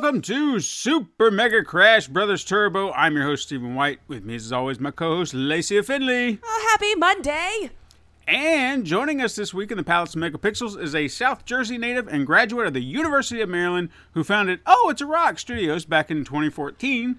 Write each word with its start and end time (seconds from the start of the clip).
Welcome 0.00 0.20
to 0.20 0.58
Super 0.58 1.30
Mega 1.30 1.62
Crash 1.62 2.08
Brothers 2.08 2.42
Turbo. 2.42 2.90
I'm 2.94 3.14
your 3.14 3.26
host, 3.26 3.44
Stephen 3.44 3.76
White. 3.76 4.00
With 4.08 4.24
me, 4.24 4.34
as 4.34 4.50
always, 4.50 4.80
my 4.80 4.90
co 4.90 5.18
host, 5.18 5.34
Lacey 5.34 5.80
Finley. 5.82 6.40
Oh, 6.44 6.68
happy 6.72 6.96
Monday! 6.96 7.70
And 8.26 8.84
joining 8.84 9.20
us 9.20 9.36
this 9.36 9.54
week 9.54 9.70
in 9.70 9.76
the 9.76 9.84
Palace 9.84 10.16
of 10.16 10.20
Megapixels 10.20 10.82
is 10.82 10.96
a 10.96 11.06
South 11.06 11.44
Jersey 11.44 11.78
native 11.78 12.08
and 12.08 12.26
graduate 12.26 12.66
of 12.66 12.74
the 12.74 12.82
University 12.82 13.40
of 13.40 13.48
Maryland 13.48 13.88
who 14.14 14.24
founded 14.24 14.58
Oh, 14.66 14.88
It's 14.90 15.00
a 15.00 15.06
Rock 15.06 15.38
Studios 15.38 15.84
back 15.84 16.10
in 16.10 16.24
2014. 16.24 17.16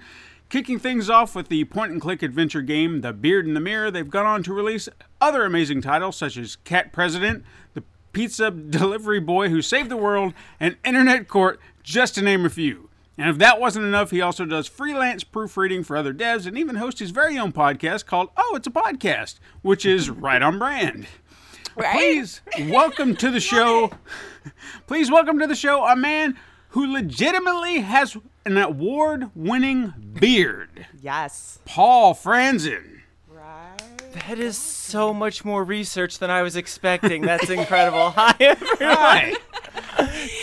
Kicking 0.50 0.78
things 0.78 1.10
off 1.10 1.34
with 1.34 1.48
the 1.48 1.64
point 1.64 1.94
and 1.94 2.02
click 2.02 2.22
adventure 2.22 2.62
game 2.62 3.00
The 3.00 3.14
Beard 3.14 3.48
in 3.48 3.54
the 3.54 3.62
Mirror, 3.62 3.92
they've 3.92 4.10
gone 4.10 4.26
on 4.26 4.44
to 4.44 4.54
release 4.54 4.90
other 5.22 5.46
amazing 5.46 5.82
titles 5.82 6.18
such 6.18 6.36
as 6.36 6.58
Cat 6.58 6.92
President, 6.92 7.46
The 7.74 7.84
Pizza 8.12 8.52
Delivery 8.52 9.22
Boy 9.22 9.48
Who 9.48 9.62
Saved 9.62 9.90
the 9.90 9.96
World, 9.96 10.34
and 10.60 10.76
Internet 10.84 11.30
Court, 11.30 11.58
just 11.86 12.16
to 12.16 12.22
name 12.22 12.46
a 12.46 12.50
few. 12.50 12.90
And 13.18 13.30
if 13.30 13.38
that 13.38 13.62
wasn't 13.62 13.86
enough, 13.86 14.12
he 14.12 14.20
also 14.20 14.44
does 14.44 14.68
freelance 14.68 15.24
proofreading 15.24 15.84
for 15.84 15.96
other 15.96 16.14
devs 16.14 16.46
and 16.46 16.58
even 16.58 16.76
hosts 16.76 17.00
his 17.00 17.12
very 17.12 17.38
own 17.38 17.54
podcast 17.54 18.06
called 18.06 18.30
Oh, 18.36 18.54
It's 18.58 18.68
a 18.68 18.72
Podcast, 18.72 19.36
which 19.62 19.86
is 19.86 20.10
right 20.10 20.42
on 20.42 20.60
brand. 20.60 21.08
Right? 21.78 21.96
Please 21.96 22.42
welcome 22.70 23.16
to 23.18 23.30
the 23.32 23.40
show. 23.40 23.92
Please 24.88 25.10
welcome 25.12 25.40
to 25.40 25.48
the 25.48 25.56
show 25.56 25.86
a 25.86 25.96
man 25.96 26.38
who 26.70 26.92
legitimately 26.92 27.80
has 27.82 28.18
an 28.46 28.58
award 28.58 29.30
winning 29.36 29.94
beard, 30.20 30.88
Yes. 31.02 31.60
Paul 31.66 32.14
Franzen. 32.16 33.02
Right. 34.16 34.28
That 34.28 34.40
is 34.40 34.58
so 34.58 35.14
much 35.14 35.44
more 35.46 35.64
research 35.64 36.20
than 36.20 36.30
I 36.30 36.42
was 36.42 36.56
expecting. 36.56 37.22
That's 37.22 37.50
incredible. 37.50 38.10
Hi, 38.16 38.36
everyone. 38.40 38.96
Hi. 38.96 39.34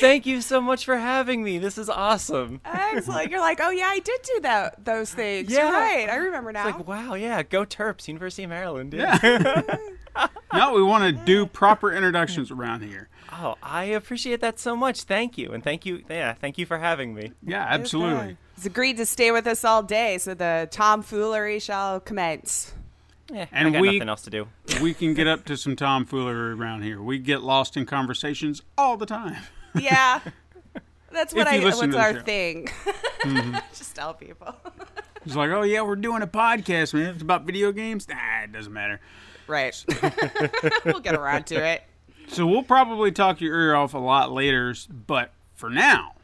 Thank 0.01 0.27
you 0.27 0.41
so 0.41 0.61
much 0.61 0.85
for 0.85 0.97
having 0.97 1.43
me. 1.43 1.59
This 1.59 1.79
is 1.79 1.89
awesome. 1.89 2.61
Excellent. 2.65 3.31
You're 3.31 3.41
like, 3.41 3.61
oh 3.63 3.71
yeah, 3.71 3.87
I 3.87 3.99
did 3.99 4.21
do 4.23 4.41
that. 4.43 4.85
Those 4.85 5.13
things. 5.13 5.51
Yeah. 5.51 5.65
You're 5.65 5.73
right. 5.73 6.09
I 6.09 6.17
remember 6.17 6.53
now. 6.53 6.69
It's 6.69 6.77
like, 6.77 6.89
wow, 6.89 7.15
yeah, 7.15 7.43
go 7.43 7.65
Terps, 7.65 8.09
University 8.09 8.45
of 8.45 8.51
Maryland. 8.51 8.93
Yeah. 8.93 9.77
Now 10.53 10.75
we 10.75 10.83
want 10.83 11.05
to 11.05 11.25
do 11.25 11.47
proper 11.47 11.91
introductions 11.91 12.51
around 12.51 12.83
here. 12.83 13.09
oh, 13.33 13.55
I 13.63 13.85
appreciate 13.85 14.41
that 14.43 14.59
so 14.59 14.77
much. 14.77 15.05
Thank 15.05 15.39
you. 15.39 15.53
And 15.53 15.65
thank 15.65 15.87
you. 15.87 16.03
Yeah, 16.11 16.35
thank 16.35 16.59
you 16.59 16.67
for 16.67 16.77
having 16.77 17.15
me. 17.15 17.33
Yeah, 17.43 17.65
absolutely. 17.67 18.37
He's 18.57 18.67
agreed 18.67 18.99
to 18.99 19.07
stay 19.07 19.31
with 19.31 19.47
us 19.47 19.65
all 19.65 19.83
day, 19.83 20.19
so 20.19 20.35
the 20.35 20.69
tomfoolery 20.71 21.61
shall 21.61 21.99
commence. 21.99 22.75
Yeah, 23.33 23.47
And 23.51 23.69
I 23.69 23.71
got 23.71 23.81
we- 23.81 23.93
nothing 23.95 24.09
else 24.09 24.23
to 24.23 24.31
do. 24.31 24.49
We 24.83 24.93
can 24.95 25.15
get 25.15 25.27
up 25.27 25.45
to 25.47 25.57
some 25.57 25.75
tomfoolery 25.75 26.53
around 26.53 26.83
here. 26.83 27.01
We 27.03 27.19
get 27.19 27.43
lost 27.43 27.77
in 27.77 27.87
conversations 27.87 28.61
all 28.77 28.97
the 28.97 29.07
time. 29.07 29.43
Yeah. 29.75 30.21
That's 31.11 31.35
what 31.35 31.47
I. 31.47 31.57
you 31.57 31.63
What's 31.65 31.77
listen 31.77 31.91
to 31.91 31.97
the 31.97 32.03
our 32.03 32.13
show. 32.15 32.21
Mm-hmm. 33.23 33.53
thing? 33.53 33.63
Just 33.75 33.95
tell 33.95 34.15
people. 34.15 34.55
It's 35.25 35.37
like, 35.37 35.51
oh 35.51 35.63
yeah, 35.63 35.83
we're 35.83 35.95
doing 35.97 36.23
a 36.23 36.27
podcast, 36.27 36.93
man. 36.95 37.11
It's 37.15 37.23
about 37.23 37.45
video 37.45 37.71
games. 37.73 38.09
Nah, 38.09 38.17
it 38.45 38.53
doesn't 38.53 38.73
matter. 38.73 39.01
right. 39.47 39.85
we'll 40.85 41.01
get 41.01 41.15
around 41.15 41.45
to 41.47 41.55
it. 41.65 41.85
So 42.29 42.47
we'll 42.47 42.63
probably 42.65 43.13
talk 43.13 43.41
your 43.41 43.55
ear 43.61 43.75
off 43.77 43.95
a 43.95 43.99
lot 43.99 44.33
later, 44.33 44.75
but 44.91 45.33
for 45.55 45.71
now, 45.71 46.15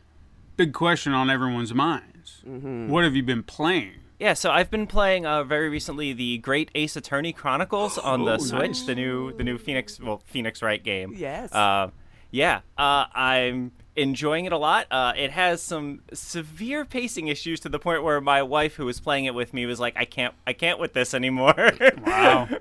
big 0.56 0.72
question 0.72 1.12
on 1.12 1.30
everyone's 1.30 1.72
minds: 1.72 2.40
What 2.44 3.04
have 3.04 3.14
you 3.14 3.22
been 3.22 3.42
playing? 3.44 3.92
Yeah, 4.18 4.34
so 4.34 4.50
I've 4.50 4.70
been 4.70 4.86
playing 4.88 5.26
uh, 5.26 5.44
very 5.44 5.68
recently 5.68 6.12
the 6.12 6.38
Great 6.38 6.70
Ace 6.74 6.96
Attorney 6.96 7.32
Chronicles 7.32 7.98
on 7.98 8.24
the 8.24 8.34
Oh, 8.34 8.38
Switch, 8.38 8.60
nice. 8.70 8.82
the 8.82 8.94
new 8.96 9.32
the 9.32 9.44
new 9.44 9.58
Phoenix 9.58 10.00
well 10.00 10.22
Phoenix 10.26 10.60
Wright 10.60 10.82
game. 10.82 11.14
Yes. 11.16 11.52
Uh, 11.52 11.90
yeah, 12.32 12.60
uh, 12.76 13.06
I'm 13.14 13.70
enjoying 13.94 14.44
it 14.44 14.52
a 14.52 14.58
lot. 14.58 14.86
Uh, 14.90 15.12
it 15.16 15.30
has 15.30 15.62
some 15.62 16.00
severe 16.12 16.84
pacing 16.84 17.28
issues 17.28 17.60
to 17.60 17.68
the 17.68 17.78
point 17.78 18.02
where 18.02 18.20
my 18.20 18.42
wife, 18.42 18.74
who 18.74 18.84
was 18.86 18.98
playing 19.00 19.24
it 19.26 19.34
with 19.34 19.54
me, 19.54 19.66
was 19.66 19.78
like, 19.78 19.94
"I 19.96 20.04
can't, 20.04 20.34
I 20.46 20.52
can't 20.52 20.78
with 20.80 20.92
this 20.94 21.14
anymore." 21.14 21.54
Wow. 22.04 22.48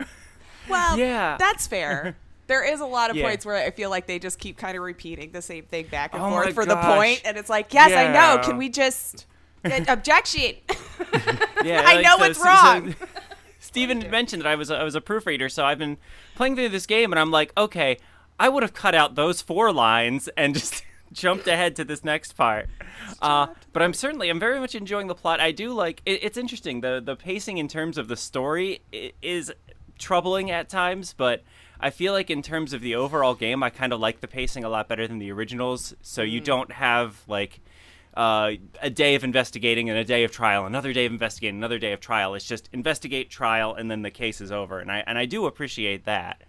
Well, 0.70 0.98
Yeah. 1.00 1.38
that's 1.40 1.66
fair. 1.66 2.18
There 2.48 2.64
is 2.64 2.80
a 2.82 2.86
lot 2.86 3.10
of 3.10 3.16
Yeah. 3.18 3.26
points 3.26 3.46
where 3.46 3.56
I 3.58 3.72
feel 3.72 3.90
like 3.90 4.06
they 4.08 4.20
just 4.20 4.38
keep 4.40 4.56
kind 4.58 4.78
of 4.78 4.84
repeating 4.84 5.32
the 5.32 5.42
same 5.42 5.64
thing 5.66 5.88
back 5.88 6.14
and 6.14 6.24
Oh 6.24 6.30
forth 6.30 6.46
my 6.48 6.52
for 6.54 6.66
the 6.66 6.78
point, 6.78 7.22
and 7.26 7.36
it's 7.38 7.50
like, 7.50 7.74
yes, 7.74 7.92
I 7.92 8.08
know. 8.12 8.42
Can 8.42 8.58
we 8.58 8.70
just 8.70 9.26
objection? 9.88 10.56
yeah, 11.64 11.84
I 11.86 11.96
like, 11.96 12.06
know 12.06 12.32
so- 12.34 12.44
wrong. 12.44 12.96
so- 13.00 13.06
Steven 13.60 14.10
mentioned 14.10 14.44
that 14.44 14.50
I 14.50 14.56
was 14.56 14.72
a, 14.72 14.78
I 14.78 14.84
was 14.84 14.96
a 14.96 15.02
proofreader, 15.02 15.50
so 15.50 15.66
I've 15.66 15.78
been 15.78 15.98
playing 16.36 16.56
through 16.56 16.70
this 16.70 16.86
game, 16.86 17.12
and 17.12 17.20
I'm 17.20 17.32
like, 17.32 17.52
okay, 17.58 17.98
I 18.40 18.50
would 18.50 18.64
have 18.64 18.74
cut 18.74 18.96
out 18.96 19.16
those 19.16 19.42
four 19.42 19.72
lines 19.74 20.30
and 20.38 20.54
just 20.54 20.84
jumped 21.12 21.48
ahead 21.48 21.76
to 21.76 21.84
this 21.84 22.04
next 22.04 22.34
part. 22.34 22.70
Uh, 23.22 23.48
but 23.74 23.84
I'm 23.84 23.94
certainly 23.94 24.30
I'm 24.30 24.40
very 24.40 24.60
much 24.60 24.74
enjoying 24.74 25.08
the 25.08 25.16
plot. 25.16 25.40
I 25.40 25.52
do 25.52 25.74
like 25.74 26.02
it, 26.06 26.24
it's 26.24 26.38
interesting 26.38 26.82
the 26.82 27.02
the 27.04 27.16
pacing 27.16 27.58
in 27.58 27.68
terms 27.68 27.98
of 27.98 28.08
the 28.08 28.16
story 28.16 28.82
is 29.22 29.52
troubling 30.00 30.52
at 30.52 30.70
times, 30.70 31.14
but. 31.14 31.44
I 31.80 31.92
feel 31.92 32.12
like 32.12 32.32
in 32.32 32.42
terms 32.42 32.74
of 32.74 32.82
the 32.82 32.96
overall 32.96 33.36
game, 33.36 33.62
I 33.62 33.70
kind 33.70 33.94
of 33.94 34.00
like 34.00 34.20
the 34.20 34.28
pacing 34.28 34.64
a 34.64 34.70
lot 34.70 34.88
better 34.88 35.08
than 35.08 35.20
the 35.20 35.32
originals. 35.32 35.94
So 36.02 36.24
you 36.24 36.42
don't 36.42 36.72
have 36.72 37.22
like 37.28 37.60
uh, 38.18 38.54
a 38.82 38.90
day 38.90 39.14
of 39.14 39.24
investigating 39.24 39.90
and 39.92 39.98
a 39.98 40.04
day 40.04 40.24
of 40.24 40.32
trial, 40.32 40.66
another 40.66 40.92
day 40.92 41.06
of 41.06 41.12
investigating, 41.12 41.58
another 41.58 41.78
day 41.78 41.94
of 41.94 42.00
trial. 42.00 42.34
It's 42.34 42.46
just 42.46 42.68
investigate, 42.74 43.30
trial, 43.30 43.76
and 43.76 43.92
then 43.92 44.02
the 44.02 44.10
case 44.10 44.42
is 44.42 44.52
over. 44.52 44.80
And 44.80 44.92
I 44.92 45.04
and 45.06 45.20
I 45.20 45.26
do 45.26 45.46
appreciate 45.46 46.06
that. 46.06 46.42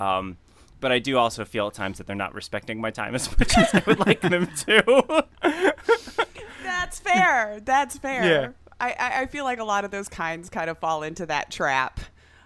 Um, 0.00 0.38
but 0.80 0.90
I 0.90 0.98
do 0.98 1.18
also 1.18 1.44
feel 1.44 1.66
at 1.66 1.74
times 1.74 1.98
that 1.98 2.06
they're 2.06 2.16
not 2.16 2.34
respecting 2.34 2.80
my 2.80 2.90
time 2.90 3.14
as 3.14 3.30
much 3.38 3.56
as 3.58 3.74
I 3.74 3.82
would 3.86 3.98
like 4.00 4.22
them 4.22 4.46
to. 4.46 5.26
that's 6.64 6.98
fair. 6.98 7.60
That's 7.62 7.98
fair. 7.98 8.24
Yeah. 8.24 8.48
I, 8.80 8.96
I 8.98 9.20
I 9.20 9.26
feel 9.26 9.44
like 9.44 9.58
a 9.58 9.64
lot 9.64 9.84
of 9.84 9.90
those 9.90 10.08
kinds 10.08 10.48
kind 10.48 10.70
of 10.70 10.78
fall 10.78 11.02
into 11.02 11.26
that 11.26 11.50
trap. 11.50 12.00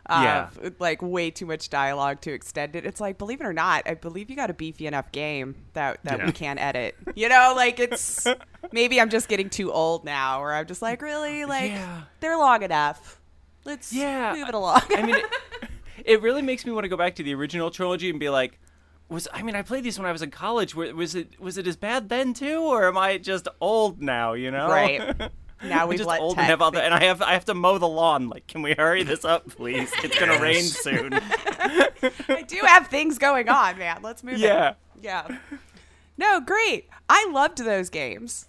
Yeah. 0.09 0.48
Of, 0.62 0.75
like 0.81 1.00
way 1.03 1.31
too 1.31 1.47
much 1.47 1.70
dialogue 1.70 2.20
to 2.22 2.32
extend 2.32 2.76
it. 2.76 2.84
It's 2.84 3.00
like, 3.00 3.16
believe 3.19 3.41
it 3.41 3.44
or 3.44 3.53
not, 3.53 3.88
I 3.88 3.94
believe 3.94 4.28
you 4.31 4.37
got 4.37 4.50
a 4.50 4.54
beefy 4.54 4.87
enough 4.87 5.10
game 5.12 5.54
that 5.72 6.00
that 6.04 6.19
Yeah. 6.19 6.26
we 6.26 6.32
can't 6.32 6.60
edit. 6.60 6.94
You 7.16 7.28
know, 7.28 7.53
like 7.56 7.78
it's 7.81 8.26
maybe 8.72 9.00
I'm 9.00 9.09
just 9.10 9.28
getting 9.28 9.48
too 9.48 9.72
old 9.72 10.04
now, 10.04 10.41
or 10.42 10.53
I'm 10.53 10.66
just 10.66 10.82
like, 10.82 11.00
really, 11.00 11.44
like 11.44 11.70
Yeah. 11.70 12.03
they're 12.20 12.37
long 12.37 12.62
enough. 12.62 13.20
Let's 13.65 13.92
Yeah. 13.92 14.34
move 14.34 14.48
it 14.48 14.54
along. 14.54 14.82
I 14.91 15.03
mean, 15.03 15.15
it, 15.62 15.70
it 16.04 16.22
really 16.22 16.42
makes 16.42 16.66
me 16.66 16.72
want 16.72 16.84
to 16.84 16.88
go 16.88 16.97
back 16.97 17.15
to 17.16 17.22
the 17.22 17.34
original 17.34 17.71
trilogy 17.71 18.10
and 18.10 18.21
be 18.21 18.28
like, 18.28 18.59
was 19.09 19.28
I 19.32 19.42
mean, 19.42 19.54
I 19.54 19.62
played 19.62 19.84
these 19.84 19.98
when 19.98 20.06
I 20.06 20.12
was 20.12 20.22
in 20.22 20.31
college. 20.31 20.75
Was 20.75 21.15
it 21.15 21.38
was 21.41 21.56
it 21.56 21.66
as 21.66 21.76
bad 21.76 22.09
then 22.09 22.34
too, 22.34 22.60
or 22.62 22.88
am 22.88 22.98
I 22.98 23.16
just 23.19 23.48
old 23.60 24.03
now? 24.03 24.32
You 24.32 24.50
know, 24.50 24.69
Right. 24.69 25.00
Now 25.62 25.87
we've 25.87 25.98
just 25.98 26.09
let 26.09 26.20
old 26.20 26.37
and 26.37 26.47
have 26.47 26.60
all 26.60 26.70
the, 26.70 26.78
think- 26.81 26.87
and 26.92 26.94
I 26.94 27.04
have 27.04 27.22
I 27.22 27.32
have 27.32 27.44
to 27.47 27.54
mow 27.54 27.78
the 27.78 27.88
lawn. 27.88 28.28
Like, 28.28 28.47
can 28.47 28.60
we 28.62 28.75
hurry 28.75 29.03
this 29.03 29.24
up, 29.24 29.48
please? 29.48 29.91
It's 30.04 30.18
gonna 30.18 30.41
rain 30.41 30.62
soon. 30.62 31.12
I 32.28 32.45
do 32.47 32.60
have 32.66 32.89
things 32.89 33.18
going 33.18 33.48
on, 33.48 33.78
man. 33.78 34.01
Let's 34.03 34.22
move 34.22 34.39
Yeah. 34.39 34.71
it. 34.71 34.77
Yeah. 35.03 35.39
No, 36.16 36.41
great. 36.41 36.89
I 37.09 37.28
loved 37.33 37.59
those 37.59 37.89
games. 37.91 38.48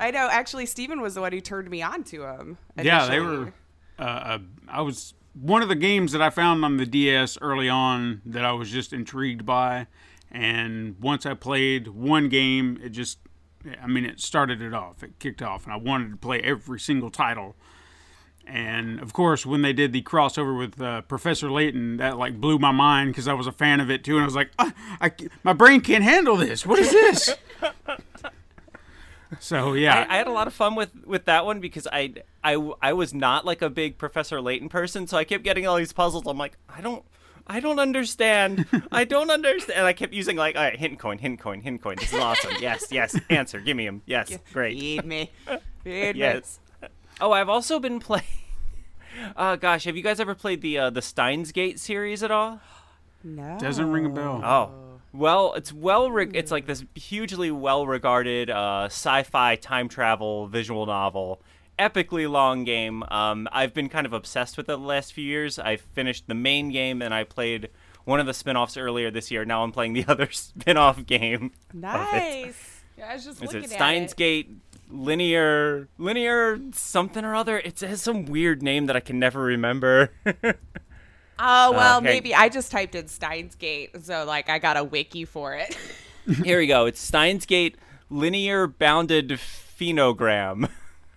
I 0.00 0.10
know. 0.10 0.28
Actually, 0.30 0.66
Steven 0.66 1.00
was 1.00 1.14
the 1.14 1.20
one 1.20 1.32
who 1.32 1.40
turned 1.40 1.70
me 1.70 1.80
on 1.82 2.02
to 2.04 2.18
them. 2.20 2.58
Yeah, 2.82 3.06
they 3.06 3.20
were. 3.20 3.52
Uh, 3.98 4.02
uh, 4.02 4.38
I 4.68 4.80
was 4.80 5.14
one 5.34 5.62
of 5.62 5.68
the 5.68 5.76
games 5.76 6.12
that 6.12 6.20
I 6.22 6.30
found 6.30 6.64
on 6.64 6.76
the 6.78 6.86
DS 6.86 7.38
early 7.40 7.68
on 7.68 8.20
that 8.26 8.44
I 8.44 8.52
was 8.52 8.70
just 8.70 8.92
intrigued 8.92 9.46
by, 9.46 9.86
and 10.32 10.96
once 11.00 11.24
I 11.26 11.34
played 11.34 11.88
one 11.88 12.28
game, 12.28 12.78
it 12.82 12.88
just, 12.90 13.18
I 13.82 13.86
mean, 13.86 14.04
it 14.04 14.20
started 14.20 14.60
it 14.60 14.74
off. 14.74 15.02
It 15.02 15.18
kicked 15.18 15.42
off, 15.42 15.64
and 15.64 15.72
I 15.72 15.76
wanted 15.76 16.10
to 16.10 16.16
play 16.16 16.40
every 16.40 16.80
single 16.80 17.10
title. 17.10 17.56
And 18.46 19.00
of 19.00 19.14
course, 19.14 19.46
when 19.46 19.62
they 19.62 19.72
did 19.72 19.92
the 19.92 20.02
crossover 20.02 20.56
with 20.56 20.80
uh, 20.80 21.00
Professor 21.02 21.50
Layton, 21.50 21.96
that 21.96 22.18
like 22.18 22.40
blew 22.40 22.58
my 22.58 22.72
mind 22.72 23.10
because 23.10 23.26
I 23.26 23.32
was 23.32 23.46
a 23.46 23.52
fan 23.52 23.80
of 23.80 23.90
it 23.90 24.04
too, 24.04 24.16
and 24.16 24.22
I 24.22 24.26
was 24.26 24.34
like, 24.34 24.50
"Ah, 24.58 24.72
I, 25.00 25.12
my 25.42 25.54
brain 25.54 25.80
can't 25.80 26.04
handle 26.04 26.36
this. 26.36 26.66
What 26.66 26.78
is 26.78 26.90
this? 26.90 27.34
So 29.40 29.72
yeah, 29.72 30.06
I, 30.08 30.14
I 30.14 30.18
had 30.18 30.26
a 30.26 30.32
lot 30.32 30.46
of 30.46 30.54
fun 30.54 30.74
with 30.74 30.90
with 31.04 31.24
that 31.24 31.44
one 31.44 31.60
because 31.60 31.86
I, 31.90 32.14
I 32.42 32.54
I 32.80 32.92
was 32.92 33.14
not 33.14 33.44
like 33.44 33.62
a 33.62 33.70
big 33.70 33.98
Professor 33.98 34.40
Layton 34.40 34.68
person, 34.68 35.06
so 35.06 35.16
I 35.16 35.24
kept 35.24 35.44
getting 35.44 35.66
all 35.66 35.76
these 35.76 35.92
puzzles. 35.92 36.24
I'm 36.26 36.38
like, 36.38 36.56
I 36.68 36.80
don't. 36.80 37.04
I 37.46 37.60
don't 37.60 37.78
understand. 37.78 38.66
I 38.90 39.04
don't 39.04 39.30
understand. 39.30 39.78
And 39.78 39.86
I 39.86 39.92
kept 39.92 40.12
using 40.14 40.36
like, 40.36 40.56
all 40.56 40.62
right, 40.62 40.78
hint 40.78 40.98
coin, 40.98 41.18
hint 41.18 41.40
coin, 41.40 41.60
hint 41.60 41.82
coin. 41.82 41.96
This 41.96 42.12
is 42.12 42.18
awesome. 42.18 42.52
Yes, 42.60 42.86
yes. 42.90 43.18
Answer. 43.28 43.60
Give 43.60 43.76
me 43.76 43.86
him. 43.86 44.02
Yes, 44.06 44.36
great. 44.52 44.78
Feed 44.78 45.04
me. 45.04 45.30
Feed 45.84 46.16
Yes. 46.16 46.58
Oh, 47.20 47.32
I've 47.32 47.48
also 47.48 47.78
been 47.78 48.00
playing. 48.00 48.24
Uh, 49.36 49.54
gosh, 49.54 49.84
have 49.84 49.96
you 49.96 50.02
guys 50.02 50.18
ever 50.18 50.34
played 50.34 50.60
the 50.60 50.76
uh, 50.76 50.90
the 50.90 51.00
Steins 51.00 51.52
Gate 51.52 51.78
series 51.78 52.24
at 52.24 52.32
all? 52.32 52.60
me. 53.22 53.36
No. 53.36 53.56
doesn't 53.60 53.92
ring 53.92 54.06
a 54.06 54.08
bell. 54.08 54.42
Oh, 54.44 55.00
well, 55.12 55.54
it's 55.54 55.72
well. 55.72 56.10
Reg- 56.10 56.34
it's 56.34 56.50
like 56.50 56.66
this 56.66 56.84
hugely 56.96 57.52
well-regarded 57.52 58.50
uh, 58.50 58.86
sci-fi 58.86 59.54
time 59.54 59.88
travel 59.88 60.48
visual 60.48 60.84
novel. 60.86 61.40
Epically 61.78 62.30
long 62.30 62.64
game. 62.64 63.02
Um, 63.08 63.48
I've 63.52 63.74
been 63.74 63.88
kind 63.88 64.06
of 64.06 64.12
obsessed 64.12 64.56
with 64.56 64.64
it 64.68 64.72
the 64.72 64.78
last 64.78 65.12
few 65.12 65.24
years. 65.24 65.58
I 65.58 65.76
finished 65.76 66.26
the 66.28 66.34
main 66.34 66.70
game 66.70 67.02
and 67.02 67.12
I 67.12 67.24
played 67.24 67.70
one 68.04 68.20
of 68.20 68.26
the 68.26 68.34
spin-offs 68.34 68.76
earlier 68.76 69.10
this 69.10 69.30
year. 69.30 69.44
Now 69.44 69.62
I'm 69.64 69.72
playing 69.72 69.94
the 69.94 70.04
other 70.08 70.30
spin-off 70.30 71.04
game. 71.06 71.52
Nice. 71.72 72.70
Yeah, 72.96 73.08
I 73.10 73.14
was 73.14 73.24
just 73.24 73.42
Is 73.42 73.52
looking 73.52 73.64
it 73.64 73.70
Steins 73.70 74.12
it. 74.12 74.16
Gate 74.16 74.50
linear 74.88 75.88
linear 75.98 76.60
something 76.74 77.24
or 77.24 77.34
other? 77.34 77.58
It 77.58 77.80
has 77.80 78.00
some 78.00 78.24
weird 78.24 78.62
name 78.62 78.86
that 78.86 78.94
I 78.94 79.00
can 79.00 79.18
never 79.18 79.40
remember. 79.42 80.12
Oh 81.36 81.72
well, 81.72 81.98
okay. 81.98 82.04
maybe 82.04 82.34
I 82.34 82.48
just 82.48 82.70
typed 82.70 82.94
in 82.94 83.08
Steins 83.08 83.56
Gate, 83.56 83.90
so 84.04 84.24
like 84.24 84.48
I 84.48 84.60
got 84.60 84.76
a 84.76 84.84
wiki 84.84 85.24
for 85.24 85.52
it. 85.54 85.76
Here 86.44 86.58
we 86.60 86.68
go. 86.68 86.86
It's 86.86 87.00
Steins 87.00 87.44
Gate 87.44 87.76
linear 88.08 88.68
bounded 88.68 89.30
phenogram. 89.30 90.68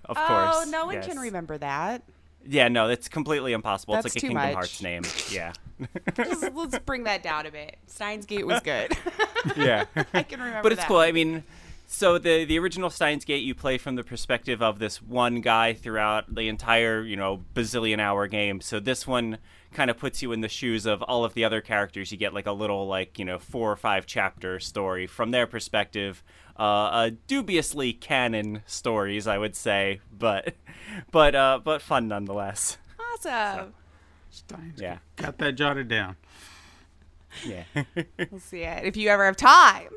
Of 0.09 0.17
oh, 0.17 0.25
course. 0.25 0.67
no 0.69 0.85
one 0.85 0.95
yes. 0.95 1.07
can 1.07 1.19
remember 1.19 1.57
that. 1.57 2.03
Yeah, 2.49 2.67
no, 2.69 2.87
it's 2.89 3.09
completely 3.09 3.53
impossible. 3.53 3.95
That's 3.95 4.07
it's 4.07 4.15
like 4.15 4.23
a 4.23 4.27
Kingdom 4.27 4.43
much. 4.43 4.53
Hearts 4.53 4.81
name. 4.81 5.03
Yeah. 5.31 5.53
Let's, 6.17 6.41
let's 6.55 6.79
bring 6.79 7.03
that 7.03 7.21
down 7.21 7.45
a 7.45 7.51
bit. 7.51 7.77
Steins 7.85 8.25
Gate 8.25 8.47
was 8.47 8.61
good. 8.61 8.97
yeah. 9.55 9.85
I 10.13 10.23
can 10.23 10.39
remember. 10.39 10.55
That. 10.55 10.63
But 10.63 10.71
it's 10.71 10.81
that. 10.81 10.87
cool. 10.87 10.97
I 10.97 11.11
mean, 11.11 11.43
so 11.85 12.17
the 12.17 12.45
the 12.45 12.57
original 12.57 12.89
Steins 12.89 13.25
Gate, 13.25 13.43
you 13.43 13.53
play 13.53 13.77
from 13.77 13.95
the 13.95 14.03
perspective 14.03 14.63
of 14.63 14.79
this 14.79 15.03
one 15.03 15.41
guy 15.41 15.73
throughout 15.73 16.33
the 16.33 16.47
entire, 16.47 17.03
you 17.03 17.15
know, 17.15 17.43
bazillion 17.53 17.99
hour 17.99 18.25
game. 18.25 18.59
So 18.61 18.79
this 18.79 19.05
one 19.05 19.37
kind 19.71 19.91
of 19.91 19.99
puts 19.99 20.23
you 20.23 20.31
in 20.31 20.41
the 20.41 20.49
shoes 20.49 20.87
of 20.87 21.03
all 21.03 21.23
of 21.23 21.35
the 21.35 21.43
other 21.43 21.61
characters. 21.61 22.11
You 22.11 22.17
get 22.17 22.33
like 22.33 22.47
a 22.47 22.51
little, 22.51 22.87
like 22.87 23.19
you 23.19 23.25
know, 23.25 23.37
four 23.37 23.71
or 23.71 23.75
five 23.75 24.07
chapter 24.07 24.59
story 24.59 25.05
from 25.05 25.29
their 25.29 25.45
perspective. 25.45 26.23
Uh, 26.59 26.61
uh, 26.63 27.09
dubiously 27.27 27.93
canon 27.93 28.63
stories, 28.65 29.27
I 29.27 29.37
would 29.37 29.55
say, 29.55 29.99
but 30.17 30.55
but 31.11 31.35
uh, 31.35 31.59
but 31.63 31.81
fun 31.81 32.07
nonetheless. 32.07 32.77
Awesome. 33.13 33.73
Steins 34.29 34.79
Yeah. 34.81 34.97
got 35.15 35.37
that 35.39 35.53
jotted 35.53 35.87
down. 35.87 36.15
Yeah. 37.45 37.63
We'll 38.31 38.39
see 38.39 38.61
it 38.63 38.85
if 38.85 38.97
you 38.97 39.09
ever 39.09 39.25
have 39.25 39.37
time. 39.37 39.89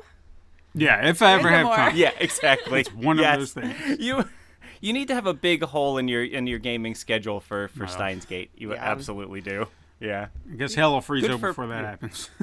Yeah, 0.73 1.07
if 1.07 1.21
I 1.21 1.33
ever 1.33 1.49
have 1.49 1.65
more. 1.65 1.75
time. 1.75 1.95
yeah, 1.95 2.11
exactly. 2.19 2.81
It's 2.81 2.93
one 2.93 3.19
of 3.19 3.25
those 3.39 3.53
things. 3.53 3.75
You 3.99 4.23
you 4.79 4.93
need 4.93 5.07
to 5.09 5.15
have 5.15 5.27
a 5.27 5.33
big 5.33 5.63
hole 5.63 5.97
in 5.97 6.07
your 6.07 6.23
in 6.23 6.47
your 6.47 6.59
gaming 6.59 6.95
schedule 6.95 7.39
for 7.39 7.67
for 7.69 7.81
Well. 7.85 7.89
Steins 7.89 8.25
Gate. 8.25 8.51
You 8.55 8.73
Yeah. 8.73 8.79
absolutely 8.81 9.41
do. 9.41 9.67
Yeah. 10.01 10.27
I 10.51 10.55
guess 10.55 10.73
hell 10.73 10.93
will 10.93 11.01
freeze 11.01 11.21
Good 11.21 11.31
over 11.31 11.53
for- 11.53 11.61
before 11.63 11.67
that 11.67 11.85
happens. 11.85 12.29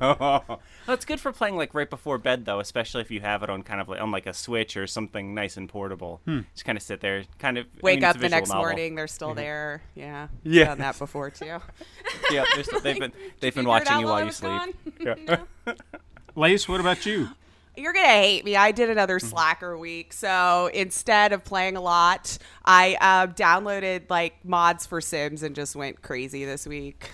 Oh, 0.00 0.58
that's 0.86 1.04
good 1.04 1.18
for 1.20 1.32
playing 1.32 1.56
like 1.56 1.74
right 1.74 1.88
before 1.88 2.18
bed 2.18 2.44
though, 2.44 2.60
especially 2.60 3.00
if 3.00 3.10
you 3.10 3.20
have 3.20 3.42
it 3.42 3.50
on 3.50 3.62
kind 3.62 3.80
of 3.80 3.88
like 3.88 4.00
on 4.00 4.10
like 4.10 4.26
a 4.26 4.32
Switch 4.34 4.76
or 4.76 4.86
something 4.86 5.34
nice 5.34 5.56
and 5.56 5.68
portable. 5.68 6.20
Hmm. 6.26 6.40
Just 6.52 6.64
kind 6.64 6.76
of 6.78 6.82
sit 6.82 7.00
there, 7.00 7.24
kind 7.38 7.58
of 7.58 7.66
I 7.66 7.78
Wake 7.82 7.96
mean, 8.00 8.04
up 8.04 8.18
the 8.18 8.28
next 8.28 8.48
novel. 8.50 8.62
morning, 8.64 8.94
they're 8.94 9.08
still 9.08 9.28
mm-hmm. 9.30 9.38
there. 9.38 9.82
Yeah, 9.94 10.28
Yeah. 10.44 10.66
done 10.66 10.78
that 10.78 10.98
before 10.98 11.30
too. 11.30 11.58
Yeah, 12.30 12.44
they're 12.54 12.64
still, 12.64 12.80
they've 12.80 12.98
been 12.98 13.12
they've 13.40 13.54
been 13.54 13.66
watching 13.66 14.00
you 14.00 14.06
while 14.06 14.24
you 14.24 14.32
sleep. 14.32 14.52
gone? 14.52 14.72
Yeah. 15.00 15.74
Lace, 16.36 16.68
what 16.68 16.80
about 16.80 17.04
you? 17.06 17.28
You're 17.76 17.92
gonna 17.92 18.06
hate 18.08 18.44
me. 18.44 18.56
I 18.56 18.72
did 18.72 18.90
another 18.90 19.18
Mm-hmm. 19.18 19.28
slacker 19.28 19.76
week, 19.78 20.12
so 20.12 20.70
instead 20.72 21.32
of 21.32 21.44
playing 21.44 21.76
a 21.76 21.80
lot, 21.80 22.38
I 22.64 22.96
uh, 23.00 23.26
downloaded 23.28 24.04
like 24.08 24.44
mods 24.44 24.86
for 24.86 25.00
Sims 25.00 25.42
and 25.42 25.54
just 25.54 25.76
went 25.76 26.00
crazy 26.02 26.44
this 26.44 26.66
week. 26.66 27.10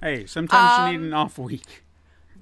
Hey, 0.00 0.26
sometimes 0.26 0.78
Um, 0.78 0.92
you 0.92 0.98
need 0.98 1.06
an 1.08 1.14
off 1.14 1.38
week. 1.38 1.82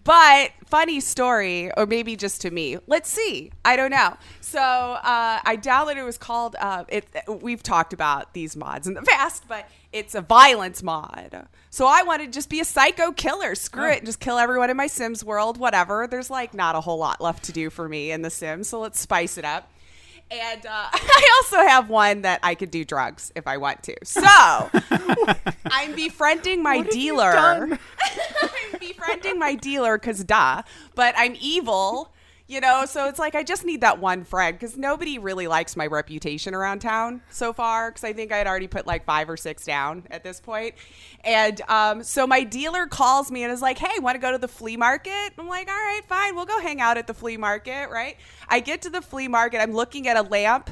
But 0.06 0.53
funny 0.67 1.00
story, 1.00 1.70
or 1.76 1.85
maybe 1.85 2.14
just 2.14 2.41
to 2.43 2.50
me. 2.53 2.79
Let's 2.87 3.11
see. 3.11 3.50
I 3.64 3.75
don't 3.75 3.91
know. 3.91 4.17
So 4.41 4.61
uh, 4.61 5.41
I 5.44 5.58
downloaded. 5.61 5.97
It 5.97 6.05
was 6.05 6.17
called. 6.17 6.55
Uh, 6.58 6.85
it. 6.88 7.08
We've 7.26 7.62
talked 7.62 7.93
about 7.93 8.32
these 8.32 8.56
mods 8.56 8.87
in 8.87 8.94
the 8.94 9.03
past, 9.03 9.49
but 9.49 9.69
it's 9.93 10.14
a 10.14 10.20
violence 10.20 10.81
mod. 10.81 11.49
So 11.70 11.87
I 11.87 12.05
wanted 12.05 12.26
to 12.26 12.32
just 12.32 12.49
be 12.49 12.61
a 12.61 12.64
psycho 12.64 13.11
killer. 13.11 13.56
Screw 13.56 13.91
it, 13.91 14.05
just 14.05 14.20
kill 14.20 14.38
everyone 14.38 14.70
in 14.70 14.76
my 14.76 14.87
Sims 14.87 15.25
world. 15.25 15.58
Whatever. 15.58 16.06
There's 16.06 16.31
like 16.31 16.55
not 16.55 16.76
a 16.76 16.81
whole 16.81 16.99
lot 16.99 17.20
left 17.20 17.44
to 17.44 17.53
do 17.53 17.69
for 17.69 17.88
me 17.88 18.12
in 18.12 18.23
the 18.23 18.31
Sims, 18.31 18.69
so 18.69 18.79
let's 18.79 19.00
spice 19.00 19.37
it 19.37 19.44
up. 19.44 19.69
And 20.31 20.67
uh, 20.67 20.70
I 20.93 21.40
also 21.43 21.69
have 21.69 21.88
one 21.88 22.23
that 22.23 22.40
I 22.43 22.55
could 22.55 22.70
do 22.70 22.84
drugs 22.84 23.32
if 23.37 23.46
I 23.46 23.56
want 23.58 23.82
to. 23.84 23.96
So 24.02 24.20
I'm 25.67 25.94
befriending 25.94 26.62
my 26.62 26.82
dealer. 26.82 27.32
I'm 27.37 27.78
befriending 28.81 29.38
my 29.38 29.55
dealer 29.55 29.99
because 29.99 30.25
duh. 30.25 30.62
But 30.94 31.14
I'm 31.17 31.37
evil, 31.40 32.12
you 32.48 32.60
know. 32.60 32.84
So 32.87 33.08
it's 33.08 33.19
like 33.19 33.34
I 33.34 33.43
just 33.43 33.64
need 33.64 33.81
that 33.81 33.98
one 33.98 34.25
friend 34.25 34.58
because 34.58 34.76
nobody 34.76 35.19
really 35.19 35.46
likes 35.46 35.76
my 35.76 35.87
reputation 35.87 36.54
around 36.54 36.81
town 36.81 37.22
so 37.31 37.52
far. 37.52 37.90
Because 37.90 38.04
I 38.04 38.12
think 38.12 38.32
I 38.32 38.38
had 38.38 38.46
already 38.46 38.69
put 38.69 38.87
like 38.87 39.04
five 39.04 39.28
or 39.28 39.37
six 39.37 39.64
down 39.64 40.04
at 40.10 40.22
this. 40.22 40.40
And 41.25 41.60
um, 41.69 42.02
so 42.02 42.26
my 42.26 42.44
dealer 42.44 42.87
calls 42.87 43.31
me 43.31 43.43
and 43.43 43.52
is 43.52 43.62
like, 43.62 43.78
"Hey, 43.78 43.98
want 43.98 44.14
to 44.14 44.20
go 44.20 44.32
to 44.32 44.38
the 44.38 44.48
flea 44.48 44.76
market?" 44.76 45.32
I'm 45.38 45.48
like, 45.48 45.69
"All 45.69 45.75
right, 45.75 46.02
fine. 46.08 46.34
We'll 46.34 46.46
go 46.46 46.60
hang 46.60 46.81
out 46.81 46.98
at 46.98 47.06
the 47.06 47.14
flea 47.14 47.37
market." 47.37 47.90
Right? 47.90 48.16
I 48.48 48.60
get 48.60 48.82
to 48.82 48.90
the 48.90 49.02
flea 49.02 49.28
market. 49.28 49.60
I'm 49.60 49.72
looking 49.72 50.08
at 50.08 50.16
a 50.16 50.22
lamp. 50.22 50.70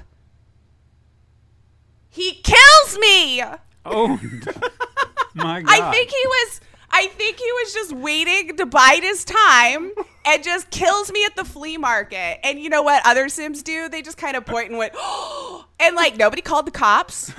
He 2.11 2.33
kills 2.35 2.99
me. 3.01 3.43
Oh, 3.85 4.07
my 5.35 5.63
God. 5.63 5.69
I 5.69 5.91
think 5.91 6.11
he 6.11 6.27
was. 6.27 6.61
I 6.97 7.09
think 7.09 7.39
he 7.39 7.53
was 7.53 7.73
just 7.73 7.93
waiting 7.93 8.57
to 8.57 8.67
bide 8.67 9.03
his 9.03 9.25
time 9.25 9.91
and 10.25 10.45
just 10.45 10.71
kills 10.71 11.11
me 11.11 11.25
at 11.25 11.35
the 11.35 11.45
flea 11.45 11.77
market. 11.77 12.39
And 12.47 12.61
you 12.61 12.71
know 12.71 12.83
what 12.83 13.05
other 13.05 13.29
Sims 13.29 13.65
do? 13.65 13.89
They 13.89 14.01
just 14.01 14.17
kind 14.17 14.37
of 14.37 14.47
point 14.47 14.69
and 14.69 14.79
went, 14.79 14.95
and 15.81 15.97
like 15.97 16.17
nobody 16.17 16.41
called 16.41 16.69
the 16.69 16.71
cops. 16.71 17.33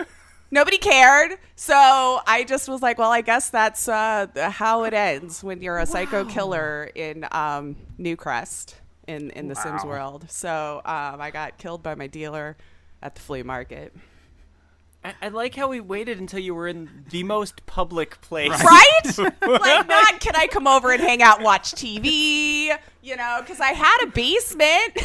nobody 0.52 0.78
cared. 0.78 1.32
So 1.56 2.20
I 2.24 2.44
just 2.46 2.68
was 2.68 2.82
like, 2.82 2.98
well, 2.98 3.10
I 3.10 3.22
guess 3.22 3.50
that's 3.50 3.88
uh, 3.88 4.28
how 4.36 4.84
it 4.84 4.94
ends 4.94 5.42
when 5.42 5.60
you're 5.60 5.78
a 5.78 5.86
psycho 5.86 6.24
killer 6.24 6.88
in 6.94 7.26
um, 7.32 7.74
Newcrest 7.98 8.74
in 9.08 9.30
in 9.30 9.48
the 9.48 9.56
Sims 9.56 9.84
world. 9.84 10.30
So 10.30 10.82
um, 10.84 11.20
I 11.20 11.32
got 11.32 11.58
killed 11.58 11.82
by 11.82 11.96
my 11.96 12.06
dealer 12.06 12.56
at 13.02 13.16
the 13.16 13.20
flea 13.20 13.42
market. 13.42 13.92
I, 15.02 15.14
I 15.22 15.28
like 15.28 15.54
how 15.54 15.68
we 15.68 15.80
waited 15.80 16.18
until 16.20 16.40
you 16.40 16.54
were 16.54 16.68
in 16.68 17.04
the 17.08 17.22
most 17.22 17.64
public 17.66 18.20
place. 18.20 18.50
right? 18.50 19.00
like, 19.42 19.88
not 19.88 20.20
can 20.20 20.36
I 20.36 20.46
come 20.46 20.66
over 20.66 20.92
and 20.92 21.00
hang 21.00 21.22
out 21.22 21.40
watch 21.40 21.72
TV? 21.72 22.76
You 23.02 23.16
know, 23.16 23.38
because 23.40 23.60
I 23.60 23.68
had 23.72 23.96
a 24.02 24.06
basement. 24.08 24.92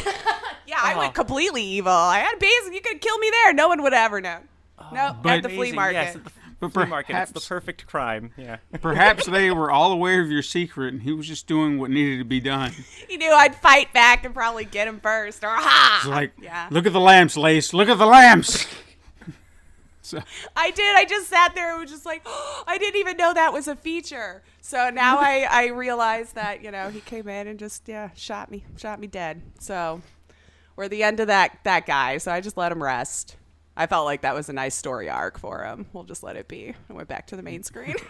yeah, 0.66 0.76
I 0.82 0.92
Oh. 0.94 0.98
went 0.98 1.14
completely 1.14 1.62
evil. 1.62 1.92
I 1.92 2.18
had 2.18 2.34
a 2.34 2.38
basement. 2.38 2.74
You 2.74 2.82
could 2.82 3.00
kill 3.00 3.16
me 3.18 3.30
there. 3.30 3.54
No 3.54 3.68
one 3.68 3.82
would 3.82 3.94
ever 3.94 4.20
know. 4.20 4.40
Oh. 4.78 4.88
no, 4.92 5.16
But- 5.22 5.32
at 5.38 5.42
the 5.44 5.48
flea 5.48 5.72
market. 5.72 5.94
Yes, 5.94 6.16
at 6.16 6.24
the 6.24 6.30
But 6.60 6.72
flea 6.74 6.84
market. 6.84 7.16
It's 7.16 7.30
the 7.32 7.40
perfect 7.40 7.86
crime. 7.86 8.32
Yeah. 8.36 8.58
Perhaps 8.82 9.24
they 9.24 9.50
were 9.50 9.70
all 9.70 9.92
aware 9.92 10.20
of 10.20 10.30
your 10.30 10.42
secret 10.42 10.92
and 10.92 11.02
he 11.02 11.12
was 11.12 11.26
just 11.26 11.46
doing 11.46 11.78
what 11.78 11.90
needed 11.90 12.18
to 12.18 12.24
be 12.26 12.40
done. 12.40 12.72
he 13.08 13.16
knew 13.16 13.32
I'd 13.32 13.54
fight 13.54 13.94
back 13.94 14.26
and 14.26 14.34
probably 14.34 14.66
get 14.66 14.88
him 14.88 15.00
first. 15.00 15.42
Or 15.42 15.48
ha! 15.54 16.00
It's 16.02 16.08
like, 16.10 16.32
yeah. 16.40 16.68
look 16.70 16.84
at 16.84 16.92
the 16.92 17.00
lamps, 17.00 17.38
Lace. 17.38 17.72
Look 17.72 17.88
at 17.88 17.96
the 17.96 18.06
lamps. 18.06 18.66
So, 20.06 20.20
I 20.56 20.70
did. 20.70 20.96
I 20.96 21.04
just 21.04 21.28
sat 21.28 21.54
there 21.54 21.72
and 21.72 21.80
was 21.82 21.90
just 21.90 22.06
like, 22.06 22.22
I 22.66 22.78
didn't 22.78 23.00
even 23.00 23.16
know 23.16 23.34
that 23.34 23.52
was 23.52 23.68
a 23.68 23.76
feature. 23.76 24.42
So 24.60 24.90
now 24.90 25.18
I, 25.18 25.46
I 25.50 25.66
realize 25.68 26.32
that, 26.32 26.62
you 26.62 26.70
know, 26.70 26.90
he 26.90 27.00
came 27.00 27.28
in 27.28 27.46
and 27.46 27.58
just, 27.58 27.88
yeah, 27.88 28.10
shot 28.14 28.50
me, 28.50 28.64
shot 28.76 29.00
me 29.00 29.06
dead. 29.06 29.42
So 29.58 30.00
we're 30.76 30.88
the 30.88 31.02
end 31.02 31.20
of 31.20 31.26
that, 31.28 31.58
that 31.64 31.86
guy. 31.86 32.18
So 32.18 32.32
I 32.32 32.40
just 32.40 32.56
let 32.56 32.72
him 32.72 32.82
rest. 32.82 33.36
I 33.76 33.86
felt 33.86 34.06
like 34.06 34.22
that 34.22 34.34
was 34.34 34.48
a 34.48 34.52
nice 34.54 34.74
story 34.74 35.10
arc 35.10 35.38
for 35.38 35.64
him. 35.64 35.86
We'll 35.92 36.04
just 36.04 36.22
let 36.22 36.36
it 36.36 36.48
be. 36.48 36.74
I 36.88 36.92
went 36.92 37.08
back 37.08 37.26
to 37.28 37.36
the 37.36 37.42
main 37.42 37.62
screen. 37.62 37.96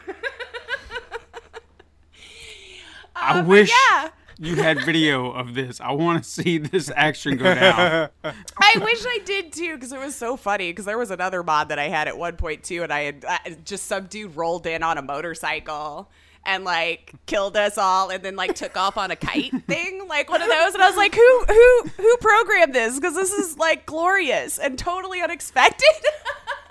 I 3.17 3.31
Uh, 3.31 3.43
but 3.43 3.47
wish 3.47 3.73
yeah. 3.91 4.11
You 4.39 4.57
had 4.57 4.85
video 4.85 5.31
of 5.31 5.55
this. 5.55 5.81
I 5.81 5.93
want 5.93 6.23
to 6.23 6.29
see 6.29 6.59
this 6.59 6.91
action 6.95 7.37
go 7.37 7.55
down. 7.55 8.11
I 8.25 8.73
wish 8.77 9.05
I 9.07 9.21
did 9.25 9.53
too, 9.53 9.75
because 9.75 9.93
it 9.93 9.99
was 9.99 10.15
so 10.15 10.37
funny. 10.37 10.71
Because 10.71 10.85
there 10.85 10.99
was 10.99 11.11
another 11.11 11.43
mod 11.43 11.71
that 11.71 11.79
I 11.79 11.89
had 11.89 12.09
at 12.09 12.19
one 12.19 12.37
point 12.37 12.63
too, 12.63 12.83
and 12.83 12.93
I 12.93 13.01
had 13.03 13.25
uh, 13.27 13.39
just 13.65 13.87
some 13.87 14.07
dude 14.07 14.37
rolled 14.37 14.67
in 14.67 14.83
on 14.83 14.99
a 14.99 15.03
motorcycle, 15.03 16.11
and 16.47 16.65
like 16.65 17.13
killed 17.27 17.57
us 17.57 17.77
all 17.77 18.11
and 18.11 18.23
then 18.23 18.37
like 18.37 18.55
took 18.55 18.77
off 18.77 18.97
on 18.97 19.11
a 19.11 19.17
kite 19.17 19.53
thing, 19.67 20.07
like 20.09 20.31
one 20.31 20.41
of 20.41 20.49
those. 20.49 20.75
And 20.75 20.83
I 20.83 20.89
was 20.89 20.97
like, 20.97 21.15
who 21.15 21.45
who 21.49 21.91
who 21.97 22.17
programmed 22.19 22.75
this? 22.75 22.95
Because 22.95 23.15
this 23.15 23.33
is 23.33 23.59
like 23.59 23.85
glorious 23.87 24.59
and 24.59 24.79
totally 24.79 25.21
unexpected. 25.21 25.89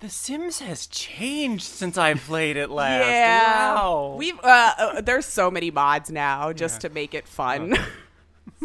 The 0.00 0.08
Sims 0.08 0.60
has 0.60 0.86
changed 0.86 1.64
since 1.64 1.98
I 1.98 2.14
played 2.14 2.56
it 2.56 2.70
last. 2.70 3.06
yeah, 3.06 3.74
Wow. 3.74 4.14
we've 4.18 4.38
uh, 4.40 4.74
uh, 4.78 5.00
there's 5.00 5.26
so 5.26 5.50
many 5.50 5.70
mods 5.70 6.10
now 6.10 6.52
just 6.52 6.82
to 6.82 6.88
make 6.88 7.14
it 7.14 7.26
fun. 7.26 7.76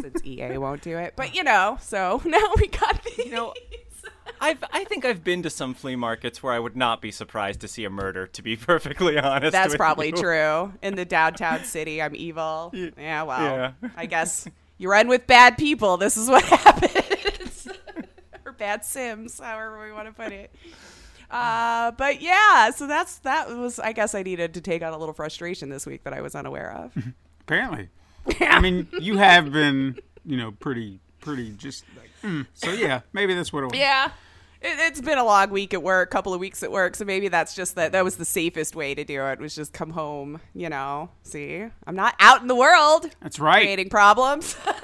Since 0.01 0.23
EA 0.25 0.57
won't 0.57 0.81
do 0.81 0.97
it, 0.97 1.13
but 1.15 1.35
you 1.35 1.43
know, 1.43 1.77
so 1.79 2.19
now 2.25 2.41
we 2.57 2.65
got 2.67 3.03
these. 3.03 3.25
You 3.27 3.31
know, 3.31 3.53
I've 4.41 4.63
I 4.71 4.85
think 4.85 5.05
I've 5.05 5.23
been 5.23 5.43
to 5.43 5.51
some 5.51 5.75
flea 5.75 5.95
markets 5.95 6.41
where 6.41 6.51
I 6.51 6.57
would 6.57 6.75
not 6.75 6.99
be 6.99 7.11
surprised 7.11 7.59
to 7.61 7.67
see 7.67 7.83
a 7.85 7.91
murder. 7.91 8.25
To 8.25 8.41
be 8.41 8.55
perfectly 8.55 9.19
honest, 9.19 9.51
That's 9.51 9.75
probably 9.75 10.07
you. 10.07 10.13
true. 10.13 10.73
In 10.81 10.95
the 10.95 11.05
downtown 11.05 11.63
city, 11.65 12.01
I'm 12.01 12.15
evil. 12.15 12.71
Yeah, 12.73 13.21
well, 13.23 13.73
yeah. 13.83 13.89
I 13.95 14.07
guess 14.07 14.47
you 14.79 14.89
run 14.89 15.07
with 15.09 15.27
bad 15.27 15.57
people. 15.59 15.97
This 15.97 16.17
is 16.17 16.27
what 16.27 16.43
happens. 16.45 17.67
or 18.45 18.53
bad 18.53 18.83
Sims, 18.85 19.39
however 19.39 19.83
we 19.85 19.91
want 19.91 20.07
to 20.07 20.13
put 20.13 20.31
it. 20.31 20.49
Uh, 21.33 21.89
but 21.91 22.21
yeah, 22.21 22.69
so 22.69 22.85
that's 22.85 23.17
that 23.19 23.49
was. 23.49 23.79
I 23.79 23.91
guess 23.91 24.13
I 24.13 24.21
needed 24.21 24.53
to 24.53 24.61
take 24.61 24.83
out 24.83 24.93
a 24.93 24.97
little 24.97 25.15
frustration 25.15 25.69
this 25.69 25.83
week 25.83 26.03
that 26.03 26.13
I 26.13 26.21
was 26.21 26.35
unaware 26.35 26.71
of. 26.71 26.95
Apparently. 27.41 27.89
I 28.39 28.59
mean, 28.61 28.87
you 28.99 29.17
have 29.17 29.51
been, 29.51 29.97
you 30.23 30.37
know, 30.37 30.51
pretty, 30.51 30.99
pretty 31.19 31.49
just 31.51 31.85
like, 31.97 32.11
mm. 32.23 32.45
so 32.53 32.71
yeah, 32.71 33.01
maybe 33.13 33.33
that's 33.33 33.51
what 33.51 33.63
it 33.63 33.71
was. 33.71 33.79
yeah. 33.79 34.11
It, 34.61 34.77
it's 34.79 35.01
been 35.01 35.17
a 35.17 35.25
long 35.25 35.49
week 35.49 35.73
at 35.73 35.81
work, 35.81 36.11
couple 36.11 36.35
of 36.35 36.39
weeks 36.39 36.61
at 36.61 36.71
work, 36.71 36.95
so 36.95 37.03
maybe 37.03 37.29
that's 37.29 37.55
just 37.55 37.73
that. 37.75 37.93
That 37.93 38.03
was 38.03 38.17
the 38.17 38.25
safest 38.25 38.75
way 38.75 38.93
to 38.93 39.03
do 39.03 39.25
it. 39.25 39.39
Was 39.39 39.55
just 39.55 39.73
come 39.73 39.89
home, 39.89 40.39
you 40.53 40.69
know. 40.69 41.09
See, 41.23 41.65
I'm 41.87 41.95
not 41.95 42.13
out 42.19 42.43
in 42.43 42.47
the 42.47 42.55
world. 42.55 43.09
That's 43.21 43.39
right. 43.39 43.63
creating 43.63 43.89
problems. 43.89 44.55
but 44.65 44.77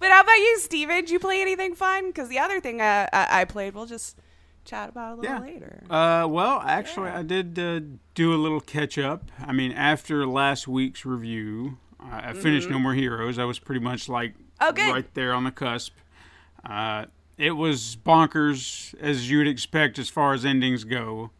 how 0.00 0.22
about 0.22 0.38
you, 0.38 0.58
Steven? 0.60 0.96
Did 0.96 1.10
you 1.10 1.18
play 1.18 1.42
anything 1.42 1.74
fun? 1.74 2.06
Because 2.06 2.30
the 2.30 2.38
other 2.38 2.58
thing 2.58 2.80
uh, 2.80 3.06
I, 3.12 3.42
I 3.42 3.44
played, 3.44 3.74
we'll 3.74 3.84
just 3.84 4.16
chat 4.66 4.90
about 4.90 5.12
a 5.12 5.20
little 5.20 5.36
Yeah. 5.36 5.40
later. 5.40 5.82
Uh, 5.88 6.26
well, 6.28 6.60
actually, 6.64 7.08
I 7.10 7.22
did 7.22 7.58
uh, 7.58 7.80
do 8.14 8.34
a 8.34 8.36
little 8.36 8.60
catch 8.60 8.98
up. 8.98 9.30
I 9.44 9.52
mean, 9.52 9.72
after 9.72 10.26
last 10.26 10.66
week's 10.68 11.04
review, 11.06 11.78
I 12.00 12.30
I 12.30 12.32
finished 12.34 12.68
No 12.68 12.78
More 12.78 12.94
Heroes. 12.94 13.38
I 13.38 13.44
was 13.44 13.58
pretty 13.58 13.80
much 13.80 14.08
like 14.08 14.34
Oh, 14.60 14.72
right 14.74 15.12
there 15.14 15.32
on 15.32 15.44
the 15.44 15.50
cusp. 15.50 15.94
Uh, 16.64 17.06
it 17.38 17.52
was 17.52 17.96
bonkers, 17.96 18.94
as 19.00 19.30
you'd 19.30 19.46
expect 19.46 19.98
as 19.98 20.08
far 20.08 20.32
as 20.32 20.44
endings 20.44 20.84
go. 20.84 21.30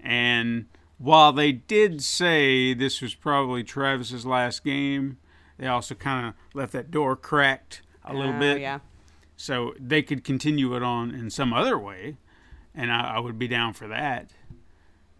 And 0.00 0.66
while 0.98 1.32
they 1.32 1.52
did 1.52 2.02
say 2.02 2.74
this 2.74 3.00
was 3.00 3.14
probably 3.14 3.62
Travis's 3.64 4.26
last 4.26 4.64
game, 4.64 5.18
they 5.58 5.66
also 5.66 5.94
kind 5.94 6.26
of 6.26 6.34
left 6.54 6.72
that 6.72 6.90
door 6.90 7.16
cracked 7.16 7.82
a 8.04 8.12
little 8.14 8.34
Oh, 8.34 8.38
bit 8.40 8.60
Yeah. 8.60 8.80
so 9.36 9.74
they 9.78 10.02
could 10.02 10.24
continue 10.24 10.74
it 10.76 10.82
on 10.82 11.12
in 11.12 11.30
some 11.30 11.52
other 11.52 11.78
way, 11.78 12.16
and 12.76 12.92
I, 12.92 13.14
I 13.16 13.18
would 13.18 13.38
be 13.38 13.48
down 13.48 13.72
for 13.72 13.88
that, 13.88 14.30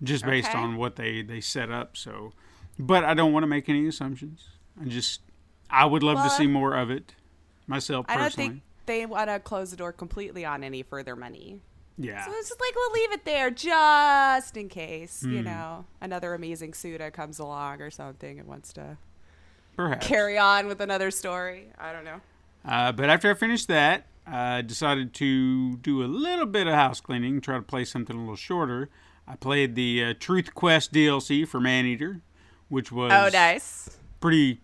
just 0.03 0.25
based 0.25 0.51
Okay. 0.51 0.59
on 0.59 0.77
what 0.77 0.97
they 0.97 1.23
they 1.23 1.41
set 1.41 1.71
up. 1.71 1.97
So, 1.97 2.33
but 2.79 3.03
I 3.05 3.15
don't 3.15 3.33
want 3.33 3.43
to 3.45 3.49
make 3.49 3.69
any 3.69 3.87
assumptions. 3.89 4.47
I 4.81 4.85
just 4.85 5.21
I 5.71 5.85
would 5.87 6.03
love 6.03 6.23
to 6.23 6.31
see 6.31 6.47
more 6.47 6.75
of 6.77 6.91
it 6.91 7.15
myself 7.67 8.07
I 8.09 8.15
don't 8.15 8.25
personally. 8.25 8.49
think 8.51 8.63
they 8.87 9.07
want 9.07 9.29
to 9.31 9.41
close 9.41 9.71
the 9.73 9.77
door 9.77 9.93
completely 9.93 10.45
on 10.45 10.63
any 10.63 10.83
further 10.83 11.17
money. 11.17 11.61
yeah, 11.99 12.25
So 12.25 12.31
it's 12.35 12.49
just 12.51 12.61
like 12.61 12.75
we'll 12.77 12.93
leave 12.93 13.11
it 13.13 13.25
there 13.25 13.51
just 13.51 14.57
in 14.57 14.69
case, 14.69 15.23
Hmm. 15.23 15.33
you 15.33 15.43
know, 15.43 15.87
another 16.01 16.35
amazing 16.35 16.75
Suda 16.75 17.11
comes 17.11 17.39
along 17.41 17.81
or 17.83 17.91
something 17.91 18.39
and 18.39 18.47
wants 18.47 18.73
to 18.75 18.97
perhaps. 19.75 20.07
carry 20.07 20.39
on 20.39 20.69
with 20.69 20.81
another 20.81 21.11
story. 21.11 21.71
I 21.79 21.93
don't 21.93 22.05
know. 22.05 22.21
Uh, 22.65 22.93
but 22.93 23.09
after 23.11 23.29
I 23.31 23.35
finished 23.35 23.67
that, 23.69 24.07
I 24.27 24.63
decided 24.63 25.15
to 25.15 25.77
do 25.77 26.03
a 26.03 26.07
little 26.07 26.47
bit 26.47 26.67
of 26.67 26.75
house 26.75 27.01
cleaning, 27.01 27.41
try 27.41 27.57
to 27.57 27.63
play 27.63 27.85
something 27.85 28.17
a 28.17 28.19
little 28.21 28.37
shorter. 28.37 28.89
I 29.29 29.37
played 29.37 29.75
the 29.75 30.05
uh, 30.05 30.15
Truth 30.19 30.55
Quest 30.55 30.93
DLC 30.93 31.47
for 31.47 31.61
Maneater, 31.61 32.21
which 32.69 32.91
was 32.91 33.13
Oh, 33.13 33.29
nice. 33.33 33.99
pretty 34.21 34.61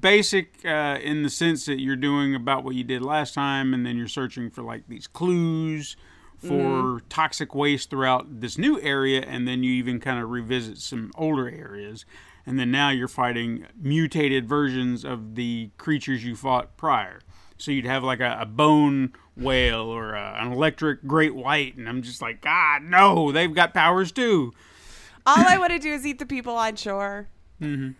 basic 0.00 0.64
uh, 0.64 0.98
in 1.02 1.22
the 1.22 1.30
sense 1.30 1.66
that 1.66 1.80
you're 1.80 1.96
doing 1.96 2.34
about 2.34 2.64
what 2.64 2.74
you 2.74 2.84
did 2.84 3.02
last 3.02 3.34
time, 3.34 3.72
and 3.72 3.86
then 3.86 3.96
you're 3.96 4.08
searching 4.08 4.50
for 4.50 4.62
like 4.62 4.84
these 4.88 5.06
clues 5.06 5.96
for 6.38 7.02
toxic 7.10 7.54
waste 7.54 7.90
throughout 7.90 8.40
this 8.40 8.56
new 8.56 8.80
area, 8.80 9.20
and 9.20 9.46
then 9.46 9.62
you 9.62 9.72
even 9.72 10.00
kind 10.00 10.18
of 10.18 10.30
revisit 10.30 10.78
some 10.78 11.10
older 11.16 11.48
areas. 11.50 12.04
And 12.46 12.58
then 12.58 12.70
now 12.70 12.88
you're 12.88 13.08
fighting 13.08 13.66
mutated 13.78 14.48
versions 14.48 15.04
of 15.04 15.34
the 15.34 15.70
creatures 15.76 16.24
you 16.24 16.34
fought 16.34 16.76
prior. 16.78 17.20
So 17.60 17.70
you'd 17.70 17.86
have 17.86 18.02
like 18.02 18.20
a, 18.20 18.38
a 18.40 18.46
bone 18.46 19.12
whale 19.36 19.82
or 19.82 20.14
a, 20.14 20.38
an 20.40 20.52
electric 20.52 21.06
great 21.06 21.34
white, 21.34 21.76
and 21.76 21.88
I'm 21.88 22.02
just 22.02 22.22
like, 22.22 22.40
God, 22.40 22.82
no, 22.82 23.32
they've 23.32 23.54
got 23.54 23.74
powers 23.74 24.12
too. 24.12 24.52
All 25.26 25.46
I 25.46 25.58
want 25.58 25.72
to 25.72 25.78
do 25.78 25.92
is 25.92 26.06
eat 26.06 26.18
the 26.18 26.26
people 26.26 26.54
on 26.56 26.76
shore. 26.76 27.28
Mm-hmm. 27.60 27.92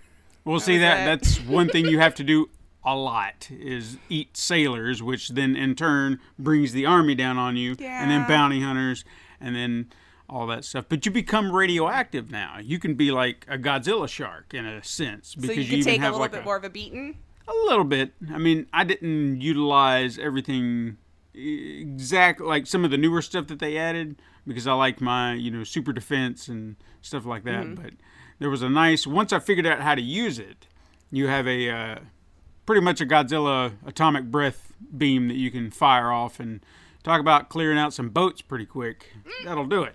Well, 0.45 0.61
see 0.61 0.79
that 0.79 1.03
it. 1.03 1.05
that's 1.05 1.41
one 1.47 1.69
thing 1.69 1.87
you 1.87 1.99
have 1.99 2.15
to 2.17 2.25
do 2.25 2.49
a 2.85 2.97
lot 2.97 3.49
is 3.51 3.99
eat 4.09 4.37
sailors, 4.37 5.03
which 5.03 5.31
then 5.31 5.55
in 5.57 5.75
turn 5.75 6.19
brings 6.39 6.73
the 6.73 6.87
army 6.87 7.15
down 7.15 7.37
on 7.39 7.57
you, 7.57 7.77
and 7.81 8.11
then 8.11 8.27
bounty 8.27 8.63
hunters, 8.63 9.05
and 9.41 9.55
then 9.55 9.91
all 10.29 10.47
that 10.47 10.65
stuff. 10.65 10.87
But 10.89 11.05
you 11.05 11.13
become 11.13 11.53
radioactive 11.53 12.31
now. 12.31 12.59
You 12.61 12.79
can 12.79 12.95
be 12.95 13.11
like 13.11 13.45
a 13.49 13.59
Godzilla 13.59 14.09
shark 14.09 14.55
in 14.55 14.65
a 14.65 14.83
sense 14.83 15.35
So 15.35 15.41
because 15.41 15.57
you 15.57 15.63
you, 15.63 15.69
can 15.69 15.79
even 15.79 15.93
take 15.93 16.01
a 16.01 16.05
have 16.05 16.13
little 16.13 16.21
like 16.25 16.33
bit 16.33 16.43
a, 16.43 16.45
more 16.45 16.57
of 16.57 16.65
a 16.65 16.71
beating. 16.71 17.19
A 17.51 17.67
little 17.67 17.85
bit. 17.85 18.13
I 18.33 18.39
mean, 18.39 18.67
I 18.73 18.85
didn't 18.85 19.41
utilize 19.41 20.19
everything 20.19 20.97
exact 21.33 22.41
like 22.41 22.67
some 22.67 22.85
of 22.85 22.91
the 22.91 22.99
newer 22.99 23.23
stuff 23.23 23.47
that 23.47 23.61
they 23.61 23.77
added 23.77 24.21
because 24.47 24.67
I 24.67 24.73
like 24.73 25.01
my 25.01 25.35
you 25.35 25.51
know 25.51 25.65
super 25.65 25.93
defense 25.93 26.49
and 26.49 26.77
stuff 27.03 27.27
like 27.27 27.45
that. 27.45 27.65
Mm-hmm. 27.65 27.83
But 27.83 27.93
there 28.39 28.51
was 28.51 28.63
a 28.63 28.69
nice 28.69 29.07
once 29.07 29.33
I 29.33 29.39
figured 29.39 29.67
out 29.67 29.81
how 29.81 29.95
to 29.95 30.03
use 30.03 30.39
it. 30.39 30.67
You 31.11 31.27
have 31.27 31.47
a 31.47 31.71
uh, 31.71 31.99
pretty 32.67 32.83
much 32.83 33.01
a 33.01 33.07
Godzilla 33.07 33.73
atomic 33.85 34.25
breath 34.25 34.73
beam 34.97 35.29
that 35.29 35.37
you 35.37 35.51
can 35.51 35.71
fire 35.71 36.11
off 36.13 36.41
and 36.41 36.65
talk 37.03 37.21
about 37.21 37.49
clearing 37.49 37.79
out 37.79 37.93
some 37.93 38.11
boats 38.11 38.43
pretty 38.43 38.67
quick. 38.67 39.09
Mm. 39.25 39.45
That'll 39.45 39.67
do 39.67 39.83
it. 39.83 39.95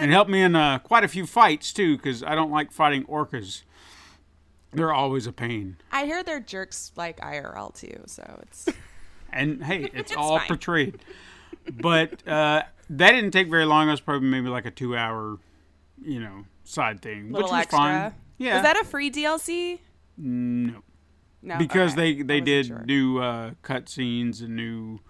And 0.00 0.10
help 0.10 0.28
me 0.28 0.40
in 0.40 0.56
uh, 0.56 0.78
quite 0.78 1.04
a 1.04 1.08
few 1.08 1.26
fights 1.26 1.72
too, 1.72 1.96
because 1.96 2.22
I 2.22 2.34
don't 2.34 2.50
like 2.50 2.72
fighting 2.72 3.04
orcas. 3.04 3.62
They're 4.76 4.92
always 4.92 5.26
a 5.26 5.32
pain. 5.32 5.76
I 5.92 6.04
hear 6.04 6.22
they're 6.22 6.40
jerks 6.40 6.92
like 6.96 7.20
IRL 7.20 7.74
too, 7.74 8.02
so 8.06 8.40
it's 8.42 8.68
and 9.32 9.62
hey, 9.62 9.84
it's, 9.94 9.94
It's 9.94 10.16
all 10.16 10.38
fine. 10.38 10.48
portrayed. 10.48 10.98
But 11.72 12.26
uh, 12.28 12.62
that 12.90 13.12
didn't 13.12 13.30
take 13.30 13.48
very 13.48 13.64
long. 13.64 13.88
It 13.88 13.92
was 13.92 14.00
probably 14.00 14.28
maybe 14.28 14.48
like 14.48 14.66
a 14.66 14.70
two-hour, 14.70 15.38
you 16.02 16.20
know, 16.20 16.44
side 16.64 17.00
thing, 17.00 17.32
little 17.32 17.42
which 17.48 17.52
was 17.52 17.60
extra. 17.62 17.78
fine. 17.78 18.14
Yeah, 18.38 18.54
Was 18.54 18.62
that 18.64 18.80
a 18.80 18.84
free 18.84 19.10
DLC? 19.10 19.78
no? 20.16 20.82
No, 21.42 21.58
Because 21.58 21.92
okay. 21.92 22.14
they 22.14 22.22
they 22.22 22.40
did 22.40 22.66
sure. 22.66 22.82
new 22.86 23.18
uh, 23.18 23.50
cutscenes 23.62 24.40
and 24.40 24.56
new 24.56 25.00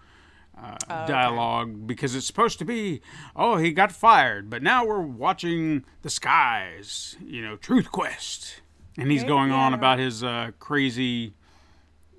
uh, 0.60 0.76
Oh, 0.88 1.02
okay. 1.02 1.12
dialogue 1.12 1.86
because 1.86 2.14
it's 2.16 2.26
supposed 2.26 2.58
to 2.60 2.64
be. 2.64 3.00
Oh, 3.36 3.56
he 3.56 3.72
got 3.72 3.90
fired, 3.92 4.50
but 4.50 4.62
now 4.62 4.84
we're 4.84 5.00
watching 5.00 5.84
the 6.02 6.10
skies. 6.10 7.16
You 7.24 7.42
know, 7.42 7.56
Truth 7.56 7.90
Quest, 7.92 8.60
and 8.98 9.10
he's 9.10 9.24
going 9.24 9.50
on 9.52 9.74
about 9.74 9.98
his 9.98 10.22
uh, 10.22 10.50
crazy 10.58 11.34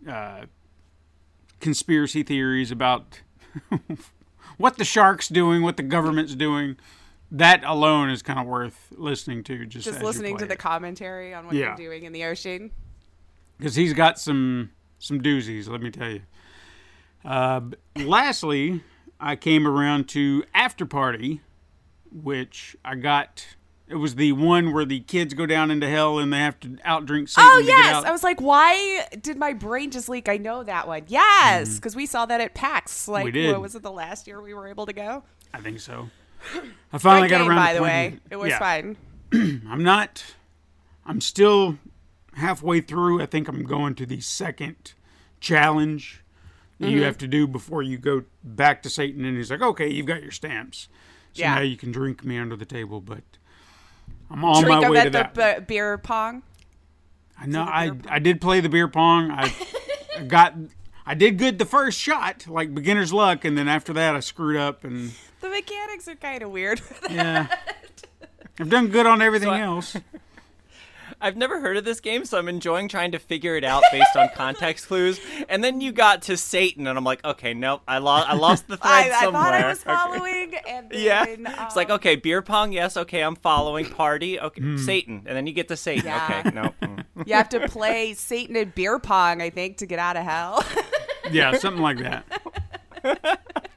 uh, 0.08 0.46
conspiracy 1.60 2.24
theories 2.24 2.72
about 2.72 3.22
what 4.58 4.77
the 4.77 4.86
shark's 4.86 5.27
doing, 5.29 5.62
what 5.62 5.77
the 5.77 5.84
government's 5.84 6.36
doing. 6.36 6.77
That 7.32 7.63
alone 7.65 8.10
is 8.10 8.22
kind 8.22 8.39
of 8.39 8.46
worth 8.46 8.88
listening 8.91 9.44
to. 9.46 9.65
Just 9.65 9.86
Just 9.86 10.01
listening 10.03 10.36
to 10.38 10.46
play 10.46 10.48
the 10.50 10.55
commentary 10.55 11.34
on 11.34 11.48
what 11.48 11.55
Yeah. 11.55 11.67
you're 11.77 11.89
doing 11.89 12.03
in 12.03 12.13
the 12.13 12.24
ocean. 12.25 12.72
because 13.58 13.75
he's 13.75 13.94
got 13.94 14.20
some 14.20 14.72
some 15.00 15.22
doozies. 15.22 15.67
Let 15.67 15.82
me 15.82 15.91
tell 15.91 16.10
you. 16.12 16.22
Uh, 17.24 17.62
lastly, 17.96 18.82
I 19.20 19.36
came 19.36 19.67
around 19.67 20.08
to 20.10 20.44
After 20.53 20.86
Party, 20.86 21.41
which 22.12 22.75
I 22.86 22.96
got. 22.96 23.46
It 23.88 23.96
was 23.96 24.15
the 24.15 24.32
one 24.32 24.74
where 24.74 24.84
the 24.86 25.00
kids 25.01 25.36
go 25.36 25.46
down 25.46 25.70
into 25.70 25.88
hell 25.88 26.18
and 26.18 26.34
they 26.34 26.39
have 26.39 26.60
to 26.62 26.70
outdrink 26.70 27.30
Satan 27.30 27.50
Oh 27.54 27.60
to 27.60 27.65
get 27.68 27.77
yes. 27.77 28.04
I 28.04 28.12
was 28.12 28.24
like, 28.24 28.42
why 28.42 29.06
did 29.22 29.38
my 29.38 29.54
brain 29.54 29.92
just 29.92 30.10
leak? 30.10 30.27
I 30.27 30.38
know 30.38 30.63
that 30.63 30.88
one. 30.88 31.04
Yes, 31.08 31.75
because 31.75 31.96
we 31.96 32.08
saw 32.08 32.25
that 32.25 32.42
at 32.42 32.56
PAX. 32.56 33.08
Like, 33.08 33.25
Mm-hmm. 33.27 33.34
did. 33.34 33.51
what 33.51 33.62
was 33.62 33.75
it 33.75 33.84
the 33.84 33.92
last 33.92 34.25
year 34.25 34.42
we 34.42 34.56
were 34.56 34.68
able 34.68 34.88
to 34.88 34.94
go? 34.94 35.24
I 35.54 35.60
think 35.62 35.80
so. 35.80 36.10
I 36.92 36.98
finally 36.98 37.27
got 37.27 37.39
game, 37.42 37.50
around. 37.50 37.58
by 37.58 37.74
the 37.74 37.82
way. 37.84 38.20
It 38.32 38.38
was 38.38 38.50
Yeah. 38.50 38.60
fun. 38.60 38.98
I'm 39.34 39.84
not. 39.84 40.24
I'm 41.06 41.22
still 41.22 41.77
halfway 42.34 42.82
through. 42.82 43.22
I 43.22 43.27
think 43.27 43.48
I'm 43.48 43.63
going 43.65 43.94
to 43.96 44.06
the 44.08 44.20
second 44.20 44.94
challenge 45.39 46.22
that 46.80 46.88
Mm-hmm. 46.88 46.96
you 46.98 47.04
have 47.04 47.18
to 47.20 47.27
do 47.27 47.48
before 47.48 47.82
you 47.84 47.98
go 47.98 48.24
back 48.44 48.82
to 48.84 48.89
Satan. 48.89 49.24
And 49.25 49.38
he's 49.38 49.50
like, 49.51 49.62
okay, 49.62 49.88
you've 49.89 50.06
got 50.08 50.22
your 50.24 50.32
stamps. 50.32 50.89
So 51.34 51.42
Yeah. 51.42 51.56
now 51.56 51.62
you 51.62 51.77
can 51.77 51.92
drink 51.92 52.24
me 52.25 52.38
under 52.38 52.56
the 52.56 52.65
table. 52.65 53.00
But 53.00 53.24
I'm 54.29 54.44
on 54.44 54.63
Drink 54.63 54.82
my 54.82 54.89
way 54.89 55.01
to 55.01 55.05
at 55.05 55.12
that. 55.12 55.34
the 55.36 55.55
b- 55.62 55.65
beer 55.67 55.98
pong. 55.98 56.41
I 57.39 57.46
know. 57.46 57.63
I 57.63 57.91
I 58.08 58.20
did 58.20 58.41
play 58.41 58.60
the 58.62 58.70
beer 58.70 58.88
pong. 58.88 59.32
I 59.32 59.53
got. 60.27 60.53
I 61.05 61.13
did 61.13 61.38
good 61.38 61.60
the 61.60 61.65
first 61.65 62.00
shot, 62.00 62.48
like 62.48 62.74
beginner's 62.74 63.13
luck, 63.13 63.46
and 63.46 63.55
then 63.58 63.67
after 63.67 63.94
that 63.94 64.15
I 64.15 64.22
screwed 64.22 64.58
up, 64.58 64.84
and 64.84 65.12
The 65.41 65.50
mechanics 65.50 66.08
are 66.08 66.15
kind 66.15 66.41
of 66.41 66.50
weird. 66.50 66.82
yeah, 67.12 67.48
I've 68.60 68.70
done 68.70 68.88
good 68.88 69.05
on 69.05 69.22
everything 69.22 69.50
I- 69.50 69.62
else. 69.62 69.96
I've 71.22 71.38
never 71.38 71.60
heard 71.60 71.77
of 71.77 71.86
this 71.86 72.00
game, 72.00 72.25
so 72.25 72.38
I'm 72.38 72.48
enjoying 72.48 72.88
trying 72.88 73.12
to 73.13 73.19
figure 73.19 73.55
it 73.55 73.63
out 73.63 73.84
based 73.91 74.15
on 74.15 74.29
context 74.36 74.88
clues. 74.89 75.19
And 75.50 75.63
then 75.63 75.81
you 75.81 75.91
got 75.91 76.24
to 76.24 76.38
Satan, 76.38 76.88
and 76.88 76.98
I'm 76.98 77.03
like, 77.03 77.24
okay, 77.25 77.53
nope, 77.53 77.81
I 77.88 77.98
lost. 78.00 78.29
I 78.29 78.36
lost 78.36 78.67
the 78.67 78.77
I, 78.81 79.03
thread 79.03 79.12
I 79.13 79.24
somewhere. 79.24 79.43
thought 79.43 79.53
I 79.53 79.67
was 79.67 79.79
Okay. 79.86 79.95
following, 79.95 80.53
and 80.67 80.89
then, 80.89 81.00
Yeah, 81.01 81.25
it's 81.65 81.75
like 81.75 81.89
um, 81.89 81.95
okay, 81.95 82.15
beer 82.15 82.41
pong, 82.41 82.72
yes, 82.72 82.98
okay, 82.98 83.22
I'm 83.22 83.36
following. 83.36 83.86
Party, 83.86 84.39
okay, 84.39 84.77
Satan, 84.77 85.24
and 85.25 85.38
then 85.38 85.48
you 85.48 85.53
get 85.53 85.67
to 85.69 85.77
Satan. 85.77 86.05
Yeah. 86.05 86.41
Okay, 86.45 86.50
no, 86.55 86.74
mm. 86.81 87.05
you 87.25 87.34
have 87.34 87.50
to 87.50 87.67
play 87.67 88.13
Satan 88.13 88.55
and 88.55 88.74
beer 88.75 89.00
pong, 89.00 89.41
I 89.41 89.50
think, 89.50 89.77
to 89.77 89.86
get 89.86 90.00
out 90.00 90.17
of 90.17 90.24
hell. 90.24 90.63
Yeah, 91.31 91.57
something 91.57 91.81
like 91.81 91.98
that. 92.00 92.25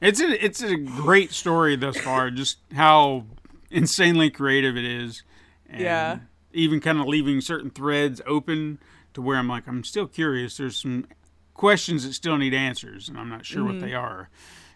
It's 0.01 0.19
a 0.21 0.45
it's 0.45 0.61
a 0.63 0.75
great 0.75 1.31
story 1.31 1.75
thus 1.75 1.97
far. 1.97 2.31
Just 2.31 2.57
how 2.73 3.25
insanely 3.69 4.29
creative 4.29 4.77
it 4.77 4.85
is. 4.85 5.23
And 5.69 5.81
Yeah. 5.81 6.19
Even 6.51 6.79
kind 6.79 6.99
of 6.99 7.05
leaving 7.07 7.41
certain 7.41 7.69
threads 7.69 8.21
open 8.25 8.79
to 9.13 9.21
where 9.21 9.37
I'm 9.37 9.47
like, 9.47 9.67
I'm 9.67 9.83
still 9.83 10.07
curious. 10.07 10.57
There's 10.57 10.77
some 10.77 11.05
questions 11.53 12.05
that 12.05 12.13
still 12.13 12.37
need 12.37 12.53
answers, 12.53 13.07
and 13.09 13.17
I'm 13.19 13.29
not 13.29 13.45
sure 13.45 13.63
Mm-hmm. 13.63 13.79
what 13.79 13.81
they 13.85 13.93
are 13.93 14.29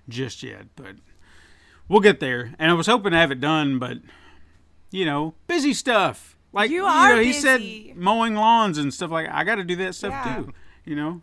just 0.08 0.44
yet. 0.44 0.68
But 0.75 0.96
we'll 1.88 2.00
get 2.01 2.20
there. 2.20 2.53
And 2.60 2.70
I 2.70 2.74
was 2.74 2.88
hoping 2.88 3.12
to 3.12 3.18
have 3.18 3.32
it 3.32 3.39
done, 3.39 3.80
but 3.80 3.98
you 4.92 5.06
know, 5.06 5.34
busy 5.48 5.74
stuff. 5.74 6.38
Like 6.51 6.70
You 6.70 6.86
are 6.86 7.15
know, 7.15 7.22
he 7.22 7.30
busy. 7.32 7.88
said 7.88 7.98
mowing 7.98 8.36
lawns 8.36 8.77
and 8.77 8.94
stuff 8.94 9.10
like. 9.10 9.27
I 9.32 9.44
got 9.44 9.56
to 9.56 9.63
do 9.63 9.75
that 9.77 9.96
stuff 9.96 10.12
Yeah. 10.12 10.36
too. 10.44 10.53
You 10.86 10.96
know, 10.96 11.22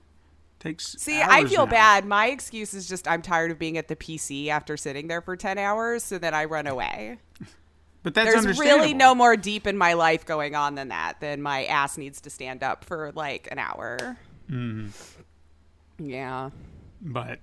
takes. 0.59 0.97
See, 0.99 1.21
I 1.23 1.45
feel 1.45 1.67
now. 1.67 1.71
bad. 1.71 2.05
My 2.07 2.27
excuse 2.27 2.75
is 2.75 2.89
just 2.89 3.07
I'm 3.07 3.23
tired 3.23 3.51
of 3.53 3.59
being 3.59 3.79
at 3.79 3.87
the 3.87 3.95
PC 3.95 4.49
after 4.49 4.77
sitting 4.77 5.07
there 5.07 5.21
for 5.21 5.37
10 5.37 5.59
hours, 5.59 6.03
so 6.03 6.19
then 6.19 6.35
I 6.35 6.47
run 6.47 6.67
away. 6.67 7.19
But 8.03 8.15
that's 8.15 8.43
There's 8.43 8.59
really 8.59 8.95
no 8.95 9.15
more 9.15 9.37
deep 9.37 9.67
in 9.67 9.77
my 9.77 9.93
life 9.93 10.25
going 10.25 10.55
on 10.55 10.75
than 10.75 10.89
that. 10.89 11.21
Then 11.21 11.43
my 11.43 11.65
ass 11.67 11.99
needs 11.99 12.21
to 12.23 12.31
stand 12.31 12.63
up 12.63 12.85
for 12.85 13.13
like 13.15 13.49
an 13.51 13.59
hour. 13.59 14.17
Mm-hmm. 14.51 14.89
Yeah. 16.09 16.51
but 17.03 17.41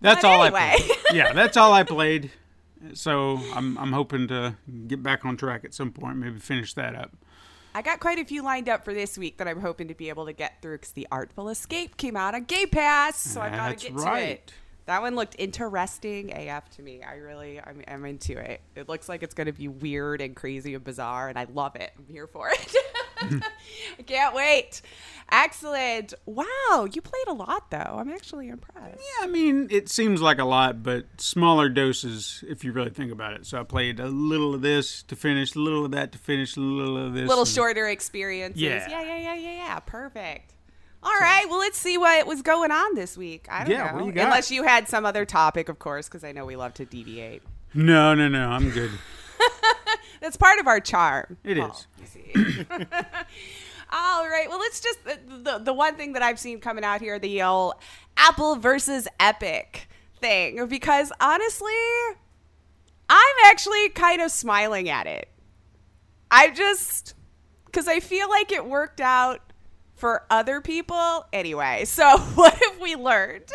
that's 0.00 0.22
But 0.22 0.28
all 0.28 0.42
I 0.42 0.50
played. 0.50 0.90
Yeah, 1.12 1.32
that's 1.32 1.56
all 1.56 1.72
I 1.72 1.82
played. 1.82 2.30
So 2.94 3.40
I'm 3.54 3.76
I'm 3.78 3.92
hoping 3.92 4.28
to 4.28 4.56
get 4.86 5.02
back 5.02 5.24
on 5.24 5.36
track 5.36 5.64
at 5.64 5.74
some 5.74 5.90
point. 5.90 6.18
Maybe 6.18 6.38
finish 6.38 6.74
that 6.74 6.94
up. 6.94 7.12
I 7.74 7.82
got 7.82 8.00
quite 8.00 8.18
a 8.18 8.24
few 8.24 8.42
lined 8.42 8.68
up 8.68 8.84
for 8.84 8.94
this 8.94 9.18
week 9.18 9.36
that 9.38 9.46
I'm 9.48 9.60
hoping 9.60 9.88
to 9.88 9.94
be 9.94 10.08
able 10.08 10.24
to 10.26 10.32
get 10.32 10.62
through 10.62 10.78
because 10.78 10.92
the 10.92 11.06
Artful 11.10 11.50
Escape 11.50 11.96
came 11.98 12.16
out 12.16 12.34
on 12.34 12.44
Game 12.44 12.70
Pass, 12.70 13.18
so 13.18 13.42
I've 13.42 13.52
got 13.52 13.76
to 13.76 13.90
get 13.90 13.94
right. 14.00 14.24
to 14.24 14.32
it. 14.32 14.54
That 14.86 15.02
one 15.02 15.16
looked 15.16 15.34
interesting 15.38 16.32
AF 16.32 16.68
to 16.70 16.82
me. 16.82 17.02
I 17.02 17.14
really, 17.14 17.60
I'm, 17.60 17.82
I'm 17.88 18.04
into 18.04 18.38
it. 18.38 18.60
It 18.76 18.88
looks 18.88 19.08
like 19.08 19.24
it's 19.24 19.34
going 19.34 19.48
to 19.48 19.52
be 19.52 19.66
weird 19.66 20.20
and 20.20 20.34
crazy 20.36 20.74
and 20.74 20.84
bizarre, 20.84 21.28
and 21.28 21.36
I 21.36 21.46
love 21.52 21.74
it. 21.74 21.90
I'm 21.98 22.06
here 22.06 22.28
for 22.28 22.50
it. 22.50 22.76
I 23.98 24.02
can't 24.02 24.34
wait. 24.34 24.82
Excellent. 25.32 26.14
Wow, 26.24 26.86
you 26.92 27.02
played 27.02 27.26
a 27.26 27.32
lot 27.32 27.70
though. 27.70 27.96
I'm 27.98 28.10
actually 28.10 28.48
impressed. 28.48 28.98
Yeah, 28.98 29.24
I 29.24 29.26
mean, 29.26 29.66
it 29.70 29.88
seems 29.88 30.20
like 30.20 30.38
a 30.38 30.44
lot, 30.44 30.84
but 30.84 31.06
smaller 31.18 31.68
doses 31.68 32.44
if 32.48 32.62
you 32.62 32.70
really 32.70 32.90
think 32.90 33.10
about 33.10 33.32
it. 33.32 33.46
So 33.46 33.58
I 33.58 33.64
played 33.64 33.98
a 33.98 34.06
little 34.06 34.54
of 34.54 34.62
this 34.62 35.02
to 35.04 35.16
finish, 35.16 35.56
a 35.56 35.58
little 35.58 35.84
of 35.84 35.90
that 35.92 36.12
to 36.12 36.18
finish, 36.18 36.56
a 36.56 36.60
little 36.60 36.96
of 36.96 37.14
this. 37.14 37.28
Little 37.28 37.44
shorter 37.44 37.88
experiences. 37.88 38.62
Yeah. 38.62 38.88
yeah, 38.88 39.02
yeah, 39.02 39.18
yeah, 39.18 39.34
yeah. 39.34 39.52
yeah. 39.52 39.80
Perfect. 39.80 40.55
All 41.06 41.12
right, 41.20 41.44
well, 41.48 41.60
let's 41.60 41.78
see 41.78 41.96
what 41.96 42.26
was 42.26 42.42
going 42.42 42.72
on 42.72 42.96
this 42.96 43.16
week. 43.16 43.46
I 43.48 43.60
don't 43.62 43.70
Yeah, 43.70 43.92
know. 43.92 44.06
you? 44.06 44.20
Unless 44.20 44.50
you 44.50 44.64
had 44.64 44.88
some 44.88 45.06
other 45.06 45.24
topic, 45.24 45.68
of 45.68 45.78
course, 45.78 46.08
because 46.08 46.24
I 46.24 46.32
know 46.32 46.44
we 46.44 46.56
love 46.56 46.74
to 46.74 46.84
deviate. 46.84 47.44
No, 47.74 48.12
no, 48.14 48.26
no. 48.28 48.48
I'm 48.48 48.70
good. 48.70 48.90
That's 50.20 50.36
part 50.36 50.58
of 50.58 50.66
our 50.66 50.80
charm. 50.80 51.36
It 51.44 51.58
Oh, 51.58 51.66
is. 51.70 51.86
you 52.00 52.06
see. 52.06 52.32
All 53.92 54.28
right. 54.28 54.46
Well, 54.48 54.58
let's 54.58 54.80
just 54.80 55.04
the, 55.04 55.18
the 55.28 55.58
the 55.58 55.72
one 55.72 55.94
thing 55.94 56.14
that 56.14 56.22
I've 56.22 56.40
seen 56.40 56.58
coming 56.58 56.82
out 56.82 57.00
here, 57.00 57.20
the 57.20 57.42
old 57.44 57.74
Apple 58.16 58.56
versus 58.56 59.06
Epic 59.20 59.88
thing, 60.20 60.66
because 60.66 61.12
honestly, 61.20 61.72
I'm 63.08 63.34
actually 63.44 63.90
kind 63.90 64.20
of 64.22 64.32
smiling 64.32 64.88
at 64.88 65.06
it. 65.06 65.28
I 66.32 66.50
just 66.50 67.14
because 67.66 67.86
I 67.86 68.00
feel 68.00 68.28
like 68.28 68.50
it 68.50 68.66
worked 68.66 69.00
out 69.00 69.45
for 69.96 70.24
other 70.30 70.60
people 70.60 71.26
anyway. 71.32 71.84
So 71.84 72.18
what 72.34 72.54
have 72.54 72.80
we 72.80 72.96
learned? 72.96 73.44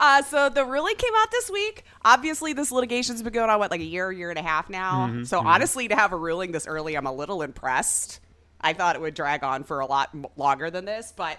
Uh, 0.00 0.22
so 0.22 0.48
the 0.48 0.64
ruling 0.64 0.94
came 0.94 1.12
out 1.16 1.28
this 1.32 1.50
week. 1.50 1.82
Obviously, 2.04 2.52
this 2.52 2.70
litigation's 2.70 3.20
been 3.20 3.32
going 3.32 3.50
on 3.50 3.58
what 3.58 3.72
like 3.72 3.80
a 3.80 3.84
year, 3.84 4.12
year 4.12 4.30
and 4.30 4.38
a 4.38 4.42
half 4.42 4.70
now. 4.70 5.24
so 5.24 5.40
honestly, 5.40 5.88
to 5.88 5.96
have 5.96 6.12
a 6.12 6.16
ruling 6.16 6.52
this 6.52 6.68
early, 6.68 6.94
I'm 6.94 7.06
a 7.06 7.12
little 7.12 7.42
impressed. 7.42 8.20
I 8.60 8.74
thought 8.74 8.94
it 8.94 9.02
would 9.02 9.14
drag 9.14 9.42
on 9.42 9.64
for 9.64 9.80
a 9.80 9.86
lot 9.86 10.10
longer 10.36 10.70
than 10.70 10.84
this, 10.84 11.12
but. 11.16 11.36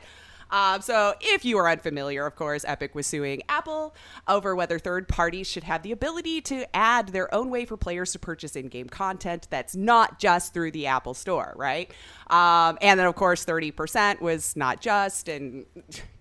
Um, 0.51 0.81
so, 0.81 1.13
if 1.21 1.45
you 1.45 1.57
are 1.57 1.69
unfamiliar, 1.69 2.25
of 2.25 2.35
course, 2.35 2.65
Epic 2.67 2.95
was 2.95 3.07
suing 3.07 3.41
Apple 3.49 3.95
over 4.27 4.55
whether 4.55 4.79
third 4.79 5.07
parties 5.07 5.47
should 5.47 5.63
have 5.63 5.83
the 5.83 5.91
ability 5.91 6.41
to 6.41 6.75
add 6.75 7.09
their 7.09 7.33
own 7.33 7.49
way 7.49 7.65
for 7.65 7.77
players 7.77 8.11
to 8.13 8.19
purchase 8.19 8.55
in 8.55 8.67
game 8.67 8.89
content 8.89 9.47
that's 9.49 9.75
not 9.75 10.19
just 10.19 10.53
through 10.53 10.71
the 10.71 10.87
Apple 10.87 11.13
Store, 11.13 11.53
right? 11.55 11.91
Um, 12.27 12.77
and 12.81 12.99
then, 12.99 13.07
of 13.07 13.15
course, 13.15 13.45
30% 13.45 14.21
was 14.21 14.55
not 14.55 14.81
just, 14.81 15.29
and 15.29 15.65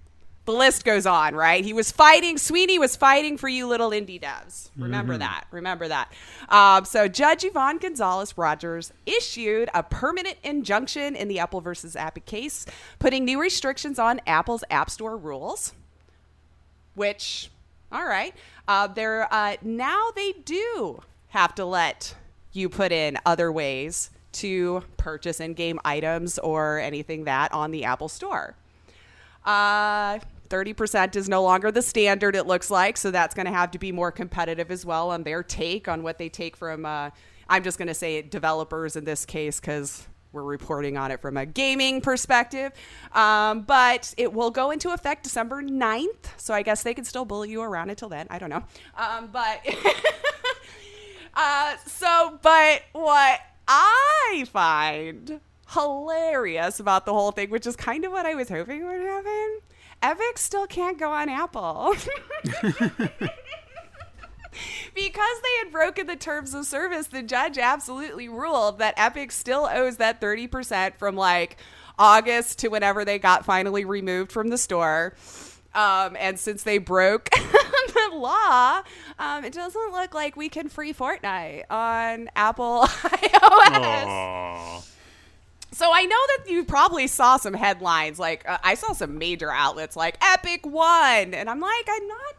the 0.48 0.54
list 0.54 0.82
goes 0.82 1.04
on, 1.04 1.34
right? 1.34 1.62
He 1.62 1.74
was 1.74 1.92
fighting, 1.92 2.38
Sweeney 2.38 2.78
was 2.78 2.96
fighting 2.96 3.36
for 3.36 3.50
you 3.50 3.66
little 3.66 3.90
indie 3.90 4.18
devs. 4.18 4.70
Remember 4.78 5.18
that. 5.18 5.44
Remember 5.50 5.86
that. 5.88 6.10
Um, 6.48 6.86
so 6.86 7.06
Judge 7.06 7.44
Yvonne 7.44 7.76
Gonzalez 7.76 8.38
Rogers 8.38 8.90
issued 9.04 9.68
a 9.74 9.82
permanent 9.82 10.38
injunction 10.42 11.14
in 11.16 11.28
the 11.28 11.38
Apple 11.38 11.60
versus 11.60 11.96
Epic 11.96 12.24
case, 12.24 12.64
putting 12.98 13.26
new 13.26 13.38
restrictions 13.38 13.98
on 13.98 14.22
Apple's 14.26 14.64
App 14.70 14.88
Store 14.88 15.18
rules, 15.18 15.74
which, 16.94 17.50
all 17.92 18.06
right, 18.06 18.34
uh, 18.66 18.86
they're, 18.86 19.30
uh, 19.30 19.56
now 19.60 20.08
they 20.16 20.32
do 20.32 21.02
have 21.28 21.54
to 21.56 21.66
let 21.66 22.14
you 22.52 22.70
put 22.70 22.90
in 22.90 23.18
other 23.26 23.52
ways 23.52 24.08
to 24.32 24.82
purchase 24.96 25.40
in-game 25.40 25.78
items 25.84 26.38
or 26.38 26.78
anything 26.78 27.24
that 27.24 27.52
on 27.52 27.70
the 27.70 27.84
Apple 27.84 28.08
Store. 28.08 28.56
Uh, 29.44 30.18
30% 30.48 31.16
is 31.16 31.28
no 31.28 31.42
longer 31.42 31.70
the 31.70 31.82
standard, 31.82 32.36
it 32.36 32.46
looks 32.46 32.70
like. 32.70 32.96
So 32.96 33.10
that's 33.10 33.34
going 33.34 33.46
to 33.46 33.52
have 33.52 33.70
to 33.72 33.78
be 33.78 33.92
more 33.92 34.10
competitive 34.12 34.70
as 34.70 34.84
well 34.84 35.10
on 35.10 35.22
their 35.22 35.42
take 35.42 35.88
on 35.88 36.02
what 36.02 36.18
they 36.18 36.28
take 36.28 36.56
from, 36.56 36.84
uh, 36.84 37.10
I'm 37.48 37.62
just 37.62 37.78
going 37.78 37.88
to 37.88 37.94
say 37.94 38.22
developers 38.22 38.96
in 38.96 39.04
this 39.04 39.24
case 39.24 39.60
because 39.60 40.06
we're 40.32 40.42
reporting 40.42 40.96
on 40.96 41.10
it 41.10 41.20
from 41.20 41.36
a 41.36 41.46
gaming 41.46 42.00
perspective. 42.00 42.72
Um, 43.12 43.62
but 43.62 44.14
it 44.16 44.32
will 44.32 44.50
go 44.50 44.70
into 44.70 44.92
effect 44.92 45.24
December 45.24 45.62
9th. 45.62 46.26
So 46.36 46.54
I 46.54 46.62
guess 46.62 46.82
they 46.82 46.94
can 46.94 47.04
still 47.04 47.24
bully 47.24 47.50
you 47.50 47.62
around 47.62 47.90
until 47.90 48.08
then. 48.08 48.26
I 48.30 48.38
don't 48.38 48.50
know. 48.50 48.64
Um, 48.96 49.30
but. 49.32 49.66
Uh, 51.40 51.76
so, 51.86 52.36
but 52.42 52.82
what 52.92 53.40
I 53.68 54.44
find 54.50 55.40
hilarious 55.70 56.80
about 56.80 57.06
the 57.06 57.12
whole 57.12 57.30
thing, 57.30 57.50
which 57.50 57.64
is 57.64 57.76
kind 57.76 58.04
of 58.04 58.10
what 58.10 58.26
I 58.26 58.34
was 58.34 58.48
hoping 58.48 58.84
would 58.84 59.00
happen, 59.00 59.60
Epic 60.02 60.38
still 60.38 60.66
can't 60.66 60.98
go 60.98 61.12
on 61.12 61.28
Apple. 61.28 61.94
because 64.94 65.40
they 65.42 65.58
had 65.62 65.72
broken 65.72 66.06
the 66.06 66.16
terms 66.16 66.54
of 66.54 66.66
service, 66.66 67.08
the 67.08 67.22
judge 67.22 67.58
absolutely 67.58 68.28
ruled 68.28 68.78
that 68.78 68.94
Epic 68.96 69.32
still 69.32 69.68
owes 69.70 69.96
that 69.96 70.20
30% 70.20 70.96
from 70.96 71.16
like 71.16 71.56
August 71.98 72.60
to 72.60 72.68
whenever 72.68 73.04
they 73.04 73.18
got 73.18 73.44
finally 73.44 73.84
removed 73.84 74.30
from 74.30 74.48
the 74.48 74.58
store. 74.58 75.14
Um, 75.74 76.16
and 76.18 76.38
since 76.38 76.62
they 76.62 76.78
broke 76.78 77.28
the 77.30 78.10
law, 78.14 78.82
um, 79.18 79.44
it 79.44 79.52
doesn't 79.52 79.92
look 79.92 80.14
like 80.14 80.36
we 80.36 80.48
can 80.48 80.68
free 80.68 80.92
Fortnite 80.94 81.64
on 81.70 82.30
Apple 82.34 82.82
iOS. 82.86 84.06
Aw. 84.06 84.82
So 85.72 85.90
I 85.92 86.04
know 86.04 86.16
that 86.36 86.50
you 86.50 86.64
probably 86.64 87.06
saw 87.06 87.36
some 87.36 87.54
headlines. 87.54 88.18
Like 88.18 88.48
uh, 88.48 88.58
I 88.62 88.74
saw 88.74 88.92
some 88.92 89.18
major 89.18 89.50
outlets 89.50 89.96
like 89.96 90.16
Epic 90.22 90.64
won, 90.64 91.34
and 91.34 91.48
I'm 91.50 91.60
like, 91.60 91.86
I'm 91.88 92.08
not 92.08 92.36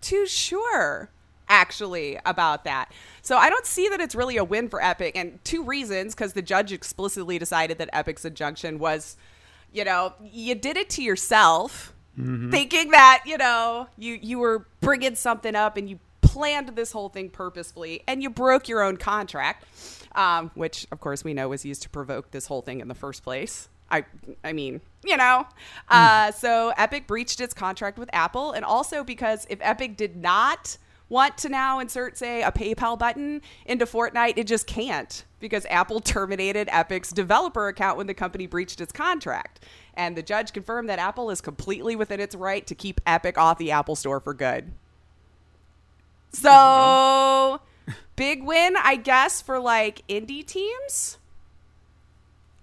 too 0.00 0.26
sure 0.26 1.10
actually 1.48 2.18
about 2.24 2.64
that. 2.64 2.92
So 3.22 3.36
I 3.36 3.50
don't 3.50 3.66
see 3.66 3.88
that 3.88 4.00
it's 4.00 4.14
really 4.14 4.36
a 4.36 4.44
win 4.44 4.68
for 4.68 4.82
Epic, 4.82 5.16
and 5.16 5.42
two 5.44 5.62
reasons 5.62 6.14
because 6.14 6.32
the 6.32 6.42
judge 6.42 6.72
explicitly 6.72 7.38
decided 7.38 7.78
that 7.78 7.90
Epic's 7.92 8.24
injunction 8.24 8.78
was, 8.78 9.16
you 9.72 9.84
know, 9.84 10.14
you 10.22 10.54
did 10.54 10.76
it 10.76 10.88
to 10.90 11.02
yourself, 11.02 11.94
thinking 12.50 12.90
that 12.90 13.22
you 13.26 13.36
know 13.36 13.86
you 13.96 14.18
you 14.20 14.38
were 14.38 14.66
bringing 14.80 15.14
something 15.14 15.54
up 15.54 15.76
and 15.76 15.88
you 15.88 16.00
planned 16.28 16.68
this 16.70 16.92
whole 16.92 17.08
thing 17.08 17.30
purposefully, 17.30 18.02
and 18.06 18.22
you 18.22 18.30
broke 18.30 18.68
your 18.68 18.82
own 18.82 18.96
contract, 18.96 19.64
um, 20.14 20.50
which 20.54 20.86
of 20.92 21.00
course 21.00 21.24
we 21.24 21.34
know 21.34 21.48
was 21.48 21.64
used 21.64 21.82
to 21.82 21.88
provoke 21.88 22.30
this 22.30 22.46
whole 22.46 22.62
thing 22.62 22.80
in 22.80 22.88
the 22.88 22.94
first 22.94 23.22
place. 23.22 23.68
I, 23.90 24.04
I 24.44 24.52
mean, 24.52 24.82
you 25.04 25.16
know. 25.16 25.46
Uh, 25.88 26.30
so 26.32 26.74
Epic 26.76 27.06
breached 27.06 27.40
its 27.40 27.54
contract 27.54 27.98
with 27.98 28.10
Apple, 28.12 28.52
and 28.52 28.64
also 28.64 29.02
because 29.02 29.46
if 29.48 29.58
Epic 29.62 29.96
did 29.96 30.16
not 30.16 30.76
want 31.08 31.38
to 31.38 31.48
now 31.48 31.78
insert, 31.78 32.18
say, 32.18 32.42
a 32.42 32.52
PayPal 32.52 32.98
button 32.98 33.40
into 33.64 33.86
Fortnite, 33.86 34.34
it 34.36 34.46
just 34.46 34.66
can't 34.66 35.24
because 35.40 35.64
Apple 35.70 36.00
terminated 36.14 36.68
Epic's 36.70 37.10
developer 37.10 37.68
account 37.68 37.96
when 37.96 38.06
the 38.06 38.14
company 38.14 38.46
breached 38.46 38.80
its 38.80 38.92
contract. 38.92 39.64
And 39.94 40.16
the 40.16 40.22
judge 40.22 40.52
confirmed 40.52 40.90
that 40.90 40.98
Apple 40.98 41.30
is 41.30 41.40
completely 41.40 41.96
within 41.96 42.20
its 42.20 42.34
right 42.34 42.66
to 42.66 42.74
keep 42.74 43.00
Epic 43.06 43.38
off 43.38 43.58
the 43.58 43.70
Apple 43.70 43.96
Store 43.96 44.20
for 44.20 44.34
good. 44.34 44.72
So, 46.32 47.60
big 48.16 48.44
win, 48.44 48.76
I 48.76 48.96
guess, 48.96 49.40
for 49.40 49.58
like 49.58 50.06
indie 50.08 50.44
teams. 50.44 51.18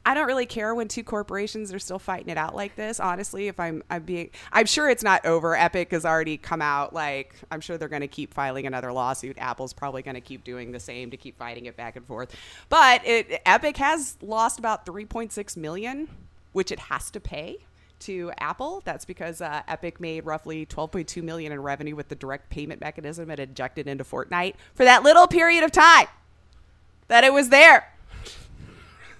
I 0.08 0.13
don't 0.13 0.28
really 0.28 0.45
care 0.45 0.75
when 0.75 0.88
two 0.88 1.04
corporations 1.04 1.73
are 1.73 1.80
still 1.80 1.97
fighting 1.97 2.30
it 2.30 2.38
out 2.38 2.56
like 2.56 2.75
this. 2.75 2.99
Honestly, 2.99 3.47
if 3.47 3.60
I'm 3.60 3.82
I'm 3.89 4.04
being 4.04 4.30
I'm 4.54 4.67
sure 4.67 4.88
it's 4.88 5.04
not 5.04 5.25
over. 5.25 5.56
Epic 5.56 5.91
has 5.91 6.06
already 6.06 6.38
come 6.38 6.62
out 6.62 6.93
like 6.93 7.34
I'm 7.49 7.60
sure 7.60 7.80
they're 7.80 7.88
going 7.89 8.01
to 8.01 8.08
keep 8.08 8.32
filing 8.32 8.67
another 8.67 8.93
lawsuit. 8.93 9.36
Apple's 9.39 9.73
probably 9.73 10.04
going 10.04 10.13
to 10.13 10.21
keep 10.21 10.43
doing 10.43 10.71
the 10.71 10.80
same 10.80 11.10
to 11.10 11.17
keep 11.17 11.39
fighting 11.39 11.65
it 11.65 11.75
back 11.75 11.95
and 11.95 12.06
forth. 12.06 12.36
But 12.69 13.01
it, 13.04 13.41
Epic 13.47 13.78
has 13.78 14.15
lost 14.21 14.60
about 14.60 14.86
3.6 14.86 15.58
million, 15.58 16.08
which 16.54 16.71
it 16.71 16.80
has 16.80 17.10
to 17.10 17.19
pay 17.19 17.58
to 18.01 18.31
Apple. 18.39 18.81
That's 18.86 19.05
because 19.05 19.41
uh, 19.41 19.62
Epic 19.67 19.99
made 19.99 20.25
roughly 20.25 20.65
12.2 20.65 21.23
million 21.23 21.51
in 21.51 21.62
revenue 21.62 21.95
with 21.95 22.10
the 22.10 22.15
direct 22.15 22.49
payment 22.49 22.81
mechanism 22.81 23.29
it 23.29 23.39
injected 23.39 23.88
into 23.88 24.03
Fortnite 24.03 24.55
for 24.73 24.84
that 24.84 25.03
little 25.03 25.27
period 25.27 25.63
of 25.63 25.71
time 25.71 26.08
that 27.08 27.23
it 27.23 27.34
was 27.34 27.49
there. 27.49 27.91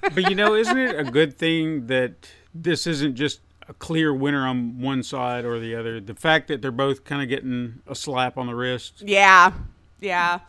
but 0.02 0.30
you 0.30 0.36
know, 0.36 0.56
isn't 0.56 0.78
it 0.78 1.00
a 1.00 1.04
good 1.04 1.38
thing 1.38 1.88
that 1.88 2.30
this 2.54 2.88
isn't 2.88 3.16
just 3.16 3.42
a 3.68 3.74
clear 3.74 4.14
winner 4.14 4.48
on 4.48 4.80
one 4.80 5.04
side 5.04 5.46
or 5.46 5.60
the 5.60 5.76
other? 5.76 6.00
The 6.00 6.16
fact 6.16 6.48
that 6.48 6.62
they're 6.62 6.72
both 6.72 7.04
kind 7.04 7.22
of 7.22 7.30
getting 7.30 7.82
a 7.88 7.96
slap 7.96 8.38
on 8.38 8.48
the 8.48 8.56
wrist. 8.56 9.02
Yeah, 9.06 9.54
yeah. 10.00 10.40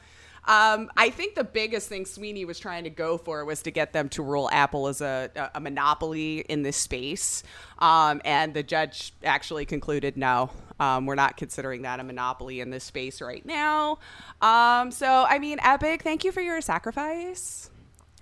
Um, 0.47 0.91
I 0.97 1.11
think 1.11 1.35
the 1.35 1.45
biggest 1.45 1.89
thing 1.89 2.07
Sweeney 2.07 2.45
was 2.45 2.59
trying 2.59 2.85
to 2.85 2.91
go 2.91 3.19
for 3.19 3.45
was 3.45 3.63
to 3.63 3.71
get 3.71 3.93
them 3.93 4.09
to 4.11 4.23
rule 4.23 4.49
Apple 4.53 4.87
as 4.87 5.01
a, 5.01 5.51
a 5.55 5.61
monopoly 5.61 6.41
in 6.41 6.63
this 6.63 6.77
space. 6.77 7.43
Um, 7.81 8.21
and 8.25 8.55
the 8.55 8.63
judge 8.63 9.13
actually 9.25 9.67
concluded 9.67 10.17
no, 10.17 10.51
um, 10.79 11.07
we're 11.07 11.17
not 11.17 11.37
considering 11.37 11.83
that 11.83 12.01
a 12.01 12.05
monopoly 12.05 12.61
in 12.61 12.71
this 12.71 12.85
space 12.85 13.21
right 13.21 13.45
now. 13.45 13.99
Um, 14.41 14.91
so, 14.93 15.27
I 15.29 15.39
mean, 15.39 15.59
Epic, 15.63 16.03
thank 16.03 16.25
you 16.25 16.31
for 16.31 16.41
your 16.41 16.61
sacrifice. 16.61 17.71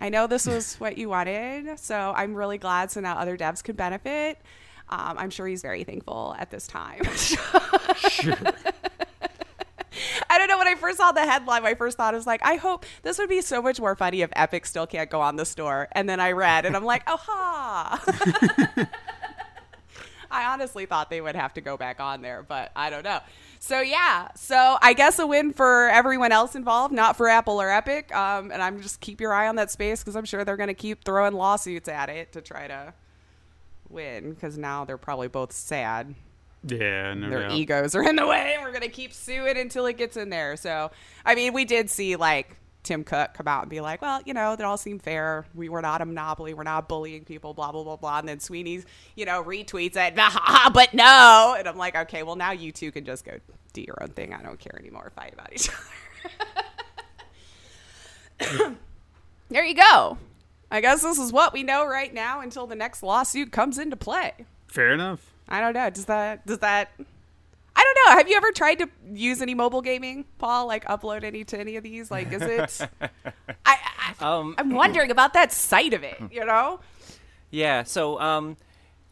I 0.01 0.09
know 0.09 0.27
this 0.27 0.47
was 0.47 0.75
what 0.79 0.97
you 0.97 1.11
wanted, 1.11 1.79
so 1.79 2.13
I'm 2.17 2.35
really 2.35 2.59
glad 2.59 2.91
so 2.91 3.01
now 3.01 3.17
other 3.19 3.37
devs 3.37 3.63
can 3.63 3.77
benefit. 3.77 4.39
Um, 4.89 5.17
I'm 5.19 5.31
sure 5.31 5.47
he's 5.47 5.63
very 5.63 5.85
thankful 5.85 6.35
at 6.39 6.51
this 6.51 6.67
time. 6.67 7.03
Sure. 8.11 8.35
I 10.31 10.39
don't 10.39 10.49
know. 10.49 10.59
When 10.59 10.69
I 10.69 10.75
first 10.75 10.99
saw 10.99 11.13
the 11.13 11.21
headline, 11.21 11.63
my 11.63 11.75
first 11.75 11.97
thought 11.97 12.15
was 12.15 12.27
like, 12.27 12.41
I 12.45 12.57
hope 12.57 12.87
this 13.03 13.19
would 13.19 13.29
be 13.29 13.41
so 13.41 13.63
much 13.63 13.81
more 13.81 13.95
funny 13.95 14.23
if 14.23 14.31
Epic 14.35 14.67
still 14.67 14.87
can't 14.87 15.11
go 15.11 15.21
on 15.21 15.37
the 15.37 15.45
store. 15.45 15.89
And 15.93 16.09
then 16.09 16.21
I 16.21 16.33
read, 16.33 16.67
and 16.67 16.77
I'm 16.77 16.85
like, 16.85 17.03
oh 17.07 17.17
ha. 17.17 18.89
I 20.31 20.53
honestly 20.53 20.87
thought 20.87 21.11
they 21.11 21.21
would 21.21 21.37
have 21.37 21.55
to 21.55 21.61
go 21.61 21.77
back 21.77 22.01
on 22.01 22.21
there, 22.21 22.43
but 22.43 22.73
I 22.75 22.91
don't 22.91 23.05
know. 23.05 23.21
So 23.61 23.81
yeah, 23.81 24.29
so 24.35 24.77
I 24.83 24.93
guess 24.93 25.19
a 25.21 25.27
win 25.27 25.53
for 25.53 25.89
everyone 25.89 26.33
else 26.33 26.57
involved, 26.57 26.93
not 26.93 27.17
for 27.17 27.29
Apple 27.29 27.63
or 27.63 27.71
Epic. 27.71 28.15
Um, 28.15 28.51
and 28.51 28.61
I'm 28.61 28.83
just 28.83 29.01
keep 29.01 29.21
your 29.21 29.33
eye 29.33 29.47
on 29.47 29.57
that 29.57 29.71
space 29.71 30.01
because 30.01 30.17
I'm 30.17 30.25
sure 30.25 30.45
they're 30.45 30.57
going 30.57 30.69
to 30.69 30.75
keep 30.75 31.05
throwing 31.05 31.35
lawsuits 31.35 31.89
at 31.89 32.09
it 32.09 32.33
to 32.33 32.41
try 32.41 32.67
to 32.67 32.93
win 33.89 34.33
because 34.35 34.59
now 34.59 34.85
they're 34.85 34.99
probably 34.99 35.29
both 35.29 35.53
sad 35.53 36.15
Yeah, 36.67 37.15
no 37.15 37.29
their 37.29 37.43
doubt. 37.49 37.53
egos 37.53 37.95
are 37.95 38.03
in 38.03 38.17
the 38.17 38.27
way. 38.27 38.55
And 38.55 38.63
we're 38.65 38.73
gonna 38.73 38.89
keep 38.89 39.13
suing 39.13 39.57
until 39.57 39.87
it 39.87 39.97
gets 39.99 40.17
in 40.17 40.31
there. 40.31 40.57
So, 40.57 40.91
I 41.25 41.35
mean, 41.35 41.53
we 41.53 41.65
did 41.65 41.91
see 41.91 42.17
like 42.17 42.57
Tim 42.83 43.05
Cook 43.05 43.35
come 43.35 43.49
out 43.49 43.63
and 43.63 43.71
be 43.71 43.81
like, 43.81 44.01
"Well, 44.03 44.21
you 44.25 44.35
know, 44.35 44.57
that 44.57 44.65
all 44.65 44.77
seemed 44.77 45.03
fair. 45.03 45.47
We 45.55 45.69
were 45.69 45.83
not 45.83 46.01
a 46.03 46.05
monopoly. 46.07 46.53
We're 46.55 46.63
not 46.65 46.89
bullying 46.89 47.25
people. 47.25 47.55
Blah 47.55 47.73
blah 47.73 47.83
blah 47.85 47.97
blah." 47.97 48.19
And 48.19 48.29
then 48.29 48.41
Sweeney's, 48.41 48.85
you 49.15 49.25
know, 49.25 49.43
retweets 49.43 49.97
it, 49.97 50.15
"Ah, 50.19 50.71
but 50.73 50.95
no. 50.95 51.55
And 51.59 51.67
I'm 51.69 51.77
like, 51.77 51.97
okay, 51.97 52.23
well 52.23 52.37
now 52.37 52.53
you 52.53 52.73
two 52.73 52.93
can 52.93 53.05
just 53.05 53.25
go 53.25 53.33
do 53.73 53.83
your 53.83 54.03
own 54.03 54.09
thing. 54.11 54.33
I 54.33 54.43
don't 54.43 54.59
care 54.59 54.79
anymore. 54.79 55.13
Fight 55.15 55.33
about 55.35 55.53
each 55.53 55.69
other. 58.41 58.77
there 59.51 59.65
you 59.65 59.75
go. 59.75 60.19
I 60.71 60.81
guess 60.81 61.03
this 61.03 61.19
is 61.19 61.33
what 61.33 61.53
we 61.53 61.63
know 61.63 61.87
right 61.87 62.13
now 62.13 62.41
until 62.41 62.67
the 62.67 62.75
next 62.75 63.03
lawsuit 63.03 63.53
comes 63.53 63.79
into 63.79 63.97
play. 63.97 64.33
Fair 64.67 64.93
enough. 64.93 65.34
I 65.49 65.61
don't 65.61 65.75
know. 65.75 65.91
Does 65.91 66.07
that 66.07 66.47
does 66.47 66.59
that 66.59 66.91
I 67.77 67.83
don't 67.83 68.07
know. 68.07 68.19
Have 68.19 68.29
you 68.29 68.37
ever 68.37 68.53
tried 68.53 68.77
to 68.77 68.89
use 69.13 69.43
any 69.43 69.55
mobile 69.55 69.83
gaming, 69.83 70.25
Paul? 70.39 70.67
Like 70.67 70.85
upload 70.85 71.25
any 71.25 71.45
to 71.45 71.59
any 71.59 71.77
of 71.77 71.83
these? 71.83 72.11
Like, 72.11 72.33
is 72.33 72.43
it? 72.43 72.89
I, 73.67 73.77
I 73.77 74.15
Um, 74.21 74.55
I'm 74.59 74.71
wondering 74.71 75.11
about 75.11 75.33
that 75.35 75.53
side 75.53 75.93
of 75.93 76.05
it. 76.05 76.17
You 76.31 76.45
know? 76.45 76.81
Yeah, 77.51 77.83
so 77.83 78.21
um, 78.21 78.57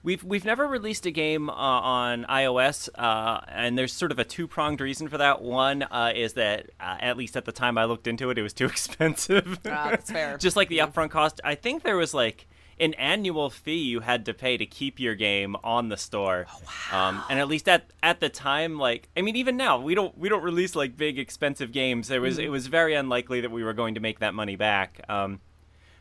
we've 0.03 0.23
we've 0.23 0.45
never 0.45 0.67
released 0.67 1.07
a 1.07 1.11
game 1.11 1.51
uh, 1.51 1.53
on 1.53 2.25
iOS, 2.25 2.89
uh, 2.97 3.41
and 3.49 3.77
there's 3.77 3.93
sort 3.93 4.13
of 4.13 4.19
a 4.19 4.25
two 4.25 4.47
pronged 4.47 4.81
reason 4.81 5.09
for 5.09 5.19
that. 5.19 5.43
One 5.43 5.83
uh, 5.83 6.13
is 6.15 6.35
that 6.35 6.71
uh, 6.81 6.97
at 7.01 7.17
least 7.17 7.37
at 7.37 7.45
the 7.45 7.53
time 7.53 7.77
I 7.79 7.85
looked 7.85 8.07
into 8.07 8.31
it, 8.31 8.39
it 8.39 8.43
was 8.43 8.53
too 8.53 8.67
expensive. 8.67 9.59
Ah, 9.67 9.89
that's 9.91 10.11
fair. 10.11 10.39
Just 10.39 10.57
like 10.57 10.69
the 10.69 10.79
upfront 10.79 11.11
cost, 11.11 11.41
I 11.45 11.57
think 11.57 11.83
there 11.83 11.97
was 11.97 12.15
like 12.15 12.47
an 12.83 12.95
annual 12.95 13.49
fee 13.49 13.79
you 13.79 14.01
had 14.01 14.27
to 14.27 14.35
pay 14.35 14.57
to 14.57 14.67
keep 14.67 14.99
your 14.99 15.15
game 15.15 15.57
on 15.63 15.89
the 15.89 15.97
store. 15.97 16.47
Oh, 16.53 16.61
wow. 16.93 17.09
Um, 17.09 17.23
and 17.31 17.39
at 17.39 17.47
least 17.47 17.69
at 17.69 17.91
at 18.03 18.21
the 18.21 18.29
time, 18.29 18.79
like 18.79 19.09
I 19.17 19.23
mean, 19.23 19.37
even 19.37 19.57
now 19.57 19.81
we 19.81 19.95
don't 19.95 20.17
we 20.19 20.29
don't 20.29 20.43
release 20.43 20.75
like 20.75 20.97
big 20.97 21.19
expensive 21.19 21.73
games. 21.73 22.09
There 22.09 22.21
was 22.21 22.39
it 22.39 22.51
was 22.51 22.67
very 22.67 22.95
unlikely 22.95 23.41
that 23.41 23.51
we 23.51 23.63
were 23.63 23.73
going 23.73 23.95
to 23.95 24.01
make 24.01 24.19
that 24.19 24.35
money 24.35 24.57
back. 24.57 25.01
Um, 25.09 25.41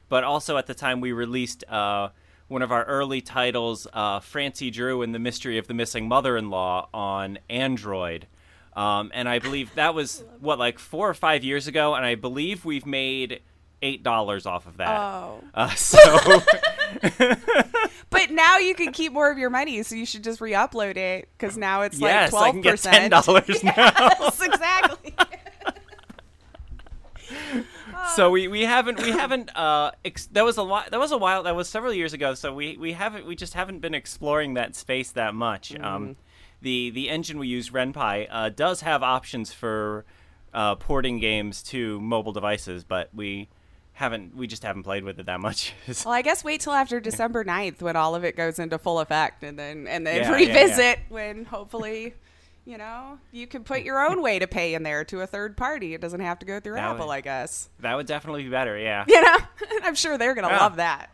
but 0.09 0.23
also 0.23 0.57
at 0.57 0.65
the 0.65 0.73
time 0.73 0.99
we 0.99 1.13
released 1.13 1.63
uh, 1.69 2.09
one 2.47 2.61
of 2.61 2.71
our 2.71 2.83
early 2.83 3.21
titles, 3.21 3.87
uh, 3.93 4.19
Francie 4.19 4.71
Drew 4.71 5.03
and 5.03 5.15
the 5.15 5.19
Mystery 5.19 5.57
of 5.57 5.67
the 5.67 5.73
Missing 5.73 6.09
Mother-in-Law, 6.09 6.89
on 6.93 7.39
Android. 7.49 8.27
Um, 8.75 9.11
and 9.13 9.29
I 9.29 9.39
believe 9.39 9.73
that 9.75 9.93
was 9.93 10.23
what 10.39 10.59
like 10.59 10.79
four 10.79 11.09
or 11.09 11.13
five 11.13 11.43
years 11.43 11.67
ago, 11.67 11.93
and 11.93 12.05
I 12.05 12.15
believe 12.15 12.65
we've 12.65 12.85
made 12.85 13.41
eight 13.81 14.03
dollars 14.03 14.45
off 14.45 14.67
of 14.67 14.77
that. 14.77 14.99
Oh. 14.99 15.43
Uh, 15.53 15.69
so 15.75 15.97
But 18.09 18.31
now 18.31 18.57
you 18.57 18.75
can 18.75 18.91
keep 18.91 19.13
more 19.13 19.31
of 19.31 19.37
your 19.37 19.49
money, 19.49 19.81
so 19.83 19.95
you 19.95 20.05
should 20.05 20.23
just 20.23 20.41
re-upload 20.41 20.97
it 20.97 21.29
because 21.37 21.57
now 21.57 21.81
it's 21.81 21.99
yes, 21.99 22.33
like 22.33 22.41
I 22.41 22.41
twelve 22.41 22.53
can 22.53 22.61
get 22.61 22.71
percent. 22.71 22.95
ten 22.95 23.09
dollars 23.09 23.63
now. 23.63 23.73
Yes, 23.77 24.41
exactly. 24.41 25.15
so 28.15 28.29
we, 28.29 28.47
we 28.47 28.63
haven't 28.63 29.01
we 29.01 29.11
haven't 29.11 29.55
uh 29.55 29.91
ex- 30.03 30.25
that 30.27 30.43
was 30.43 30.57
a 30.57 30.63
lot 30.63 30.91
that 30.91 30.99
was 30.99 31.11
a 31.11 31.17
while 31.17 31.43
that 31.43 31.55
was 31.55 31.69
several 31.69 31.93
years 31.93 32.13
ago 32.13 32.33
so 32.33 32.53
we, 32.53 32.75
we 32.77 32.93
haven't 32.93 33.25
we 33.25 33.35
just 33.35 33.53
haven't 33.53 33.79
been 33.79 33.93
exploring 33.93 34.55
that 34.55 34.75
space 34.75 35.11
that 35.11 35.33
much 35.33 35.77
um 35.79 36.15
the 36.61 36.89
the 36.89 37.09
engine 37.09 37.39
we 37.39 37.47
use 37.47 37.69
Ren'Py 37.69 38.27
uh, 38.29 38.49
does 38.49 38.81
have 38.81 39.03
options 39.03 39.53
for 39.53 40.05
uh, 40.53 40.75
porting 40.75 41.19
games 41.19 41.63
to 41.63 41.99
mobile 42.01 42.33
devices 42.33 42.83
but 42.83 43.09
we 43.13 43.47
haven't 43.93 44.35
we 44.35 44.47
just 44.47 44.63
haven't 44.63 44.83
played 44.83 45.03
with 45.03 45.19
it 45.19 45.25
that 45.27 45.39
much 45.39 45.73
Well, 46.05 46.13
I 46.13 46.21
guess 46.21 46.43
wait 46.43 46.61
till 46.61 46.73
after 46.73 46.99
December 47.09 47.43
9th 47.43 47.81
when 47.81 47.95
all 47.95 48.15
of 48.15 48.23
it 48.23 48.35
goes 48.35 48.57
into 48.59 48.77
full 48.77 48.99
effect 48.99 49.43
and 49.43 49.57
then 49.59 49.87
and 49.87 50.05
then 50.07 50.17
Yeah, 50.21 50.29
yeah, 50.37 50.47
revisit 50.53 50.99
when 51.09 51.45
hopefully 51.45 52.13
you 52.63 52.77
know, 52.77 53.17
you 53.31 53.47
can 53.47 53.63
put 53.63 53.81
your 53.81 53.99
own 54.05 54.21
way 54.21 54.37
to 54.37 54.45
pay 54.45 54.75
in 54.75 54.83
there 54.83 55.03
to 55.05 55.21
a 55.21 55.25
third 55.27 55.57
party. 55.57 55.95
It 55.95 55.99
doesn't 55.99 56.19
have 56.19 56.37
to 56.39 56.45
go 56.45 56.59
through 56.59 56.75
That 56.75 56.91
Apple, 56.91 57.07
would- 57.07 57.13
I 57.13 57.21
guess. 57.21 57.69
that 57.79 57.95
would 57.95 58.05
definitely 58.05 58.43
be 58.43 58.49
better 58.49 58.77
yeah 58.77 59.03
You 59.07 59.19
know, 59.19 59.37
I'm 59.81 59.95
sure 59.95 60.15
they're 60.19 60.35
going 60.35 60.47
to 60.47 60.53
Yeah. 60.53 60.59
love 60.59 60.75
that. 60.75 61.09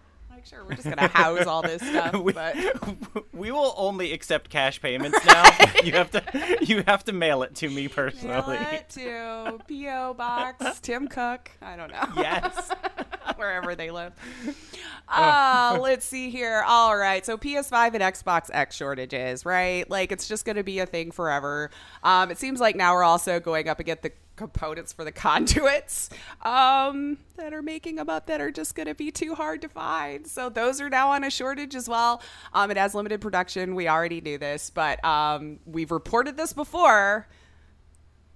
Sure, 0.50 0.64
we're 0.64 0.76
just 0.76 0.86
going 0.86 0.98
to 0.98 1.08
house 1.08 1.46
all 1.46 1.62
this 1.62 1.82
stuff, 1.88 2.14
we, 2.16 2.32
but 2.32 2.56
we 3.34 3.52
will 3.52 3.74
only 3.76 4.14
accept 4.14 4.50
cash 4.50 4.82
payments 4.82 5.20
now. 5.26 5.44
you 5.84 5.92
have 5.92 6.10
to 6.12 6.58
you 6.62 6.84
have 6.88 7.04
to 7.06 7.12
mail 7.12 7.44
it 7.44 7.54
to 7.56 7.70
me 7.70 7.90
personally. 7.90 8.58
mail 8.58 8.68
it 8.72 8.90
to 8.90 9.60
PO 9.68 10.14
Box 10.14 10.80
Tim 10.80 11.10
Cook. 11.10 11.52
I 11.62 11.76
don't 11.76 11.92
know. 11.92 12.08
Yes. 12.16 12.72
wherever 13.36 13.76
they 13.76 13.92
live. 13.92 14.14
Uh, 15.10 15.78
let's 15.82 16.06
see 16.06 16.30
here. 16.30 16.64
All 16.66 16.96
right. 16.96 17.26
So 17.26 17.38
PS5 17.38 17.96
and 17.96 18.04
Xbox 18.04 18.50
X 18.54 18.76
shortages, 18.76 19.46
right? 19.46 19.90
Like 19.90 20.14
it's 20.14 20.30
just 20.30 20.46
going 20.46 20.56
to 20.56 20.64
be 20.64 20.80
a 20.80 20.86
thing 20.86 21.12
forever. 21.12 21.72
Um, 22.04 22.32
it 22.32 22.38
seems 22.38 22.62
like 22.62 22.76
now 22.78 22.94
we're 22.94 23.04
also 23.04 23.42
going 23.42 23.68
up 23.68 23.82
against 23.82 24.04
the 24.04 24.12
components 24.38 24.94
for 24.94 25.04
the 25.04 25.12
conduits 25.12 26.10
um, 26.44 27.18
that 27.36 27.54
are 27.54 27.62
making 27.62 27.96
them 27.96 28.10
up 28.10 28.28
that 28.28 28.40
are 28.40 28.52
just 28.52 28.76
going 28.76 28.88
to 28.88 28.96
be 28.96 29.12
too 29.12 29.36
hard 29.36 29.62
to 29.62 29.70
find. 29.70 30.26
So 30.26 30.50
those 30.50 30.80
are 30.80 30.90
now 30.90 31.10
on 31.10 31.24
a 31.24 31.30
shortage 31.30 31.76
as 31.76 31.90
well. 31.90 32.22
Um, 32.54 32.72
it 32.72 32.78
has 32.78 32.96
limited 32.96 33.20
production. 33.20 33.76
We 33.76 33.90
already 33.90 34.22
knew 34.22 34.38
this, 34.38 34.70
but 34.70 35.04
um, 35.04 35.60
we've 35.66 35.92
reported 35.92 36.38
this 36.38 36.54
before 36.54 37.28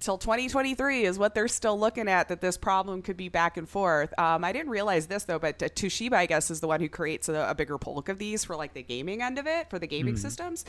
till 0.02 0.18
2023 0.18 1.06
is 1.06 1.18
what 1.18 1.34
they're 1.34 1.48
still 1.48 1.80
looking 1.80 2.10
at 2.10 2.28
that 2.30 2.42
this 2.42 2.58
problem 2.58 3.02
could 3.02 3.16
be 3.16 3.30
back 3.30 3.56
and 3.56 3.70
forth. 3.70 4.18
Um, 4.20 4.44
I 4.44 4.52
didn't 4.52 4.70
realize 4.70 5.08
this 5.08 5.24
though, 5.24 5.40
but 5.40 5.62
uh, 5.64 5.70
Toshiba, 5.70 6.14
I 6.14 6.26
guess, 6.26 6.52
is 6.52 6.60
the 6.60 6.68
one 6.68 6.82
who 6.82 6.90
creates 6.90 7.30
a, 7.30 7.48
a 7.50 7.56
bigger 7.56 7.78
bulk 7.78 8.10
of 8.10 8.18
these 8.18 8.44
for 8.44 8.56
like 8.56 8.74
the 8.74 8.84
gaming 8.84 9.22
end 9.22 9.40
of 9.40 9.48
it 9.48 9.70
for 9.70 9.80
the 9.80 9.88
gaming 9.88 10.18
systems. 10.18 10.66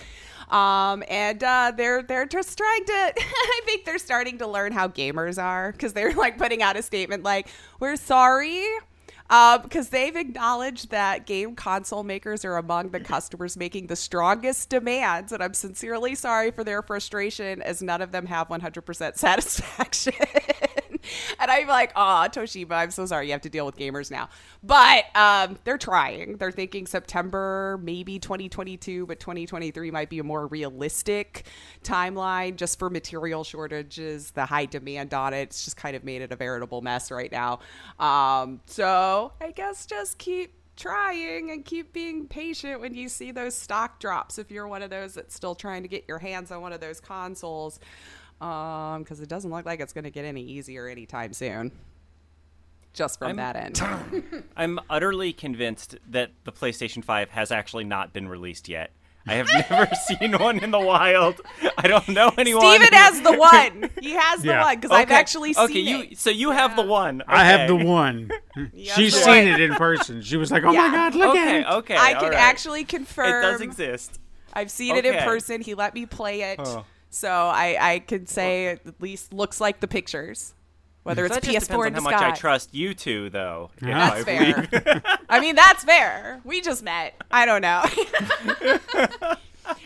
Um, 0.51 1.03
and 1.09 1.43
uh, 1.43 1.73
they're 1.77 2.03
they're 2.03 2.27
just 2.27 2.57
trying 2.57 2.85
to. 2.85 2.93
I 3.19 3.61
think 3.65 3.85
they're 3.85 3.99
starting 3.99 4.39
to 4.39 4.47
learn 4.47 4.73
how 4.73 4.89
gamers 4.89 5.43
are 5.43 5.73
because 5.73 5.93
they're 5.93 6.13
like 6.13 6.39
putting 6.39 6.63
out 6.63 6.77
a 6.77 6.83
statement 6.83 7.23
like, 7.23 7.49
"We're 7.81 7.97
sorry." 7.97 8.67
Um, 9.33 9.63
because 9.63 9.89
they've 9.89 10.15
acknowledged 10.15 10.91
that 10.91 11.25
game 11.25 11.57
console 11.57 12.03
makers 12.03 12.45
are 12.45 12.59
among 12.59 12.91
the 12.91 13.01
customers 13.01 13.57
making 13.57 13.87
the 13.87 13.97
strongest 13.97 14.69
demands, 14.69 15.33
and 15.33 15.43
I'm 15.43 15.55
sincerely 15.55 16.15
sorry 16.15 16.51
for 16.51 16.63
their 16.63 16.83
frustration, 16.83 17.63
as 17.63 17.81
none 17.81 18.03
of 18.03 18.13
them 18.13 18.27
have 18.27 18.49
100% 18.49 19.17
satisfaction. 19.17 20.13
and 21.39 21.51
I'm 21.51 21.67
like, 21.67 21.93
oh, 21.97 22.29
Toshiba, 22.31 22.73
I'm 22.73 22.91
so 22.91 23.07
sorry 23.07 23.27
you 23.27 23.33
have 23.33 23.43
to 23.43 23.51
deal 23.51 23.67
with 23.67 23.77
gamers 23.77 24.11
now. 24.11 24.29
But 24.63 25.05
um, 25.17 25.59
they're 25.65 25.79
trying. 25.79 26.37
They're 26.37 26.53
thinking 26.53 26.87
September, 26.87 27.79
maybe 27.83 28.19
2022, 28.19 29.07
but 29.07 29.21
2023 29.21 29.91
might 29.91 30.11
be 30.11 30.19
a 30.19 30.25
more 30.25 30.47
realistic 30.47 31.47
timeline 31.83 32.57
just 32.57 32.79
for 32.79 32.91
material 32.91 33.45
shortages, 33.45 34.31
the 34.33 34.47
high 34.47 34.67
demand 34.67 35.15
on 35.15 35.35
it. 35.35 35.43
It's 35.43 35.65
just 35.65 35.77
kind 35.77 35.97
of 35.97 36.05
made 36.05 36.23
it 36.23 36.33
a 36.33 36.37
veritable 36.37 36.83
mess 36.83 37.11
right 37.11 37.31
now. 37.31 37.61
Um, 37.99 38.61
so 38.67 39.33
I 39.41 39.51
guess 39.51 39.87
just 39.87 40.19
keep 40.19 40.55
trying 40.77 41.51
and 41.51 41.65
keep 41.65 41.93
being 41.93 42.27
patient 42.27 42.81
when 42.81 42.95
you 42.95 43.09
see 43.09 43.31
those 43.31 43.55
stock 43.55 44.01
drops 44.01 44.39
if 44.39 44.51
you're 44.51 44.67
one 44.67 44.83
of 44.83 44.91
those 44.91 45.15
that's 45.15 45.35
still 45.35 45.55
trying 45.55 45.83
to 45.83 45.89
get 45.89 46.05
your 46.09 46.19
hands 46.19 46.51
on 46.51 46.63
one 46.63 46.73
of 46.73 46.81
those 46.81 46.99
consoles 46.99 47.79
um 48.43 49.03
because 49.03 49.21
it 49.21 49.29
doesn't 49.29 49.51
look 49.51 49.65
like 49.65 49.81
it's 49.81 49.93
going 49.93 50.05
to 50.05 50.11
get 50.11 50.25
any 50.25 50.43
easier 50.43 50.89
anytime 50.89 51.33
soon 51.33 51.71
just 52.93 53.19
from 53.19 53.29
I'm- 53.29 53.37
that 53.37 53.57
end 53.57 53.81
I'm 54.57 54.79
utterly 54.91 55.33
convinced 55.33 55.97
that 56.11 56.31
the 56.45 56.53
PlayStation 56.53 57.03
5 57.05 57.31
has 57.31 57.51
actually 57.53 57.85
not 57.85 58.13
been 58.13 58.29
released 58.29 58.69
yet. 58.69 58.91
I 59.27 59.35
have 59.35 59.47
never 59.71 59.89
seen 59.95 60.33
one 60.33 60.59
in 60.59 60.73
the 60.73 60.81
wild. 60.81 61.41
I 61.79 61.87
don't 61.87 62.09
know 62.09 62.33
anyone. 62.37 62.61
steven 62.63 62.89
who- 62.91 62.97
has 62.97 63.21
the 63.23 63.33
one 63.39 63.91
he 64.03 64.11
has 64.11 64.43
the 64.43 64.49
Yeah. 64.49 64.65
one 64.65 64.75
because 64.77 64.91
i've 64.91 65.11
actually 65.13 65.53
seen 65.53 65.65
okay, 65.65 65.79
you 65.79 65.99
it 66.03 66.19
so 66.19 66.29
you 66.31 66.51
have 66.51 66.75
the 66.75 66.83
one. 66.83 67.23
I 67.29 67.45
have 67.45 67.69
the 67.69 67.77
one. 67.77 68.31
You 68.75 68.91
She's 68.91 69.15
the 69.15 69.21
seen 69.21 69.49
one. 69.49 69.61
it 69.61 69.61
in 69.61 69.75
person. 69.75 70.21
She 70.23 70.37
was 70.37 70.51
like, 70.51 70.65
"Oh 70.65 70.73
Yeah. 70.73 70.89
my 70.89 70.95
god, 70.97 71.15
look 71.15 71.37
at 71.37 71.55
it!" 71.61 71.67
okay. 71.67 71.95
i 71.97 72.15
all 72.15 72.21
can 72.21 72.31
right. 72.31 72.39
actually 72.39 72.85
confirm 72.85 73.45
It 73.45 73.49
does 73.53 73.61
exist. 73.61 74.19
I've 74.53 74.71
seen 74.71 74.97
it 74.97 75.07
in 75.07 75.15
person. 75.23 75.61
He 75.63 75.75
let 75.75 75.95
me 75.95 76.05
play 76.05 76.43
it. 76.43 76.61
Oh. 76.63 76.85
So 77.13 77.31
I, 77.31 77.77
I 77.79 77.99
can 77.99 78.27
say 78.27 78.69
it 78.69 78.81
at 78.87 79.01
least 79.01 79.35
looks 79.35 79.61
like 79.61 79.81
the 79.81 79.87
pictures. 79.87 80.55
Whether 81.03 81.27
it's 81.27 81.35
that 81.35 81.43
just 81.43 81.69
PS4 81.69 81.69
depends 81.69 81.77
on 81.77 81.87
in 81.87 81.95
how 81.95 82.01
much 82.01 82.23
I 82.23 82.31
trust 82.31 82.75
you 82.75 82.95
two, 82.95 83.29
though. 83.29 83.71
if 83.77 83.87
Yeah. 83.87 84.11
I 84.11 84.23
That's 84.23 84.71
fair. 84.71 85.03
I 85.29 85.41
mean, 85.41 85.55
that's 85.55 85.85
fair. 85.85 86.41
We 86.45 86.63
just 86.63 86.83
met. 86.83 87.21
I 87.31 87.45
don't 87.45 87.61
know. 87.61 87.83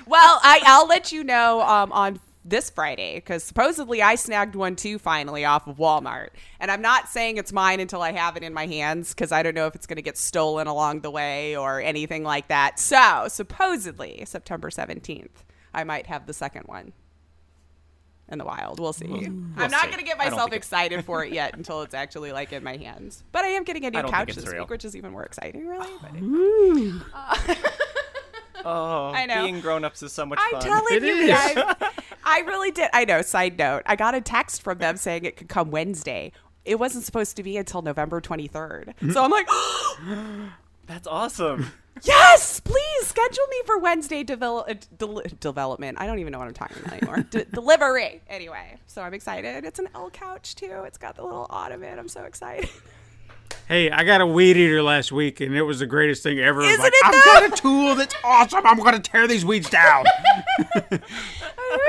well, 0.06 0.40
I, 0.42 0.60
I'll 0.66 0.86
let 0.86 1.10
you 1.10 1.24
know 1.24 1.62
um, 1.62 1.90
on 1.90 2.20
this 2.44 2.70
Friday 2.70 3.16
because 3.16 3.42
supposedly 3.42 4.02
I 4.02 4.14
snagged 4.14 4.54
one 4.54 4.76
too 4.76 4.98
finally 4.98 5.44
off 5.44 5.66
of 5.66 5.78
Walmart. 5.78 6.28
And 6.60 6.70
I'm 6.70 6.82
not 6.82 7.08
saying 7.08 7.38
it's 7.38 7.52
mine 7.52 7.80
until 7.80 8.02
I 8.02 8.12
have 8.12 8.36
it 8.36 8.44
in 8.44 8.54
my 8.54 8.66
hands 8.66 9.14
because 9.14 9.32
I 9.32 9.42
don't 9.42 9.54
know 9.54 9.66
if 9.66 9.74
it's 9.74 9.86
going 9.86 9.96
to 9.96 10.02
get 10.02 10.16
stolen 10.16 10.68
along 10.68 11.00
the 11.00 11.10
way 11.10 11.56
or 11.56 11.80
anything 11.80 12.22
like 12.22 12.46
that. 12.48 12.78
So, 12.78 13.26
supposedly, 13.28 14.22
September 14.26 14.70
17th, 14.70 15.30
I 15.74 15.82
might 15.82 16.06
have 16.06 16.26
the 16.26 16.34
second 16.34 16.66
one 16.66 16.92
in 18.28 18.38
the 18.38 18.44
wild. 18.44 18.80
We'll 18.80 18.92
see. 18.92 19.06
I'm 19.06 19.70
not 19.70 19.84
going 19.86 19.98
to 19.98 20.04
get 20.04 20.18
myself 20.18 20.52
excited 20.52 21.04
for 21.04 21.24
it 21.24 21.32
yet 21.32 21.54
until 21.56 21.82
it's 21.82 21.94
actually 21.94 22.32
like 22.32 22.52
in 22.52 22.62
my 22.64 22.76
hands. 22.76 23.22
But 23.32 23.44
I 23.44 23.48
am 23.48 23.64
getting 23.64 23.84
a 23.84 23.90
new 23.90 24.00
I 24.00 24.02
couch 24.02 24.34
this 24.34 24.46
real. 24.46 24.62
week, 24.62 24.70
which 24.70 24.84
is 24.84 24.96
even 24.96 25.12
more 25.12 25.24
exciting, 25.24 25.66
really. 25.66 25.88
But 26.00 26.12
oh, 28.64 29.12
I 29.14 29.26
know. 29.26 29.42
being 29.44 29.60
grown-ups 29.60 30.02
is 30.02 30.12
so 30.12 30.26
much 30.26 30.38
I'm 30.42 30.52
fun. 30.52 30.62
telling 30.62 30.94
It 30.96 31.02
you 31.02 31.14
is. 31.14 31.28
guys, 31.30 31.74
I 32.24 32.40
really 32.40 32.70
did. 32.72 32.88
I 32.92 33.04
know. 33.04 33.22
Side 33.22 33.58
note: 33.58 33.82
I 33.86 33.96
got 33.96 34.14
a 34.14 34.20
text 34.20 34.62
from 34.62 34.78
them 34.78 34.96
saying 34.96 35.24
it 35.24 35.36
could 35.36 35.48
come 35.48 35.70
Wednesday. 35.70 36.32
It 36.64 36.80
wasn't 36.80 37.04
supposed 37.04 37.36
to 37.36 37.44
be 37.44 37.56
until 37.56 37.80
November 37.80 38.20
23rd. 38.20 38.50
Mm-hmm. 38.88 39.12
So 39.12 39.22
I'm 39.22 39.30
like, 39.30 39.46
That's 40.86 41.06
awesome. 41.06 41.70
Yes, 42.02 42.61
please 42.61 43.06
schedule 43.06 43.46
me 43.50 43.56
for 43.66 43.78
Wednesday 43.78 44.24
devel- 44.24 44.68
uh, 44.68 44.74
del- 44.98 45.22
development. 45.40 45.98
I 46.00 46.06
don't 46.06 46.18
even 46.18 46.32
know 46.32 46.38
what 46.38 46.48
I'm 46.48 46.54
talking 46.54 46.78
about 46.85 46.94
anymore. 46.94 47.26
De- 47.30 47.44
delivery. 47.52 48.20
Anyway, 48.28 48.76
so 48.87 49.02
I'm 49.02 49.14
excited. 49.14 49.64
It's 49.64 49.78
an 49.78 49.88
L 49.94 50.11
couch 50.11 50.54
too. 50.54 50.82
It's 50.87 50.98
got 50.98 51.16
the 51.16 51.22
little 51.24 51.46
ottoman. 51.50 51.98
I'm 51.98 52.09
so 52.09 52.24
excited. 52.24 52.68
Hey, 53.68 53.90
I 53.90 54.04
got 54.04 54.20
a 54.20 54.26
weed 54.26 54.56
eater 54.56 54.80
last 54.80 55.11
week, 55.11 55.40
and 55.40 55.54
it 55.56 55.62
was 55.62 55.80
the 55.80 55.87
greatest 55.87 56.22
thing 56.22 56.38
ever. 56.38 56.62
Isn't 56.62 56.78
like, 56.80 56.92
it, 56.94 57.04
I've 57.04 57.12
though? 57.12 57.24
got 57.24 57.52
a 57.59 57.62
tool 57.62 57.94
that's 57.96 58.14
awesome. 58.22 58.64
I'm 58.64 58.78
going 58.78 58.94
to 58.94 59.00
tear 59.00 59.26
these 59.26 59.44
weeds 59.44 59.68
down. 59.68 60.04
Who 60.90 60.98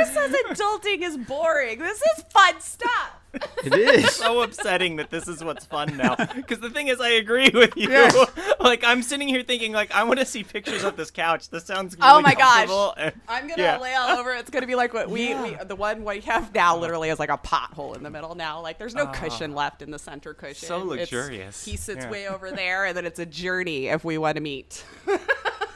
says 0.05 0.35
adulting 0.49 1.01
is 1.03 1.17
boring? 1.17 1.77
This 1.79 2.01
is 2.01 2.23
fun 2.31 2.59
stuff. 2.61 3.16
It 3.63 3.73
is. 3.73 4.15
so 4.15 4.41
upsetting 4.41 4.95
that 4.97 5.09
this 5.09 5.27
is 5.27 5.43
what's 5.43 5.65
fun 5.65 5.97
now. 5.97 6.15
Because 6.35 6.59
the 6.59 6.69
thing 6.69 6.87
is, 6.87 6.99
I 6.99 7.09
agree 7.09 7.49
with 7.53 7.75
you. 7.75 7.89
Yes. 7.89 8.15
like 8.59 8.83
I'm 8.83 9.01
sitting 9.01 9.27
here 9.27 9.43
thinking, 9.43 9.71
like 9.71 9.91
I 9.93 10.03
want 10.03 10.19
to 10.19 10.25
see 10.25 10.43
pictures 10.43 10.83
of 10.83 10.97
this 10.97 11.11
couch. 11.11 11.49
This 11.49 11.65
sounds 11.65 11.95
good. 11.95 12.03
Oh 12.05 12.21
my 12.21 12.33
gosh. 12.35 12.69
and- 12.97 13.13
I'm 13.27 13.47
gonna 13.47 13.61
Yeah. 13.61 13.77
lay 13.79 13.93
all 13.95 14.17
over. 14.17 14.33
it. 14.33 14.39
It's 14.39 14.49
gonna 14.49 14.67
be 14.67 14.75
like 14.75 14.93
what 14.93 15.09
we, 15.09 15.33
we 15.35 15.55
the 15.65 15.75
one 15.75 16.03
we 16.03 16.21
have 16.21 16.53
now. 16.53 16.77
Literally 16.77 17.09
is 17.09 17.19
like 17.19 17.29
a 17.29 17.37
pothole 17.37 17.95
in 17.95 18.03
the 18.03 18.09
middle 18.09 18.35
now. 18.35 18.61
Like 18.61 18.77
there's 18.79 18.95
no 18.95 19.05
ah. 19.07 19.11
cushion 19.11 19.53
left 19.55 19.81
in 19.81 19.91
the 19.91 19.99
center 19.99 20.33
cushion. 20.33 20.67
So 20.67 20.91
It's- 20.93 21.11
luxurious. 21.11 21.63
he 21.65 21.75
sits 21.77 22.05
Yeah. 22.05 22.11
way 22.11 22.27
over 22.27 22.51
there, 22.51 22.85
and 22.85 22.95
then 22.95 23.05
it's 23.05 23.19
a 23.19 23.25
journey 23.25 23.87
if 23.87 24.03
we 24.03 24.17
want 24.17 24.35
to 24.35 24.41
meet. 24.41 24.83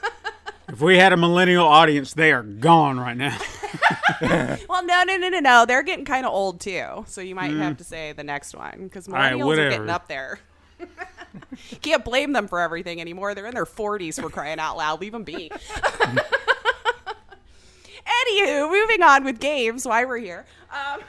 If 0.72 0.80
we 0.82 0.98
had 0.98 1.12
a 1.14 1.18
millennial 1.18 1.66
audience, 1.68 2.14
they 2.14 2.32
are 2.32 2.44
gone 2.44 3.00
right 3.00 3.18
now. 3.18 3.38
Well, 4.70 4.86
no, 4.86 5.04
no, 5.04 5.18
no, 5.18 5.30
no, 5.30 5.40
no. 5.40 5.66
They're 5.66 5.82
getting 5.82 6.06
kind 6.06 6.26
of 6.26 6.32
old 6.34 6.60
too, 6.62 7.06
so 7.08 7.22
you 7.22 7.34
might 7.34 7.52
have 7.52 7.78
to 7.78 7.84
say 7.84 8.12
the 8.14 8.24
next 8.24 8.56
one 8.56 8.82
because 8.84 9.08
Mm. 9.08 9.14
right, 9.14 9.34
millennials 9.34 9.58
are 9.58 9.70
getting 9.70 9.90
up 9.90 10.08
there. 10.08 10.40
Can't 11.82 12.04
blame 12.06 12.32
them 12.34 12.48
for 12.48 12.60
everything 12.60 13.02
anymore. 13.02 13.34
They're 13.34 13.48
in 13.48 13.54
their 13.56 13.66
40s 13.66 14.22
for 14.22 14.30
crying 14.30 14.60
out 14.60 14.78
loud. 14.78 15.02
Leave 15.02 15.12
them 15.14 15.24
be. 15.24 15.52
Anywho, 18.06 18.70
moving 18.70 19.02
on 19.04 19.24
with 19.24 19.40
games. 19.40 19.86
Why 19.88 20.06
we're 20.06 20.18
here. 20.18 20.46
Um, 20.72 21.02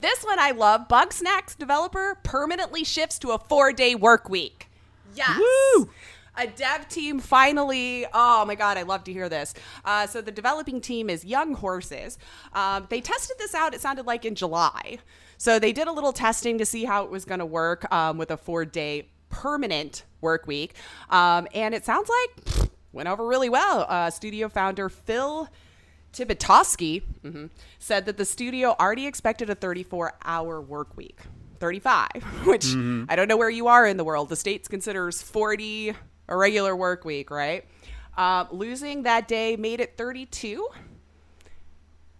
this 0.00 0.22
one 0.24 0.38
I 0.38 0.52
love. 0.52 0.88
Bugsnax 0.88 1.56
developer 1.58 2.18
permanently 2.22 2.84
shifts 2.84 3.18
to 3.20 3.30
a 3.32 3.38
four-day 3.38 3.94
work 3.94 4.28
week. 4.28 4.68
Yes. 5.14 5.38
Woo! 5.38 5.90
A 6.36 6.46
dev 6.48 6.88
team 6.88 7.20
finally. 7.20 8.06
Oh 8.12 8.44
my 8.44 8.54
god, 8.56 8.76
I 8.76 8.82
love 8.82 9.04
to 9.04 9.12
hear 9.12 9.28
this. 9.28 9.54
Uh, 9.84 10.06
so 10.06 10.20
the 10.20 10.32
developing 10.32 10.80
team 10.80 11.08
is 11.08 11.24
Young 11.24 11.54
Horses. 11.54 12.18
Um, 12.52 12.86
they 12.90 13.00
tested 13.00 13.36
this 13.38 13.54
out. 13.54 13.72
It 13.72 13.80
sounded 13.80 14.04
like 14.06 14.24
in 14.24 14.34
July. 14.34 14.98
So 15.38 15.58
they 15.58 15.72
did 15.72 15.86
a 15.86 15.92
little 15.92 16.12
testing 16.12 16.58
to 16.58 16.66
see 16.66 16.84
how 16.84 17.04
it 17.04 17.10
was 17.10 17.24
going 17.24 17.38
to 17.38 17.46
work 17.46 17.90
um, 17.92 18.18
with 18.18 18.30
a 18.30 18.36
four-day 18.36 19.08
permanent 19.28 20.04
work 20.20 20.46
week, 20.46 20.74
um, 21.10 21.46
and 21.54 21.74
it 21.74 21.84
sounds 21.84 22.08
like 22.08 22.44
pfft, 22.44 22.70
went 22.92 23.08
over 23.08 23.26
really 23.26 23.48
well. 23.48 23.86
Uh, 23.88 24.10
studio 24.10 24.48
founder 24.48 24.88
Phil. 24.88 25.48
Tibitoski 26.12 27.02
mhm, 27.24 27.50
said 27.80 28.06
that 28.06 28.16
the 28.16 28.24
studio 28.24 28.76
already 28.78 29.04
expected 29.04 29.50
a 29.50 29.54
34 29.56 30.12
hour 30.24 30.60
work 30.60 30.96
week. 30.96 31.18
35, 31.58 32.08
which 32.44 32.66
I 33.08 33.16
don't 33.16 33.26
know 33.26 33.36
where 33.36 33.50
you 33.50 33.66
are 33.66 33.84
in 33.86 33.96
the 33.96 34.04
world. 34.04 34.28
The 34.28 34.36
States 34.36 34.68
considers 34.68 35.22
40 35.22 35.94
a 36.28 36.36
regular 36.36 36.74
work 36.74 37.04
week, 37.04 37.30
right? 37.30 37.64
Uh, 38.16 38.46
losing 38.50 39.02
that 39.02 39.28
day 39.28 39.56
made 39.56 39.80
it 39.80 39.96
32. 39.96 40.68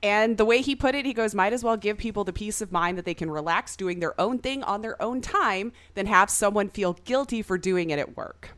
And 0.02 0.36
the 0.36 0.44
way 0.44 0.60
he 0.60 0.76
put 0.76 0.94
it, 0.94 1.06
he 1.06 1.14
goes, 1.14 1.34
might 1.34 1.54
as 1.54 1.64
well 1.64 1.78
give 1.78 1.96
people 1.96 2.24
the 2.24 2.32
peace 2.32 2.60
of 2.60 2.70
mind 2.70 2.98
that 2.98 3.06
they 3.06 3.14
can 3.14 3.30
relax 3.30 3.74
doing 3.74 4.00
their 4.00 4.20
own 4.20 4.38
thing 4.38 4.62
on 4.62 4.82
their 4.82 5.00
own 5.00 5.22
time 5.22 5.72
than 5.94 6.06
have 6.06 6.28
someone 6.28 6.68
feel 6.68 6.92
guilty 7.04 7.40
for 7.40 7.56
doing 7.56 7.88
it 7.88 7.98
at 7.98 8.14
work. 8.16 8.50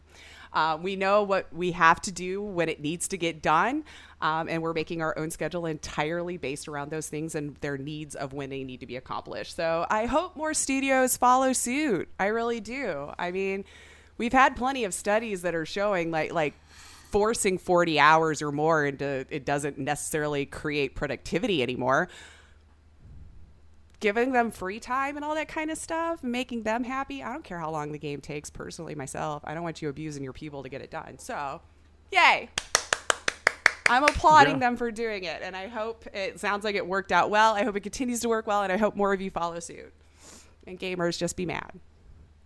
Uh, 0.52 0.78
we 0.80 0.96
know 0.96 1.22
what 1.22 1.52
we 1.52 1.72
have 1.72 2.00
to 2.00 2.10
do 2.10 2.42
when 2.42 2.68
it 2.68 2.80
needs 2.80 3.08
to 3.08 3.18
get 3.18 3.42
done, 3.42 3.84
um, 4.22 4.48
and 4.48 4.62
we're 4.62 4.72
making 4.72 5.02
our 5.02 5.16
own 5.18 5.30
schedule 5.30 5.66
entirely 5.66 6.38
based 6.38 6.66
around 6.66 6.90
those 6.90 7.08
things 7.08 7.34
and 7.34 7.54
their 7.56 7.76
needs 7.76 8.14
of 8.14 8.32
when 8.32 8.48
they 8.48 8.64
need 8.64 8.80
to 8.80 8.86
be 8.86 8.96
accomplished. 8.96 9.54
So 9.54 9.86
I 9.90 10.06
hope 10.06 10.34
more 10.34 10.54
studios 10.54 11.16
follow 11.16 11.52
suit. 11.52 12.08
I 12.18 12.26
really 12.26 12.60
do. 12.60 13.12
I 13.18 13.30
mean, 13.30 13.66
we've 14.18 14.32
had 14.32 14.56
plenty 14.56 14.84
of 14.84 14.92
studies 14.94 15.42
that 15.42 15.54
are 15.54 15.66
showing 15.66 16.10
like 16.10 16.32
like 16.32 16.54
forcing 17.10 17.56
40 17.58 17.98
hours 18.00 18.42
or 18.42 18.50
more 18.52 18.84
into 18.84 19.24
it 19.30 19.44
doesn't 19.44 19.78
necessarily 19.78 20.44
create 20.44 20.94
productivity 20.94 21.62
anymore 21.62 22.08
giving 24.00 24.32
them 24.32 24.50
free 24.50 24.78
time 24.78 25.16
and 25.16 25.24
all 25.24 25.34
that 25.34 25.48
kind 25.48 25.70
of 25.70 25.78
stuff, 25.78 26.22
making 26.22 26.62
them 26.64 26.84
happy. 26.84 27.22
I 27.22 27.32
don't 27.32 27.42
care 27.42 27.58
how 27.58 27.70
long 27.70 27.92
the 27.92 27.98
game 27.98 28.20
takes, 28.20 28.50
personally, 28.50 28.94
myself. 28.94 29.42
I 29.46 29.54
don't 29.54 29.62
want 29.62 29.80
you 29.80 29.88
abusing 29.88 30.22
your 30.22 30.34
people 30.34 30.62
to 30.62 30.68
get 30.68 30.82
it 30.82 30.90
done. 30.90 31.18
So, 31.18 31.62
yay. 32.12 32.50
I'm 33.88 34.04
applauding 34.04 34.56
Yeah. 34.56 34.60
them 34.60 34.76
for 34.76 34.90
doing 34.90 35.24
it, 35.24 35.40
and 35.42 35.56
I 35.56 35.68
hope 35.68 36.06
it 36.14 36.38
sounds 36.38 36.62
like 36.62 36.74
it 36.74 36.86
worked 36.86 37.10
out 37.10 37.30
well. 37.30 37.54
I 37.54 37.62
hope 37.64 37.74
it 37.74 37.80
continues 37.80 38.20
to 38.20 38.28
work 38.28 38.46
well, 38.46 38.62
and 38.62 38.70
I 38.70 38.76
hope 38.76 38.96
more 38.96 39.14
of 39.14 39.20
you 39.22 39.30
follow 39.30 39.58
suit. 39.60 39.94
And 40.66 40.78
gamers 40.78 41.16
just 41.16 41.34
be 41.34 41.46
mad 41.46 41.72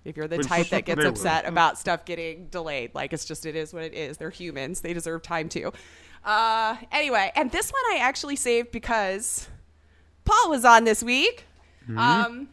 if 0.04 0.16
you're 0.16 0.28
the 0.28 0.38
Which 0.38 0.46
type 0.46 0.68
that 0.68 0.84
gets 0.84 1.04
upset 1.04 1.46
about 1.46 1.78
stuff 1.78 2.04
getting 2.04 2.46
delayed. 2.46 2.94
Like 2.94 3.12
it's 3.12 3.24
just 3.24 3.46
it 3.46 3.56
is 3.56 3.72
what 3.72 3.82
it 3.84 3.94
is. 3.94 4.16
They're 4.16 4.30
humans. 4.30 4.80
They 4.80 4.92
deserve 4.92 5.22
time 5.22 5.48
too. 5.48 5.72
Uh, 6.24 6.76
anyway, 6.92 7.32
and 7.34 7.50
this 7.50 7.70
one 7.70 7.82
I 7.92 7.98
actually 8.02 8.36
saved 8.36 8.70
because 8.70 9.48
Paul 10.24 10.50
was 10.50 10.64
on 10.64 10.84
this 10.84 11.02
week. 11.02 11.46
Um, 11.96 12.48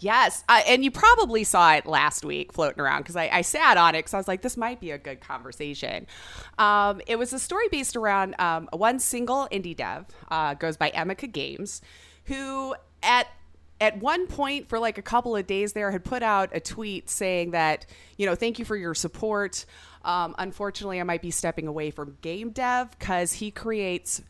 yes, 0.00 0.44
uh, 0.48 0.62
and 0.66 0.82
you 0.82 0.90
probably 0.90 1.44
saw 1.44 1.74
it 1.74 1.86
last 1.86 2.24
week 2.24 2.52
floating 2.52 2.80
around 2.80 3.02
because 3.02 3.16
I, 3.16 3.28
I 3.32 3.42
sat 3.42 3.76
on 3.76 3.94
it 3.94 3.98
because 3.98 4.14
I 4.14 4.16
was 4.18 4.28
like, 4.28 4.42
this 4.42 4.56
might 4.56 4.80
be 4.80 4.90
a 4.90 4.98
good 4.98 5.20
conversation. 5.20 6.06
Um, 6.58 7.00
it 7.06 7.16
was 7.16 7.32
a 7.32 7.38
story 7.38 7.68
based 7.70 7.96
around 7.96 8.34
um, 8.40 8.68
one 8.72 8.98
single 8.98 9.46
indie 9.52 9.76
dev, 9.76 10.06
uh, 10.30 10.54
goes 10.54 10.76
by 10.76 10.90
Emika 10.90 11.30
Games, 11.30 11.80
who 12.24 12.74
at 13.02 13.28
at 13.80 13.98
one 13.98 14.26
point 14.26 14.68
for 14.68 14.78
like 14.78 14.98
a 14.98 15.02
couple 15.02 15.36
of 15.36 15.46
days 15.46 15.72
there 15.72 15.90
had 15.90 16.04
put 16.04 16.22
out 16.22 16.50
a 16.52 16.60
tweet 16.60 17.08
saying 17.10 17.50
that 17.50 17.86
you 18.16 18.26
know 18.26 18.34
thank 18.34 18.58
you 18.58 18.64
for 18.64 18.76
your 18.76 18.94
support 18.94 19.64
um, 20.04 20.34
unfortunately 20.38 21.00
i 21.00 21.02
might 21.02 21.22
be 21.22 21.30
stepping 21.30 21.66
away 21.66 21.90
from 21.90 22.16
game 22.22 22.50
dev 22.50 22.90
because 22.98 23.32
he 23.34 23.50
creates 23.50 24.22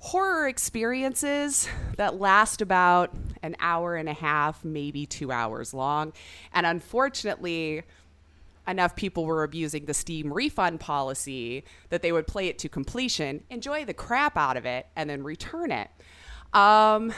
horror 0.00 0.46
experiences 0.46 1.68
that 1.96 2.20
last 2.20 2.60
about 2.62 3.12
an 3.42 3.56
hour 3.60 3.96
and 3.96 4.08
a 4.08 4.12
half 4.14 4.64
maybe 4.64 5.04
two 5.04 5.32
hours 5.32 5.74
long 5.74 6.12
and 6.52 6.64
unfortunately 6.64 7.82
enough 8.68 8.94
people 8.94 9.24
were 9.24 9.42
abusing 9.42 9.86
the 9.86 9.94
Steam 9.94 10.32
refund 10.32 10.78
policy 10.78 11.64
that 11.88 12.02
they 12.02 12.12
would 12.12 12.26
play 12.26 12.48
it 12.48 12.58
to 12.58 12.68
completion, 12.68 13.42
enjoy 13.48 13.84
the 13.84 13.94
crap 13.94 14.36
out 14.36 14.56
of 14.56 14.66
it, 14.66 14.86
and 14.94 15.08
then 15.08 15.24
return 15.24 15.72
it. 15.72 15.88
Um, 16.52 17.12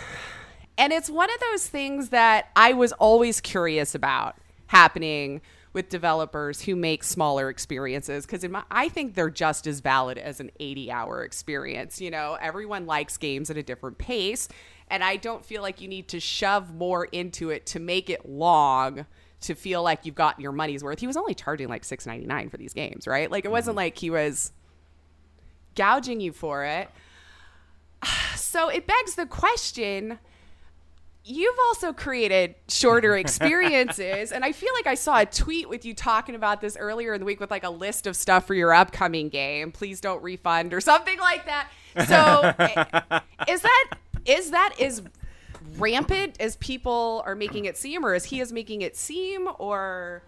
and 0.78 0.92
it's 0.92 1.10
one 1.10 1.30
of 1.30 1.40
those 1.40 1.66
things 1.66 2.10
that 2.10 2.48
I 2.56 2.72
was 2.72 2.92
always 2.92 3.40
curious 3.40 3.94
about 3.94 4.36
happening 4.66 5.40
with 5.72 5.88
developers 5.88 6.62
who 6.62 6.74
make 6.74 7.04
smaller 7.04 7.48
experiences 7.48 8.26
because 8.26 8.44
I 8.70 8.88
think 8.88 9.14
they're 9.14 9.30
just 9.30 9.66
as 9.66 9.80
valid 9.80 10.18
as 10.18 10.40
an 10.40 10.50
80 10.58 10.90
hour 10.90 11.22
experience. 11.22 12.00
You 12.00 12.10
know, 12.10 12.36
everyone 12.40 12.86
likes 12.86 13.16
games 13.16 13.50
at 13.50 13.56
a 13.56 13.62
different 13.62 13.98
pace, 13.98 14.48
and 14.88 15.04
I 15.04 15.16
don't 15.16 15.44
feel 15.44 15.62
like 15.62 15.80
you 15.80 15.88
need 15.88 16.08
to 16.08 16.20
shove 16.20 16.74
more 16.74 17.04
into 17.06 17.50
it 17.50 17.66
to 17.66 17.80
make 17.80 18.10
it 18.10 18.28
long 18.28 19.06
to 19.42 19.54
feel 19.54 19.82
like 19.82 20.04
you've 20.04 20.14
gotten 20.16 20.42
your 20.42 20.52
money's 20.52 20.82
worth. 20.82 20.98
He 20.98 21.06
was 21.06 21.16
only 21.16 21.34
charging 21.34 21.68
like 21.68 21.84
six 21.84 22.06
ninety 22.06 22.26
nine 22.26 22.50
for 22.50 22.56
these 22.56 22.74
games, 22.74 23.06
right? 23.06 23.30
Like 23.30 23.44
it 23.44 23.50
wasn't 23.50 23.72
mm-hmm. 23.72 23.84
like 23.84 23.98
he 23.98 24.10
was 24.10 24.52
gouging 25.76 26.20
you 26.20 26.32
for 26.32 26.64
it. 26.64 26.88
So 28.36 28.68
it 28.68 28.84
begs 28.86 29.14
the 29.14 29.26
question. 29.26 30.18
You've 31.24 31.56
also 31.68 31.92
created 31.92 32.54
shorter 32.68 33.16
experiences, 33.16 34.32
and 34.32 34.44
I 34.44 34.52
feel 34.52 34.72
like 34.74 34.86
I 34.86 34.94
saw 34.94 35.20
a 35.20 35.26
tweet 35.26 35.68
with 35.68 35.84
you 35.84 35.92
talking 35.94 36.34
about 36.34 36.60
this 36.60 36.76
earlier 36.78 37.12
in 37.12 37.20
the 37.20 37.26
week 37.26 37.40
with 37.40 37.50
like 37.50 37.64
a 37.64 37.70
list 37.70 38.06
of 38.06 38.16
stuff 38.16 38.46
for 38.46 38.54
your 38.54 38.72
upcoming 38.72 39.28
game. 39.28 39.70
Please 39.70 40.00
don't 40.00 40.22
refund 40.22 40.72
or 40.72 40.80
something 40.80 41.18
like 41.18 41.44
that. 41.46 41.68
So, 42.06 42.54
is 43.48 43.60
that 43.62 43.90
is 44.24 44.50
that 44.52 44.74
is 44.78 45.02
rampant 45.76 46.36
as 46.40 46.56
people 46.56 47.22
are 47.26 47.34
making 47.34 47.66
it 47.66 47.76
seem, 47.76 48.04
or 48.04 48.14
as 48.14 48.24
he 48.26 48.40
is 48.40 48.52
making 48.52 48.82
it 48.82 48.96
seem, 48.96 49.48
or 49.58 50.22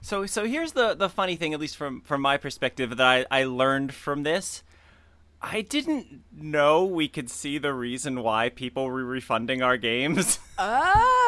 So 0.00 0.26
so 0.26 0.46
here's 0.46 0.72
the 0.72 0.94
the 0.94 1.08
funny 1.08 1.36
thing, 1.36 1.52
at 1.52 1.60
least 1.60 1.76
from 1.76 2.00
from 2.00 2.22
my 2.22 2.36
perspective, 2.38 2.96
that 2.96 3.26
I, 3.30 3.40
I 3.40 3.44
learned 3.44 3.92
from 3.94 4.22
this. 4.22 4.62
I 5.40 5.62
didn't 5.62 6.24
know 6.32 6.84
we 6.84 7.08
could 7.08 7.30
see 7.30 7.58
the 7.58 7.72
reason 7.72 8.22
why 8.22 8.48
people 8.48 8.86
were 8.86 9.04
refunding 9.04 9.62
our 9.62 9.76
games. 9.76 10.40
oh, 10.58 10.64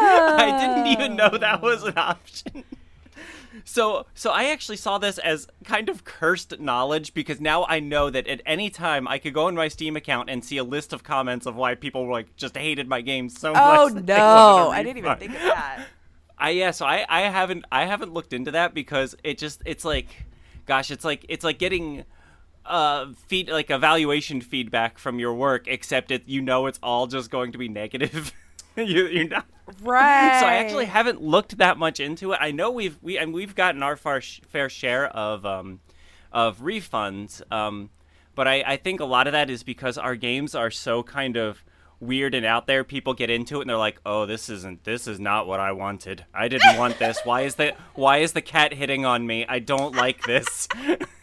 I 0.39 0.57
didn't 0.59 0.87
even 0.89 1.17
know 1.17 1.31
that 1.31 1.61
oh. 1.63 1.67
was 1.67 1.85
an 1.85 1.97
option. 1.97 2.65
So 3.65 4.07
so 4.15 4.31
I 4.31 4.47
actually 4.47 4.77
saw 4.77 4.99
this 4.99 5.19
as 5.19 5.47
kind 5.65 5.89
of 5.89 6.05
cursed 6.05 6.59
knowledge 6.61 7.15
because 7.15 7.41
now 7.41 7.67
I 7.69 7.81
know 7.81 8.11
that 8.11 8.27
at 8.27 8.43
any 8.47 8.71
time 8.71 9.07
I 9.07 9.19
could 9.19 9.35
go 9.35 9.49
in 9.49 9.55
my 9.55 9.69
Steam 9.69 9.97
account 9.97 10.31
and 10.31 10.45
see 10.45 10.57
a 10.57 10.65
list 10.65 10.93
of 10.93 11.03
comments 11.03 11.47
of 11.47 11.57
why 11.57 11.75
people 11.75 12.11
like 12.11 12.37
just 12.37 12.57
hated 12.57 12.89
my 12.89 13.01
game 13.01 13.29
so 13.29 13.51
oh, 13.51 13.53
much. 13.53 13.93
Oh 13.93 13.99
no, 14.07 14.71
I 14.71 14.83
didn't 14.83 14.99
even 14.99 15.17
think 15.17 15.35
of 15.35 15.43
that. 15.43 15.87
I 16.39 16.51
yeah, 16.51 16.71
so 16.71 16.87
I 16.87 17.05
I 17.09 17.23
haven't 17.23 17.65
I 17.71 17.85
haven't 17.85 18.13
looked 18.13 18.33
into 18.33 18.53
that 18.53 18.73
because 18.73 19.15
it 19.23 19.37
just 19.39 19.63
it's 19.67 19.85
like 19.85 20.09
gosh, 20.67 20.91
it's 20.91 21.05
like 21.05 21.27
it's 21.29 21.45
like 21.45 21.59
getting 21.59 22.05
uh 22.67 23.07
feed 23.27 23.49
like 23.51 23.71
evaluation 23.71 24.41
feedback 24.41 24.99
from 24.99 25.19
your 25.19 25.35
work 25.35 25.67
except 25.67 26.11
it 26.11 26.23
you 26.27 26.43
know 26.43 26.67
it's 26.67 26.79
all 26.83 27.07
just 27.07 27.31
going 27.31 27.53
to 27.53 27.59
be 27.59 27.69
negative. 27.69 28.33
you 28.77 29.07
you're 29.07 29.29
not 29.29 29.47
Right. 29.83 30.41
so 30.41 30.47
I 30.47 30.55
actually 30.55 30.87
haven't 30.87 31.23
looked 31.23 31.59
that 31.59 31.79
much 31.79 32.01
into 32.01 32.33
it. 32.33 32.39
I 32.41 32.51
know 32.51 32.71
we've 32.71 32.99
we 33.03 33.19
and 33.19 33.33
we've 33.33 33.55
gotten 33.55 33.83
our 33.83 33.97
far 33.97 34.21
sh- 34.21 34.41
fair 34.49 34.69
share 34.69 35.07
of 35.09 35.47
um 35.47 35.81
of 36.33 36.59
refunds. 36.61 37.43
Um 37.53 37.91
but 38.35 38.49
I 38.49 38.63
I 38.67 38.77
think 38.77 39.01
a 39.01 39.05
lot 39.05 39.27
of 39.27 39.33
that 39.33 39.51
is 39.51 39.63
because 39.63 39.97
our 39.99 40.17
games 40.17 40.55
are 40.55 40.71
so 40.71 41.03
kind 41.03 41.37
of 41.37 41.65
weird 42.01 42.35
and 42.35 42.47
out 42.47 42.67
there 42.67 42.83
people 42.83 43.13
get 43.13 43.29
into 43.29 43.59
it 43.59 43.61
and 43.61 43.69
they're 43.69 43.77
like 43.77 44.01
oh 44.07 44.25
this 44.25 44.49
isn't 44.49 44.85
this 44.85 45.07
is 45.07 45.21
not 45.21 45.47
what 45.47 45.61
i 45.61 45.71
wanted 45.71 46.25
i 46.33 46.49
didn't 46.49 46.79
want 46.79 46.99
this 46.99 47.21
why 47.25 47.43
is 47.43 47.57
the 47.57 47.75
why 47.95 48.17
is 48.17 48.33
the 48.33 48.41
cat 48.41 48.73
hitting 48.73 49.05
on 49.05 49.27
me 49.27 49.45
i 49.51 49.59
don't 49.59 49.95
like 49.95 50.23
this 50.23 50.67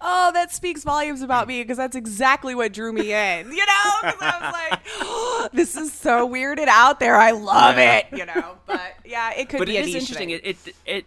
Oh, 0.00 0.30
that 0.34 0.52
speaks 0.52 0.82
volumes 0.84 1.22
about 1.22 1.48
me 1.48 1.62
because 1.62 1.76
that's 1.76 1.96
exactly 1.96 2.54
what 2.54 2.72
drew 2.72 2.92
me 2.92 3.12
in. 3.12 3.50
You 3.52 3.64
know, 3.66 3.92
because 4.02 4.20
I 4.20 4.40
was 4.42 4.52
like, 4.52 4.80
oh, 5.00 5.48
"This 5.52 5.76
is 5.76 5.92
so 5.92 6.26
weird 6.26 6.58
and 6.58 6.68
out 6.68 7.00
there. 7.00 7.16
I 7.16 7.30
love 7.30 7.76
Yeah. 7.76 7.98
it." 7.98 8.06
You 8.12 8.26
know, 8.26 8.56
but 8.66 8.94
yeah, 9.04 9.32
it 9.34 9.48
could 9.48 9.58
but 9.58 9.68
be 9.68 9.76
it 9.76 9.80
a 9.80 9.88
is 9.88 9.94
niche 9.94 10.02
interesting. 10.10 10.28
thing. 10.28 10.40
It, 10.42 10.66
it 10.66 10.76
it 10.86 11.04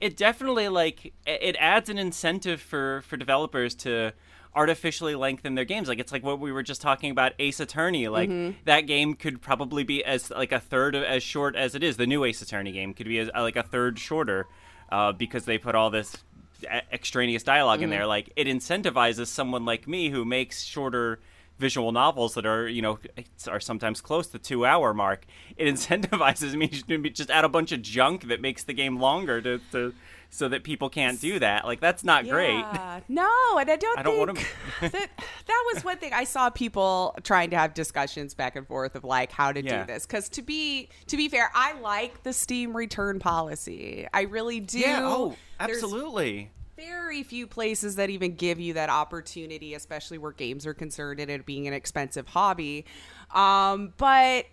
it 0.00 0.16
definitely 0.16 0.68
like 0.68 1.06
it 1.06 1.12
it 1.26 1.56
adds 1.60 1.88
an 1.90 1.98
incentive 1.98 2.60
for 2.60 3.02
for 3.06 3.16
developers 3.16 3.74
to 3.76 4.12
artificially 4.54 5.14
lengthen 5.14 5.54
their 5.54 5.64
games. 5.64 5.86
Like 5.86 6.00
it's 6.00 6.10
like 6.10 6.24
what 6.24 6.40
we 6.40 6.50
were 6.50 6.62
just 6.64 6.80
talking 6.82 7.10
about 7.12 7.32
Ace 7.38 7.60
Attorney. 7.60 8.08
Like 8.08 8.28
Mm-hmm. 8.30 8.56
that 8.64 8.82
game 8.82 9.14
could 9.14 9.40
probably 9.40 9.84
be 9.84 10.02
as 10.04 10.30
like 10.30 10.50
a 10.50 10.58
third 10.60 10.94
of, 10.96 11.04
as 11.04 11.22
short 11.22 11.54
as 11.54 11.74
it 11.76 11.84
is. 11.84 11.96
The 11.96 12.06
new 12.06 12.24
Ace 12.24 12.42
Attorney 12.42 12.72
game 12.72 12.92
could 12.94 13.06
be 13.06 13.18
as, 13.20 13.30
like 13.34 13.54
a 13.56 13.62
third 13.62 13.98
shorter 13.98 14.46
uh, 14.90 15.12
because 15.12 15.44
they 15.44 15.56
put 15.58 15.74
all 15.76 15.90
this 15.90 16.16
extraneous 16.92 17.42
dialog 17.42 17.80
in 17.80 17.84
Mm-hmm. 17.84 17.90
there. 17.98 18.06
Like 18.06 18.32
it 18.36 18.46
incentivizes 18.46 19.26
someone 19.28 19.64
like 19.64 19.86
me 19.88 20.10
who 20.10 20.24
makes 20.24 20.62
shorter 20.62 21.20
visual 21.58 21.92
novels 21.92 22.32
that 22.34 22.46
are 22.46 22.66
you 22.68 22.80
know 22.80 22.98
are 23.46 23.60
sometimes 23.60 24.00
close 24.00 24.26
to 24.28 24.38
two 24.38 24.64
hour 24.64 24.94
mark 24.94 25.26
it 25.58 25.66
incentivizes 25.74 26.54
me 26.54 26.66
to 26.68 27.10
just 27.10 27.28
add 27.28 27.44
a 27.44 27.50
bunch 27.50 27.70
of 27.70 27.82
junk 27.82 28.28
that 28.28 28.40
makes 28.40 28.62
the 28.64 28.72
game 28.72 28.98
longer 28.98 29.42
to, 29.42 29.60
to 29.70 29.92
so 30.32 30.48
that 30.48 30.62
people 30.62 30.88
can't 30.88 31.20
do 31.20 31.38
that 31.40 31.64
like 31.64 31.80
that's 31.80 32.04
not 32.04 32.26
great 32.28 32.64
No, 33.08 33.28
and 33.58 33.68
I 33.70 33.76
don't. 33.76 33.98
I 33.98 34.02
don't 34.02 34.18
wanna- 34.18 34.34
that 34.80 34.92
that 34.92 35.64
was 35.74 35.84
one 35.84 35.98
thing 35.98 36.12
I 36.12 36.24
saw 36.24 36.50
people 36.50 37.16
trying 37.24 37.50
to 37.50 37.56
have 37.58 37.74
discussions 37.74 38.32
back 38.34 38.54
and 38.56 38.66
forth 38.66 38.94
of 38.94 39.02
like 39.04 39.32
how 39.32 39.50
to 39.52 39.62
Yeah. 39.62 39.80
do 39.80 39.92
this. 39.92 40.06
Because 40.06 40.28
to 40.30 40.42
be 40.42 40.88
to 41.08 41.16
be 41.16 41.28
fair, 41.28 41.50
I 41.54 41.72
like 41.80 42.22
the 42.22 42.32
Steam 42.32 42.76
return 42.76 43.18
policy. 43.18 44.06
I 44.14 44.22
really 44.22 44.60
do. 44.60 44.78
yeah 44.78 45.00
oh 45.02 45.36
There's 45.58 45.82
absolutely 45.82 46.50
very 46.76 47.22
few 47.22 47.46
places 47.46 47.96
that 47.96 48.08
even 48.08 48.36
give 48.36 48.58
you 48.60 48.72
that 48.74 48.88
opportunity, 48.88 49.74
especially 49.74 50.16
where 50.16 50.32
games 50.32 50.64
are 50.64 50.72
concerned 50.72 51.20
and 51.20 51.30
it 51.30 51.44
being 51.44 51.66
an 51.66 51.74
expensive 51.74 52.28
hobby. 52.28 52.86
Um, 53.34 53.92
but 53.98 54.46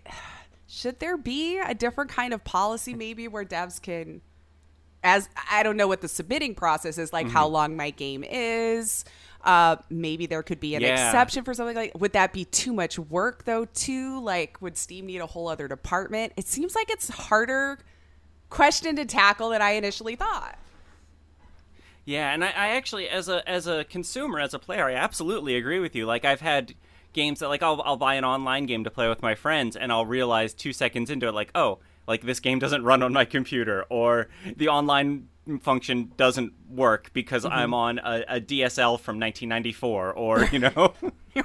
should 0.66 0.98
there 1.00 1.16
be 1.16 1.58
a 1.58 1.74
different 1.74 2.10
kind 2.10 2.34
of 2.34 2.44
policy, 2.44 2.92
maybe 2.94 3.28
where 3.28 3.44
devs 3.46 3.80
can, 3.80 4.20
as 5.02 5.28
I 5.50 5.62
don't 5.62 5.76
know 5.76 5.86
what 5.88 6.00
the 6.00 6.08
submitting 6.08 6.54
process 6.54 6.98
is, 6.98 7.12
like 7.12 7.28
how 7.28 7.44
Mm-hmm. 7.44 7.54
long 7.54 7.76
my 7.76 7.90
game 7.90 8.24
is. 8.24 9.04
Uh, 9.44 9.76
maybe 9.88 10.26
there 10.26 10.42
could 10.42 10.58
be 10.60 10.74
an 10.74 10.82
Yeah. 10.82 11.06
exception 11.06 11.44
for 11.44 11.54
something 11.54 11.76
like. 11.76 11.92
Would 11.98 12.12
that 12.12 12.32
be 12.32 12.44
too 12.44 12.72
much 12.72 12.98
work 12.98 13.44
though? 13.44 13.66
Too 13.66 14.20
like, 14.20 14.60
would 14.60 14.76
Steam 14.76 15.06
need 15.06 15.18
a 15.20 15.26
whole 15.26 15.48
other 15.48 15.68
department? 15.68 16.32
It 16.36 16.46
seems 16.48 16.74
like 16.74 16.90
it's 16.90 17.08
harder 17.08 17.78
question 18.50 18.96
to 18.96 19.04
tackle 19.04 19.50
than 19.50 19.62
I 19.62 19.70
initially 19.72 20.16
thought. 20.16 20.58
Yeah, 22.04 22.32
and 22.32 22.42
I, 22.42 22.48
I 22.48 22.68
actually, 22.68 23.08
as 23.08 23.28
a 23.28 23.46
as 23.48 23.66
a 23.66 23.84
consumer, 23.84 24.40
as 24.40 24.54
a 24.54 24.58
player, 24.58 24.86
I 24.86 24.94
absolutely 24.94 25.56
agree 25.56 25.78
with 25.78 25.94
you. 25.94 26.06
Like 26.06 26.24
I've 26.24 26.40
had 26.40 26.74
games 27.12 27.40
that 27.40 27.48
like 27.48 27.62
I'll 27.62 27.82
I'll 27.84 27.96
buy 27.96 28.14
an 28.14 28.24
online 28.24 28.64
game 28.66 28.82
to 28.84 28.90
play 28.90 29.08
with 29.08 29.20
my 29.22 29.34
friends, 29.34 29.76
and 29.76 29.92
I'll 29.92 30.06
realize 30.06 30.54
two 30.54 30.72
seconds 30.72 31.10
into 31.10 31.28
it, 31.28 31.32
like 31.34 31.50
oh, 31.54 31.78
like 32.08 32.22
this 32.22 32.40
game 32.40 32.58
doesn't 32.58 32.82
run 32.82 33.02
on 33.02 33.12
my 33.12 33.26
computer, 33.26 33.84
or 33.90 34.28
the 34.56 34.68
online 34.68 35.28
function 35.60 36.10
doesn't 36.16 36.54
work 36.68 37.10
because 37.12 37.44
I'm 37.44 37.74
on 37.74 37.98
a, 37.98 38.24
a 38.28 38.40
DSL 38.40 38.98
from 38.98 39.20
1994, 39.20 40.12
or 40.14 40.44
you 40.52 40.58
know, 40.58 40.94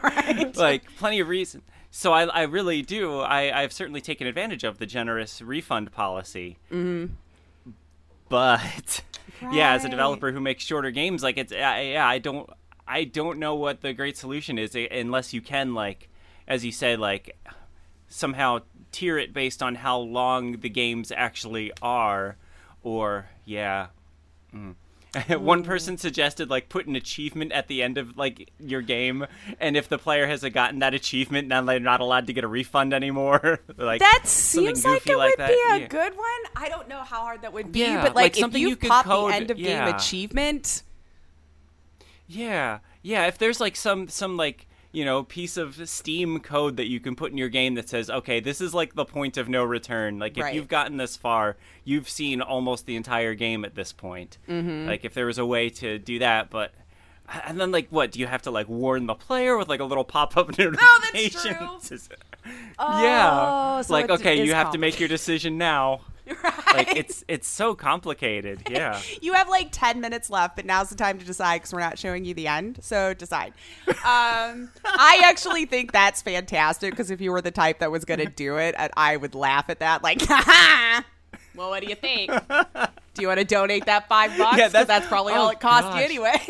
right. 0.02 0.56
like 0.56 0.84
plenty 0.96 1.20
of 1.20 1.28
reason. 1.28 1.62
So 1.92 2.12
I, 2.14 2.24
I 2.24 2.42
really 2.44 2.82
do. 2.82 3.20
I, 3.20 3.62
I've 3.62 3.72
certainly 3.72 4.02
taken 4.02 4.26
advantage 4.26 4.64
of 4.64 4.80
the 4.80 4.88
generous 4.88 5.42
refund 5.42 5.92
policy. 5.92 6.58
Mm-hmm. 6.72 7.14
But 8.30 9.04
yeah, 9.52 9.74
as 9.74 9.86
a 9.86 9.90
developer 9.90 10.32
who 10.32 10.40
makes 10.40 10.64
shorter 10.64 10.90
games, 10.90 11.22
like 11.22 11.38
it's 11.38 11.52
I, 11.52 11.82
yeah, 11.82 12.08
I 12.08 12.18
don't 12.18 12.50
I 12.88 13.04
don't 13.04 13.38
know 13.38 13.54
what 13.56 13.82
the 13.82 13.94
great 13.94 14.18
solution 14.18 14.58
is 14.58 14.76
unless 14.76 15.34
you 15.34 15.42
can 15.42 15.76
like, 15.76 16.10
as 16.48 16.66
you 16.66 16.72
said, 16.72 17.00
like 17.00 17.38
somehow 18.08 18.60
tier 18.94 19.18
it 19.18 19.34
based 19.34 19.62
on 19.62 19.76
how 19.76 19.98
long 20.00 20.60
the 20.62 20.70
games 20.70 21.12
actually 21.12 21.72
are, 21.82 22.38
or 22.84 23.28
yeah. 23.46 23.88
Mm. 24.56 24.76
One 25.40 25.64
person 25.64 25.98
suggested 26.00 26.50
like 26.50 26.70
put 26.70 26.88
an 26.88 26.96
achievement 26.96 27.52
at 27.52 27.68
the 27.68 27.84
end 27.84 28.00
of 28.00 28.18
like 28.18 28.50
your 28.60 28.82
game, 28.82 29.28
and 29.60 29.78
if 29.78 29.88
the 29.88 30.00
player 30.00 30.26
hasn't 30.26 30.54
gotten 30.56 30.80
that 30.80 30.96
achievement, 30.96 31.50
then 31.50 31.68
they're 31.68 31.80
not 31.80 32.00
allowed 32.00 32.26
to 32.28 32.34
get 32.34 32.44
a 32.44 32.48
refund 32.48 32.96
anymore. 32.96 33.60
like 33.78 34.00
That 34.00 34.22
seems 34.26 34.84
like 34.84 35.06
it 35.06 35.16
would 35.16 35.36
that. 35.38 35.50
be 35.50 35.54
a 35.54 35.80
Yeah. 35.82 35.88
good 35.88 36.18
one. 36.18 36.26
I 36.56 36.68
don't 36.68 36.88
know 36.88 37.02
how 37.04 37.22
hard 37.22 37.44
that 37.44 37.54
would 37.54 37.72
be, 37.72 37.82
Yeah, 37.82 38.02
but 38.02 38.16
like 38.16 38.36
like, 38.38 38.40
if 38.54 38.58
you, 38.58 38.70
you 38.70 38.76
pop 38.76 39.06
code- 39.06 39.32
the 39.32 39.36
end 39.36 39.52
of 39.52 39.58
game 39.58 39.84
achievement, 39.94 40.82
Yeah, 42.28 42.80
yeah. 43.04 43.28
If 43.28 43.38
there's 43.38 43.60
like 43.60 43.76
some 43.76 44.08
some 44.08 44.36
like 44.38 44.68
you 44.94 45.04
know 45.04 45.24
piece 45.24 45.58
of 45.58 45.90
Steam 45.90 46.40
code 46.40 46.78
that 46.78 46.88
you 46.88 47.00
can 47.02 47.16
put 47.16 47.32
in 47.32 47.38
your 47.38 47.50
game 47.50 47.74
that 47.76 47.90
says, 47.90 48.10
okay, 48.10 48.40
this 48.40 48.62
is 48.62 48.74
like 48.74 48.94
the 48.96 49.04
point 49.06 49.36
of 49.38 49.50
no 49.50 49.64
return. 49.66 50.20
Like 50.20 50.38
if 50.38 50.44
Right. 50.44 50.56
you've 50.56 50.70
gotten 50.70 50.96
this 50.98 51.18
far, 51.18 51.58
you've 51.84 52.08
seen 52.08 52.42
almost 52.42 52.86
the 52.86 52.96
entire 52.96 53.34
game 53.34 53.66
at 53.66 53.76
this 53.76 53.92
point. 53.92 54.38
Mm-hmm. 54.48 54.88
Like 54.88 55.04
if 55.04 55.14
there 55.14 55.26
was 55.26 55.38
a 55.38 55.46
way 55.46 55.70
to 55.72 56.00
do 56.00 56.20
that, 56.20 56.50
but. 56.50 56.72
And 57.46 57.58
then, 57.58 57.72
like, 57.72 57.88
what 57.90 58.12
do 58.12 58.20
you 58.20 58.28
have 58.28 58.42
to 58.44 58.52
like 58.52 58.68
warn 58.68 59.06
the 59.08 59.16
player 59.16 59.58
with 59.58 59.70
like 59.70 59.80
a 59.80 59.86
little 59.86 60.04
pop-up 60.04 60.50
notification? 60.60 61.56
true. 61.56 61.80
yeah, 62.78 63.78
Oh, 63.78 63.82
so 63.82 63.94
like 63.94 64.10
okay, 64.10 64.44
you 64.44 64.54
have 64.54 64.72
to 64.72 64.78
make 64.78 65.00
your 65.00 65.08
decision 65.10 65.58
now. 65.58 66.02
right? 66.44 66.74
Like 66.74 66.96
it's 66.96 67.24
it's 67.28 67.48
so 67.48 67.76
complicated. 67.76 68.62
Yeah. 68.70 69.00
you 69.22 69.34
have 69.34 69.50
like 69.50 69.70
10 69.72 70.02
minutes 70.02 70.30
left, 70.30 70.56
but 70.56 70.66
now's 70.66 70.90
the 70.90 70.96
time 70.96 71.20
to 71.20 71.26
decide 71.26 71.58
because 71.58 71.74
we're 71.74 71.80
not 71.82 72.00
showing 72.00 72.26
you 72.26 72.34
the 72.34 72.48
end. 72.48 72.80
So 72.82 73.14
decide. 73.14 73.54
Um, 73.88 74.70
I 74.86 75.22
actually 75.26 75.66
think 75.66 75.92
that's 75.92 76.22
fantastic 76.22 76.92
because 76.92 77.12
if 77.12 77.22
you 77.22 77.32
were 77.32 77.42
the 77.42 77.52
type 77.52 77.80
that 77.80 77.92
was 77.92 78.04
going 78.06 78.20
to 78.20 78.26
do 78.26 78.58
it, 78.58 78.74
I- 78.78 78.90
I 78.96 79.18
would 79.18 79.36
laugh 79.36 79.70
at 79.70 79.80
that. 79.80 80.02
Like, 80.02 80.22
well, 81.56 81.70
what 81.70 81.84
do 81.84 81.90
you 81.90 81.96
think? 81.96 82.32
Do 82.32 83.22
you 83.22 83.28
want 83.28 83.40
to 83.40 83.46
donate 83.46 83.86
that 83.86 84.08
five 84.08 84.36
bucks? 84.38 84.58
Yeah, 84.58 84.70
that's- 84.70 84.88
that's 84.88 85.08
probably 85.08 85.34
oh, 85.34 85.42
all 85.42 85.50
it 85.50 85.60
cost 85.60 85.84
gosh. 85.84 86.00
you 86.00 86.04
anyway. 86.06 86.42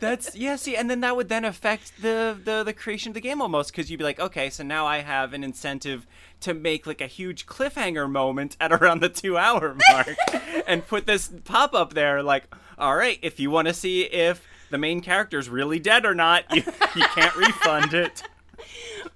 That's 0.00 0.34
yeah. 0.34 0.56
See, 0.56 0.74
and 0.76 0.90
then 0.90 1.00
that 1.00 1.14
would 1.16 1.28
then 1.28 1.44
affect 1.44 2.02
the 2.02 2.38
the, 2.42 2.62
the 2.64 2.72
creation 2.72 3.10
of 3.10 3.14
the 3.14 3.20
game 3.20 3.40
almost 3.40 3.70
because 3.72 3.90
you'd 3.90 3.98
be 3.98 4.04
like, 4.04 4.18
okay, 4.18 4.50
so 4.50 4.64
now 4.64 4.86
I 4.86 4.98
have 4.98 5.32
an 5.32 5.44
incentive 5.44 6.06
to 6.40 6.54
make 6.54 6.86
like 6.86 7.00
a 7.00 7.06
huge 7.06 7.46
cliffhanger 7.46 8.10
moment 8.10 8.56
at 8.60 8.72
around 8.82 9.00
the 9.00 9.08
two 9.08 9.36
hour 9.38 9.76
mark, 9.92 10.16
and 10.66 10.86
put 10.86 11.06
this 11.06 11.30
pop 11.44 11.74
up 11.74 11.94
there 11.94 12.22
like, 12.22 12.52
all 12.78 12.96
right, 12.96 13.18
if 13.22 13.38
you 13.38 13.50
want 13.50 13.68
to 13.68 13.74
see 13.74 14.02
if 14.02 14.46
the 14.70 14.78
main 14.78 15.00
character's 15.00 15.48
really 15.48 15.78
dead 15.78 16.06
or 16.06 16.14
not, 16.14 16.44
you, 16.54 16.62
you 16.96 17.02
can't 17.14 17.34
refund 17.36 17.92
it. 17.92 18.22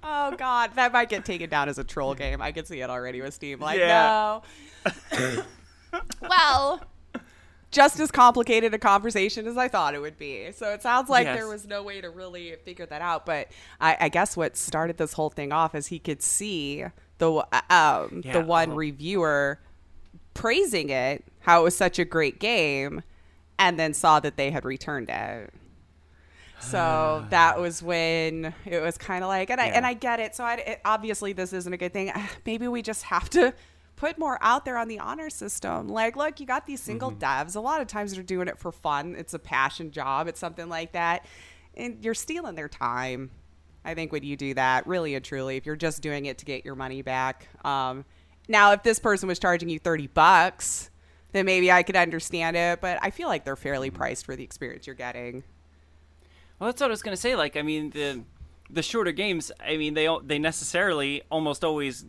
oh, 0.03 0.35
God. 0.35 0.71
That 0.75 0.91
might 0.91 1.07
get 1.07 1.23
taken 1.23 1.49
down 1.49 1.69
as 1.69 1.77
a 1.77 1.83
troll 1.85 2.13
game. 2.13 2.41
I 2.41 2.51
can 2.51 2.65
see 2.65 2.81
it 2.81 2.89
already 2.89 3.21
with 3.21 3.33
Steam. 3.33 3.61
Like, 3.61 3.79
Yeah. 3.79 4.41
no. 5.13 5.43
well, 6.21 6.81
just 7.75 7.99
as 7.99 8.09
complicated 8.09 8.73
a 8.73 8.79
conversation 8.79 9.45
as 9.47 9.57
I 9.57 9.67
thought 9.67 9.93
it 9.93 9.99
would 9.99 10.17
be. 10.17 10.51
So 10.53 10.71
it 10.71 10.81
sounds 10.81 11.09
like 11.09 11.25
Yes. 11.25 11.37
there 11.37 11.47
was 11.47 11.67
no 11.67 11.83
way 11.83 11.99
to 11.99 12.09
really 12.09 12.55
figure 12.63 12.85
that 12.85 13.01
out. 13.01 13.25
But 13.25 13.49
I, 13.81 13.97
I 13.99 14.09
guess 14.09 14.37
what 14.37 14.55
started 14.55 14.97
this 14.97 15.13
whole 15.13 15.29
thing 15.29 15.51
off 15.51 15.75
is 15.75 15.87
he 15.87 15.99
could 15.99 16.21
see 16.21 16.85
the 17.17 17.33
uh, 17.33 17.61
um, 17.69 18.21
Yeah, 18.23 18.33
the 18.33 18.45
one 18.45 18.71
oh. 18.71 18.75
reviewer 18.75 19.59
praising 20.33 20.89
it, 20.89 21.25
how 21.41 21.61
it 21.61 21.63
was 21.65 21.75
such 21.75 21.99
a 21.99 22.05
great 22.05 22.39
game, 22.39 23.03
and 23.59 23.77
then 23.77 23.93
saw 23.93 24.21
that 24.21 24.37
they 24.37 24.51
had 24.51 24.63
returned 24.63 25.09
it. 25.09 25.53
So 26.59 27.25
that 27.29 27.59
was 27.59 27.83
when 27.83 28.53
it 28.65 28.81
was 28.81 28.97
kind 28.97 29.21
of 29.23 29.27
like, 29.27 29.49
and 29.49 29.59
I 29.59 29.65
and 29.67 29.85
I 29.85 29.93
get 29.93 30.21
it. 30.21 30.33
So 30.33 30.45
I 30.45 30.53
it, 30.55 30.81
obviously 30.85 31.33
this 31.33 31.51
isn't 31.51 31.73
a 31.73 31.77
good 31.77 31.91
thing. 31.91 32.13
Maybe 32.45 32.69
we 32.69 32.81
just 32.81 33.03
have 33.03 33.29
to 33.31 33.53
put 33.95 34.17
more 34.17 34.37
out 34.41 34.65
there 34.65 34.77
on 34.77 34.87
the 34.87 34.99
honor 34.99 35.29
system. 35.29 35.87
Like, 35.87 36.15
look, 36.15 36.39
you 36.39 36.45
got 36.45 36.65
these 36.65 36.81
single 36.81 37.11
devs. 37.11 37.55
A 37.55 37.59
lot 37.59 37.81
of 37.81 37.87
times 37.87 38.13
they're 38.13 38.23
doing 38.23 38.47
it 38.47 38.59
for 38.59 38.71
fun. 38.71 39.15
It's 39.17 39.33
a 39.33 39.39
passion 39.39 39.91
job. 39.91 40.27
It's 40.27 40.39
something 40.39 40.69
like 40.69 40.91
that, 40.93 41.25
and 41.75 42.03
you're 42.03 42.13
stealing 42.13 42.55
their 42.55 42.69
time. 42.69 43.31
I 43.83 43.93
think 43.93 44.11
when 44.11 44.23
you 44.23 44.35
do 44.35 44.53
that, 44.55 44.87
really 44.87 45.15
and 45.15 45.23
truly, 45.23 45.57
if 45.57 45.65
you're 45.65 45.75
just 45.75 46.01
doing 46.01 46.25
it 46.25 46.39
to 46.39 46.45
get 46.45 46.65
your 46.65 46.75
money 46.75 47.01
back. 47.01 47.47
Um, 47.63 48.03
now, 48.47 48.71
if 48.71 48.83
this 48.83 48.99
person 48.99 49.27
was 49.27 49.39
charging 49.39 49.69
you 49.69 49.79
thirty 49.79 50.07
bucks, 50.07 50.89
then 51.31 51.45
maybe 51.45 51.71
I 51.71 51.83
could 51.83 51.95
understand 51.95 52.57
it. 52.57 52.81
But 52.81 52.99
I 53.01 53.11
feel 53.11 53.27
like 53.27 53.45
they're 53.45 53.55
fairly 53.55 53.91
priced 53.91 54.25
for 54.25 54.35
the 54.35 54.43
experience 54.43 54.87
you're 54.87 54.95
getting. 54.95 55.43
Well, 56.59 56.69
that's 56.69 56.81
what 56.81 56.87
I 56.87 56.91
was 56.91 57.03
gonna 57.03 57.17
say. 57.17 57.35
Like, 57.35 57.57
I 57.57 57.61
mean, 57.61 57.91
the 57.91 58.23
the 58.69 58.81
shorter 58.81 59.11
games, 59.11 59.51
I 59.63 59.77
mean, 59.77 59.93
they 59.93 60.09
they 60.23 60.39
necessarily 60.39 61.21
almost 61.29 61.63
always 61.63 62.05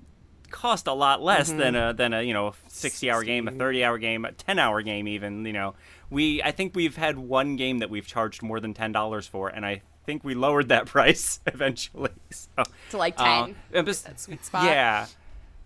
cost 0.50 0.86
a 0.86 0.92
lot 0.92 1.22
less 1.22 1.50
than 1.50 1.74
a 1.76 1.92
than 1.92 2.12
a 2.14 2.22
you 2.22 2.32
know 2.34 2.54
sixty 2.68 3.10
hour 3.10 3.22
game, 3.24 3.48
a 3.48 3.50
thirty 3.52 3.84
hour 3.84 3.98
game, 3.98 4.24
a 4.24 4.32
ten 4.32 4.58
hour 4.58 4.82
game, 4.82 5.06
even. 5.08 5.44
You 5.44 5.52
know, 5.52 5.74
we 6.10 6.42
I 6.42 6.50
think 6.52 6.74
we've 6.74 6.96
had 6.96 7.18
one 7.18 7.56
game 7.56 7.78
that 7.78 7.90
we've 7.90 8.06
charged 8.06 8.42
more 8.42 8.60
than 8.60 8.74
ten 8.74 8.92
dollars 8.92 9.26
for, 9.26 9.48
and 9.48 9.64
I 9.66 9.82
think 10.06 10.24
we 10.24 10.34
lowered 10.34 10.68
that 10.68 10.86
price 10.94 11.40
eventually. 11.46 12.10
So 12.30 12.62
To, 12.90 12.96
like, 12.96 13.14
uh, 13.18 13.46
10. 13.46 13.56
and 13.72 13.86
bes- 13.86 14.02
That 14.02 14.20
sweet 14.20 14.44
spot. 14.44 14.64
Yeah, 14.64 15.06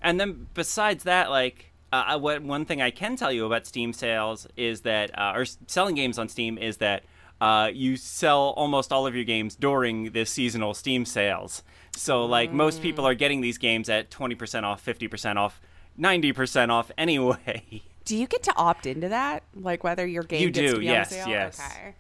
and 0.03 0.19
then 0.21 0.47
besides 0.55 1.05
that, 1.05 1.31
like. 1.31 1.67
Uh, 1.93 2.17
what 2.17 2.41
one 2.41 2.65
thing 2.65 2.81
I 2.81 2.93
can 2.93 3.17
tell 3.17 3.33
you 3.33 3.47
about 3.47 3.67
Steam 3.67 3.93
sales 3.93 4.47
is 4.57 4.83
that, 4.83 5.11
uh, 5.19 5.33
or 5.35 5.45
selling 5.67 5.97
games 5.97 6.21
on 6.21 6.29
Steam 6.29 6.57
is 6.57 6.77
that 6.77 7.03
uh, 7.41 7.71
you 7.73 7.97
sell 7.97 8.55
almost 8.57 8.93
all 8.93 9.07
of 9.07 9.15
your 9.15 9.25
games 9.25 9.57
during 9.57 10.13
the 10.13 10.25
seasonal 10.25 10.75
Steam 10.75 11.05
sales. 11.05 11.63
So, 11.97 12.25
like, 12.25 12.53
most 12.53 12.83
people 12.83 13.07
are 13.07 13.15
getting 13.15 13.41
these 13.41 13.59
games 13.59 13.89
at 13.89 14.11
20% 14.11 14.63
off, 14.63 14.85
50% 14.85 15.37
off, 15.37 15.61
90% 15.99 16.71
off 16.71 16.91
anyway. 16.97 17.83
Do 18.05 18.17
you 18.17 18.27
get 18.27 18.43
to 18.45 18.57
opt 18.57 18.87
into 18.87 19.09
that? 19.09 19.43
Like 19.55 19.85
whether 19.85 20.07
your 20.07 20.23
game 20.23 20.43
You 20.43 20.51
gets 20.51 20.71
do, 20.71 20.75
to 20.75 20.81
be 20.81 20.87
yes, 20.87 21.13
on 21.13 21.19
sale? 21.19 21.29
yes. 21.29 21.61
Okay. 21.61 21.95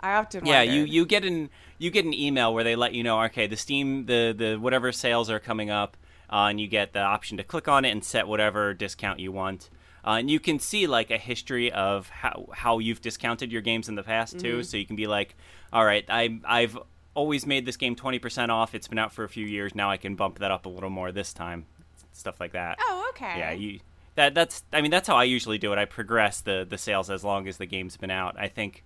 I 0.00 0.14
often 0.14 0.46
yeah, 0.46 0.62
you, 0.62 0.82
you 0.82 1.04
get 1.04 1.24
an 1.24 1.50
you 1.78 1.90
get 1.90 2.04
an 2.04 2.14
email 2.14 2.54
where 2.54 2.64
they 2.64 2.76
let 2.76 2.94
you 2.94 3.02
know, 3.02 3.20
okay, 3.24 3.46
the 3.46 3.56
Steam 3.56 4.06
the 4.06 4.34
the 4.36 4.56
whatever 4.56 4.92
sales 4.92 5.28
are 5.28 5.40
coming 5.40 5.68
up, 5.68 5.96
uh, 6.30 6.46
and 6.50 6.60
you 6.60 6.68
get 6.68 6.92
the 6.92 7.00
option 7.00 7.36
to 7.38 7.42
click 7.42 7.66
on 7.66 7.84
it 7.84 7.90
and 7.90 8.04
set 8.04 8.28
whatever 8.28 8.72
discount 8.72 9.18
you 9.20 9.32
want. 9.32 9.68
Uh, 10.06 10.18
and 10.18 10.30
you 10.30 10.38
can 10.38 10.58
see 10.58 10.86
like 10.86 11.10
a 11.10 11.18
history 11.18 11.72
of 11.72 12.08
how 12.08 12.46
how 12.52 12.78
you've 12.78 13.00
discounted 13.00 13.50
your 13.50 13.62
games 13.62 13.88
in 13.88 13.96
the 13.96 14.02
past 14.02 14.38
too. 14.38 14.62
So 14.62 14.76
you 14.76 14.86
can 14.86 14.96
be 14.96 15.06
like, 15.06 15.34
all 15.72 15.84
right, 15.84 16.04
I 16.08 16.38
I've 16.44 16.78
always 17.14 17.44
made 17.44 17.66
this 17.66 17.76
game 17.76 17.96
twenty 17.96 18.20
percent 18.20 18.52
off. 18.52 18.74
It's 18.74 18.86
been 18.86 18.98
out 18.98 19.12
for 19.12 19.24
a 19.24 19.28
few 19.28 19.44
years 19.44 19.74
now. 19.74 19.90
I 19.90 19.96
can 19.96 20.14
bump 20.14 20.38
that 20.38 20.50
up 20.50 20.64
a 20.66 20.68
little 20.68 20.90
more 20.90 21.10
this 21.10 21.32
time. 21.32 21.66
Stuff 22.12 22.38
like 22.38 22.52
that. 22.52 22.78
Oh, 22.80 23.10
okay. 23.10 23.38
Yeah, 23.38 23.50
you 23.52 23.80
that 24.14 24.34
that's 24.34 24.62
I 24.72 24.80
mean 24.80 24.90
that's 24.90 25.08
how 25.08 25.16
I 25.16 25.24
usually 25.24 25.58
do 25.58 25.72
it. 25.72 25.78
I 25.78 25.86
progress 25.86 26.40
the 26.40 26.66
the 26.68 26.78
sales 26.78 27.10
as 27.10 27.24
long 27.24 27.48
as 27.48 27.56
the 27.56 27.66
game's 27.66 27.96
been 27.96 28.10
out. 28.10 28.36
I 28.38 28.46
think 28.48 28.84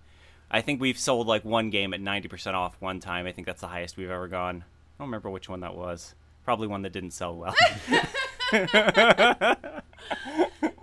I 0.49 0.61
think 0.61 0.81
we've 0.81 0.99
sold 0.99 1.27
like 1.27 1.45
one 1.45 1.69
game 1.69 1.93
at 1.93 2.01
90% 2.01 2.53
off 2.55 2.75
one 2.79 2.99
time. 2.99 3.25
I 3.25 3.31
think 3.31 3.47
that's 3.47 3.61
the 3.61 3.67
highest 3.67 3.95
we've 3.95 4.09
ever 4.09 4.27
gone. 4.27 4.65
I 4.65 5.03
don't 5.03 5.07
remember 5.07 5.29
which 5.29 5.47
one 5.47 5.61
that 5.61 5.75
was. 5.75 6.13
Probably 6.43 6.67
one 6.67 6.81
that 6.81 6.91
didn't 6.91 7.11
sell 7.11 7.35
well. 7.35 7.55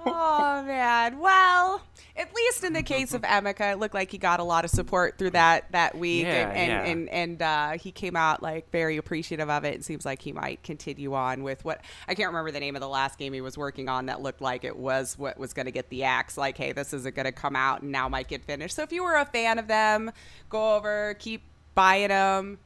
Oh 0.05 0.63
man. 0.65 1.19
Well, 1.19 1.83
at 2.17 2.35
least 2.35 2.65
in 2.65 2.73
the 2.73 2.83
case 2.83 3.15
of 3.15 3.23
Emeka, 3.23 3.73
it 3.73 3.79
looked 3.79 3.95
like 3.95 4.11
he 4.11 4.19
got 4.19 4.41
a 4.41 4.45
lot 4.45 4.65
of 4.65 4.71
support 4.71 5.19
through 5.19 5.31
that 5.31 5.71
that 5.73 5.97
week, 5.97 6.25
Yeah, 6.25 6.49
and 6.51 6.57
and 6.57 6.69
yeah. 6.71 6.85
and, 6.85 7.09
and 7.11 7.43
uh, 7.43 7.71
he 7.83 7.93
came 7.93 8.17
out 8.17 8.43
like 8.43 8.71
very 8.71 8.97
appreciative 8.97 9.51
of 9.51 9.65
it. 9.65 9.75
It 9.75 9.85
seems 9.85 10.05
like 10.07 10.23
he 10.23 10.33
might 10.33 10.63
continue 10.63 11.15
on 11.15 11.43
with 11.43 11.65
what 11.65 11.81
I 12.09 12.15
can't 12.15 12.29
remember 12.29 12.51
the 12.51 12.61
name 12.61 12.75
of 12.77 12.81
the 12.81 12.89
last 12.89 13.19
game 13.19 13.33
he 13.33 13.41
was 13.41 13.59
working 13.59 13.89
on 13.89 14.07
that 14.07 14.23
looked 14.23 14.41
like 14.41 14.65
it 14.65 14.77
was 14.77 15.19
what 15.19 15.39
was 15.39 15.53
going 15.53 15.67
to 15.67 15.73
get 15.73 15.91
the 15.91 16.05
axe. 16.05 16.37
Like, 16.39 16.57
hey, 16.57 16.73
this 16.73 16.93
isn't 16.93 17.15
going 17.15 17.27
to 17.27 17.33
come 17.33 17.55
out 17.57 17.83
and 17.83 17.93
now 17.93 18.09
might 18.09 18.29
get 18.29 18.45
finished. 18.45 18.75
So 18.77 18.83
if 18.83 18.93
you 18.93 19.05
were 19.05 19.17
a 19.17 19.27
fan 19.27 19.59
of 19.59 19.69
them, 19.69 20.11
go 20.49 20.77
over, 20.77 21.15
keep 21.19 21.43
buying 21.75 22.09
them, 22.09 22.59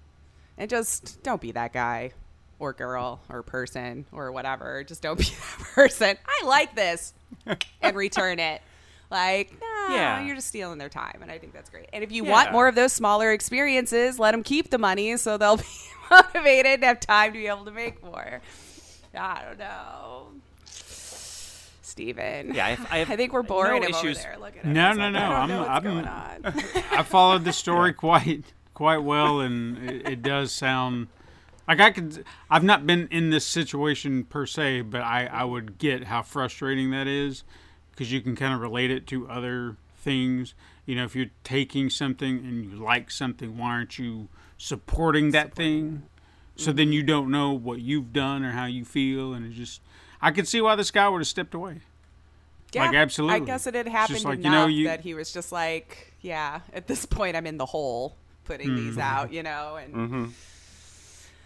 and 0.57 0.71
just 0.71 1.23
don't 1.23 1.41
be 1.41 1.53
that 1.53 1.73
guy. 1.73 2.13
Or 2.63 2.73
girl, 2.73 3.21
or 3.29 3.43
person, 3.43 4.07
or 4.13 4.31
whatever. 4.31 4.85
Just 4.85 5.03
don't 5.03 5.19
be 5.19 5.25
that 5.59 5.59
person. 5.75 6.17
I 6.25 6.47
like 6.47 6.77
this 6.77 7.13
and 7.83 7.97
return 7.97 8.39
it. 8.39 8.63
Like, 9.11 9.53
no, 9.61 9.97
Yeah. 9.97 10.25
you're 10.25 10.37
just 10.37 10.47
stealing 10.47 10.79
their 10.79 10.89
time, 10.89 11.19
and 11.23 11.31
I 11.31 11.39
think 11.39 11.53
that's 11.55 11.69
great. 11.71 11.89
And 11.93 12.05
if 12.05 12.13
you 12.13 12.25
Yeah. 12.25 12.31
want 12.31 12.53
more 12.53 12.69
of 12.69 12.77
those 12.77 12.93
smaller 12.93 13.33
experiences, 13.33 14.17
let 14.21 14.31
them 14.31 14.45
keep 14.45 14.71
the 14.71 14.79
money 14.79 15.17
so 15.17 15.37
they'll 15.37 15.57
be 15.59 15.65
motivated 16.09 16.75
and 16.75 16.85
have 16.85 17.01
time 17.01 17.33
to 17.33 17.39
be 17.41 17.49
able 17.49 17.65
to 17.65 17.73
make 17.73 18.01
more. 18.05 18.41
I 19.19 19.43
don't 19.45 19.59
know, 19.59 20.29
Steven. 21.83 22.55
Yeah, 22.55 22.65
I 22.67 22.71
have- 22.71 22.89
I 22.93 22.99
have 22.99 23.09
think 23.19 23.33
we're 23.33 23.43
no 23.43 23.49
boring 23.49 23.83
him 23.83 23.91
issues- 23.91 24.19
over 24.19 24.29
there. 24.29 24.37
Look 24.39 24.57
at 24.57 24.65
him. 24.65 24.73
No, 24.73 24.93
no, 24.93 25.03
like, 25.03 25.13
no, 25.15 25.19
I 25.19 25.23
don't 25.23 25.33
I'm- 25.33 25.49
know 25.49 25.59
what's 25.59 25.71
I'm- 25.71 25.83
going 25.83 26.07
on. 26.07 26.93
I 26.99 27.03
followed 27.03 27.45
the 27.45 27.53
story 27.53 27.93
quite 27.93 28.45
quite 28.73 28.99
well, 29.03 29.41
and 29.41 29.91
it, 29.91 30.09
it 30.09 30.23
does 30.23 30.53
sound 30.53 31.09
like 31.69 31.81
I 31.81 31.91
could. 31.91 32.25
I've 32.51 32.65
not 32.65 32.87
been 32.87 33.09
in 33.11 33.31
this 33.31 33.47
situation 33.47 34.25
per 34.25 34.47
se, 34.47 34.83
but 34.83 35.01
I 35.03 35.27
I 35.27 35.45
would 35.45 35.79
get 35.79 36.05
how 36.05 36.23
frustrating 36.23 36.91
that 36.91 37.07
is 37.07 37.45
because 37.93 38.11
you 38.13 38.21
can 38.21 38.35
kind 38.37 38.55
of 38.55 38.61
relate 38.61 38.91
it 38.91 39.07
to 39.09 39.29
other 39.29 39.77
things. 39.99 40.55
You 40.87 40.97
know, 40.97 41.05
if 41.05 41.15
you're 41.15 41.31
taking 41.45 41.89
something 41.91 42.39
and 42.39 42.65
you 42.65 42.71
like 42.77 43.11
something, 43.11 43.57
why 43.57 43.69
aren't 43.71 43.99
you 43.99 44.29
supporting 44.59 45.31
that 45.31 45.55
thing? 45.55 46.03
So 46.57 46.71
then 46.73 46.93
you 46.93 47.03
don't 47.03 47.31
know 47.31 47.53
what 47.53 47.81
you've 47.81 48.13
done 48.13 48.45
or 48.45 48.51
how 48.53 48.67
you 48.67 48.85
feel, 48.85 49.33
and 49.33 49.47
it 49.47 49.53
just. 49.57 49.81
I 50.21 50.31
could 50.31 50.47
see 50.47 50.61
why 50.61 50.77
this 50.77 50.91
guy 50.91 51.09
would 51.09 51.21
have 51.21 51.27
stepped 51.27 51.55
away. 51.55 51.81
Yeah, 52.73 52.87
Like, 52.87 52.95
absolutely. 52.95 53.37
I 53.37 53.39
guess 53.41 53.67
it 53.67 53.75
had 53.75 53.89
happened 53.89 54.17
just 54.17 54.25
like, 54.25 54.39
you 54.39 54.45
enough 54.47 54.55
know, 54.55 54.67
you- 54.69 54.85
that 54.87 55.01
he 55.01 55.15
was 55.15 55.33
just 55.33 55.51
like, 55.51 56.13
yeah, 56.21 56.61
at 56.73 56.87
this 56.87 57.05
point, 57.19 57.37
I'm 57.37 57.47
in 57.47 57.57
the 57.59 57.67
hole 57.67 58.15
putting 58.45 58.75
these 58.77 58.93
Mm-hmm. 58.93 59.01
out, 59.01 59.33
you 59.33 59.43
know, 59.43 59.77
and 59.77 60.33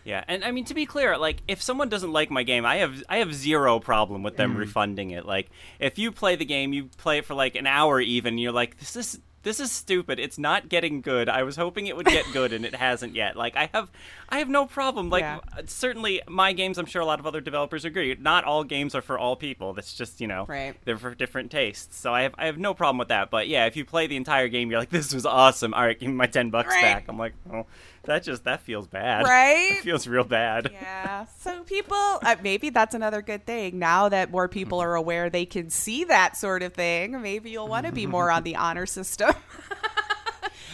Yeah, 0.07 0.23
and 0.29 0.45
I 0.45 0.53
mean 0.53 0.65
to 0.67 0.75
be 0.75 0.87
clear, 0.87 1.19
like 1.19 1.43
if 1.49 1.61
someone 1.61 1.89
doesn't 1.89 2.13
like 2.13 2.31
my 2.31 2.45
game, 2.45 2.65
I 2.65 2.77
have 2.77 3.03
I 3.09 3.17
have 3.19 3.35
zero 3.35 3.81
problem 3.81 4.23
with 4.23 4.37
them 4.37 4.55
mm. 4.55 4.59
refunding 4.59 5.11
it. 5.11 5.27
Like 5.27 5.51
if 5.81 5.99
you 5.99 6.13
play 6.13 6.37
the 6.37 6.45
game, 6.45 6.73
you 6.73 6.85
play 6.97 7.19
it 7.19 7.25
for 7.25 7.35
like 7.35 7.57
an 7.57 7.67
hour 7.67 8.01
even, 8.01 8.39
you're 8.39 8.53
like 8.53 8.79
this 8.79 8.95
is 8.95 9.21
this 9.47 9.61
is 9.61 9.71
stupid. 9.71 10.19
It's 10.19 10.39
not 10.39 10.69
getting 10.69 11.01
good. 11.01 11.29
I 11.29 11.45
was 11.45 11.55
hoping 11.55 11.87
it 11.87 11.97
would 11.97 12.07
get 12.07 12.25
good 12.33 12.53
and 12.53 12.65
it 12.65 12.75
hasn't 12.87 13.15
yet. 13.15 13.37
Like 13.37 13.57
I 13.57 13.71
have 13.73 13.91
I 14.29 14.39
have 14.39 14.49
no 14.49 14.67
problem. 14.67 15.09
Like 15.09 15.23
Yeah. 15.23 15.39
Uh, 15.57 15.63
certainly 15.67 16.21
my 16.29 16.53
games, 16.53 16.79
I'm 16.79 16.87
sure 16.87 17.01
a 17.01 17.07
lot 17.07 17.21
of 17.21 17.29
other 17.29 17.41
developers 17.41 17.85
agree. 17.85 18.17
Not 18.19 18.43
all 18.43 18.65
games 18.65 18.97
are 18.97 19.03
for 19.03 19.17
all 19.17 19.37
people. 19.37 19.73
That's 19.73 19.93
just, 19.93 20.21
you 20.21 20.27
know, 20.27 20.47
Right. 20.49 20.75
they're 20.85 20.99
for 20.99 21.15
different 21.15 21.53
tastes. 21.53 21.97
So 21.97 22.13
I 22.13 22.23
have 22.23 22.35
I 22.39 22.47
have 22.47 22.59
no 22.59 22.75
problem 22.75 22.99
with 22.99 23.09
that. 23.09 23.31
But 23.31 23.47
yeah, 23.47 23.67
if 23.67 23.77
you 23.77 23.85
play 23.85 24.09
the 24.09 24.17
entire 24.17 24.49
game, 24.49 24.69
you're 24.69 24.81
like 24.81 24.91
this 24.91 25.15
was 25.15 25.25
awesome. 25.25 25.75
All 25.75 25.83
right, 25.83 25.99
give 25.99 26.09
me 26.09 26.17
my 26.17 26.27
10 26.27 26.51
bucks 26.51 26.75
Right. 26.75 26.83
back. 26.83 27.05
I'm 27.09 27.17
like, 27.17 27.35
"Oh, 27.53 27.67
that 28.07 28.23
just 28.23 28.45
that 28.45 28.63
feels 28.63 28.87
bad." 28.87 29.25
Right? 29.27 29.73
It 29.73 29.83
feels 29.83 30.07
real 30.07 30.25
bad. 30.25 30.71
yeah. 30.73 31.27
So 31.41 31.63
people, 31.65 31.97
uh, 31.97 32.37
maybe 32.43 32.71
that's 32.71 32.95
another 32.95 33.23
good 33.23 33.45
thing. 33.47 33.79
Now 33.79 34.09
that 34.09 34.31
more 34.31 34.49
people 34.49 34.81
are 34.81 34.95
aware, 34.95 35.31
they 35.31 35.47
can 35.47 35.71
see 35.71 36.05
that 36.05 36.37
sort 36.37 36.63
of 36.63 36.75
thing. 36.75 37.21
Maybe 37.23 37.51
you'll 37.51 37.69
want 37.69 37.87
to 37.87 37.93
be 37.93 38.07
more 38.07 38.31
on 38.31 38.43
the 38.43 38.57
honor 38.67 38.87
system. 38.87 39.31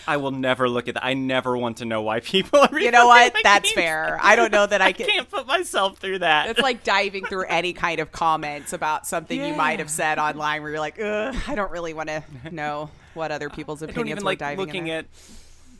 I 0.06 0.16
will 0.16 0.32
never 0.32 0.68
look 0.68 0.88
at 0.88 0.94
that. 0.94 1.04
I 1.04 1.14
never 1.14 1.56
want 1.56 1.76
to 1.76 1.84
know 1.84 2.02
why 2.02 2.18
people 2.20 2.58
are. 2.58 2.78
You 2.80 2.90
know 2.90 3.06
what? 3.06 3.32
That's 3.44 3.68
games. 3.68 3.74
fair. 3.74 4.18
I 4.20 4.34
don't 4.34 4.50
know 4.50 4.66
that 4.66 4.80
I 4.80 4.92
can. 4.92 5.06
can't 5.06 5.30
put 5.30 5.46
myself 5.46 5.98
through 5.98 6.18
that. 6.20 6.48
It's 6.48 6.60
like 6.60 6.82
diving 6.82 7.24
through 7.26 7.44
any 7.44 7.72
kind 7.72 8.00
of 8.00 8.10
comments 8.10 8.72
about 8.72 9.06
something 9.06 9.40
you 9.40 9.54
might 9.54 9.78
have 9.78 9.90
said 9.90 10.18
online, 10.18 10.62
where 10.62 10.72
you're 10.72 10.80
like, 10.80 11.00
Ugh, 11.00 11.36
I 11.46 11.54
don't 11.54 11.70
really 11.70 11.94
want 11.94 12.08
to 12.08 12.24
know 12.50 12.90
what 13.14 13.30
other 13.30 13.48
people's 13.48 13.80
I 13.82 13.86
don't 13.86 13.90
opinions 13.94 14.16
even 14.18 14.24
were 14.24 14.30
like 14.30 14.38
diving 14.38 14.66
looking 14.66 14.86
in. 14.88 14.94
at 14.96 15.06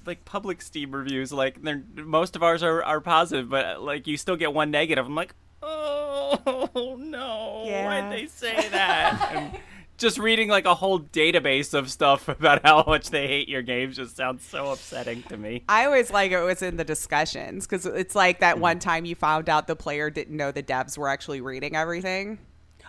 like 0.07 0.25
public 0.25 0.63
Steam 0.63 0.95
reviews. 0.95 1.33
Like 1.33 1.63
they're 1.63 1.83
most 1.97 2.37
of 2.37 2.43
ours 2.43 2.63
are, 2.63 2.83
are 2.85 3.01
positive, 3.01 3.49
but 3.49 3.77
uh, 3.77 3.81
like 3.81 4.07
you 4.07 4.17
still 4.17 4.37
get 4.37 4.53
one 4.53 4.71
negative. 4.71 5.07
I'm 5.07 5.15
like, 5.15 5.35
oh 5.63 6.97
no, 6.99 7.65
Yeah. 7.67 7.87
why'd 7.87 8.13
they 8.13 8.27
say 8.27 8.69
that? 8.71 9.33
and 9.35 9.59
just 10.03 10.19
reading 10.19 10.49
like 10.49 10.65
a 10.65 10.75
whole 10.75 10.99
database 10.99 11.75
of 11.75 11.91
stuff 11.91 12.29
about 12.29 12.63
how 12.65 12.85
much 12.87 13.11
they 13.11 13.29
hate 13.29 13.49
your 13.49 13.63
games 13.63 13.97
just 13.97 14.17
sounds 14.17 14.45
so 14.45 14.73
upsetting 14.73 15.23
to 15.25 15.37
me. 15.37 15.63
I 15.69 15.85
always 15.85 16.11
like 16.11 16.33
it 16.33 16.43
was 16.43 16.61
in 16.61 16.77
the 16.77 16.85
discussions 16.85 17.67
because 17.67 17.87
it's 17.87 18.15
like 18.15 18.41
that 18.41 18.57
mm. 18.57 18.61
one 18.61 18.79
time 18.81 19.05
you 19.05 19.15
found 19.15 19.49
out 19.49 19.67
the 19.67 19.77
player 19.77 20.11
didn't 20.11 20.37
know 20.37 20.51
the 20.51 20.63
devs 20.63 20.99
were 20.99 21.09
actually 21.09 21.41
reading 21.41 21.77
everything. 21.77 22.39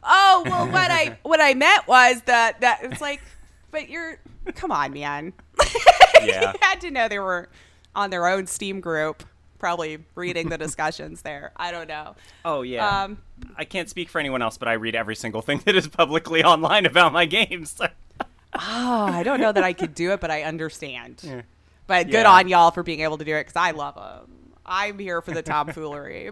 Oh 0.01 0.43
well, 0.45 0.67
what 0.67 0.91
I 0.91 1.17
what 1.23 1.39
I 1.39 1.53
meant 1.53 1.87
was 1.87 2.21
that 2.23 2.61
that 2.61 2.79
it's 2.83 3.01
like, 3.01 3.21
but 3.71 3.89
you're 3.89 4.17
come 4.55 4.71
on, 4.71 4.93
man. 4.93 5.33
Yeah. 6.23 6.53
you 6.53 6.59
had 6.61 6.79
to 6.81 6.91
know 6.91 7.07
they 7.09 7.19
were 7.19 7.49
on 7.95 8.09
their 8.09 8.27
own 8.27 8.47
Steam 8.47 8.79
group, 8.79 9.23
probably 9.59 9.99
reading 10.15 10.47
the 10.49 10.57
discussions 10.67 11.21
there. 11.21 11.51
I 11.57 11.71
don't 11.71 11.87
know. 11.89 12.15
Oh 12.45 12.61
yeah. 12.61 13.03
Um, 13.03 13.17
I 13.57 13.65
can't 13.65 13.89
speak 13.89 14.07
for 14.09 14.19
anyone 14.19 14.41
else, 14.41 14.57
but 14.57 14.67
I 14.69 14.73
read 14.73 14.95
every 14.95 15.15
single 15.15 15.41
thing 15.41 15.59
that 15.65 15.75
is 15.75 15.87
publicly 15.87 16.43
online 16.43 16.85
about 16.85 17.11
my 17.11 17.25
games. 17.25 17.75
Oh, 17.81 18.59
I 18.59 19.23
don't 19.23 19.41
know 19.41 19.51
that 19.51 19.63
I 19.63 19.73
could 19.73 19.93
do 19.95 20.11
it, 20.11 20.21
but 20.21 20.31
I 20.31 20.43
understand. 20.43 21.43
But 21.87 22.05
good 22.07 22.13
Yeah. 22.13 22.31
on 22.31 22.47
y'all 22.47 22.71
for 22.71 22.83
being 22.83 23.01
able 23.01 23.17
to 23.17 23.25
do 23.25 23.35
it 23.35 23.41
because 23.41 23.55
I 23.57 23.71
love 23.71 23.95
them. 23.95 24.53
I'm 24.65 24.97
here 24.99 25.21
for 25.21 25.31
the 25.31 25.41
tomfoolery. 25.41 26.31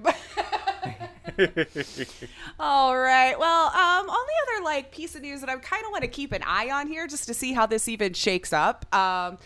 All 2.60 2.98
right. 2.98 3.38
Well, 3.38 3.68
um, 3.68 4.10
only 4.10 4.34
other 4.44 4.64
like 4.64 4.92
piece 4.92 5.16
of 5.16 5.22
news 5.22 5.42
that 5.42 5.50
I 5.50 5.56
kind 5.58 5.86
of 5.86 5.92
want 5.92 6.04
to 6.04 6.10
keep 6.10 6.32
an 6.32 6.44
eye 6.46 6.70
on 6.72 6.88
here 6.88 7.08
just 7.08 7.28
to 7.28 7.34
see 7.34 7.54
how 7.54 7.66
this 7.66 7.88
even 7.88 8.14
shakes 8.14 8.54
up. 8.54 8.94
Um, 8.94 9.38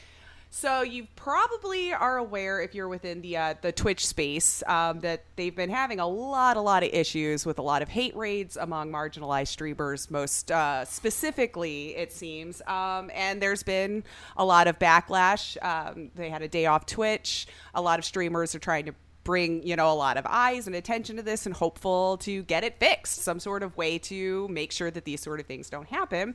so 0.58 0.84
you 0.84 1.06
probably 1.18 1.92
are 1.92 2.16
aware 2.16 2.62
if 2.62 2.74
you're 2.74 2.88
within 2.88 3.20
the 3.20 3.36
uh, 3.36 3.54
the 3.62 3.74
Twitch 3.74 4.08
space 4.08 4.64
um, 4.68 5.02
that 5.02 5.26
they've 5.36 5.54
been 5.54 5.70
having 5.70 6.00
a 6.00 6.08
lot, 6.08 6.56
a 6.56 6.62
lot 6.62 6.82
of 6.82 6.92
issues 6.94 7.46
with 7.46 7.60
a 7.60 7.62
lot 7.62 7.82
of 7.82 7.90
hate 7.90 8.16
raids 8.16 8.56
among 8.56 8.90
marginalized 8.90 9.50
streamers, 9.50 10.10
most 10.10 10.52
uh, 10.52 10.86
specifically, 10.86 11.94
it 11.98 12.14
seems. 12.14 12.62
Um, 12.68 13.12
and 13.14 13.42
there's 13.42 13.64
been 13.64 14.06
a 14.38 14.46
lot 14.46 14.68
of 14.68 14.80
backlash. 14.80 15.62
Um, 15.62 16.10
they 16.16 16.30
had 16.30 16.42
a 16.42 16.48
day 16.48 16.68
off 16.68 16.86
Twitch. 16.86 17.48
A 17.74 17.82
lot 17.82 18.00
of 18.00 18.06
streamers 18.06 18.56
are 18.56 18.60
trying 18.60 18.86
to 18.86 18.94
bring 19.26 19.61
you 19.67 19.76
know 19.76 19.91
a 19.91 19.93
lot 19.93 20.15
of 20.15 20.26
eyes 20.30 20.67
and 20.67 20.76
attention 20.76 21.17
to 21.17 21.21
this 21.21 21.45
and 21.45 21.53
hopeful 21.55 22.15
to 22.15 22.43
get 22.43 22.63
it 22.63 22.80
fixed 22.80 23.23
some 23.23 23.39
sort 23.39 23.61
of 23.63 23.76
way 23.76 23.97
to 23.97 24.47
make 24.47 24.71
sure 24.71 24.89
that 24.89 25.03
these 25.03 25.19
sort 25.19 25.41
of 25.41 25.45
things 25.45 25.69
don't 25.69 25.89
happen 25.89 26.34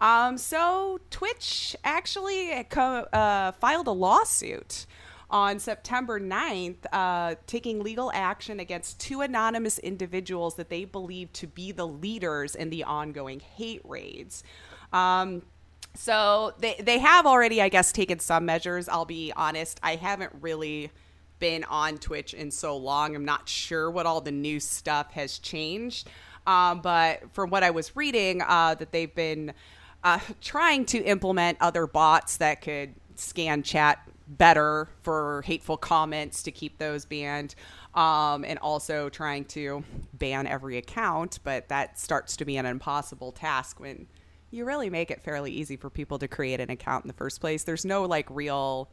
um, 0.00 0.36
so 0.36 0.98
twitch 1.10 1.76
actually 1.84 2.52
uh, 2.52 3.52
filed 3.52 3.86
a 3.86 3.92
lawsuit 3.92 4.86
on 5.30 5.60
September 5.60 6.18
9th, 6.18 6.86
uh, 6.92 7.36
taking 7.46 7.82
legal 7.82 8.10
action 8.12 8.58
against 8.58 8.98
two 8.98 9.20
anonymous 9.20 9.78
individuals 9.78 10.56
that 10.56 10.68
they 10.68 10.84
believe 10.84 11.32
to 11.32 11.46
be 11.46 11.70
the 11.70 11.86
leaders 11.86 12.56
in 12.56 12.70
the 12.70 12.82
ongoing 12.82 13.38
hate 13.38 13.80
raids. 13.84 14.42
Um, 14.92 15.42
so 15.94 16.54
they, 16.58 16.74
they 16.80 16.98
have 16.98 17.26
already, 17.26 17.62
I 17.62 17.68
guess, 17.68 17.92
taken 17.92 18.18
some 18.18 18.44
measures. 18.44 18.88
I'll 18.88 19.04
be 19.04 19.32
honest, 19.36 19.78
I 19.82 19.96
haven't 19.96 20.32
really 20.40 20.90
been 21.40 21.64
on 21.64 21.98
Twitch 21.98 22.34
in 22.34 22.50
so 22.50 22.76
long. 22.76 23.16
I'm 23.16 23.24
not 23.24 23.48
sure 23.48 23.90
what 23.90 24.06
all 24.06 24.20
the 24.20 24.30
new 24.30 24.60
stuff 24.60 25.10
has 25.12 25.38
changed. 25.38 26.08
Um, 26.46 26.80
but 26.80 27.32
from 27.32 27.50
what 27.50 27.62
I 27.62 27.70
was 27.70 27.96
reading, 27.96 28.42
uh, 28.42 28.74
that 28.76 28.92
they've 28.92 29.14
been 29.14 29.52
uh, 30.04 30.20
trying 30.40 30.84
to 30.86 30.98
implement 31.02 31.58
other 31.60 31.86
bots 31.86 32.36
that 32.38 32.60
could 32.60 32.94
scan 33.16 33.62
chat 33.62 33.98
better 34.26 34.88
for 35.02 35.42
hateful 35.44 35.76
comments 35.76 36.42
to 36.44 36.52
keep 36.52 36.78
those 36.78 37.04
banned. 37.04 37.54
Um, 37.94 38.44
and 38.44 38.56
also 38.60 39.08
trying 39.08 39.46
to 39.46 39.82
ban 40.14 40.46
every 40.46 40.76
account, 40.76 41.40
but 41.42 41.68
that 41.70 41.98
starts 41.98 42.36
to 42.36 42.44
be 42.44 42.56
an 42.56 42.64
impossible 42.64 43.32
task 43.32 43.80
when 43.80 44.06
you 44.52 44.64
really 44.64 44.90
make 44.90 45.10
it 45.10 45.20
fairly 45.22 45.50
easy 45.50 45.76
for 45.76 45.90
people 45.90 46.16
to 46.20 46.28
create 46.28 46.60
an 46.60 46.70
account 46.70 47.04
in 47.04 47.08
the 47.08 47.14
first 47.14 47.40
place. 47.40 47.64
There's 47.64 47.84
no 47.84 48.04
like 48.04 48.28
real 48.30 48.90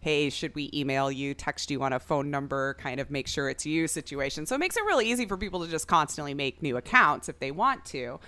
hey, 0.00 0.30
should 0.30 0.54
we 0.54 0.70
email 0.72 1.10
you, 1.10 1.34
text 1.34 1.70
you 1.70 1.82
on 1.82 1.92
a 1.92 1.98
phone 1.98 2.30
number, 2.30 2.74
kind 2.74 3.00
of 3.00 3.10
make 3.10 3.26
sure 3.26 3.48
it's 3.48 3.66
you 3.66 3.88
situation. 3.88 4.46
So 4.46 4.54
it 4.54 4.58
makes 4.58 4.76
it 4.76 4.84
really 4.84 5.10
easy 5.10 5.26
for 5.26 5.36
people 5.36 5.64
to 5.64 5.70
just 5.70 5.88
constantly 5.88 6.34
make 6.34 6.62
new 6.62 6.76
accounts 6.76 7.28
if 7.28 7.38
they 7.40 7.50
want 7.50 7.84
to. 7.86 8.20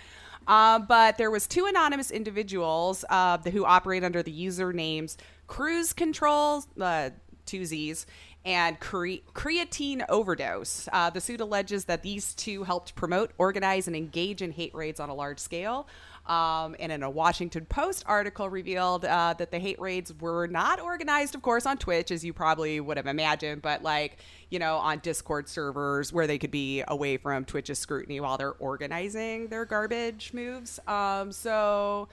Uh, 0.46 0.78
but 0.80 1.16
there 1.18 1.30
was 1.30 1.46
two 1.46 1.66
anonymous 1.66 2.10
individuals 2.10 3.04
uh, 3.08 3.38
who 3.38 3.64
operate 3.64 4.02
under 4.02 4.22
the 4.22 4.46
usernames 4.46 5.16
Cruise 5.46 5.92
Control, 5.92 6.64
uh, 6.80 7.10
two 7.46 7.64
Z's, 7.64 8.06
and 8.44 8.80
cre- 8.80 9.22
creatine 9.34 10.04
overdose. 10.08 10.88
Uh, 10.92 11.10
the 11.10 11.20
suit 11.20 11.40
alleges 11.40 11.84
that 11.86 12.02
these 12.02 12.34
two 12.34 12.64
helped 12.64 12.94
promote, 12.94 13.32
organize, 13.38 13.86
and 13.86 13.94
engage 13.94 14.42
in 14.42 14.52
hate 14.52 14.74
raids 14.74 14.98
on 14.98 15.08
a 15.08 15.14
large 15.14 15.38
scale. 15.38 15.86
Um, 16.30 16.76
and 16.78 16.92
in 16.92 17.02
a 17.02 17.10
Washington 17.10 17.66
Post 17.66 18.04
article 18.06 18.48
revealed 18.48 19.04
uh, 19.04 19.34
that 19.36 19.50
the 19.50 19.58
hate 19.58 19.80
raids 19.80 20.14
were 20.20 20.46
not 20.46 20.78
organized, 20.78 21.34
of 21.34 21.42
course, 21.42 21.66
on 21.66 21.76
Twitch, 21.76 22.12
as 22.12 22.24
you 22.24 22.32
probably 22.32 22.78
would 22.78 22.96
have 22.96 23.08
imagined, 23.08 23.62
but 23.62 23.82
like, 23.82 24.18
you 24.48 24.60
know, 24.60 24.76
on 24.76 25.00
Discord 25.00 25.48
servers 25.48 26.12
where 26.12 26.28
they 26.28 26.38
could 26.38 26.52
be 26.52 26.84
away 26.86 27.16
from 27.16 27.44
Twitch's 27.44 27.80
scrutiny 27.80 28.20
while 28.20 28.38
they're 28.38 28.52
organizing 28.52 29.48
their 29.48 29.64
garbage 29.64 30.32
moves. 30.32 30.78
Um, 30.86 31.32
so 31.32 32.06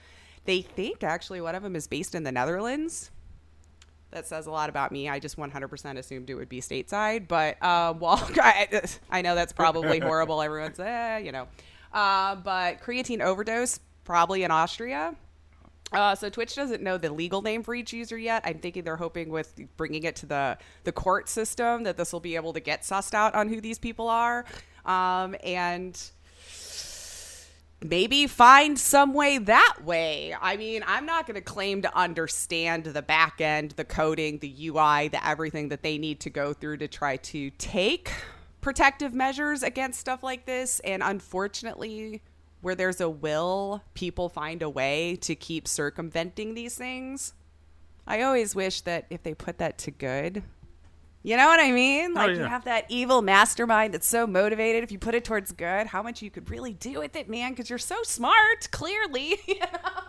they 0.46 0.62
think 0.62 1.04
actually 1.04 1.40
one 1.40 1.54
of 1.54 1.62
them 1.62 1.76
is 1.76 1.86
based 1.86 2.16
in 2.16 2.24
the 2.24 2.32
Netherlands 2.32 3.12
that 4.10 4.26
says 4.26 4.48
a 4.48 4.50
lot 4.50 4.68
about 4.68 4.90
me. 4.90 5.08
I 5.08 5.20
just 5.20 5.36
100% 5.36 5.96
assumed 5.96 6.28
it 6.28 6.34
would 6.34 6.48
be 6.48 6.60
stateside, 6.60 7.28
but 7.28 7.62
um, 7.62 7.98
well, 8.00 8.28
I, 8.34 8.82
I 9.10 9.22
know 9.22 9.36
that's 9.36 9.52
probably 9.52 10.00
horrible. 10.00 10.42
Everyone's, 10.42 10.80
eh, 10.80 11.18
you 11.18 11.30
know, 11.30 11.46
uh, 11.92 12.34
but 12.34 12.80
creatine 12.82 13.20
overdose 13.20 13.78
probably 14.08 14.42
in 14.42 14.50
Austria. 14.50 15.14
Uh, 15.92 16.14
so 16.14 16.30
Twitch 16.30 16.54
doesn't 16.54 16.82
know 16.82 16.96
the 16.96 17.12
legal 17.12 17.42
name 17.42 17.62
for 17.62 17.74
each 17.74 17.92
user 17.92 18.16
yet. 18.16 18.40
I'm 18.42 18.58
thinking 18.58 18.82
they're 18.82 18.96
hoping 18.96 19.28
with 19.28 19.60
bringing 19.76 20.04
it 20.04 20.16
to 20.16 20.26
the 20.26 20.56
the 20.84 20.92
court 20.92 21.28
system 21.28 21.82
that 21.82 21.98
this 21.98 22.10
will 22.10 22.20
be 22.20 22.34
able 22.34 22.54
to 22.54 22.60
get 22.60 22.82
sussed 22.82 23.12
out 23.12 23.34
on 23.34 23.50
who 23.50 23.60
these 23.60 23.78
people 23.78 24.08
are, 24.08 24.46
um, 24.86 25.36
and 25.44 26.02
maybe 27.82 28.26
find 28.26 28.78
some 28.78 29.12
way 29.12 29.36
that 29.36 29.76
way. 29.84 30.34
I 30.40 30.56
mean, 30.56 30.82
I'm 30.86 31.04
not 31.04 31.26
going 31.26 31.34
to 31.34 31.42
claim 31.42 31.82
to 31.82 31.94
understand 31.94 32.84
the 32.84 33.02
back 33.02 33.42
end, 33.42 33.72
the 33.72 33.84
coding, 33.84 34.38
the 34.38 34.68
UI, 34.68 35.08
the 35.08 35.20
everything 35.22 35.68
that 35.68 35.82
they 35.82 35.98
need 35.98 36.20
to 36.20 36.30
go 36.30 36.54
through 36.54 36.78
to 36.78 36.88
try 36.88 37.18
to 37.18 37.50
take 37.50 38.10
protective 38.62 39.12
measures 39.12 39.62
against 39.62 40.00
stuff 40.00 40.22
like 40.22 40.46
this. 40.46 40.80
And 40.80 41.02
unfortunately, 41.02 42.22
where 42.60 42.74
there's 42.74 43.00
a 43.00 43.08
will, 43.08 43.82
people 43.94 44.28
find 44.28 44.62
a 44.62 44.70
way 44.70 45.16
to 45.22 45.34
keep 45.34 45.68
circumventing 45.68 46.54
these 46.54 46.76
things. 46.76 47.34
I 48.06 48.22
always 48.22 48.54
wish 48.54 48.80
that 48.82 49.06
if 49.10 49.22
they 49.22 49.34
put 49.34 49.58
that 49.58 49.78
to 49.78 49.90
good, 49.90 50.42
you 51.22 51.36
know 51.36 51.46
what 51.46 51.60
I 51.60 51.72
mean? 51.72 52.14
Like 52.14 52.30
you 52.30 52.38
yeah. 52.38 52.48
have 52.48 52.64
that 52.64 52.86
evil 52.88 53.22
mastermind 53.22 53.92
that's 53.92 54.06
so 54.06 54.26
motivated. 54.26 54.82
If 54.82 54.92
you 54.92 54.98
put 54.98 55.14
it 55.14 55.24
towards 55.24 55.52
good, 55.52 55.86
how 55.86 56.02
much 56.02 56.22
you 56.22 56.30
could 56.30 56.48
really 56.48 56.72
do 56.72 57.00
with 57.00 57.16
it, 57.16 57.28
man? 57.28 57.52
Because 57.52 57.68
you're 57.68 57.78
so 57.78 58.02
smart, 58.02 58.70
clearly. 58.70 59.36
You 59.46 59.60
know. 59.60 60.08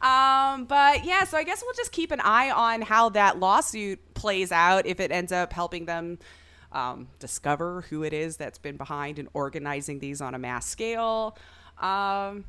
Um, 0.00 0.66
but 0.66 1.04
yeah, 1.04 1.24
so 1.24 1.36
I 1.36 1.42
guess 1.42 1.60
we'll 1.62 1.74
just 1.74 1.90
keep 1.90 2.12
an 2.12 2.20
eye 2.20 2.50
on 2.50 2.82
how 2.82 3.08
that 3.10 3.40
lawsuit 3.40 4.14
plays 4.14 4.52
out. 4.52 4.86
If 4.86 5.00
it 5.00 5.10
ends 5.10 5.32
up 5.32 5.52
helping 5.52 5.86
them 5.86 6.18
um, 6.70 7.08
discover 7.18 7.82
who 7.90 8.04
it 8.04 8.12
is 8.12 8.36
that's 8.36 8.58
been 8.58 8.76
behind 8.76 9.18
in 9.18 9.28
organizing 9.32 9.98
these 9.98 10.20
on 10.20 10.34
a 10.34 10.38
mass 10.38 10.66
scale. 10.66 11.36
Um, 11.80 12.44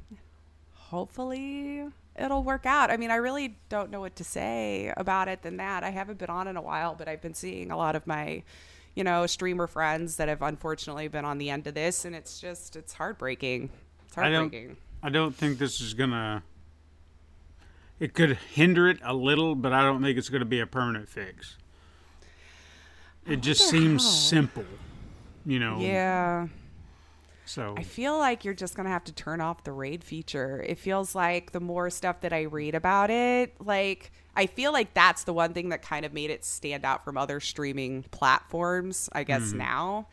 hopefully 0.74 1.86
it'll 2.18 2.44
work 2.44 2.66
out. 2.66 2.92
I 2.92 2.98
mean, 2.98 3.12
I 3.12 3.16
really 3.16 3.58
don't 3.70 3.90
know 3.92 4.02
what 4.02 4.16
to 4.18 4.24
say 4.24 4.94
about 4.98 5.28
it 5.28 5.42
than 5.42 5.58
that. 5.58 5.84
I 5.84 5.90
haven't 5.92 6.20
been 6.20 6.30
on 6.30 6.48
in 6.48 6.58
a 6.58 6.62
while, 6.62 6.96
but 6.96 7.08
I've 7.08 7.22
been 7.22 7.34
seeing 7.34 7.72
a 7.72 7.78
lot 7.78 7.96
of 7.96 8.06
my, 8.06 8.44
you 8.96 9.04
know, 9.04 9.26
streamer 9.26 9.68
friends 9.68 10.18
that 10.18 10.28
have 10.28 10.42
unfortunately 10.42 11.08
been 11.08 11.26
on 11.26 11.38
the 11.38 11.50
end 11.50 11.68
of 11.68 11.74
this, 11.74 12.06
and 12.06 12.16
it's 12.16 12.40
just 12.40 12.76
it's 12.76 12.94
heartbreaking. 12.94 13.70
It's 14.08 14.18
I 14.18 14.30
don't. 14.30 14.34
heartbreaking. 14.34 14.78
I 15.02 15.10
don't 15.10 15.36
think 15.36 15.60
this 15.60 15.80
is 15.80 15.94
gonna. 15.94 16.44
It 18.00 18.14
could 18.14 18.38
hinder 18.54 18.88
it 18.90 19.00
a 19.04 19.14
little, 19.14 19.56
but 19.56 19.74
I 19.74 19.82
don't 19.82 20.02
think 20.02 20.18
it's 20.18 20.30
going 20.30 20.40
to 20.40 20.46
be 20.46 20.62
a 20.62 20.66
permanent 20.66 21.10
fix. 21.10 21.58
It 23.28 23.42
just 23.42 23.68
seems 23.70 24.04
how. 24.04 24.10
simple, 24.10 24.66
you 25.46 25.60
know. 25.60 25.80
Yeah. 25.80 26.48
So 27.50 27.74
I 27.76 27.82
feel 27.82 28.16
like 28.16 28.46
you're 28.46 28.54
just 28.54 28.76
gonna 28.76 28.90
have 28.90 29.06
to 29.06 29.12
turn 29.12 29.42
off 29.42 29.64
the 29.64 29.72
raid 29.72 30.04
feature. 30.04 30.64
It 30.68 30.78
feels 30.78 31.16
like 31.16 31.52
the 31.52 31.60
more 31.60 31.90
stuff 31.90 32.22
that 32.22 32.32
I 32.32 32.44
read 32.44 32.76
about 32.76 33.10
it, 33.10 33.56
like 33.60 34.12
I 34.36 34.46
feel 34.46 34.72
like 34.72 34.94
that's 34.94 35.24
the 35.24 35.34
one 35.34 35.54
thing 35.54 35.70
that 35.70 35.82
kind 35.82 36.06
of 36.06 36.14
made 36.14 36.30
it 36.30 36.46
stand 36.46 36.86
out 36.86 37.04
from 37.04 37.18
other 37.18 37.40
streaming 37.40 38.04
platforms. 38.12 39.10
I 39.14 39.24
guess 39.24 39.52
hmm. 39.52 39.58
now. 39.58 40.08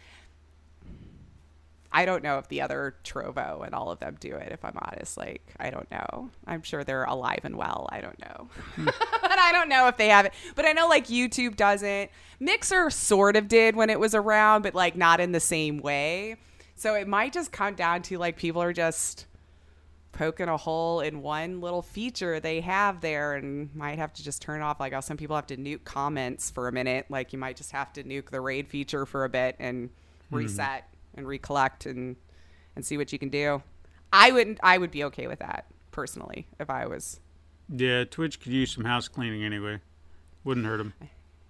I 1.92 2.06
don't 2.06 2.22
know 2.22 2.38
if 2.38 2.48
the 2.48 2.62
other 2.62 2.96
Trovo 3.04 3.64
and 3.64 3.74
all 3.74 3.90
of 3.90 3.98
them 3.98 4.16
do 4.18 4.34
it. 4.36 4.50
If 4.50 4.64
I'm 4.64 4.78
honest, 4.80 5.18
like 5.18 5.42
I 5.60 5.68
don't 5.68 5.90
know. 5.90 6.30
I'm 6.46 6.62
sure 6.62 6.84
they're 6.84 7.04
alive 7.04 7.40
and 7.44 7.56
well. 7.56 7.86
I 7.92 8.00
don't 8.00 8.18
know, 8.18 8.48
hmm. 8.76 8.84
but 9.20 9.38
I 9.38 9.52
don't 9.52 9.68
know 9.68 9.88
if 9.88 9.98
they 9.98 10.08
have 10.08 10.24
it. 10.24 10.32
But 10.54 10.64
I 10.64 10.72
know 10.72 10.88
like 10.88 11.08
YouTube 11.08 11.56
doesn't. 11.56 12.10
Mixer 12.40 12.88
sort 12.88 13.36
of 13.36 13.46
did 13.46 13.76
when 13.76 13.90
it 13.90 14.00
was 14.00 14.14
around, 14.14 14.62
but 14.62 14.74
like 14.74 14.96
not 14.96 15.20
in 15.20 15.32
the 15.32 15.40
same 15.40 15.82
way. 15.82 16.36
So 16.76 16.94
it 16.94 17.08
might 17.08 17.32
just 17.32 17.52
come 17.52 17.74
down 17.74 18.02
to 18.02 18.18
like 18.18 18.36
people 18.36 18.62
are 18.62 18.72
just 18.72 19.26
poking 20.12 20.48
a 20.48 20.56
hole 20.56 21.00
in 21.00 21.20
one 21.20 21.60
little 21.60 21.82
feature 21.82 22.40
they 22.40 22.62
have 22.62 23.02
there 23.02 23.34
and 23.34 23.74
might 23.74 23.98
have 23.98 24.14
to 24.14 24.24
just 24.24 24.40
turn 24.40 24.62
off 24.62 24.80
like 24.80 24.94
how 24.94 25.00
some 25.00 25.18
people 25.18 25.36
have 25.36 25.46
to 25.46 25.58
nuke 25.58 25.84
comments 25.84 26.50
for 26.50 26.68
a 26.68 26.72
minute 26.72 27.04
like 27.10 27.34
you 27.34 27.38
might 27.38 27.54
just 27.54 27.70
have 27.70 27.92
to 27.92 28.02
nuke 28.02 28.30
the 28.30 28.40
raid 28.40 28.66
feature 28.66 29.04
for 29.04 29.24
a 29.24 29.28
bit 29.28 29.54
and 29.58 29.90
hmm. 30.30 30.36
reset 30.36 30.88
and 31.16 31.28
recollect 31.28 31.84
and 31.84 32.16
and 32.76 32.86
see 32.86 32.96
what 32.96 33.12
you 33.12 33.18
can 33.18 33.28
do 33.28 33.62
i 34.10 34.32
wouldn't 34.32 34.58
i 34.62 34.78
would 34.78 34.90
be 34.90 35.04
okay 35.04 35.26
with 35.26 35.40
that 35.40 35.66
personally 35.90 36.46
if 36.58 36.70
i 36.70 36.86
was 36.86 37.20
yeah, 37.68 38.04
Twitch 38.04 38.40
could 38.40 38.52
use 38.52 38.72
some 38.72 38.84
house 38.84 39.08
cleaning 39.08 39.44
anyway. 39.44 39.80
Wouldn't 40.44 40.66
hurt 40.66 40.78
them. 40.78 40.94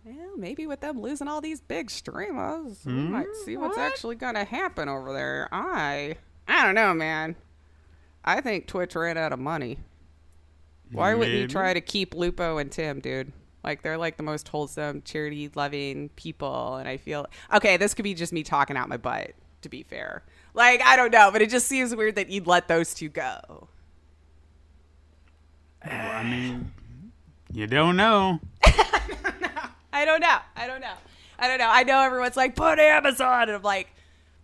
Well, 0.06 0.36
maybe 0.36 0.66
with 0.66 0.80
them 0.80 1.00
losing 1.00 1.26
all 1.26 1.40
these 1.40 1.60
big 1.60 1.90
streamers, 1.90 2.78
we 2.84 2.92
hmm? 2.92 3.12
might 3.12 3.34
see 3.44 3.56
what's 3.56 3.76
actually 3.76 4.14
going 4.14 4.36
to 4.36 4.44
happen 4.44 4.88
over 4.88 5.12
there. 5.12 5.48
I, 5.50 6.16
I 6.46 6.64
don't 6.64 6.76
know, 6.76 6.94
man. 6.94 7.34
I 8.24 8.40
think 8.40 8.68
Twitch 8.68 8.94
ran 8.94 9.18
out 9.18 9.32
of 9.32 9.40
money. 9.40 9.78
Why 10.92 11.14
wouldn't 11.14 11.36
you 11.36 11.48
try 11.48 11.74
to 11.74 11.80
keep 11.80 12.14
Lupo 12.14 12.58
and 12.58 12.70
Tim, 12.70 13.00
dude? 13.00 13.32
Like 13.64 13.82
they're 13.82 13.98
like 13.98 14.16
the 14.16 14.22
most 14.22 14.46
wholesome, 14.46 15.02
charity-loving 15.02 16.10
people, 16.10 16.76
and 16.76 16.88
I 16.88 16.96
feel 16.98 17.26
okay. 17.52 17.76
This 17.76 17.94
could 17.94 18.04
be 18.04 18.14
just 18.14 18.32
me 18.32 18.44
talking 18.44 18.76
out 18.76 18.88
my 18.88 18.96
butt. 18.96 19.32
To 19.62 19.68
be 19.68 19.82
fair, 19.82 20.22
like 20.54 20.80
I 20.82 20.94
don't 20.94 21.12
know, 21.12 21.30
but 21.32 21.42
it 21.42 21.50
just 21.50 21.66
seems 21.66 21.94
weird 21.96 22.14
that 22.14 22.30
you'd 22.30 22.46
let 22.46 22.68
those 22.68 22.94
two 22.94 23.08
go. 23.08 23.68
Well, 25.84 26.12
I 26.12 26.22
mean, 26.22 26.72
you 27.52 27.66
don't 27.66 27.96
know. 27.96 28.38
I 29.96 30.04
don't 30.04 30.20
know. 30.20 30.38
I 30.54 30.66
don't 30.66 30.82
know. 30.82 30.92
I 31.38 31.48
don't 31.48 31.58
know. 31.58 31.70
I 31.70 31.82
know 31.84 32.02
everyone's 32.02 32.36
like, 32.36 32.54
put 32.54 32.78
Amazon. 32.78 33.42
And 33.44 33.52
I'm 33.52 33.62
like, 33.62 33.88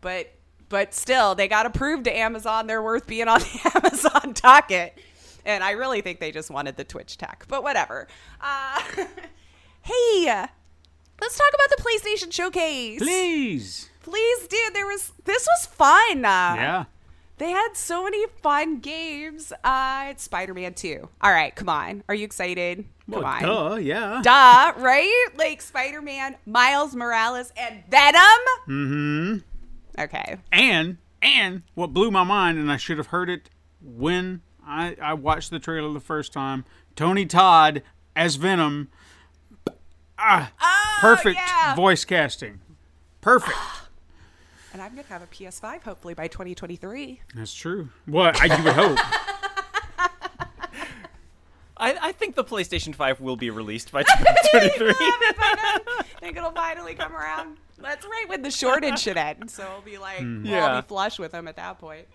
but 0.00 0.32
but 0.70 0.94
still, 0.94 1.34
they 1.34 1.46
got 1.48 1.64
to 1.64 1.70
prove 1.70 2.05
to 2.05 2.16
Amazon 2.16 2.66
they're 2.66 2.82
worth 2.82 3.07
being 3.07 3.28
on 3.28 3.40
the 3.40 3.70
Amazon 3.84 4.32
docket. 4.32 4.98
And 5.44 5.62
I 5.62 5.72
really 5.72 6.00
think 6.00 6.20
they 6.20 6.32
just 6.32 6.50
wanted 6.50 6.76
the 6.76 6.84
Twitch 6.84 7.18
tech. 7.18 7.44
But 7.48 7.62
whatever. 7.62 8.09
Uh, 8.40 8.80
hey, 9.82 10.46
let's 11.20 11.36
talk 11.36 11.53
about 11.55 11.76
the 11.76 11.82
PlayStation 11.82 12.32
Showcase. 12.32 13.00
Please. 13.00 13.90
Please, 14.03 14.48
dude. 14.48 14.74
There 14.74 14.86
was 14.86 15.12
this 15.24 15.46
was 15.46 15.66
fun. 15.66 16.22
Yeah. 16.22 16.84
They 17.39 17.51
had 17.51 17.70
so 17.74 18.05
many 18.05 18.24
fun 18.43 18.78
games. 18.78 19.53
Uh, 19.64 20.07
it's 20.11 20.22
Spider-Man 20.22 20.74
2. 20.74 21.09
All 21.22 21.33
right, 21.33 21.55
come 21.55 21.68
on. 21.68 22.05
Are 22.09 22.14
you 22.14 22.24
excited? 22.24 22.85
Come 23.11 23.22
Well, 23.22 23.24
on. 23.24 23.43
duh, 23.43 23.74
yeah. 23.76 24.20
Duh, 24.22 24.72
right? 24.80 25.26
Like 25.37 25.61
Spider 25.61 26.01
Man, 26.03 26.37
Miles 26.47 26.95
Morales, 26.95 27.53
and 27.57 27.83
Venom? 27.89 28.22
Mm-hmm. 28.68 29.37
Okay. 30.01 30.37
And 30.53 30.99
and 31.20 31.62
what 31.74 31.93
blew 31.93 32.11
my 32.11 32.24
mind, 32.24 32.59
and 32.59 32.70
I 32.70 32.76
should 32.76 32.99
have 32.99 33.09
heard 33.09 33.28
it 33.28 33.49
when 33.80 34.43
I, 34.64 34.97
I 35.03 35.14
watched 35.14 35.51
the 35.51 35.59
trailer 35.59 35.93
the 35.93 36.01
first 36.01 36.33
time. 36.33 36.64
Tony 36.97 37.26
Todd 37.26 37.83
as 38.14 38.37
Venom. 38.37 38.89
Ah, 40.18 40.53
perfect 41.01 41.37
yeah. 41.37 41.74
voice 41.74 42.05
casting. 42.05 42.61
Perfect. 43.20 43.57
And 44.72 44.80
I'm 44.80 44.92
going 44.94 45.04
to 45.04 45.12
have 45.12 45.22
a 45.22 45.26
PS5 45.26 45.82
hopefully 45.82 46.14
by 46.14 46.28
2023. 46.28 47.20
That's 47.34 47.52
true. 47.52 47.90
What 48.06 48.40
I 48.40 48.56
you 48.56 48.64
would 48.64 48.72
hope. 48.72 48.98
I, 51.76 51.96
I 52.00 52.12
think 52.12 52.36
the 52.36 52.44
PlayStation 52.44 52.94
5 52.94 53.20
will 53.20 53.36
be 53.36 53.50
released 53.50 53.90
by 53.90 54.02
2023. 54.04 54.94
I 54.98 55.78
think 56.20 56.36
it'll 56.36 56.52
finally 56.52 56.94
come 56.94 57.14
around. 57.14 57.56
That's 57.78 58.04
right 58.06 58.24
when 58.28 58.42
the 58.42 58.50
shortage 58.52 59.00
should 59.00 59.16
end. 59.16 59.50
So 59.50 59.64
it'll 59.64 59.80
be 59.80 59.98
like, 59.98 60.20
we'll 60.20 60.36
all 60.38 60.44
Yeah. 60.44 60.80
be 60.80 60.86
flush 60.86 61.18
with 61.18 61.32
them 61.32 61.48
at 61.48 61.56
that 61.56 61.78
point. 61.80 62.06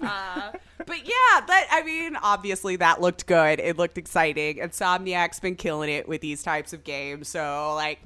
Uh, 0.00 0.52
but 0.86 0.96
yeah, 1.06 1.40
that 1.46 1.66
I 1.70 1.82
mean, 1.84 2.16
obviously 2.16 2.76
that 2.76 3.02
looked 3.02 3.26
good. 3.26 3.60
It 3.60 3.76
looked 3.76 3.98
exciting. 3.98 4.56
Insomniac's 4.56 5.38
been 5.40 5.56
killing 5.56 5.90
it 5.90 6.08
with 6.08 6.22
these 6.22 6.42
types 6.42 6.72
of 6.72 6.84
games. 6.84 7.28
So 7.28 7.74
like, 7.74 8.00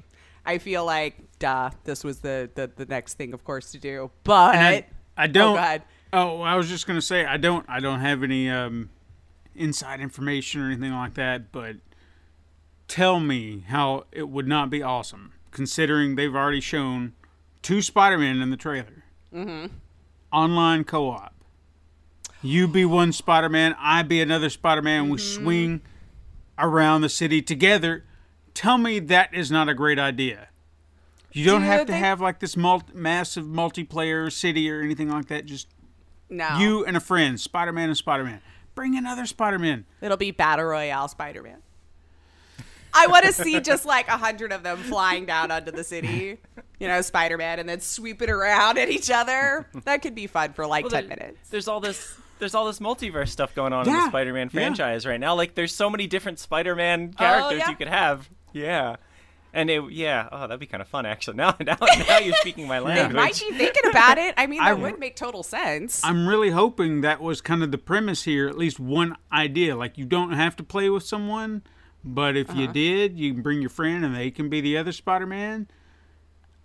I 0.45 0.57
feel 0.59 0.85
like, 0.85 1.15
duh, 1.39 1.71
this 1.83 2.03
was 2.03 2.19
the 2.19 2.49
the, 2.55 2.69
the 2.75 2.85
next 2.85 3.15
thing, 3.15 3.33
of 3.33 3.43
course, 3.43 3.71
to 3.71 3.79
do. 3.79 4.11
But 4.23 4.55
I, 4.55 4.85
I 5.17 5.27
don't. 5.27 5.57
ahead. 5.57 5.83
Oh, 6.13 6.41
I 6.41 6.55
was 6.55 6.69
just 6.69 6.87
gonna 6.87 7.01
say 7.01 7.25
I 7.25 7.37
don't. 7.37 7.65
I 7.69 7.79
don't 7.79 7.99
have 7.99 8.23
any 8.23 8.49
um, 8.49 8.89
inside 9.55 9.99
information 10.01 10.61
or 10.61 10.67
anything 10.67 10.91
like 10.93 11.15
that. 11.15 11.51
But 11.51 11.77
tell 12.87 13.19
me 13.19 13.65
how 13.67 14.05
it 14.11 14.29
would 14.29 14.47
not 14.47 14.69
be 14.69 14.81
awesome, 14.83 15.33
considering 15.51 16.15
they've 16.15 16.35
already 16.35 16.61
shown 16.61 17.13
two 17.61 17.81
Spider-Man 17.81 18.41
in 18.41 18.49
the 18.51 18.57
trailer. 18.57 19.03
Mm-hmm. 19.33 19.73
Online 20.31 20.83
co-op. 20.83 21.33
You 22.41 22.67
be 22.67 22.85
one 22.85 23.11
Spider-Man, 23.11 23.75
I 23.79 24.03
be 24.03 24.21
another 24.21 24.49
Spider-Man. 24.49 25.09
We 25.09 25.17
Mm-hmm. 25.17 25.43
swing 25.43 25.81
around 26.59 27.01
the 27.01 27.09
city 27.09 27.41
together. 27.41 28.05
Tell 28.55 28.79
me 28.79 28.97
that 28.99 29.31
is 29.33 29.51
not 29.51 29.69
a 29.69 29.75
great 29.75 29.99
idea. 29.99 30.47
You 31.31 31.45
don't 31.45 31.61
Do 31.61 31.67
have 31.67 31.79
you 31.81 31.85
to 31.87 31.91
think- 31.91 32.03
have 32.05 32.21
like 32.21 32.39
this 32.39 32.57
multi- 32.57 32.93
massive 32.95 33.45
multiplayer 33.45 34.31
city 34.31 34.71
or 34.71 34.81
anything 34.81 35.09
like 35.09 35.27
that. 35.27 35.45
Just 35.45 35.67
no, 36.29 36.57
you 36.57 36.83
and 36.85 36.97
a 36.97 37.01
friend, 37.01 37.39
Spider 37.39 37.71
Man 37.73 37.89
and 37.89 37.97
Spider 37.97 38.23
Man. 38.23 38.41
Bring 38.73 38.97
another 38.97 39.25
Spider 39.25 39.59
Man. 39.59 39.85
It'll 40.01 40.17
be 40.17 40.31
Battle 40.31 40.65
Royale 40.65 41.07
Spider 41.09 41.43
Man. 41.43 41.57
I 42.97 43.07
want 43.07 43.25
to 43.25 43.33
see 43.33 43.59
just 43.59 43.85
like 43.85 44.07
a 44.07 44.17
hundred 44.17 44.53
of 44.53 44.63
them 44.63 44.77
flying 44.77 45.25
down 45.25 45.51
onto 45.51 45.71
the 45.71 45.83
city, 45.83 46.37
you 46.79 46.87
know, 46.87 47.01
Spider 47.01 47.37
Man, 47.37 47.59
and 47.59 47.67
then 47.67 47.81
sweeping 47.81 48.29
around 48.29 48.77
at 48.77 48.89
each 48.89 49.11
other. 49.11 49.67
That 49.83 50.01
could 50.01 50.15
be 50.15 50.27
fun 50.27 50.53
for 50.53 50.65
like 50.65 50.85
Well, 50.85 50.91
10 50.91 51.07
there- 51.09 51.17
minutes. 51.17 51.49
There's 51.49 51.67
all 51.67 51.81
this. 51.81 52.15
There's 52.39 52.53
all 52.55 52.65
this 52.65 52.79
multiverse 52.79 53.29
stuff 53.29 53.55
going 53.55 53.71
on 53.71 53.87
in 53.87 53.93
the 53.93 54.07
Spider-Man 54.07 54.47
yeah. 54.47 54.51
franchise 54.51 55.05
right 55.05 55.19
now. 55.19 55.35
Like, 55.35 55.55
there's 55.55 55.73
so 55.73 55.89
many 55.89 56.05
different 56.05 56.37
Spider-Man 56.37 57.13
oh, 57.13 57.17
characters 57.17 57.59
yeah? 57.59 57.69
you 57.69 57.75
could 57.77 57.87
have. 57.87 58.29
Yeah, 58.55 58.95
and 59.53 59.69
it, 59.69 59.91
yeah, 59.91 60.29
oh, 60.31 60.41
that'd 60.41 60.59
be 60.59 60.65
kind 60.65 60.81
of 60.81 60.87
fun 60.87 61.05
actually. 61.05 61.35
Now, 61.43 61.55
now, 61.59 61.77
now 61.81 62.17
you're 62.19 62.35
speaking 62.37 62.67
my 62.67 62.79
They 62.79 62.85
language. 62.85 63.15
might 63.15 63.33
be 63.39 63.51
thinking 63.57 63.89
about 63.89 64.17
it. 64.17 64.33
I 64.37 64.47
mean, 64.47 64.59
that 64.59 64.69
w- 64.71 64.89
would 64.91 64.99
make 64.99 65.15
total 65.15 65.43
sense. 65.43 66.01
I'm 66.03 66.27
really 66.27 66.49
hoping 66.51 67.01
that 67.01 67.21
was 67.21 67.41
kind 67.41 67.63
of 67.63 67.71
the 67.71 67.77
premise 67.77 68.23
here, 68.23 68.47
at 68.47 68.57
least 68.57 68.79
one 68.79 69.17
idea. 69.31 69.75
Like, 69.75 69.97
you 69.97 70.05
don't 70.05 70.31
have 70.31 70.55
to 70.57 70.63
play 70.63 70.89
with 70.89 71.03
someone, 71.03 71.63
but 72.03 72.35
if 72.37 72.49
Uh-huh. 72.49 72.61
you 72.61 72.67
did, 72.67 73.19
you 73.19 73.33
can 73.33 73.41
bring 73.43 73.59
your 73.61 73.69
friend 73.69 74.05
and 74.05 74.15
they 74.15 74.31
can 74.31 74.49
be 74.49 74.61
the 74.61 74.77
other 74.77 74.91
Spider 74.93 75.25
Man. 75.25 75.67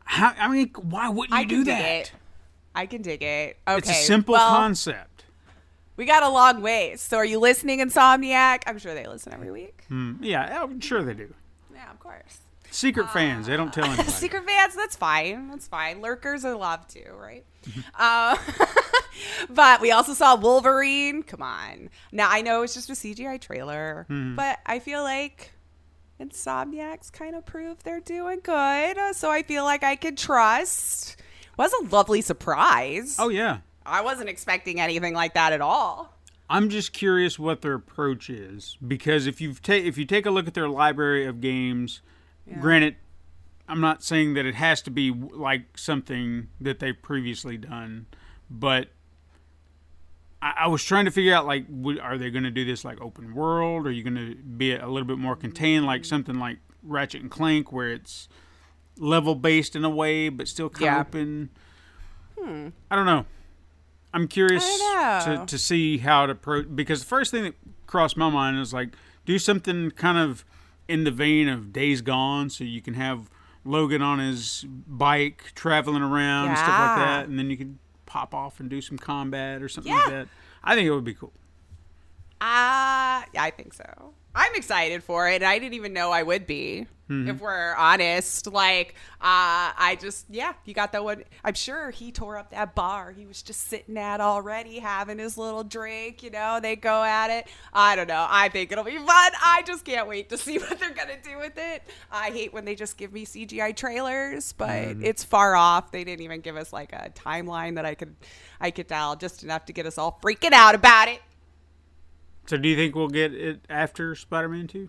How, 0.04 0.32
I 0.38 0.48
mean, 0.48 0.70
why 0.80 1.08
wouldn't 1.08 1.32
you 1.32 1.38
I 1.40 1.44
do 1.44 1.56
can 1.56 1.64
dig 1.64 1.76
that? 1.76 1.90
it. 2.02 2.12
I 2.74 2.86
can 2.86 3.02
dig 3.02 3.22
it. 3.22 3.56
Okay. 3.66 3.78
It's 3.78 3.90
a 3.90 3.94
simple 3.94 4.32
well, 4.34 4.48
concept. 4.50 5.24
We 5.96 6.04
got 6.06 6.22
a 6.22 6.28
long 6.28 6.62
ways. 6.62 7.00
So 7.00 7.16
are 7.18 7.24
you 7.24 7.38
listening, 7.40 7.80
Insomniac? 7.80 8.62
I'm 8.66 8.78
sure 8.78 8.94
they 8.94 9.06
listen 9.06 9.32
every 9.34 9.50
week. 9.50 9.84
Yeah, 10.20 10.62
I'm 10.62 10.80
sure 10.80 11.02
they 11.02 11.14
do. 11.14 11.34
Yeah, 11.80 11.90
of 11.90 11.98
course. 11.98 12.38
Secret 12.70 13.10
fans, 13.10 13.46
they 13.46 13.56
don't 13.56 13.72
tell 13.72 13.84
anybody. 13.86 14.08
Secret 14.10 14.44
fans, 14.46 14.76
that's 14.76 14.94
fine. 14.96 15.48
That's 15.48 15.66
fine. 15.66 16.00
Lurkers 16.00 16.44
are 16.44 16.54
loved 16.54 16.90
too, 16.90 17.10
right? 17.18 17.44
uh, 17.98 18.36
but 19.50 19.80
we 19.80 19.90
also 19.90 20.12
saw 20.14 20.36
Wolverine. 20.36 21.22
Come 21.22 21.42
on. 21.42 21.90
Now 22.12 22.28
I 22.30 22.42
know 22.42 22.62
it's 22.62 22.74
just 22.74 22.90
a 22.90 22.92
CGI 22.92 23.40
trailer, 23.40 24.06
but 24.08 24.58
I 24.66 24.78
feel 24.78 25.02
like 25.02 25.52
Insomniacs 26.20 27.10
kind 27.10 27.34
of 27.34 27.44
proved 27.46 27.84
they're 27.84 27.98
doing 28.00 28.40
good. 28.42 28.98
uh, 28.98 29.12
So 29.14 29.30
I 29.30 29.42
feel 29.42 29.64
like 29.64 29.82
I 29.82 29.96
could 29.96 30.16
trust. 30.18 31.16
Was 31.56 31.72
a 31.72 31.84
lovely 31.86 32.20
surprise. 32.22 33.16
oh 33.18 33.28
yeah, 33.30 33.58
I 33.84 34.02
wasn't 34.02 34.28
expecting 34.28 34.80
anything 34.80 35.12
like 35.14 35.34
that 35.34 35.52
at 35.52 35.60
all. 35.60 36.14
I'm 36.50 36.68
just 36.68 36.92
curious 36.92 37.38
what 37.38 37.62
their 37.62 37.74
approach 37.74 38.28
is 38.28 38.76
because 38.86 39.28
if 39.28 39.40
you've 39.40 39.62
ta- 39.62 39.74
if 39.74 39.96
you 39.96 40.04
take 40.04 40.26
a 40.26 40.30
look 40.32 40.48
at 40.48 40.54
their 40.54 40.68
library 40.68 41.24
of 41.24 41.40
games, 41.40 42.02
granted, 42.60 42.96
I'm 43.68 43.80
not 43.80 44.02
saying 44.02 44.34
that 44.34 44.44
it 44.44 44.56
has 44.56 44.82
to 44.82 44.90
be 44.90 45.12
like 45.12 45.78
something 45.78 46.48
that 46.60 46.80
they've 46.80 47.00
previously 47.00 47.56
done, 47.56 48.06
but 48.50 48.88
I, 50.42 50.54
I 50.62 50.66
was 50.66 50.82
trying 50.82 51.04
to 51.04 51.12
figure 51.12 51.32
out 51.32 51.46
like, 51.46 51.68
w- 51.68 52.00
are 52.00 52.18
they 52.18 52.30
going 52.30 52.42
to 52.42 52.50
do 52.50 52.64
this 52.64 52.84
like 52.84 53.00
open 53.00 53.32
world? 53.32 53.86
Are 53.86 53.92
you 53.92 54.02
going 54.02 54.16
to 54.16 54.34
be 54.34 54.74
a 54.74 54.88
little 54.88 55.06
bit 55.06 55.18
more 55.18 55.36
contained, 55.36 55.86
like 55.86 56.02
mm-hmm. 56.02 56.08
something 56.08 56.38
like 56.40 56.58
Ratchet 56.82 57.22
and 57.22 57.30
Clank, 57.30 57.70
where 57.70 57.92
it's 57.92 58.28
level 58.98 59.36
based 59.36 59.76
in 59.76 59.84
a 59.84 59.90
way, 59.90 60.30
but 60.30 60.48
still 60.48 60.68
kind 60.68 60.82
of 60.82 60.94
Yeah. 60.94 61.00
open? 61.00 61.50
Hmm. 62.36 62.68
I 62.90 62.96
don't 62.96 63.06
know. 63.06 63.24
I'm 64.12 64.26
curious 64.28 64.64
I 64.64 65.22
don't 65.26 65.34
know. 65.34 65.40
to, 65.44 65.46
to 65.46 65.58
see 65.58 65.98
how 65.98 66.26
to 66.26 66.32
approach 66.32 66.66
because 66.74 67.00
the 67.00 67.06
first 67.06 67.30
thing 67.30 67.44
that 67.44 67.54
crossed 67.86 68.16
my 68.16 68.28
mind 68.30 68.58
is 68.58 68.72
like 68.72 68.90
do 69.24 69.38
something 69.38 69.90
kind 69.92 70.18
of 70.18 70.44
in 70.88 71.04
the 71.04 71.10
vein 71.12 71.48
of 71.48 71.72
Days 71.72 72.00
Gone, 72.02 72.50
so 72.50 72.64
you 72.64 72.80
can 72.82 72.94
have 72.94 73.30
Logan 73.64 74.02
on 74.02 74.18
his 74.18 74.64
bike 74.88 75.52
traveling 75.54 76.02
around 76.02 76.48
and 76.48 76.58
stuff 76.58 76.68
like 76.68 76.96
that, 76.96 77.28
and 77.28 77.38
then 77.38 77.50
you 77.50 77.56
could 77.56 77.78
pop 78.06 78.34
off 78.34 78.58
and 78.58 78.68
do 78.68 78.80
some 78.80 78.98
combat 78.98 79.62
or 79.62 79.68
something 79.68 79.92
Yeah. 79.92 79.98
like 80.00 80.08
that. 80.08 80.28
I 80.64 80.74
think 80.74 80.86
it 80.86 80.90
would 80.90 81.04
be 81.04 81.14
cool. 81.14 81.32
Uh, 82.40 83.22
I 83.38 83.52
think 83.56 83.74
so. 83.74 84.14
I'm 84.34 84.54
excited 84.54 85.02
for 85.02 85.28
it. 85.28 85.42
I 85.42 85.58
didn't 85.58 85.74
even 85.74 85.92
know 85.92 86.10
I 86.10 86.22
would 86.22 86.46
be, 86.46 86.86
Mm-hmm. 87.10 87.28
if 87.28 87.40
we're 87.40 87.74
honest. 87.74 88.46
Like, 88.46 88.94
uh, 89.20 89.74
I 89.76 89.98
just, 90.00 90.26
yeah, 90.30 90.52
you 90.64 90.74
got 90.74 90.92
that 90.92 91.02
one. 91.02 91.24
I'm 91.42 91.54
sure 91.54 91.90
he 91.90 92.12
tore 92.12 92.38
up 92.38 92.52
that 92.52 92.76
bar 92.76 93.10
he 93.10 93.26
was 93.26 93.42
just 93.42 93.62
sitting 93.66 93.98
at 93.98 94.20
already, 94.20 94.78
having 94.78 95.18
his 95.18 95.36
little 95.36 95.64
drink. 95.64 96.22
You 96.22 96.30
know, 96.30 96.60
they 96.62 96.76
go 96.76 97.02
at 97.02 97.28
it. 97.30 97.48
I 97.72 97.96
don't 97.96 98.06
know. 98.06 98.24
I 98.30 98.48
think 98.48 98.70
it'll 98.70 98.84
be 98.84 98.96
fun. 98.96 99.06
I 99.08 99.64
just 99.66 99.84
can't 99.84 100.06
wait 100.06 100.28
to 100.28 100.38
see 100.38 100.58
what 100.60 100.78
they're 100.78 100.94
gonna 100.94 101.20
do 101.20 101.36
with 101.38 101.58
it. 101.58 101.82
I 102.12 102.30
hate 102.30 102.52
when 102.52 102.64
they 102.64 102.76
just 102.76 102.96
give 102.96 103.12
me 103.12 103.26
CGI 103.26 103.74
trailers, 103.74 104.52
but 104.52 104.68
Mm-hmm. 104.70 105.04
it's 105.04 105.24
far 105.24 105.56
off. 105.56 105.90
They 105.90 106.04
didn't 106.04 106.22
even 106.22 106.42
give 106.42 106.56
us 106.56 106.72
like 106.72 106.92
a 106.92 107.10
timeline 107.16 107.74
that 107.74 107.84
I 107.84 107.96
could, 107.96 108.14
I 108.60 108.70
could 108.70 108.86
tell 108.86 109.16
just 109.16 109.42
enough 109.42 109.64
to 109.64 109.72
get 109.72 109.84
us 109.84 109.98
all 109.98 110.20
freaking 110.22 110.52
out 110.52 110.76
about 110.76 111.08
it. 111.08 111.20
So 112.46 112.56
do 112.56 112.68
you 112.68 112.76
think 112.76 112.94
we'll 112.94 113.08
get 113.08 113.32
it 113.32 113.60
after 113.68 114.14
Spider-Man 114.14 114.66
2? 114.66 114.88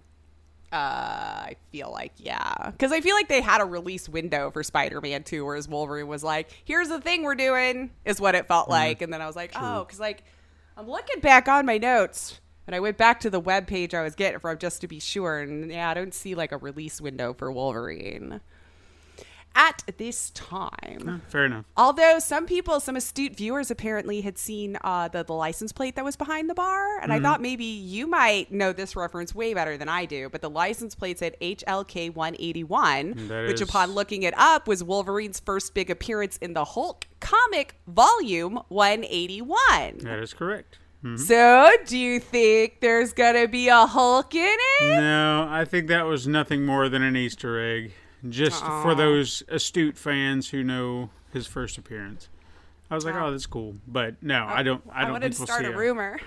Uh, 0.71 0.75
I 0.75 1.55
feel 1.71 1.91
like 1.91 2.13
yeah, 2.15 2.71
because 2.71 2.93
I 2.93 3.01
feel 3.01 3.13
like 3.13 3.27
they 3.27 3.41
had 3.41 3.59
a 3.59 3.65
release 3.65 4.07
window 4.07 4.51
for 4.51 4.63
Spider-Man 4.63 5.23
2, 5.23 5.43
whereas 5.45 5.67
Wolverine 5.67 6.07
was 6.07 6.23
like, 6.23 6.49
"Here's 6.63 6.87
the 6.87 7.01
thing 7.01 7.23
we're 7.23 7.35
doing," 7.35 7.91
is 8.05 8.21
what 8.21 8.35
it 8.35 8.47
felt 8.47 8.69
like, 8.69 9.01
and 9.01 9.11
then 9.11 9.21
I 9.21 9.27
was 9.27 9.35
like, 9.35 9.51
"Oh," 9.53 9.83
because 9.83 9.99
like 9.99 10.23
I'm 10.77 10.89
looking 10.89 11.19
back 11.19 11.49
on 11.49 11.65
my 11.65 11.77
notes, 11.77 12.39
and 12.67 12.73
I 12.73 12.79
went 12.79 12.97
back 12.97 13.19
to 13.19 13.29
the 13.29 13.39
web 13.39 13.67
page 13.67 13.93
I 13.93 14.01
was 14.01 14.15
getting 14.15 14.39
from 14.39 14.57
just 14.59 14.79
to 14.79 14.87
be 14.87 15.01
sure, 15.01 15.39
and 15.41 15.69
yeah, 15.69 15.89
I 15.89 15.93
don't 15.93 16.13
see 16.13 16.35
like 16.35 16.53
a 16.53 16.57
release 16.57 17.01
window 17.01 17.33
for 17.33 17.51
Wolverine 17.51 18.39
at 19.55 19.83
this 19.97 20.29
time. 20.31 21.03
Ah, 21.07 21.19
fair 21.27 21.45
enough. 21.45 21.65
Although 21.75 22.19
some 22.19 22.45
people, 22.45 22.79
some 22.79 22.95
astute 22.95 23.35
viewers 23.35 23.69
apparently 23.69 24.21
had 24.21 24.37
seen 24.37 24.77
uh, 24.83 25.07
the, 25.07 25.23
the 25.23 25.33
license 25.33 25.71
plate 25.71 25.95
that 25.95 26.05
was 26.05 26.15
behind 26.15 26.49
the 26.49 26.53
bar. 26.53 26.99
And 26.99 27.11
I 27.11 27.15
mm-hmm. 27.15 27.25
thought 27.25 27.41
maybe 27.41 27.65
you 27.65 28.07
might 28.07 28.51
know 28.51 28.73
this 28.73 28.95
reference 28.95 29.35
way 29.35 29.53
better 29.53 29.77
than 29.77 29.89
I 29.89 30.05
do. 30.05 30.29
But 30.29 30.41
the 30.41 30.49
license 30.49 30.95
plate 30.95 31.19
said 31.19 31.35
HLK 31.41 32.13
181, 32.15 33.13
mm, 33.13 33.27
That 33.27 33.47
which 33.47 33.55
is- 33.55 33.61
upon 33.61 33.91
looking 33.91 34.23
it 34.23 34.33
up 34.37 34.67
was 34.67 34.83
Wolverine's 34.83 35.39
first 35.39 35.73
big 35.73 35.89
appearance 35.89 36.37
in 36.37 36.53
the 36.53 36.65
Hulk 36.65 37.07
comic 37.19 37.75
volume 37.87 38.59
181. 38.69 39.99
That 39.99 40.19
is 40.19 40.33
correct. 40.33 40.79
Mm-hmm. 41.03 41.17
So 41.17 41.71
do 41.85 41.97
you 41.97 42.19
think 42.19 42.79
there's 42.79 43.11
going 43.13 43.35
to 43.35 43.47
be 43.47 43.69
a 43.69 43.87
Hulk 43.87 44.35
in 44.35 44.57
it? 44.81 44.99
No, 44.99 45.47
I 45.49 45.65
think 45.65 45.87
that 45.87 46.05
was 46.05 46.27
nothing 46.27 46.63
more 46.63 46.89
than 46.89 47.01
an 47.01 47.15
Easter 47.15 47.59
egg, 47.59 47.93
just 48.29 48.63
for 48.63 48.93
those 48.95 49.43
astute 49.47 49.97
fans 49.97 50.49
who 50.49 50.63
know 50.63 51.09
his 51.33 51.47
first 51.47 51.77
appearance. 51.77 52.29
I 52.89 52.95
was 52.95 53.05
like, 53.05 53.15
oh, 53.15 53.31
that's 53.31 53.45
cool, 53.45 53.75
but 53.87 54.21
no, 54.21 54.45
I 54.47 54.63
don't. 54.63 54.83
I 54.91 55.03
I, 55.03 55.05
don't 55.07 55.21
think 55.21 55.33
to 55.35 55.39
we'll 55.39 55.47
start 55.47 55.61
see 55.61 55.67
a 55.67 55.71
it. 55.71 55.75
rumor. 55.77 56.19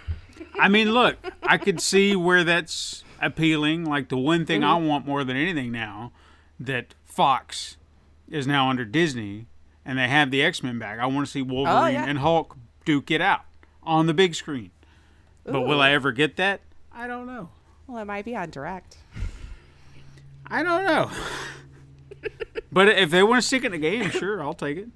I 0.58 0.68
mean, 0.68 0.92
look, 0.92 1.16
I 1.42 1.58
could 1.58 1.80
see 1.80 2.16
where 2.16 2.42
that's 2.42 3.04
appealing. 3.20 3.84
Like 3.84 4.08
the 4.08 4.16
one 4.16 4.46
thing 4.46 4.62
Mm-hmm. 4.62 4.70
I 4.84 4.88
want 4.88 5.06
more 5.06 5.24
than 5.24 5.36
anything 5.36 5.70
now 5.72 6.12
that 6.58 6.94
Fox 7.04 7.76
is 8.30 8.46
now 8.46 8.70
under 8.70 8.84
Disney 8.86 9.46
and 9.84 9.98
they 9.98 10.08
have 10.08 10.30
the 10.30 10.42
X 10.42 10.62
Men 10.62 10.78
back. 10.78 10.98
I 10.98 11.06
want 11.06 11.26
to 11.26 11.30
see 11.30 11.42
Wolverine 11.42 11.76
Oh, 11.76 11.86
yeah. 11.86 12.04
and 12.06 12.18
Hulk 12.18 12.56
duke 12.86 13.10
it 13.10 13.20
out 13.20 13.42
on 13.82 14.06
the 14.06 14.14
big 14.14 14.34
screen. 14.34 14.70
But 15.44 15.62
will 15.62 15.80
I 15.82 15.90
ever 15.92 16.10
get 16.12 16.36
that? 16.36 16.62
I 16.90 17.06
don't 17.06 17.26
know. 17.26 17.50
Well, 17.86 17.98
it 17.98 18.06
might 18.06 18.24
be 18.24 18.34
on 18.34 18.48
direct. 18.50 18.96
I 20.46 20.62
don't 20.62 20.84
know. 20.84 21.10
But 22.72 22.88
if 22.88 23.10
they 23.10 23.22
want 23.22 23.40
to 23.42 23.46
stick 23.46 23.64
in 23.64 23.72
the 23.72 23.78
game, 23.78 24.10
sure, 24.10 24.42
I'll 24.42 24.54
take 24.54 24.78
it. 24.78 24.88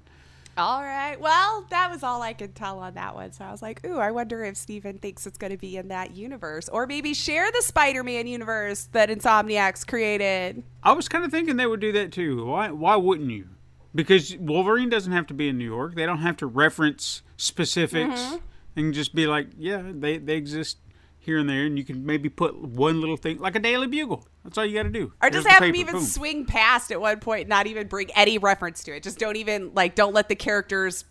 All 0.57 0.81
right. 0.83 1.17
Well, 1.17 1.65
that 1.69 1.89
was 1.89 2.03
all 2.03 2.21
I 2.21 2.33
could 2.33 2.53
tell 2.53 2.79
on 2.79 2.95
that 2.95 3.15
one. 3.15 3.31
So 3.31 3.45
I 3.45 3.51
was 3.51 3.61
like, 3.61 3.85
ooh, 3.85 3.97
I 3.97 4.11
wonder 4.11 4.43
if 4.43 4.57
Steven 4.57 4.97
thinks 4.97 5.25
it's 5.25 5.37
going 5.37 5.51
to 5.51 5.57
be 5.57 5.77
in 5.77 5.87
that 5.87 6.11
universe 6.15 6.67
or 6.67 6.85
maybe 6.85 7.13
share 7.13 7.49
the 7.49 7.61
Spider 7.61 8.03
Man 8.03 8.27
universe 8.27 8.89
that 8.91 9.07
Insomniacs 9.09 9.87
created. 9.87 10.63
I 10.83 10.91
was 10.91 11.07
kind 11.07 11.23
of 11.23 11.31
thinking 11.31 11.55
they 11.55 11.65
would 11.65 11.79
do 11.79 11.93
that 11.93 12.11
too. 12.11 12.43
Why? 12.45 12.71
Why 12.71 12.97
wouldn't 12.97 13.29
you? 13.31 13.47
Because 13.95 14.35
Wolverine 14.37 14.89
doesn't 14.89 15.13
have 15.13 15.27
to 15.27 15.33
be 15.33 15.47
in 15.47 15.57
New 15.57 15.65
York. 15.65 15.95
They 15.95 16.05
don't 16.05 16.17
have 16.19 16.35
to 16.37 16.45
reference 16.45 17.21
specifics 17.37 18.19
Mm-hmm. 18.21 18.35
and 18.75 18.93
just 18.93 19.15
be 19.15 19.27
like, 19.27 19.47
yeah, 19.57 19.81
they 19.85 20.17
they 20.17 20.35
exist 20.35 20.77
here 21.19 21.37
and 21.37 21.49
there, 21.49 21.65
and 21.65 21.77
you 21.77 21.83
can 21.83 22.05
maybe 22.05 22.29
put 22.29 22.57
one 22.59 22.99
little 22.99 23.17
thing 23.17 23.39
like 23.39 23.55
a 23.55 23.59
Daily 23.59 23.87
Bugle. 23.87 24.27
That's 24.43 24.57
all 24.57 24.65
you 24.65 24.73
got 24.75 24.83
to 24.83 24.89
do. 24.89 25.13
Or 25.21 25.29
Here's 25.29 25.33
just 25.35 25.47
the 25.47 25.51
have 25.51 25.61
them 25.61 25.75
even 25.75 25.95
boom. 25.95 26.03
swing 26.03 26.45
past 26.45 26.91
at 26.91 26.99
one 26.99 27.19
point, 27.19 27.47
not 27.47 27.67
even 27.67 27.87
bring 27.87 28.09
any 28.11 28.37
reference 28.37 28.83
to 28.85 28.95
it. 28.95 29.03
Just 29.03 29.19
don't 29.19 29.35
even, 29.35 29.71
like, 29.73 29.95
don't 29.95 30.13
let 30.13 30.29
the 30.29 30.35
characters 30.35 31.05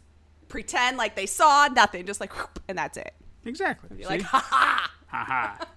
pretend 0.49 0.97
like 0.97 1.15
they 1.15 1.27
saw 1.27 1.69
nothing. 1.69 2.07
Just 2.07 2.21
like, 2.21 2.35
whoop, 2.37 2.61
and 2.69 2.77
that's 2.79 2.97
it. 2.97 3.15
exactly. 3.45 3.97
Be 3.97 4.03
see? 4.03 4.09
like, 4.09 4.23
ha 4.23 4.39
ha. 4.49 4.91
ha 5.09 5.25
ha. 5.25 5.67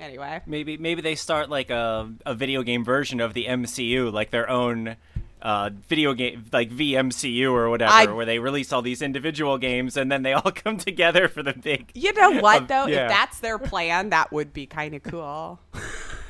Anyway. 0.00 0.40
Maybe 0.46 0.78
maybe 0.78 1.00
they 1.00 1.14
start 1.14 1.48
like 1.48 1.70
a 1.70 2.10
a 2.26 2.34
video 2.34 2.62
game 2.62 2.82
version 2.82 3.20
of 3.20 3.34
the 3.34 3.44
MCU, 3.44 4.12
like 4.12 4.30
their 4.30 4.48
own 4.50 4.96
uh, 5.42 5.70
video 5.88 6.14
game, 6.14 6.44
like 6.52 6.70
VMCU 6.70 7.50
or 7.52 7.68
whatever, 7.68 7.92
I- 7.92 8.06
where 8.06 8.24
they 8.24 8.38
release 8.38 8.72
all 8.72 8.80
these 8.82 9.02
individual 9.02 9.58
games 9.58 9.96
and 9.96 10.10
then 10.10 10.22
they 10.22 10.32
all 10.32 10.52
come 10.54 10.76
together 10.78 11.26
for 11.28 11.42
the 11.42 11.52
big. 11.52 11.90
You 11.94 12.12
know 12.12 12.30
what, 12.40 12.62
Of- 12.62 12.68
though? 12.68 12.86
yeah. 12.86 13.04
If 13.04 13.08
that's 13.10 13.40
their 13.40 13.58
plan, 13.58 14.10
that 14.10 14.32
would 14.32 14.52
be 14.52 14.66
kind 14.66 14.94
of 14.94 15.02
cool. 15.02 15.58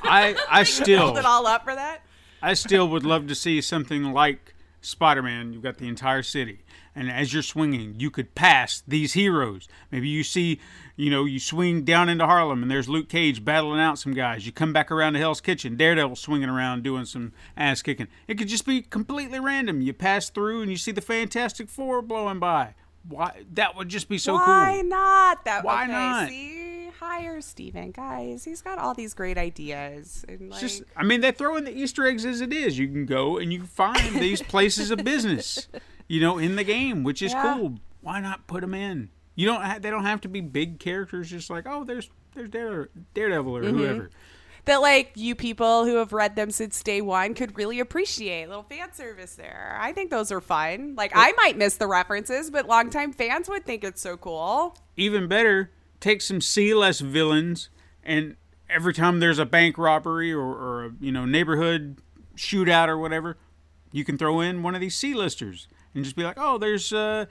I 0.03 0.35
I 0.51 0.63
still 0.65 1.07
Hold 1.07 1.19
it 1.19 1.25
all 1.25 1.47
up 1.47 1.65
for 1.65 1.75
that. 1.75 2.03
I 2.41 2.55
still 2.55 2.89
would 2.89 3.05
love 3.05 3.29
to 3.29 3.35
see 3.37 3.61
something 3.61 4.13
like 4.13 4.55
Spider 4.81 5.23
Man. 5.23 5.53
You've 5.53 5.63
got 5.63 5.77
the 5.79 5.87
entire 5.89 6.23
city, 6.25 6.61
and 6.95 7.11
as 7.11 7.33
you're 7.33 7.43
swinging, 7.43 7.95
you 7.99 8.11
could 8.11 8.35
pass 8.35 8.83
these 8.87 9.15
heroes. 9.15 9.69
Maybe 9.91 10.09
you 10.09 10.23
see, 10.23 10.61
you 10.97 11.11
know, 11.11 11.25
you 11.25 11.39
swing 11.39 11.85
down 11.85 12.09
into 12.09 12.27
Harlem, 12.27 12.63
and 12.63 12.71
there's 12.71 12.89
Luke 12.89 13.09
Cage 13.09 13.45
battling 13.45 13.81
out 13.81 13.99
some 13.99 14.15
guys. 14.15 14.45
You 14.45 14.53
come 14.53 14.73
back 14.73 14.91
around 14.91 15.15
to 15.15 15.19
Hell's 15.19 15.41
Kitchen, 15.41 15.77
Daredevil 15.77 16.17
swinging 16.17 16.49
around 16.49 16.83
doing 16.83 17.05
some 17.05 17.33
ass 17.57 17.83
kicking. 17.83 18.09
It 18.29 18.39
could 18.39 18.49
just 18.49 18.67
be 18.67 18.83
completely 18.83 19.41
random. 19.41 19.81
You 19.81 19.93
pass 19.93 20.29
through, 20.31 20.63
and 20.63 20.71
you 20.71 20.77
see 20.77 20.93
the 20.93 21.01
Fantastic 21.01 21.69
Four 21.69 22.03
blowing 22.03 22.39
by. 22.39 22.75
Why? 23.09 23.43
That 23.55 23.77
would 23.77 23.89
just 23.89 24.09
be 24.09 24.19
so 24.19 24.35
Why 24.35 24.45
cool. 24.45 24.55
Why 24.55 24.83
not? 24.83 25.45
That 25.45 25.65
Why 25.65 25.85
okay, 25.85 25.93
not? 25.93 26.29
See, 26.29 26.91
hire 27.01 27.41
Steven, 27.41 27.91
guys. 27.91 28.45
He's 28.45 28.63
got 28.63 28.79
all 28.79 28.95
these 28.95 29.15
great 29.15 29.39
ideas. 29.39 30.25
And 30.29 30.51
like, 30.51 30.61
Just, 30.61 30.85
I 30.97 31.03
mean, 31.03 31.21
they 31.21 31.33
throw 31.33 31.57
in 31.57 31.65
the 31.65 31.77
Easter 31.77 32.07
eggs 32.07 32.25
as 32.25 32.41
it 32.41 32.53
is. 32.53 32.79
You 32.79 32.87
can 32.87 33.07
go 33.07 33.39
and 33.39 33.53
you 33.53 33.59
can 33.59 33.67
find 33.67 34.15
these 34.15 34.41
places 34.43 34.91
of 34.91 35.03
business, 35.03 35.67
you 36.09 36.21
know, 36.21 36.39
in 36.39 36.57
the 36.57 36.65
game, 36.65 37.03
which 37.05 37.23
is 37.23 37.33
Yeah. 37.33 37.55
cool. 37.57 37.79
Why 38.01 38.21
not 38.21 38.47
put 38.47 38.61
them 38.63 38.75
in? 38.75 39.11
You 39.35 39.47
don't. 39.47 39.63
Ha- 39.63 39.79
they 39.81 39.91
don't 39.91 40.05
have 40.05 40.21
to 40.23 40.29
be 40.29 40.41
big 40.41 40.79
characters. 40.79 41.31
Just 41.31 41.49
like, 41.51 41.65
oh, 41.67 41.85
there's 41.85 42.11
there's 42.35 42.51
Dare- 42.51 42.89
Daredevil 43.15 43.57
or 43.57 43.63
mm-hmm. 43.63 43.79
whoever. 43.79 44.11
that 44.65 44.81
like 44.81 45.13
you 45.15 45.35
people 45.35 45.85
who 45.85 45.97
have 45.97 46.13
read 46.13 46.37
them 46.37 46.51
since 46.51 46.83
day 46.83 47.01
one 47.01 47.35
could 47.35 47.57
really 47.57 47.81
appreciate. 47.81 48.45
a 48.45 48.49
little 48.49 48.63
fan 48.63 48.93
service 48.93 49.35
there. 49.35 49.77
I 49.81 49.93
think 49.93 50.11
those 50.11 50.31
are 50.33 50.41
fun. 50.41 50.95
Like 50.97 51.13
I 51.15 51.33
might 51.37 51.57
miss 51.57 51.77
the 51.77 51.87
references, 51.87 52.51
but 52.51 52.67
longtime 52.67 53.13
fans 53.13 53.49
would 53.49 53.65
think 53.65 53.85
it's 53.85 54.01
so 54.01 54.17
cool. 54.17 54.77
Even 54.97 55.29
better, 55.29 55.71
take 56.01 56.21
some 56.21 56.41
C-less 56.41 57.01
villains, 57.01 57.71
and 58.03 58.37
every 58.69 58.93
time 58.95 59.21
there's 59.21 59.39
a 59.39 59.47
bank 59.47 59.79
robbery 59.79 60.33
or, 60.33 60.43
or 60.43 60.85
a 60.87 60.91
you 61.01 61.13
know 61.13 61.25
neighborhood 61.25 61.99
shootout 62.37 62.89
or 62.89 62.99
whatever, 62.99 63.37
you 63.93 64.05
can 64.05 64.19
throw 64.19 64.41
in 64.41 64.63
one 64.63 64.75
of 64.75 64.81
these 64.81 64.95
C-listers 64.95 65.69
and 65.95 66.05
just 66.05 66.17
be 66.17 66.23
like, 66.23 66.37
oh, 66.39 66.59
there's 66.59 66.93
uh, 66.93 67.27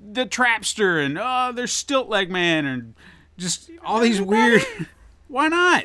the 0.00 0.26
Trapster, 0.26 1.04
and 1.04 1.18
oh, 1.20 1.52
there's 1.54 1.72
Stilt 1.72 2.08
Leg 2.08 2.30
Man, 2.30 2.66
and 2.66 2.94
just 3.36 3.70
all 3.84 4.00
these 4.00 4.20
weird. 4.20 4.62
Why 5.28 5.48
not? 5.48 5.84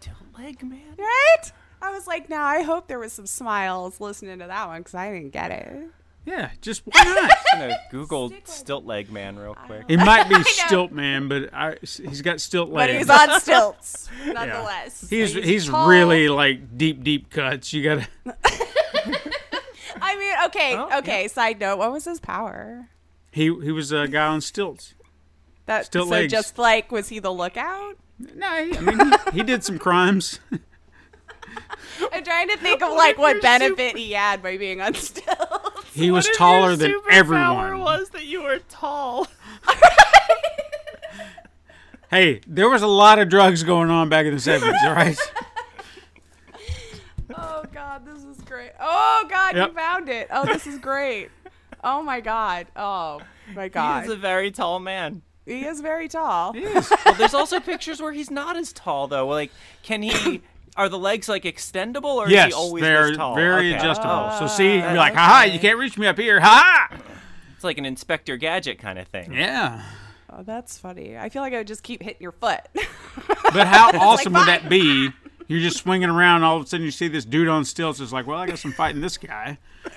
Still 0.00 0.14
leg 0.38 0.62
man. 0.62 0.80
Right? 0.96 1.52
I 1.82 1.90
was 1.90 2.06
like, 2.06 2.28
now 2.30 2.44
I 2.44 2.62
hope 2.62 2.88
there 2.88 2.98
was 2.98 3.12
some 3.12 3.26
smiles 3.26 4.00
listening 4.00 4.38
to 4.38 4.46
that 4.46 4.66
one 4.66 4.80
because 4.80 4.94
I 4.94 5.12
didn't 5.12 5.30
get 5.30 5.50
it. 5.50 5.90
Yeah, 6.24 6.50
just 6.60 6.82
why 6.84 7.04
not? 7.04 7.32
I'm 7.54 7.60
gonna 7.60 7.78
Google 7.90 8.32
stilt 8.44 8.84
leg 8.84 9.10
man 9.10 9.38
real 9.38 9.54
quick. 9.54 9.84
It 9.88 9.96
might 9.98 10.28
be 10.28 10.42
Stilt 10.44 10.92
Man, 10.92 11.26
but 11.28 11.54
I, 11.54 11.76
he's 11.80 12.20
got 12.20 12.40
stilt 12.40 12.68
legs. 12.68 12.92
But 12.92 12.98
he's 12.98 13.30
on 13.30 13.40
stilts, 13.40 14.08
nonetheless. 14.26 15.08
He's 15.08 15.32
So 15.32 15.40
he's 15.40 15.68
tall. 15.68 15.88
really 15.88 16.28
like 16.28 16.76
deep 16.76 17.02
deep 17.02 17.30
cuts. 17.30 17.72
You 17.72 17.82
gotta. 17.84 18.08
I 20.54 20.60
mean, 20.70 20.78
okay, 20.80 20.94
Oh, 20.94 20.98
okay. 20.98 21.28
Side 21.28 21.60
note: 21.60 21.78
What 21.78 21.92
was 21.92 22.04
his 22.04 22.20
power? 22.20 22.88
He 23.30 23.44
he 23.44 23.72
was 23.72 23.92
a 23.92 24.08
guy 24.08 24.26
on 24.26 24.40
stilts. 24.40 24.94
That 25.66 25.84
Stilt 25.86 26.08
so 26.08 26.12
legs. 26.12 26.32
just 26.32 26.58
like 26.58 26.90
was 26.90 27.08
he 27.08 27.18
the 27.18 27.30
lookout? 27.32 27.96
No, 28.34 28.64
he, 28.64 28.76
I 28.76 28.80
mean 28.80 28.98
he, 28.98 29.30
he 29.38 29.42
did 29.42 29.62
some 29.64 29.78
crimes. 29.78 30.40
I'm 32.12 32.24
trying 32.24 32.48
to 32.48 32.56
think 32.56 32.82
of 32.82 32.92
like 32.92 33.18
what 33.18 33.40
benefit 33.42 33.96
he 33.96 34.12
had 34.12 34.42
by 34.42 34.56
being 34.56 34.80
on 34.80 34.94
stilts. 34.94 35.92
He 35.94 36.10
was 36.10 36.28
taller 36.36 36.76
than 36.76 36.94
everyone. 37.10 37.78
was 37.80 38.10
that 38.10 38.24
you 38.24 38.42
were 38.42 38.58
tall. 38.68 39.26
Hey, 42.10 42.40
there 42.46 42.70
was 42.70 42.80
a 42.80 42.86
lot 42.86 43.18
of 43.18 43.28
drugs 43.28 43.62
going 43.62 43.90
on 43.90 44.08
back 44.08 44.24
in 44.24 44.32
the 44.34 44.40
seventies. 44.40 44.80
All 44.82 44.94
right. 44.94 45.18
Oh 47.36 47.62
God, 47.72 48.06
this 48.06 48.24
is 48.24 48.27
great. 48.58 48.72
Oh 48.80 49.26
God, 49.30 49.56
Yep. 49.56 49.68
you 49.68 49.74
found 49.74 50.08
it. 50.08 50.28
Oh, 50.30 50.44
this 50.46 50.66
is 50.66 50.78
great. 50.78 51.30
Oh 51.84 52.02
my 52.02 52.20
God. 52.20 52.66
Oh 52.76 53.20
my 53.54 53.68
God. 53.68 54.02
He's 54.04 54.12
a 54.12 54.16
very 54.16 54.50
tall 54.50 54.80
man. 54.80 55.22
he 55.46 55.64
is 55.64 55.80
very 55.80 56.08
tall. 56.08 56.52
Well, 56.52 57.14
there's 57.16 57.34
also 57.34 57.60
pictures 57.72 58.00
where 58.02 58.12
he's 58.12 58.30
not 58.30 58.56
as 58.56 58.72
tall 58.72 59.06
though. 59.08 59.26
Like, 59.28 59.50
can 59.82 60.02
he? 60.02 60.42
Are 60.76 60.88
the 60.88 60.98
legs 60.98 61.28
like 61.28 61.42
extendable, 61.42 62.14
or 62.16 62.28
yes, 62.28 62.48
is 62.48 62.54
he 62.54 62.60
always 62.60 62.82
they're 62.82 63.12
tall? 63.14 63.34
very 63.34 63.70
Okay. 63.74 63.78
adjustable. 63.78 64.10
Oh, 64.30 64.36
so 64.38 64.46
see, 64.46 64.74
you're 64.76 64.94
like, 64.94 65.12
haha, 65.14 65.42
you 65.52 65.58
can't 65.58 65.76
reach 65.76 65.98
me 65.98 66.06
up 66.06 66.16
here, 66.16 66.38
ha! 66.38 66.88
It's 67.56 67.64
like 67.64 67.78
an 67.78 67.84
Inspector 67.84 68.36
Gadget 68.36 68.78
kind 68.78 68.96
of 68.96 69.08
thing. 69.08 69.32
Yeah. 69.32 69.82
Oh, 70.30 70.44
that's 70.44 70.78
funny. 70.78 71.16
I 71.18 71.30
feel 71.30 71.42
like 71.42 71.52
I 71.52 71.58
would 71.58 71.66
just 71.66 71.82
keep 71.82 72.00
hitting 72.00 72.22
your 72.22 72.30
foot. 72.30 72.60
But 73.52 73.66
how 73.66 73.90
awesome 73.98 74.34
would 74.34 74.46
that 74.46 74.68
be? 74.68 75.10
You're 75.48 75.60
just 75.60 75.78
swinging 75.78 76.10
around, 76.10 76.36
and 76.36 76.44
all 76.44 76.58
of 76.58 76.64
a 76.64 76.66
sudden 76.66 76.84
you 76.84 76.92
see 76.92 77.08
this 77.08 77.24
dude 77.24 77.48
on 77.48 77.64
stilts. 77.64 78.00
It's 78.00 78.12
like, 78.12 78.26
well, 78.26 78.38
I 78.38 78.46
guess 78.46 78.64
I'm 78.64 78.72
fighting 78.72 79.00
this 79.00 79.16
guy. 79.16 79.58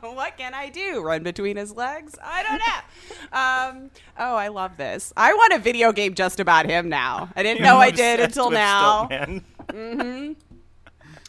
what 0.00 0.36
can 0.36 0.54
I 0.54 0.68
do? 0.68 1.02
Run 1.02 1.24
between 1.24 1.56
his 1.56 1.72
legs? 1.72 2.14
I 2.22 2.42
don't 2.44 2.58
know. 2.58 3.38
Um, 3.38 3.90
oh, 4.18 4.36
I 4.36 4.48
love 4.48 4.76
this. 4.76 5.12
I 5.16 5.34
want 5.34 5.52
a 5.52 5.58
video 5.58 5.92
game 5.92 6.14
just 6.14 6.38
about 6.38 6.66
him 6.66 6.88
now. 6.88 7.28
I 7.34 7.42
didn't 7.42 7.62
know 7.62 7.78
I 7.78 7.90
did 7.90 8.20
until 8.20 8.46
with 8.46 8.54
now. 8.54 9.08
Stiltman. 9.08 10.36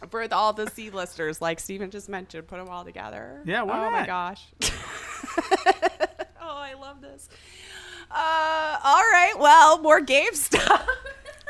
For 0.10 0.32
all 0.32 0.54
the 0.54 0.70
C 0.70 0.92
listers, 0.92 1.42
like 1.42 1.60
Steven 1.60 1.90
just 1.90 2.08
mentioned, 2.08 2.48
put 2.48 2.58
them 2.58 2.70
all 2.70 2.86
together. 2.86 3.42
Yeah, 3.46 3.64
why 3.64 3.88
Oh 3.88 3.92
my 3.92 4.06
gosh. 4.06 4.46
oh, 4.64 4.70
I 6.42 6.76
love 6.80 7.02
this. 7.02 7.30
Uh, 8.12 8.80
all 8.84 9.02
right. 9.02 9.34
Well, 9.40 9.82
more 9.82 10.00
game 10.02 10.34
stuff. 10.34 10.88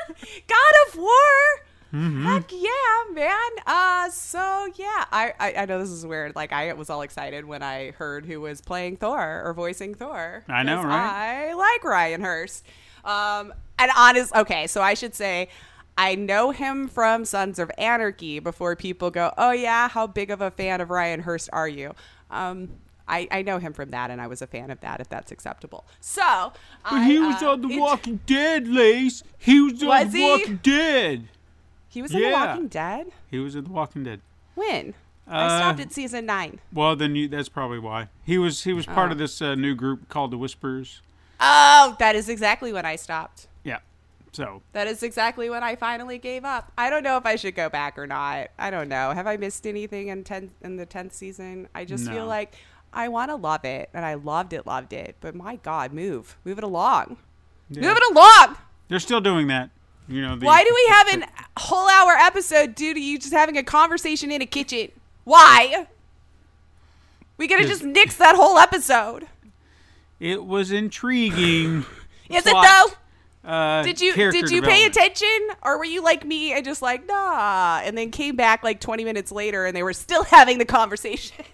God 0.46 0.74
of 0.88 0.98
War. 0.98 1.64
Mm-hmm. 1.92 2.26
Heck 2.26 2.52
yeah, 2.52 3.14
man. 3.14 3.50
Uh, 3.66 4.10
so 4.10 4.68
yeah, 4.76 5.06
I, 5.10 5.32
I 5.40 5.54
I 5.54 5.64
know 5.64 5.78
this 5.78 5.88
is 5.88 6.04
weird. 6.04 6.36
Like 6.36 6.52
I 6.52 6.72
was 6.74 6.90
all 6.90 7.00
excited 7.00 7.46
when 7.46 7.62
I 7.62 7.92
heard 7.92 8.26
who 8.26 8.42
was 8.42 8.60
playing 8.60 8.98
Thor 8.98 9.42
or 9.44 9.54
voicing 9.54 9.94
Thor. 9.94 10.44
I 10.48 10.62
know, 10.64 10.82
right? 10.82 11.48
I 11.50 11.54
like 11.54 11.84
Ryan 11.84 12.20
Hurst. 12.20 12.66
Um, 13.04 13.54
and 13.78 13.90
honest, 13.96 14.34
okay, 14.34 14.66
so 14.66 14.82
I 14.82 14.94
should 14.94 15.14
say. 15.14 15.48
I 16.00 16.14
know 16.14 16.52
him 16.52 16.86
from 16.86 17.24
Sons 17.24 17.58
of 17.58 17.72
Anarchy 17.76 18.38
before 18.38 18.76
people 18.76 19.10
go, 19.10 19.34
oh, 19.36 19.50
yeah, 19.50 19.88
how 19.88 20.06
big 20.06 20.30
of 20.30 20.40
a 20.40 20.48
fan 20.48 20.80
of 20.80 20.90
Ryan 20.90 21.18
Hurst 21.18 21.50
are 21.52 21.66
you? 21.66 21.92
Um, 22.30 22.68
I, 23.08 23.26
I 23.30 23.42
know 23.42 23.58
him 23.58 23.72
from 23.72 23.90
that, 23.90 24.10
and 24.10 24.20
I 24.20 24.26
was 24.26 24.42
a 24.42 24.46
fan 24.46 24.70
of 24.70 24.80
that, 24.80 25.00
if 25.00 25.08
that's 25.08 25.32
acceptable. 25.32 25.84
So, 26.00 26.52
I, 26.84 27.04
he 27.04 27.18
was 27.18 27.42
uh, 27.42 27.52
on 27.52 27.62
The 27.62 27.68
int- 27.68 27.80
Walking 27.80 28.20
Dead, 28.26 28.68
Lace. 28.68 29.22
He 29.38 29.60
was 29.60 29.82
on 29.82 29.88
Was 29.88 30.12
The 30.12 30.18
he? 30.18 30.24
Walking 30.24 30.56
Dead. 30.62 31.28
He 31.88 32.02
was 32.02 32.14
in 32.14 32.20
The 32.22 32.30
Walking 32.30 32.68
Dead? 32.68 33.06
He 33.30 33.38
was 33.38 33.54
in 33.56 33.64
The 33.64 33.70
Walking 33.70 34.04
Dead. 34.04 34.20
When? 34.54 34.94
I 35.26 35.44
Uh, 35.46 35.58
stopped 35.58 35.80
at 35.80 35.92
season 35.92 36.26
nine. 36.26 36.58
Well, 36.72 36.96
then 36.96 37.14
you, 37.16 37.28
that's 37.28 37.48
probably 37.48 37.78
why 37.78 38.08
he 38.24 38.38
was. 38.38 38.64
He 38.64 38.72
was 38.72 38.86
part 38.86 39.12
of 39.12 39.18
this 39.18 39.42
uh, 39.42 39.54
new 39.54 39.74
group 39.74 40.08
called 40.08 40.30
the 40.30 40.38
Whispers. 40.38 41.02
Oh, 41.40 41.96
that 41.98 42.14
is 42.16 42.28
exactly 42.28 42.72
when 42.72 42.86
I 42.86 42.96
stopped. 42.96 43.46
Yeah. 43.62 43.78
So 44.32 44.62
That 44.72 44.86
is 44.86 45.02
exactly 45.02 45.48
when 45.50 45.62
I 45.62 45.74
finally 45.76 46.18
gave 46.18 46.44
up. 46.44 46.72
I 46.78 46.90
don't 46.90 47.02
know 47.02 47.16
if 47.16 47.26
I 47.26 47.36
should 47.36 47.54
go 47.54 47.68
back 47.68 47.98
or 47.98 48.06
not. 48.06 48.48
I 48.58 48.70
don't 48.70 48.88
know. 48.88 49.12
Have 49.12 49.26
I 49.26 49.36
missed 49.36 49.66
anything 49.66 50.08
in 50.08 50.24
ten 50.24 50.50
in 50.62 50.76
the 50.76 50.86
tenth 50.86 51.12
season? 51.14 51.68
I 51.74 51.84
just 51.84 52.08
feel 52.10 52.26
like 52.26 52.54
I 52.92 53.08
want 53.08 53.30
to 53.30 53.36
love 53.36 53.64
it, 53.64 53.90
and 53.92 54.04
I 54.04 54.14
loved 54.14 54.52
it, 54.52 54.66
loved 54.66 54.92
it. 54.92 55.16
But 55.20 55.34
my 55.34 55.56
God, 55.56 55.92
move, 55.92 56.36
move 56.44 56.58
it 56.58 56.64
along, 56.64 57.18
yeah. 57.70 57.82
move 57.82 57.96
it 57.96 58.02
along. 58.12 58.56
they're 58.88 58.98
still 58.98 59.20
doing 59.20 59.48
that. 59.48 59.70
You 60.08 60.22
know. 60.22 60.36
The, 60.36 60.46
Why 60.46 60.64
do 60.64 60.70
we 60.74 60.86
have 60.94 61.22
a 61.22 61.60
whole 61.60 61.88
hour 61.88 62.12
episode 62.12 62.74
due 62.74 62.94
to 62.94 63.00
you 63.00 63.18
just 63.18 63.32
having 63.32 63.58
a 63.58 63.62
conversation 63.62 64.32
in 64.32 64.40
a 64.40 64.46
kitchen? 64.46 64.90
Why? 65.24 65.86
We 67.36 67.46
could 67.46 67.60
have 67.60 67.68
just 67.68 67.82
nixed 67.82 68.16
that 68.16 68.34
whole 68.34 68.58
episode. 68.58 69.28
It 70.18 70.44
was 70.44 70.72
intriguing. 70.72 71.84
Is 72.30 72.46
it 72.46 72.52
though? 72.52 72.86
Uh, 73.48 73.82
Did 73.82 74.00
you 74.00 74.12
did 74.14 74.50
you 74.50 74.60
pay 74.60 74.84
attention, 74.84 75.48
or 75.62 75.78
were 75.78 75.84
you 75.84 76.02
like 76.02 76.26
me 76.26 76.52
and 76.52 76.64
just 76.64 76.82
like 76.82 77.06
nah, 77.06 77.80
and 77.82 77.96
then 77.96 78.10
came 78.10 78.36
back 78.36 78.62
like 78.62 78.78
twenty 78.78 79.04
minutes 79.04 79.32
later 79.32 79.64
and 79.64 79.74
they 79.74 79.82
were 79.82 79.94
still 79.94 80.24
having 80.24 80.58
the 80.58 80.66
conversation? 80.66 81.46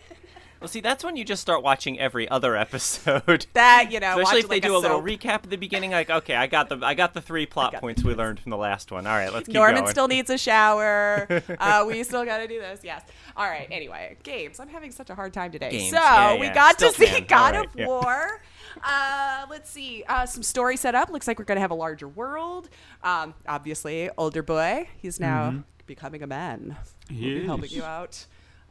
Well, 0.64 0.70
see, 0.70 0.80
that's 0.80 1.04
when 1.04 1.14
you 1.14 1.26
just 1.26 1.42
start 1.42 1.62
watching 1.62 2.00
every 2.00 2.26
other 2.26 2.56
episode. 2.64 3.46
that 3.52 3.92
you 3.92 4.00
know, 4.00 4.18
Especially 4.18 4.22
watch 4.22 4.44
if 4.44 4.48
they 4.48 4.56
like 4.56 4.62
do 4.62 4.74
a, 4.74 4.78
little 4.78 5.02
recap 5.02 5.44
at 5.44 5.50
the 5.50 5.58
beginning, 5.58 5.90
like, 5.90 6.08
okay, 6.08 6.34
I 6.34 6.46
got 6.46 6.70
the 6.70 6.78
I 6.82 6.94
got 6.94 7.12
the 7.12 7.20
three 7.20 7.44
plot 7.44 7.74
points 7.74 8.02
we 8.02 8.14
learned 8.14 8.40
from 8.40 8.48
the 8.48 8.56
last 8.56 8.90
one. 8.90 9.06
All 9.06 9.12
right, 9.12 9.30
let's 9.30 9.46
keep 9.46 9.54
Norman 9.54 9.82
going. 9.82 9.90
still 9.90 10.08
needs 10.08 10.30
a 10.30 10.38
shower. 10.38 11.26
uh, 11.60 11.84
we 11.86 12.02
still 12.02 12.24
got 12.24 12.38
to 12.38 12.48
do 12.48 12.58
this. 12.60 12.80
Yes. 12.82 13.02
All 13.36 13.44
right. 13.44 13.68
Anyway, 13.70 14.16
games. 14.22 14.58
I'm 14.58 14.68
having 14.68 14.90
such 14.90 15.10
a 15.10 15.14
hard 15.14 15.34
time 15.34 15.52
today. 15.52 15.70
Games. 15.70 15.90
So 15.90 15.96
Yeah, 15.96 16.38
we 16.38 16.46
yeah. 16.46 16.54
got 16.54 16.78
to 16.78 16.92
see 16.92 17.08
Stiltman. 17.08 17.28
God 17.28 17.54
All 17.54 17.60
right, 17.60 17.68
of 17.68 17.78
yeah. 17.78 17.86
War. 17.86 18.42
Uh, 18.82 19.46
let's 19.50 19.68
see. 19.68 20.02
Uh, 20.08 20.24
some 20.24 20.42
story 20.42 20.78
set 20.78 20.94
up. 20.94 21.10
Looks 21.10 21.28
like 21.28 21.38
we're 21.38 21.44
gonna 21.44 21.60
have 21.60 21.72
a 21.72 21.74
larger 21.74 22.08
world. 22.08 22.70
Um, 23.02 23.34
obviously, 23.46 24.08
older 24.16 24.42
boy. 24.42 24.88
He's 24.96 25.20
now 25.20 25.62
becoming 25.86 26.22
a 26.22 26.26
man. 26.26 26.78
Mm-hmm. 27.10 27.14
He 27.14 27.32
We'll 27.32 27.40
be 27.40 27.46
helping 27.46 27.70
you 27.70 27.84
out. 27.84 28.24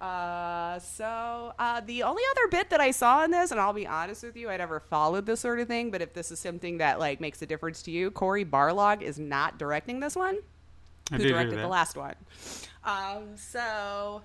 Uh, 0.04 0.80
so 0.80 1.54
uh, 1.58 1.80
the 1.80 2.04
only 2.04 2.22
other 2.32 2.48
bit 2.50 2.70
that 2.70 2.82
I 2.82 2.92
saw 2.92 3.24
in 3.24 3.32
this, 3.32 3.52
and 3.52 3.60
I'll 3.60 3.72
be 3.72 3.88
honest 3.88 4.22
with 4.22 4.36
you, 4.36 4.50
I 4.50 4.58
never 4.58 4.82
followed 4.82 5.26
this 5.26 5.40
sort 5.40 5.62
of 5.62 5.70
thing. 5.70 5.92
But 5.92 6.02
if 6.02 6.14
this 6.14 6.30
is 6.30 6.40
something 6.40 6.80
that 6.80 7.00
like 7.00 7.22
makes 7.22 7.42
a 7.42 7.46
difference 7.46 7.82
to 7.84 7.92
you, 7.92 8.12
Cory 8.12 8.44
Barlog 8.44 9.02
is 9.02 9.18
not 9.18 9.58
directing 9.58 10.02
this 10.02 10.14
one 10.14 10.40
I 11.10 11.16
who 11.16 11.30
directed 11.30 11.58
the 11.58 11.70
last 11.70 11.96
one. 11.96 12.16
Um, 12.84 13.38
so 13.38 14.24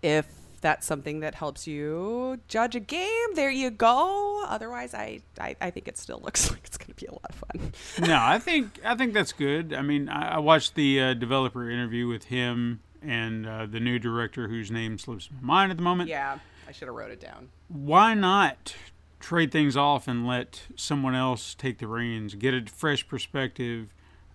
if 0.00 0.26
that's 0.60 0.86
something 0.86 1.20
that 1.20 1.34
helps 1.34 1.66
you 1.66 2.38
judge 2.46 2.76
a 2.76 2.80
game, 2.80 3.34
there 3.34 3.50
you 3.50 3.70
go. 3.70 4.44
Otherwise, 4.46 4.94
I, 4.94 5.22
I, 5.40 5.56
I 5.60 5.70
think 5.70 5.88
it 5.88 5.98
still 5.98 6.20
looks 6.24 6.52
like 6.52 6.60
it's 6.64 6.78
going 6.78 6.94
to 6.94 7.04
be 7.04 7.06
a 7.06 7.12
lot 7.12 7.30
of 7.30 7.34
fun. 7.34 7.72
no, 8.08 8.16
I 8.16 8.38
think 8.38 8.78
I 8.84 8.94
think 8.94 9.12
that's 9.12 9.32
good. 9.32 9.72
I 9.72 9.82
mean, 9.82 10.08
I, 10.08 10.36
I 10.36 10.38
watched 10.38 10.76
the 10.76 11.00
uh, 11.00 11.14
developer 11.14 11.68
interview 11.68 12.06
with 12.06 12.26
him 12.26 12.78
and 13.02 13.46
uh, 13.46 13.66
the 13.66 13.80
new 13.80 13.98
director, 13.98 14.48
whose 14.48 14.70
name 14.70 14.98
slips 14.98 15.28
my 15.40 15.46
mind 15.46 15.70
at 15.70 15.76
the 15.76 15.82
moment. 15.82 16.08
yeah, 16.08 16.38
I 16.68 16.72
should 16.72 16.88
have 16.88 16.94
wrote 16.94 17.10
it 17.10 17.20
down. 17.20 17.48
Why 17.68 18.14
not 18.14 18.74
trade 19.20 19.50
things 19.50 19.76
off 19.76 20.06
and 20.08 20.26
let 20.26 20.62
someone 20.76 21.14
else 21.14 21.54
take 21.54 21.78
the 21.78 21.86
reins, 21.88 22.34
get 22.34 22.54
a 22.54 22.62
fresh 22.66 23.06
perspective? 23.08 23.88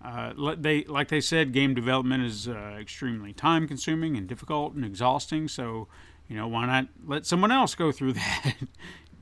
Uh, 0.04 0.32
let 0.36 0.62
they 0.62 0.84
like 0.84 1.08
they 1.08 1.20
said, 1.20 1.52
game 1.52 1.72
development 1.74 2.22
is 2.24 2.46
uh, 2.48 2.76
extremely 2.78 3.32
time 3.32 3.66
consuming 3.66 4.16
and 4.16 4.26
difficult 4.26 4.74
and 4.74 4.84
exhausting. 4.84 5.48
So, 5.48 5.88
you 6.28 6.36
know, 6.36 6.46
why 6.46 6.66
not 6.66 6.88
let 7.06 7.24
someone 7.24 7.50
else 7.50 7.74
go 7.74 7.90
through 7.90 8.12
that? 8.14 8.54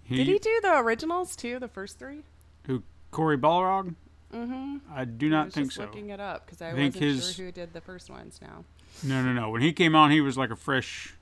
Did 0.08 0.26
he 0.26 0.38
do 0.38 0.60
the 0.62 0.76
originals 0.78 1.36
too? 1.36 1.58
The 1.60 1.68
first 1.68 1.98
three? 1.98 2.22
Who 2.66 2.82
Cory 3.12 3.38
Barlog? 3.38 3.94
Mm-hmm. 4.34 4.78
I 4.92 5.04
do 5.04 5.26
I 5.26 5.30
not 5.30 5.44
was 5.46 5.54
think 5.54 5.66
just 5.68 5.76
so. 5.76 5.82
looking 5.82 6.10
it 6.10 6.18
up 6.18 6.46
because 6.46 6.60
I, 6.62 6.70
I 6.70 6.74
think 6.74 6.94
wasn't 6.94 7.04
his- 7.12 7.34
sure 7.34 7.44
who 7.46 7.52
did 7.52 7.72
the 7.72 7.80
first 7.80 8.10
ones. 8.10 8.40
Now, 8.42 8.64
No, 9.02 9.22
no, 9.22 9.32
no. 9.32 9.50
When 9.50 9.62
he 9.62 9.72
came 9.72 9.94
on, 9.94 10.10
he 10.10 10.20
was 10.20 10.36
like 10.36 10.50
a 10.50 10.56
fresh, 10.56 11.14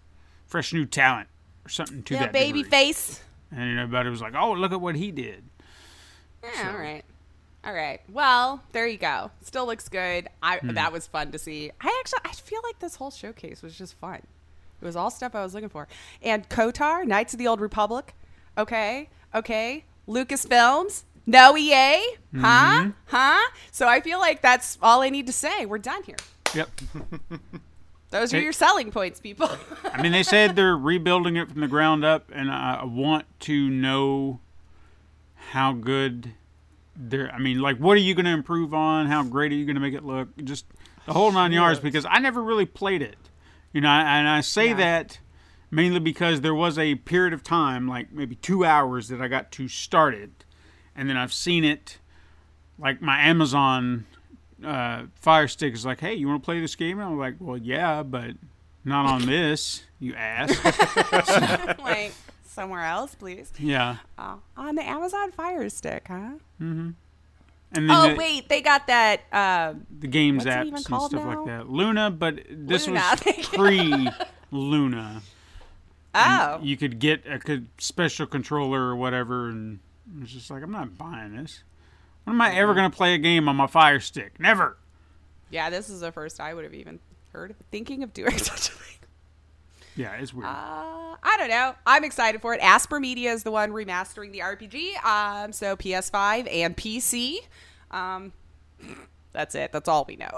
fresh 0.47 0.73
new 0.73 0.87
talent 0.87 1.29
or 1.65 1.69
something 1.69 2.03
to 2.05 2.15
yeah, 2.15 2.21
that 2.21 2.33
baby 2.33 2.63
degree. 2.63 2.71
face. 2.71 3.23
And 3.51 3.79
everybody 3.79 4.11
was 4.11 4.21
like, 4.21 4.35
"Oh, 4.35 4.53
look 4.53 4.73
at 4.73 4.81
what 4.81 4.95
he 4.95 5.11
did." 5.11 5.45
Yeah, 6.43 6.71
all 6.73 6.79
right. 6.79 7.05
All 7.65 7.75
right. 7.75 8.01
Well, 8.09 8.63
there 8.73 8.87
you 8.87 8.97
go. 8.97 9.31
Still 9.43 9.67
looks 9.67 9.89
good. 9.89 10.29
I 10.43 10.59
hmm. 10.59 10.75
that 10.75 10.93
was 10.93 11.07
fun 11.07 11.33
to 11.33 11.39
see. 11.39 11.71
I 11.81 11.97
actually 12.01 12.21
I 12.25 12.33
feel 12.33 12.61
like 12.63 12.79
this 12.79 12.97
whole 12.97 13.11
showcase 13.11 13.63
was 13.63 13.77
just 13.77 13.95
fun. 13.95 14.23
It 14.81 14.85
was 14.85 14.97
all 14.97 15.11
stuff 15.11 15.35
I 15.35 15.43
was 15.43 15.55
looking 15.55 15.69
for. 15.69 15.89
And 16.23 16.49
KOTOR, 16.49 17.07
Knights 17.07 17.35
of 17.35 17.39
the 17.39 17.49
Old 17.49 17.61
Republic. 17.61 18.15
Okay. 18.57 19.11
Okay. 19.35 19.85
Lucasfilms. 20.09 21.03
No 21.27 21.57
EA. 21.57 22.01
Huh? 22.35 22.41
Mm-hmm. 22.41 22.91
Huh? 23.07 23.51
So 23.71 23.87
I 23.87 24.01
feel 24.01 24.19
like 24.19 24.41
that's 24.41 24.79
all 24.81 25.03
I 25.03 25.11
need 25.11 25.27
to 25.27 25.33
say. 25.33 25.67
We're 25.67 25.79
done 25.79 26.03
here. 26.03 26.17
Yep. 26.55 26.71
Those 28.11 28.35
are 28.35 28.39
Hey. 28.39 28.43
your 28.43 28.53
selling 28.53 28.91
points, 28.91 29.21
people. 29.21 29.49
I 29.93 30.03
mean, 30.03 30.11
they 30.13 30.25
said 30.25 30.57
they're 30.57 30.77
rebuilding 30.77 31.37
it 31.37 31.49
from 31.51 31.61
the 31.61 31.69
ground 31.69 32.05
up, 32.05 32.29
and 32.35 32.51
I 32.51 32.85
want 32.85 33.27
to 33.41 33.69
know 33.71 34.41
how 35.53 35.73
good 35.73 36.33
they're. 36.97 37.31
I 37.33 37.39
mean, 37.39 37.61
like, 37.61 37.77
what 37.79 37.97
are 37.97 38.01
you 38.01 38.15
going 38.15 38.25
to 38.27 38.33
improve 38.33 38.75
on? 38.75 39.07
How 39.07 39.23
great 39.23 39.53
are 39.53 39.55
you 39.55 39.65
going 39.65 39.77
to 39.77 39.81
make 39.81 39.95
it 39.95 40.05
look? 40.05 40.29
Just 40.43 40.67
the 41.07 41.13
whole 41.13 41.31
nine 41.31 41.53
yards. 41.53 41.79
Because 41.79 42.05
I 42.09 42.19
never 42.19 42.43
really 42.43 42.67
played 42.67 43.01
it, 43.03 43.17
you 43.73 43.81
know. 43.81 43.89
And 43.89 44.29
I 44.29 44.41
say 44.41 44.69
Yeah. 44.71 44.75
that 44.75 45.21
mainly 45.71 46.01
because 46.01 46.41
there 46.41 46.55
was 46.55 46.79
a 46.81 46.97
period 46.97 47.33
of 47.33 47.45
time, 47.45 47.87
like 47.87 48.11
maybe 48.13 48.35
two 48.35 48.65
hours, 48.65 49.07
that 49.09 49.21
I 49.23 49.29
got 49.29 49.53
to 49.53 49.69
start 49.69 50.15
it, 50.15 50.45
and 50.97 51.09
then 51.09 51.17
I've 51.17 51.33
seen 51.33 51.63
it. 51.65 51.99
Like 52.77 53.01
my 53.01 53.21
Amazon 53.21 54.07
uh, 54.65 55.05
Fire 55.17 55.49
Stick 55.49 55.75
is 55.75 55.85
like, 55.85 56.01
hey, 56.01 56.15
you 56.15 56.29
want 56.29 56.43
to 56.43 56.45
play 56.45 56.61
this 56.61 56.75
game? 56.75 56.99
And 56.99 57.09
I'm 57.09 57.19
like, 57.19 57.37
well, 57.39 57.57
yeah, 57.57 58.03
but 58.03 58.33
not 58.85 59.07
on 59.07 59.27
this, 59.27 59.83
you 59.99 60.15
ass. 60.15 60.51
like 61.81 62.13
somewhere 62.47 62.85
else, 62.85 63.15
please. 63.15 63.53
yeah. 63.59 63.97
Oh, 64.19 64.41
on 64.57 64.75
the 64.75 64.83
Amazon 64.89 65.33
Fire 65.33 65.69
Stick, 65.69 66.07
huh? 66.09 66.33
Mm-hmm. 66.61 66.91
And 67.73 67.89
then 67.89 67.91
Oh 67.91 68.09
the, 68.11 68.15
wait, 68.17 68.49
they 68.49 68.63
got 68.63 68.89
that. 68.89 69.21
Um, 69.33 69.87
the 70.01 70.09
games 70.09 70.45
what's 70.45 70.57
apps 70.57 70.69
and 70.73 70.81
stuff 70.81 71.13
now? 71.13 71.37
like 71.37 71.47
that. 71.47 71.71
Luna, 71.71 72.11
but 72.11 72.41
this 72.51 72.87
Luna. 72.89 73.01
was 73.25 73.47
pre 73.49 74.09
Luna. 74.51 75.23
oh, 76.15 76.59
You 76.63 76.77
could 76.77 76.99
get 76.99 77.25
a 77.27 77.39
co- 77.39 77.63
special 77.79 78.27
controller 78.27 78.81
or 78.83 78.97
whatever, 78.97 79.49
and 79.49 79.79
it's 80.21 80.33
just 80.33 80.51
like, 80.51 80.65
I'm 80.65 80.73
not 80.73 80.99
buying 80.99 81.37
this. 81.37 81.63
When 82.25 82.37
am 82.37 82.41
I 82.41 82.55
ever 82.55 82.75
going 82.75 82.91
to 82.91 82.97
play 82.97 83.15
a 83.15 83.19
game 83.19 83.49
on 83.49 83.57
my 83.57 83.67
Fire 83.67 84.01
Stick? 84.01 84.39
Never. 84.39 84.77
yeah. 85.51 85.71
This 85.71 85.89
is 85.91 86.01
the 86.01 86.13
first 86.13 86.41
I 86.41 86.55
would 86.55 86.65
have 86.65 86.75
even 86.75 87.01
heard 87.33 87.51
of 87.53 87.57
thinking 87.71 88.03
of 88.03 88.13
doing 88.13 88.37
such 88.39 88.69
a 88.69 88.73
thing. 88.73 88.97
Yeah, 89.97 90.13
it's 90.15 90.33
weird. 90.33 90.47
Uh, 90.47 91.17
I 91.23 91.37
don't 91.39 91.49
know. 91.51 91.75
I'm 91.87 92.05
excited 92.05 92.41
for 92.41 92.55
it. 92.55 92.61
Aspyr 92.61 93.01
Media 93.01 93.33
is 93.33 93.43
the 93.43 93.51
one 93.51 93.73
remastering 93.73 94.33
the 94.33 94.39
RPG. 94.41 95.05
Um, 95.05 95.53
so 95.53 95.77
PS5 95.77 96.49
and 96.51 96.77
PC. 96.77 97.39
Um, 97.91 98.33
that's 99.33 99.55
it. 99.55 99.73
That's 99.73 99.89
all 99.89 100.05
we 100.09 100.17
know. 100.17 100.31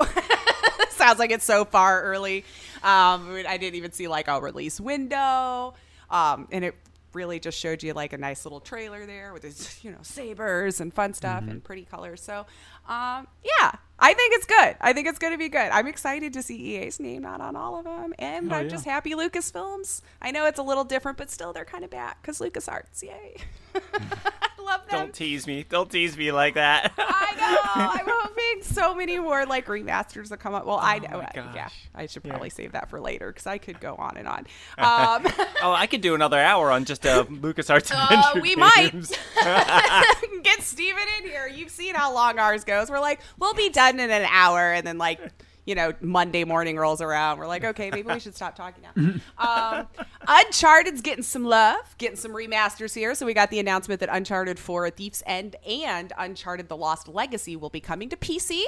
Sounds 0.90 1.18
like 1.18 1.30
it's 1.30 1.44
so 1.44 1.64
far 1.64 2.02
early. 2.02 2.44
Um, 2.82 3.42
I 3.46 3.56
didn't 3.58 3.76
even 3.76 3.92
see 3.92 4.08
like 4.08 4.28
a 4.28 4.40
release 4.40 4.80
window. 4.80 5.74
Um, 6.10 6.48
and 6.50 6.64
it 6.64 6.74
really 7.14 7.38
just 7.40 7.58
showed 7.58 7.82
you 7.82 7.92
like 7.92 8.12
a 8.12 8.18
nice 8.18 8.44
little 8.44 8.60
trailer 8.60 9.04
there 9.06 9.32
with 9.32 9.42
his, 9.42 9.78
you 9.84 9.90
know, 9.90 9.98
sabers 10.02 10.80
and 10.80 10.92
fun 10.92 11.14
stuff 11.14 11.44
and 11.46 11.62
pretty 11.62 11.84
colors. 11.84 12.20
So, 12.22 12.46
um, 12.88 13.26
yeah, 13.44 13.72
I 13.98 14.14
think 14.14 14.34
it's 14.34 14.46
good. 14.46 14.76
I 14.80 14.92
think 14.92 15.06
it's 15.08 15.18
going 15.18 15.32
to 15.32 15.38
be 15.38 15.48
good. 15.48 15.70
I'm 15.70 15.86
excited 15.86 16.32
to 16.32 16.42
see 16.42 16.56
EA's 16.76 16.98
name 16.98 17.22
not 17.22 17.40
on 17.40 17.54
all 17.56 17.78
of 17.78 17.84
them. 17.84 18.14
And 18.18 18.52
Oh, 18.52 18.56
I'm 18.56 18.64
yeah. 18.64 18.70
just 18.70 18.84
happy 18.84 19.12
Lucasfilms. 19.12 20.02
I 20.20 20.30
know 20.30 20.46
it's 20.46 20.58
a 20.58 20.62
little 20.62 20.84
different, 20.84 21.18
but 21.18 21.30
still 21.30 21.52
they're 21.52 21.64
kind 21.64 21.84
of 21.84 21.90
back 21.90 22.20
because 22.22 22.38
LucasArts, 22.40 23.02
yay. 23.02 23.36
Love 24.72 24.88
them. 24.88 24.98
Don't 25.00 25.14
tease 25.14 25.46
me. 25.46 25.64
Don't 25.68 25.90
tease 25.90 26.16
me 26.16 26.32
like 26.32 26.54
that. 26.54 26.92
I 26.98 27.34
know. 27.36 27.58
I'm 27.74 28.06
hoping 28.06 28.62
so 28.62 28.94
many 28.94 29.18
more 29.18 29.44
like 29.44 29.66
remasters 29.66 30.30
will 30.30 30.36
come 30.38 30.54
up. 30.54 30.66
Well, 30.66 30.78
I 30.80 30.98
know. 30.98 31.22
Oh 31.22 31.50
Yeah. 31.54 31.68
I 31.94 32.06
should 32.06 32.24
probably 32.24 32.50
save 32.50 32.72
that 32.72 32.88
for 32.88 33.00
later 33.00 33.28
because 33.28 33.46
I 33.46 33.58
could 33.58 33.80
go 33.80 33.94
on 33.96 34.16
and 34.16 34.28
on. 34.28 34.46
Um, 34.78 35.26
oh, 35.62 35.72
I 35.72 35.86
could 35.86 36.00
do 36.00 36.14
another 36.14 36.38
hour 36.38 36.70
on 36.70 36.84
just 36.84 37.06
uh, 37.06 37.24
LucasArts 37.24 37.92
uh, 37.94 38.06
adventure 38.10 38.40
we 38.40 38.56
might 38.56 38.92
get 40.42 40.62
Steven 40.62 41.02
in 41.18 41.28
here. 41.28 41.46
You've 41.46 41.70
seen 41.70 41.94
how 41.94 42.12
long 42.12 42.38
ours 42.38 42.64
goes. 42.64 42.90
We're 42.90 43.00
like, 43.00 43.20
we'll 43.38 43.54
be 43.54 43.68
done 43.68 44.00
in 44.00 44.10
an 44.10 44.26
hour, 44.30 44.72
and 44.72 44.86
then 44.86 44.98
like. 44.98 45.20
You 45.64 45.74
know, 45.76 45.92
Monday 46.00 46.44
morning 46.44 46.76
rolls 46.76 47.00
around. 47.00 47.38
We're 47.38 47.46
like, 47.46 47.62
okay, 47.64 47.90
maybe 47.90 48.12
we 48.12 48.18
should 48.18 48.34
stop 48.34 48.56
talking 48.56 48.82
now. 48.82 49.20
Um, 49.38 49.86
Uncharted's 50.26 51.00
getting 51.02 51.22
some 51.22 51.44
love, 51.44 51.96
getting 51.98 52.16
some 52.16 52.32
remasters 52.32 52.94
here. 52.94 53.14
So 53.14 53.26
we 53.26 53.34
got 53.34 53.50
the 53.50 53.58
announcement 53.60 54.00
that 54.00 54.08
Uncharted 54.10 54.58
4: 54.58 54.86
A 54.86 54.90
Thief's 54.90 55.22
End 55.26 55.56
and 55.66 56.12
Uncharted: 56.18 56.68
The 56.68 56.76
Lost 56.76 57.08
Legacy 57.08 57.56
will 57.56 57.70
be 57.70 57.80
coming 57.80 58.08
to 58.10 58.16
PC. 58.16 58.62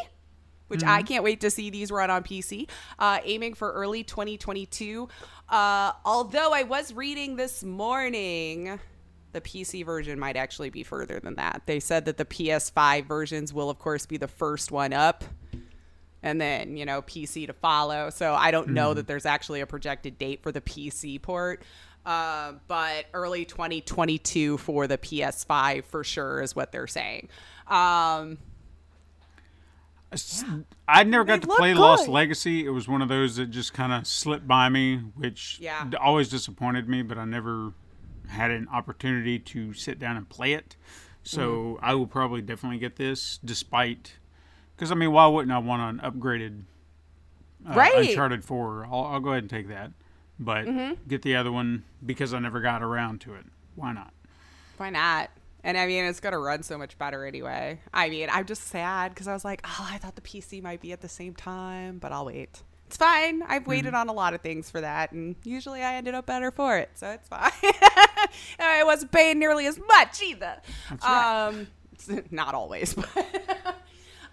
which 0.68 0.82
I 0.82 1.02
can't 1.02 1.22
wait 1.22 1.40
to 1.42 1.50
see 1.50 1.68
these 1.70 1.90
run 1.92 2.10
on 2.10 2.22
PC, 2.24 2.68
uh, 2.98 3.18
aiming 3.24 3.54
for 3.54 3.70
early 3.72 4.02
2022. 4.02 5.08
Uh, 5.48 5.92
although 6.04 6.52
I 6.52 6.62
was 6.62 6.92
reading 6.92 7.36
this 7.36 7.62
morning, 7.62 8.80
the 9.32 9.40
PC 9.40 9.84
version 9.84 10.18
might 10.18 10.36
actually 10.36 10.70
be 10.70 10.82
further 10.82 11.20
than 11.20 11.34
that. 11.34 11.62
They 11.66 11.80
said 11.80 12.06
that 12.06 12.16
the 12.16 12.24
PS5 12.24 13.06
versions 13.06 13.52
will, 13.52 13.68
of 13.68 13.78
course, 13.78 14.06
be 14.06 14.16
the 14.16 14.26
first 14.28 14.72
one 14.72 14.92
up. 14.92 15.22
And 16.24 16.40
then, 16.40 16.78
you 16.78 16.86
know, 16.86 17.02
PC 17.02 17.46
to 17.48 17.52
follow. 17.52 18.08
So 18.08 18.32
I 18.34 18.50
don't 18.50 18.70
know 18.70 18.94
that 18.94 19.06
there's 19.06 19.26
actually 19.26 19.60
a 19.60 19.66
projected 19.66 20.16
date 20.16 20.42
for 20.42 20.50
the 20.50 20.62
PC 20.62 21.20
port. 21.20 21.62
Uh, 22.06 22.54
but 22.66 23.04
early 23.12 23.44
2022 23.44 24.56
for 24.58 24.86
the 24.86 24.96
PS5 24.98 25.84
for 25.84 26.02
sure 26.02 26.40
is 26.40 26.56
what 26.56 26.72
they're 26.72 26.86
saying. 26.86 27.28
Um, 27.68 28.38
I 30.88 31.02
never 31.04 31.24
got 31.24 31.40
They 31.42 31.46
to 31.48 31.56
play 31.56 31.74
look 31.74 31.80
Lost. 31.98 32.08
Legacy. 32.08 32.64
It 32.64 32.70
was 32.70 32.86
one 32.88 33.02
of 33.02 33.08
those 33.08 33.36
that 33.36 33.46
just 33.50 33.74
kind 33.74 33.92
of 33.92 34.06
slipped 34.06 34.46
by 34.46 34.68
me, 34.68 34.96
which 35.16 35.58
Yeah. 35.60 35.88
always 36.00 36.28
disappointed 36.28 36.88
me. 36.88 37.02
But 37.02 37.18
I 37.18 37.24
never 37.24 37.72
had 38.28 38.50
an 38.50 38.68
opportunity 38.72 39.38
to 39.38 39.74
sit 39.74 39.98
down 39.98 40.16
and 40.16 40.28
play 40.28 40.52
it. 40.54 40.76
So 41.22 41.48
Mm-hmm. 41.76 41.84
I 41.84 41.94
will 41.94 42.06
probably 42.06 42.42
definitely 42.42 42.78
get 42.78 42.96
this, 42.96 43.38
despite 43.44 44.14
because 44.76 44.90
I 44.90 44.94
mean, 44.94 45.12
why 45.12 45.26
wouldn't 45.26 45.52
I 45.52 45.58
want 45.58 46.02
an 46.02 46.10
upgraded 46.12 46.62
uh, 47.68 47.74
Right. 47.74 48.08
Uncharted 48.10 48.44
Four? 48.44 48.86
I'll, 48.90 49.04
I'll 49.04 49.20
go 49.20 49.30
ahead 49.30 49.42
and 49.44 49.50
take 49.50 49.68
that, 49.68 49.92
but 50.38 50.66
Mm-hmm. 50.66 50.94
get 51.08 51.22
the 51.22 51.36
other 51.36 51.52
one 51.52 51.84
because 52.04 52.34
I 52.34 52.38
never 52.38 52.60
got 52.60 52.82
around 52.82 53.20
to 53.22 53.34
it. 53.34 53.44
Why 53.74 53.92
not? 53.92 54.12
Why 54.76 54.90
not? 54.90 55.30
And 55.62 55.78
I 55.78 55.86
mean, 55.86 56.04
it's 56.04 56.20
going 56.20 56.32
to 56.34 56.38
run 56.38 56.62
so 56.62 56.76
much 56.76 56.98
better 56.98 57.24
anyway. 57.24 57.80
I 57.92 58.10
mean, 58.10 58.28
I'm 58.30 58.44
just 58.44 58.64
sad 58.68 59.12
because 59.14 59.26
I 59.28 59.32
was 59.32 59.44
like, 59.46 59.62
oh, 59.64 59.88
I 59.90 59.96
thought 59.96 60.14
the 60.14 60.20
PC 60.20 60.62
might 60.62 60.80
be 60.82 60.92
at 60.92 61.00
the 61.00 61.08
same 61.08 61.34
time, 61.34 61.98
but 61.98 62.12
I'll 62.12 62.26
wait. 62.26 62.62
It's 62.86 62.98
fine. 62.98 63.42
I've 63.48 63.66
waited 63.66 63.94
on 63.94 64.10
a 64.10 64.12
lot 64.12 64.34
of 64.34 64.42
things 64.42 64.70
for 64.70 64.82
that, 64.82 65.12
and 65.12 65.36
usually 65.42 65.82
I 65.82 65.94
ended 65.94 66.14
up 66.14 66.26
better 66.26 66.50
for 66.50 66.76
it, 66.76 66.90
so 66.94 67.08
it's 67.12 67.26
fine. 67.28 67.50
I 68.58 68.82
wasn't 68.84 69.10
paying 69.10 69.38
nearly 69.38 69.66
as 69.66 69.78
much 69.78 70.22
either. 70.22 70.60
right. 71.02 71.46
Um, 71.48 71.66
not 72.30 72.54
always, 72.54 72.92
but. 72.92 73.08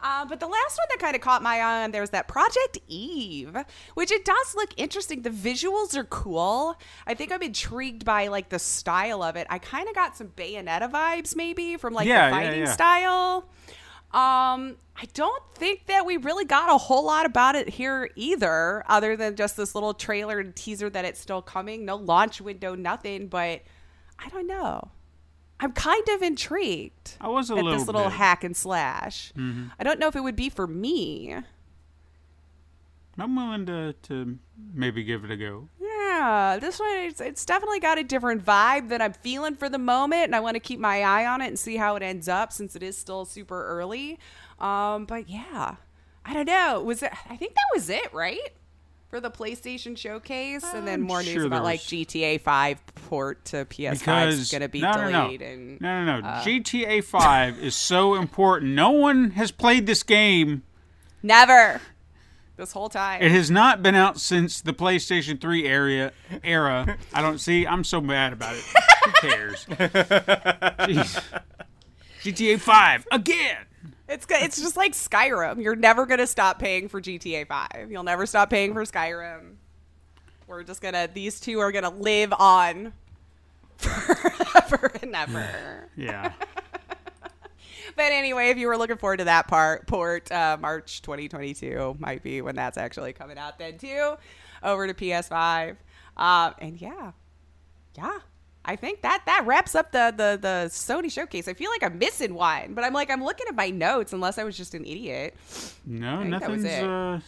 Uh, 0.04 0.26
but 0.26 0.40
the 0.40 0.48
last 0.48 0.78
one 0.78 0.88
that 0.90 1.00
kind 1.00 1.16
of 1.16 1.22
caught 1.22 1.44
my 1.44 1.58
eye 1.58 1.84
on 1.84 1.92
there's 1.92 2.10
that 2.10 2.28
Project 2.28 2.80
Eve, 2.88 3.56
which 3.94 4.12
it 4.12 4.26
does 4.26 4.56
look 4.56 4.72
interesting. 4.78 5.22
The 5.22 5.30
visuals 5.30 5.96
are 5.96 6.04
cool. 6.06 6.76
I 7.06 7.14
think 7.14 7.32
I'm 7.32 7.42
intrigued 7.44 8.04
by 8.04 8.28
like 8.28 8.50
the 8.50 8.60
style 8.60 9.22
of 9.22 9.36
it. 9.36 9.48
I 9.50 9.60
kind 9.60 9.88
of 9.88 9.96
got 9.96 10.18
some 10.18 10.30
Bayonetta 10.30 10.92
vibes 10.92 11.36
maybe 11.36 11.78
from 11.78 11.94
like 11.94 12.08
Yeah, 12.08 12.30
the 12.30 12.36
yeah, 12.36 12.42
fighting 12.42 12.60
yeah. 12.62 12.72
style. 12.72 13.50
Um, 14.14 14.76
I 14.98 15.06
don't 15.14 15.42
think 15.56 15.86
that 15.86 16.06
we 16.06 16.18
really 16.18 16.46
got 16.46 16.70
a 16.70 16.78
whole 16.78 17.06
lot 17.06 17.26
about 17.26 17.56
it 17.56 17.70
here 17.70 18.10
either, 18.16 18.84
other 18.88 19.16
than 19.16 19.36
just 19.36 19.56
this 19.56 19.74
little 19.74 19.94
trailer 19.94 20.40
and 20.40 20.54
teaser 20.56 20.90
that 20.90 21.06
it's 21.06 21.20
still 21.20 21.42
coming. 21.42 21.86
No 21.86 21.96
launch 21.96 22.42
window, 22.42 22.76
nothing. 22.76 23.28
But 23.28 23.62
I 24.20 24.30
don't 24.30 24.48
know. 24.48 24.92
I'm 25.64 25.72
kind 25.74 26.04
of 26.10 26.22
intrigued 26.24 27.18
I 27.22 27.28
was 27.28 27.50
a 27.50 27.54
at 27.54 27.64
little 27.64 27.78
this 27.78 27.86
little 27.88 28.04
bit. 28.06 28.14
hack 28.14 28.44
and 28.44 28.58
slash. 28.58 29.32
I 29.38 29.84
don't 29.84 30.00
know 30.00 30.08
if 30.08 30.16
it 30.16 30.22
would 30.24 30.36
be 30.36 30.50
for 30.50 30.66
me. 30.68 31.36
I'm 33.18 33.36
willing 33.36 33.66
to 33.68 33.94
to 33.94 34.38
maybe 34.74 35.04
give 35.04 35.24
it 35.24 35.32
a 35.32 35.38
go. 35.38 35.68
Yeah, 35.80 36.58
this 36.60 36.80
one 36.80 36.90
it's, 36.96 37.22
it's 37.22 37.46
definitely 37.46 37.80
got 37.80 38.00
a 38.00 38.04
different 38.04 38.44
vibe 38.44 38.90
that 38.90 39.02
I'm 39.02 39.14
feeling 39.14 39.56
for 39.56 39.70
the 39.70 39.78
moment, 39.78 40.24
and 40.26 40.36
I 40.36 40.40
want 40.40 40.56
to 40.56 40.60
keep 40.60 40.80
my 40.80 41.04
eye 41.04 41.26
on 41.26 41.42
it 41.42 41.48
and 41.48 41.60
see 41.60 41.78
how 41.78 41.96
it 41.96 42.04
ends 42.04 42.28
up 42.28 42.52
since 42.52 42.76
it 42.76 42.82
is 42.84 42.98
still 42.98 43.26
super 43.26 43.66
early. 43.68 44.18
Um, 44.60 45.06
but 45.06 45.30
yeah, 45.30 45.76
I 46.26 46.34
don't 46.34 46.48
know. 46.48 46.82
Was 46.82 47.04
it? 47.04 47.12
I 47.30 47.36
think 47.36 47.54
that 47.54 47.66
was 47.74 47.90
it, 47.90 48.12
right? 48.14 48.50
For 49.12 49.20
the 49.20 49.30
PlayStation 49.30 49.98
showcase, 49.98 50.64
and 50.74 50.88
then 50.88 51.02
more 51.02 51.22
news 51.22 51.44
about 51.44 51.66
like 51.66 51.82
GTA 51.82 52.40
5 52.40 52.96
port 52.96 53.44
to 53.46 53.66
PS5 53.66 54.28
is 54.30 54.50
going 54.50 54.62
to 54.62 54.70
be 54.70 54.80
no, 54.80 54.94
no, 54.94 55.10
no. 55.10 55.24
delayed, 55.24 55.42
and 55.42 55.82
no, 55.82 56.06
no, 56.06 56.22
no. 56.22 56.28
Uh, 56.28 56.42
GTA 56.42 57.04
Five 57.04 57.60
is 57.60 57.76
so 57.76 58.16
important. 58.16 58.72
No 58.72 58.92
one 58.92 59.32
has 59.32 59.52
played 59.52 59.86
this 59.86 60.02
game. 60.02 60.64
never 61.22 61.82
this 62.56 62.72
whole 62.72 62.88
time. 62.88 63.22
It 63.22 63.32
has 63.32 63.52
not 63.52 63.84
been 63.84 63.96
out 63.96 64.18
since 64.18 64.62
the 64.62 64.72
PlayStation 64.72 65.42
3 65.42 65.68
area 65.68 66.14
era. 66.42 66.98
I 67.14 67.22
don't 67.22 67.40
see. 67.40 67.68
I'm 67.68 67.84
so 67.84 68.00
mad 68.00 68.32
about 68.32 68.56
it. 68.56 68.64
Who 69.04 69.12
cares? 69.30 69.66
Jeez. 69.66 71.22
GTA 72.24 72.62
5 72.62 73.08
again. 73.12 73.58
It's 74.12 74.26
go- 74.26 74.36
it's 74.40 74.60
just 74.60 74.76
like 74.76 74.92
Skyrim. 74.92 75.64
You're 75.64 75.76
never 75.76 76.06
gonna 76.06 76.28
stop 76.28 76.60
paying 76.60 76.90
for 76.90 77.00
GTA 77.02 77.48
5. 77.48 77.88
You'll 77.90 78.04
never 78.04 78.26
stop 78.26 78.50
paying 78.50 78.74
for 78.74 78.84
Skyrim. 78.84 79.56
We're 80.48 80.64
just 80.64 80.82
gonna 80.82 81.08
these 81.12 81.40
two 81.40 81.60
are 81.60 81.72
gonna 81.72 81.90
live 81.92 82.34
on 82.38 82.92
forever 83.78 84.92
and 85.02 85.16
ever. 85.16 85.90
Yeah. 85.96 86.34
But 87.96 88.14
anyway, 88.14 88.50
if 88.50 88.58
you 88.58 88.68
were 88.68 88.78
looking 88.78 88.96
forward 88.96 89.18
to 89.18 89.26
that 89.26 89.50
part, 89.50 89.86
port 89.86 90.32
uh, 90.32 90.58
March 90.60 91.02
2022 91.02 91.98
might 92.00 92.24
be 92.24 92.42
when 92.42 92.56
that's 92.56 92.78
actually 92.78 93.12
coming 93.12 93.38
out 93.38 93.60
then 93.60 93.78
too, 93.78 94.16
over 94.64 94.88
to 94.88 94.94
PS5. 94.94 95.76
Um, 96.16 96.54
and 96.60 96.80
yeah, 96.82 97.12
yeah, 97.98 98.20
I 98.64 98.76
think 98.76 99.02
that 99.02 99.24
that 99.26 99.46
wraps 99.46 99.74
up 99.76 99.92
the 99.92 100.14
the 100.16 100.38
the 100.40 100.66
Sony 100.70 101.12
showcase. 101.12 101.48
I 101.48 101.54
feel 101.54 101.72
like 101.72 101.84
I'm 101.84 101.98
missing 101.98 102.34
one, 102.36 102.74
but 102.76 102.84
I'm 102.84 102.94
like 102.94 103.10
I'm 103.10 103.24
looking 103.24 103.48
at 103.50 103.56
my 103.56 103.70
notes 103.70 104.14
unless 104.14 104.38
I 104.38 104.44
was 104.44 104.56
just 104.56 104.76
an 104.76 104.86
idiot. 104.86 105.36
No, 105.86 106.20
think 106.22 106.32
that 106.40 106.50
was 106.50 106.64
nothing's. 106.64 106.84
Uh, 106.84 107.20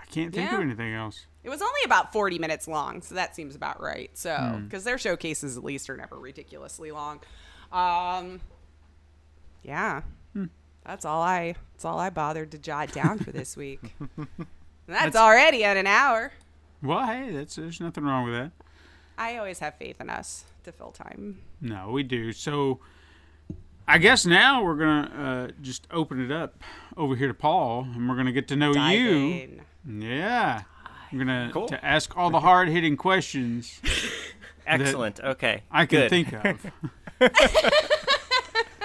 I 0.00 0.04
can't 0.06 0.32
think 0.34 0.52
of 0.52 0.60
anything 0.60 0.94
else. 0.94 1.26
It 1.42 1.50
was 1.50 1.60
only 1.60 1.80
about 1.84 2.12
40 2.12 2.38
minutes 2.38 2.68
long, 2.68 3.02
so 3.02 3.16
that 3.16 3.34
seems 3.36 3.54
about 3.56 3.82
right. 3.82 4.10
So, 4.16 4.34
Hmm. 4.34 4.64
because 4.64 4.84
their 4.84 4.96
showcases 4.96 5.56
at 5.58 5.64
least 5.64 5.90
are 5.90 5.96
never 5.96 6.16
ridiculously 6.18 6.90
long. 6.92 7.20
Um, 7.72 8.40
yeah, 9.62 10.02
Hmm. 10.32 10.46
that's 10.86 11.04
all 11.04 11.20
I. 11.22 11.56
That's 11.72 11.84
all 11.84 11.98
I 11.98 12.10
bothered 12.10 12.52
to 12.52 12.58
jot 12.58 12.92
down 12.92 13.18
for 13.18 13.32
this 13.32 13.56
week. 13.56 13.94
And 14.86 14.94
that's, 14.94 15.16
already 15.16 15.64
at 15.64 15.78
an 15.78 15.86
hour. 15.86 16.30
Well, 16.82 17.06
hey, 17.06 17.30
that's 17.30 17.56
there's 17.56 17.80
nothing 17.80 18.04
wrong 18.04 18.24
with 18.26 18.34
that. 18.34 18.50
I 19.16 19.36
always 19.36 19.58
have 19.60 19.74
faith 19.76 20.00
in 20.00 20.10
us 20.10 20.44
to 20.64 20.72
fill 20.72 20.90
time. 20.90 21.38
No, 21.60 21.90
we 21.90 22.02
do. 22.02 22.32
So, 22.32 22.80
I 23.86 23.98
guess 23.98 24.24
now 24.26 24.62
we're 24.64 24.76
gonna 24.76 25.48
uh, 25.48 25.52
just 25.62 25.86
open 25.90 26.20
it 26.24 26.32
up 26.32 26.62
over 26.96 27.14
here 27.16 27.28
to 27.28 27.34
Paul, 27.34 27.86
and 27.94 28.08
we're 28.08 28.16
gonna 28.16 28.32
get 28.32 28.48
to 28.48 28.56
know 28.56 28.72
Dive 28.72 28.98
you. 28.98 29.10
in. 29.16 29.60
Yeah, 30.02 30.62
we're 31.12 31.18
gonna 31.18 31.50
Cool. 31.52 31.68
to 31.68 31.84
ask 31.84 32.16
all 32.16 32.30
the 32.30 32.40
hard 32.40 32.68
hitting 32.68 32.96
questions 32.96 33.80
Excellent. 34.66 35.20
Okay. 35.20 35.62
I 35.70 35.84
can 35.84 36.00
Good. 36.00 36.10
think 36.10 36.32
of. 36.32 36.42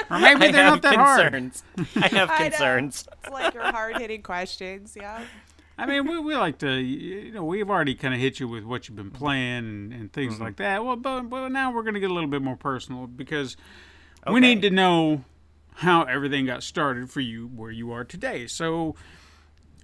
or 0.10 0.20
maybe 0.20 0.48
I 0.48 0.52
they're 0.52 0.66
not 0.66 0.82
that 0.82 0.96
hard. 0.96 1.32
concerns. 1.32 1.64
I 1.96 2.08
have 2.08 2.30
I 2.30 2.38
know. 2.44 2.50
concerns. 2.50 3.08
It's 3.24 3.32
like 3.32 3.54
your 3.54 3.64
hard 3.64 3.98
hitting 3.98 4.22
questions. 4.22 4.96
Yeah. 5.00 5.24
I 5.80 5.86
mean, 5.86 6.08
we, 6.08 6.20
we 6.20 6.36
like 6.36 6.58
to, 6.60 6.74
you 6.76 7.32
know, 7.32 7.44
we've 7.46 7.70
already 7.70 7.96
kind 7.96 8.14
of 8.14 8.20
hit 8.20 8.40
you 8.40 8.48
with 8.48 8.66
what 8.66 8.88
you've 8.88 8.98
been 8.98 9.12
playing 9.12 9.58
and, 9.60 9.94
and 9.94 10.12
things 10.14 10.34
Mm-hmm. 10.36 10.44
like 10.44 10.56
that. 10.58 10.84
Well, 10.84 10.96
but, 10.98 11.24
but 11.24 11.50
now 11.50 11.72
we're 11.72 11.84
going 11.84 11.94
to 11.94 12.00
get 12.02 12.12
a 12.12 12.14
little 12.14 12.30
bit 12.30 12.42
more 12.42 12.58
personal 12.58 13.08
because 13.08 13.56
we 14.30 14.40
need 14.42 14.62
to 14.64 14.70
know 14.70 15.24
how 15.76 16.04
everything 16.04 16.46
got 16.46 16.64
started 16.64 17.10
for 17.10 17.22
you 17.22 17.48
where 17.48 17.72
you 17.72 17.92
are 17.94 18.04
today. 18.04 18.46
So 18.48 18.96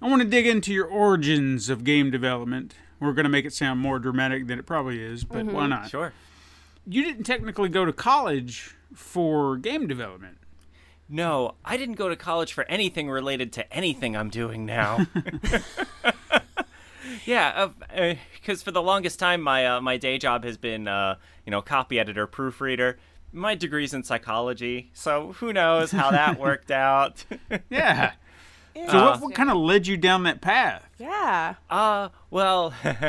I 0.02 0.08
want 0.10 0.20
to 0.20 0.28
dig 0.28 0.46
into 0.46 0.72
your 0.74 0.86
origins 0.86 1.70
of 1.70 1.82
game 1.84 2.10
development. 2.10 2.74
We're 3.00 3.14
going 3.14 3.24
to 3.24 3.30
make 3.30 3.46
it 3.46 3.54
sound 3.54 3.80
more 3.80 3.98
dramatic 3.98 4.46
than 4.46 4.58
it 4.58 4.66
probably 4.66 5.02
is, 5.02 5.24
but 5.24 5.46
why 5.46 5.66
not? 5.66 5.88
Sure. 5.90 6.12
You 6.86 7.02
didn't 7.02 7.24
technically 7.24 7.68
go 7.70 7.84
to 7.86 7.92
college 7.92 8.74
for 8.94 9.56
game 9.56 9.86
development. 9.86 10.38
No, 11.08 11.54
I 11.64 11.76
didn't 11.76 11.94
go 11.94 12.08
to 12.08 12.16
college 12.16 12.52
for 12.52 12.64
anything 12.64 13.08
related 13.08 13.52
to 13.54 13.72
anything 13.72 14.16
I'm 14.16 14.30
doing 14.30 14.66
now. 14.66 15.06
yeah, 17.26 17.68
because 18.34 18.62
for 18.62 18.70
the 18.70 18.82
longest 18.82 19.18
time, 19.18 19.40
my 19.40 19.66
uh, 19.66 19.80
my 19.80 19.96
day 19.96 20.18
job 20.18 20.44
has 20.44 20.56
been, 20.56 20.88
uh, 20.88 21.16
you 21.44 21.50
know, 21.50 21.62
copy 21.62 21.98
editor, 21.98 22.26
proofreader. 22.26 22.98
My 23.32 23.54
degree's 23.54 23.92
in 23.92 24.02
psychology, 24.02 24.90
so 24.94 25.32
who 25.38 25.52
knows 25.52 25.90
how 25.90 26.10
that 26.10 26.38
worked 26.40 26.70
out. 26.70 27.24
Yeah. 27.70 28.12
So 28.74 29.04
what, 29.04 29.20
what 29.20 29.34
kind 29.34 29.50
of 29.50 29.56
led 29.56 29.86
you 29.86 29.96
down 29.96 30.24
that 30.24 30.40
path? 30.40 30.86
Yeah. 30.98 31.54
Uh, 31.70 32.10
well, 32.30 32.74
I, 32.84 33.08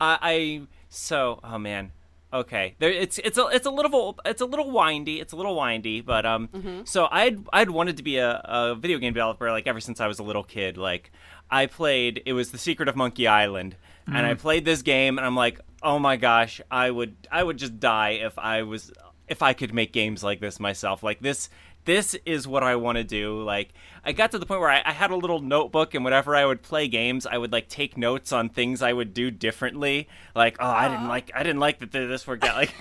I 0.00 0.60
so 0.88 1.40
oh 1.44 1.58
man, 1.58 1.92
okay. 2.40 2.74
There, 2.78 2.90
it's 2.90 3.18
it's 3.18 3.38
a 3.38 3.46
it's 3.48 3.66
a 3.66 3.70
little 3.70 4.18
it's 4.24 4.40
a 4.40 4.46
little 4.46 4.70
windy. 4.70 5.20
It's 5.20 5.32
a 5.32 5.36
little 5.36 5.56
windy, 5.56 6.00
but 6.00 6.24
um, 6.24 6.48
so 6.84 7.08
I'd 7.10 7.44
I'd 7.52 7.70
wanted 7.70 7.96
to 7.98 8.02
be 8.02 8.18
a, 8.18 8.40
a 8.44 8.74
video 8.74 8.98
game 8.98 9.12
developer 9.12 9.50
like 9.50 9.66
ever 9.66 9.80
since 9.80 10.00
I 10.00 10.06
was 10.06 10.18
a 10.18 10.22
little 10.22 10.44
kid. 10.44 10.76
Like 10.76 11.10
I 11.50 11.66
played 11.66 12.22
it 12.26 12.32
was 12.32 12.50
The 12.50 12.58
Secret 12.58 12.88
of 12.88 12.96
Monkey 12.96 13.26
Island, 13.26 13.76
and 14.06 14.24
I 14.26 14.34
played 14.34 14.64
this 14.64 14.82
game, 14.82 15.18
and 15.18 15.26
I'm 15.26 15.36
like, 15.36 15.60
oh 15.82 15.98
my 15.98 16.16
gosh, 16.16 16.60
I 16.70 16.90
would 16.90 17.16
I 17.30 17.42
would 17.42 17.56
just 17.56 17.78
die 17.80 18.10
if 18.10 18.38
I 18.38 18.62
was 18.62 18.92
if 19.28 19.42
I 19.42 19.52
could 19.52 19.74
make 19.74 19.92
games 19.92 20.22
like 20.22 20.40
this 20.40 20.60
myself. 20.60 21.02
Like 21.02 21.20
this 21.20 21.48
this 21.86 22.14
is 22.26 22.46
what 22.46 22.62
I 22.62 22.76
want 22.76 22.98
to 22.98 23.04
do. 23.04 23.42
Like, 23.42 23.72
I 24.04 24.12
got 24.12 24.32
to 24.32 24.38
the 24.38 24.44
point 24.44 24.60
where 24.60 24.70
I, 24.70 24.82
I 24.84 24.92
had 24.92 25.10
a 25.10 25.16
little 25.16 25.40
notebook, 25.40 25.94
and 25.94 26.04
whenever 26.04 26.36
I 26.36 26.44
would 26.44 26.62
play 26.62 26.86
games, 26.88 27.26
I 27.26 27.38
would 27.38 27.52
like 27.52 27.68
take 27.68 27.96
notes 27.96 28.32
on 28.32 28.50
things 28.50 28.82
I 28.82 28.92
would 28.92 29.14
do 29.14 29.30
differently. 29.30 30.08
Like, 30.34 30.56
oh, 30.60 30.66
I 30.66 30.88
didn't 30.88 31.08
like, 31.08 31.30
I 31.34 31.42
didn't 31.42 31.60
like 31.60 31.78
that 31.78 31.92
this 31.92 32.26
worked 32.26 32.44
out. 32.44 32.56
Like, 32.56 32.74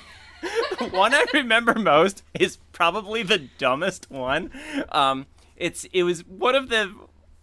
one 0.91 1.13
I 1.13 1.25
remember 1.33 1.75
most 1.75 2.23
is 2.33 2.57
probably 2.73 3.23
the 3.23 3.39
dumbest 3.57 4.11
one. 4.11 4.51
Um, 4.89 5.27
it's 5.55 5.85
it 5.93 6.03
was 6.03 6.25
one 6.25 6.55
of 6.55 6.69
the 6.69 6.93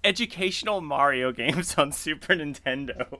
educational 0.05 0.81
Mario 0.81 1.33
games 1.43 1.77
on 1.77 1.93
Super 1.93 2.35
Nintendo. 2.35 3.19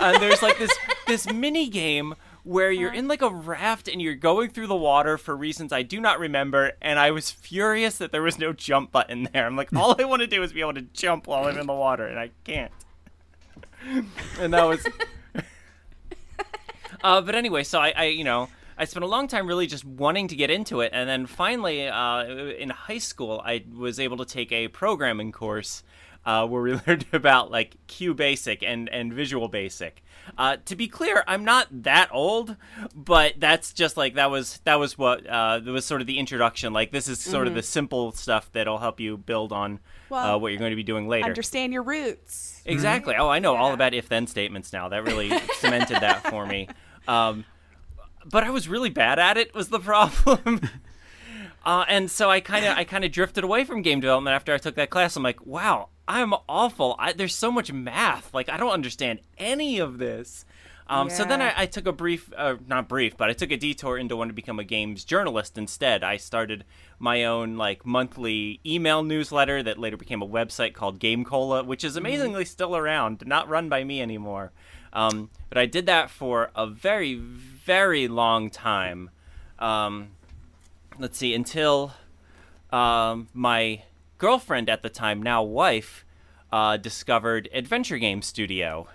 and 0.00 0.22
there's 0.22 0.42
like 0.42 0.58
this 0.58 0.76
this 1.06 1.32
mini 1.32 1.68
game 1.68 2.14
where 2.44 2.70
you're 2.70 2.92
in 2.92 3.08
like 3.08 3.22
a 3.22 3.30
raft 3.30 3.88
and 3.88 4.00
you're 4.00 4.14
going 4.14 4.50
through 4.50 4.66
the 4.66 4.76
water 4.76 5.16
for 5.16 5.34
reasons 5.34 5.72
I 5.72 5.82
do 5.82 5.98
not 5.98 6.20
remember, 6.20 6.72
and 6.80 6.98
I 6.98 7.10
was 7.10 7.30
furious 7.30 7.98
that 7.98 8.12
there 8.12 8.22
was 8.22 8.38
no 8.38 8.52
jump 8.52 8.92
button 8.92 9.28
there. 9.32 9.46
I'm 9.46 9.56
like, 9.56 9.72
all 9.76 9.96
I 9.98 10.04
want 10.04 10.20
to 10.20 10.26
do 10.26 10.42
is 10.42 10.52
be 10.52 10.60
able 10.60 10.74
to 10.74 10.82
jump 10.82 11.26
while 11.26 11.44
I'm 11.44 11.58
in 11.58 11.66
the 11.66 11.72
water, 11.72 12.06
and 12.06 12.18
I 12.18 12.30
can't. 12.44 12.70
and 14.38 14.52
that 14.52 14.64
was. 14.64 14.86
uh, 17.02 17.20
but 17.22 17.34
anyway, 17.34 17.64
so 17.64 17.80
I, 17.80 17.94
I, 17.96 18.04
you 18.04 18.24
know, 18.24 18.48
I 18.76 18.84
spent 18.84 19.04
a 19.04 19.08
long 19.08 19.26
time 19.26 19.46
really 19.46 19.66
just 19.66 19.84
wanting 19.84 20.28
to 20.28 20.36
get 20.36 20.50
into 20.50 20.80
it, 20.80 20.90
and 20.92 21.08
then 21.08 21.26
finally, 21.26 21.88
uh, 21.88 22.24
in 22.24 22.68
high 22.70 22.98
school, 22.98 23.40
I 23.44 23.64
was 23.74 23.98
able 23.98 24.18
to 24.18 24.26
take 24.26 24.52
a 24.52 24.68
programming 24.68 25.32
course 25.32 25.82
uh, 26.26 26.46
where 26.46 26.62
we 26.62 26.72
learned 26.86 27.06
about 27.12 27.50
like 27.50 27.76
QBasic 27.88 28.62
and 28.62 28.88
and 28.88 29.12
Visual 29.12 29.48
Basic. 29.48 30.02
Uh, 30.38 30.56
to 30.64 30.74
be 30.74 30.88
clear, 30.88 31.22
I'm 31.26 31.44
not 31.44 31.68
that 31.82 32.08
old, 32.10 32.56
but 32.94 33.34
that's 33.38 33.72
just 33.72 33.96
like 33.96 34.14
that 34.14 34.30
was 34.30 34.60
that 34.64 34.76
was 34.76 34.96
what 34.96 35.26
uh, 35.26 35.58
that 35.58 35.70
was 35.70 35.84
sort 35.84 36.00
of 36.00 36.06
the 36.06 36.18
introduction. 36.18 36.72
Like 36.72 36.92
this 36.92 37.08
is 37.08 37.20
sort 37.20 37.46
of 37.46 37.54
the 37.54 37.62
simple 37.62 38.12
stuff 38.12 38.50
that'll 38.52 38.78
help 38.78 39.00
you 39.00 39.18
build 39.18 39.52
on 39.52 39.80
Well, 40.08 40.36
uh, 40.36 40.38
what 40.38 40.48
you're 40.48 40.58
going 40.58 40.70
to 40.72 40.76
be 40.76 40.82
doing 40.82 41.08
later. 41.08 41.26
Understand 41.26 41.72
your 41.72 41.82
roots. 41.82 42.62
Exactly. 42.64 43.14
Oh, 43.16 43.28
I 43.28 43.38
know 43.38 43.54
all 43.56 43.74
about 43.74 43.92
if-then 43.92 44.26
statements 44.26 44.72
now. 44.72 44.88
That 44.88 45.04
really 45.04 45.30
cemented 45.58 46.00
that 46.00 46.28
for 46.28 46.46
me. 46.46 46.68
Um, 47.06 47.44
but 48.24 48.44
I 48.44 48.48
was 48.48 48.66
really 48.66 48.88
bad 48.88 49.18
at 49.18 49.36
it. 49.36 49.54
Was 49.54 49.68
the 49.68 49.78
problem. 49.78 50.62
Uh, 51.64 51.84
and 51.88 52.10
so 52.10 52.30
I 52.30 52.40
kind 52.40 52.64
of 52.64 52.76
I 52.76 52.84
kind 52.84 53.04
of 53.04 53.12
drifted 53.12 53.42
away 53.42 53.64
from 53.64 53.82
game 53.82 54.00
development 54.00 54.34
after 54.34 54.52
I 54.52 54.58
took 54.58 54.74
that 54.76 54.90
class. 54.90 55.16
I'm 55.16 55.22
like, 55.22 55.44
wow, 55.46 55.88
I'm 56.06 56.34
awful. 56.48 56.94
I, 56.98 57.12
there's 57.12 57.34
so 57.34 57.50
much 57.50 57.72
math. 57.72 58.34
Like 58.34 58.48
I 58.48 58.56
don't 58.58 58.72
understand 58.72 59.20
any 59.38 59.78
of 59.78 59.98
this. 59.98 60.44
Um, 60.86 61.08
So 61.08 61.24
then 61.24 61.40
I, 61.40 61.62
I 61.62 61.66
took 61.66 61.86
a 61.86 61.92
brief, 61.92 62.30
uh, 62.36 62.56
not 62.66 62.88
brief, 62.88 63.16
but 63.16 63.30
I 63.30 63.32
took 63.32 63.50
a 63.50 63.56
detour 63.56 63.96
into 63.96 64.16
wanting 64.16 64.32
to 64.32 64.34
become 64.34 64.58
a 64.58 64.64
games 64.64 65.02
journalist 65.04 65.56
instead. 65.56 66.04
I 66.04 66.18
started 66.18 66.64
my 66.98 67.24
own 67.24 67.56
like 67.56 67.86
monthly 67.86 68.60
email 68.66 69.02
newsletter 69.02 69.62
that 69.62 69.78
later 69.78 69.96
became 69.96 70.20
a 70.20 70.28
website 70.28 70.74
called 70.74 71.00
GameCola, 71.00 71.64
which 71.64 71.84
is 71.84 71.96
amazingly 71.96 72.44
still 72.44 72.76
around, 72.76 73.22
not 73.26 73.48
run 73.48 73.70
by 73.70 73.82
me 73.82 74.02
anymore. 74.02 74.52
Um, 74.92 75.30
but 75.48 75.56
I 75.56 75.64
did 75.64 75.86
that 75.86 76.10
for 76.10 76.50
a 76.54 76.66
very, 76.66 77.14
very 77.14 78.06
long 78.06 78.50
time. 78.50 79.08
Um, 79.58 80.08
let's 80.98 81.18
see, 81.18 81.34
until 81.34 81.92
um, 82.70 83.28
my 83.32 83.82
girlfriend 84.18 84.68
at 84.68 84.82
the 84.82 84.88
time, 84.88 85.22
now 85.22 85.42
wife, 85.42 86.04
uh, 86.52 86.76
discovered 86.76 87.48
Adventure 87.52 87.98
Game 87.98 88.22
Studio. 88.22 88.88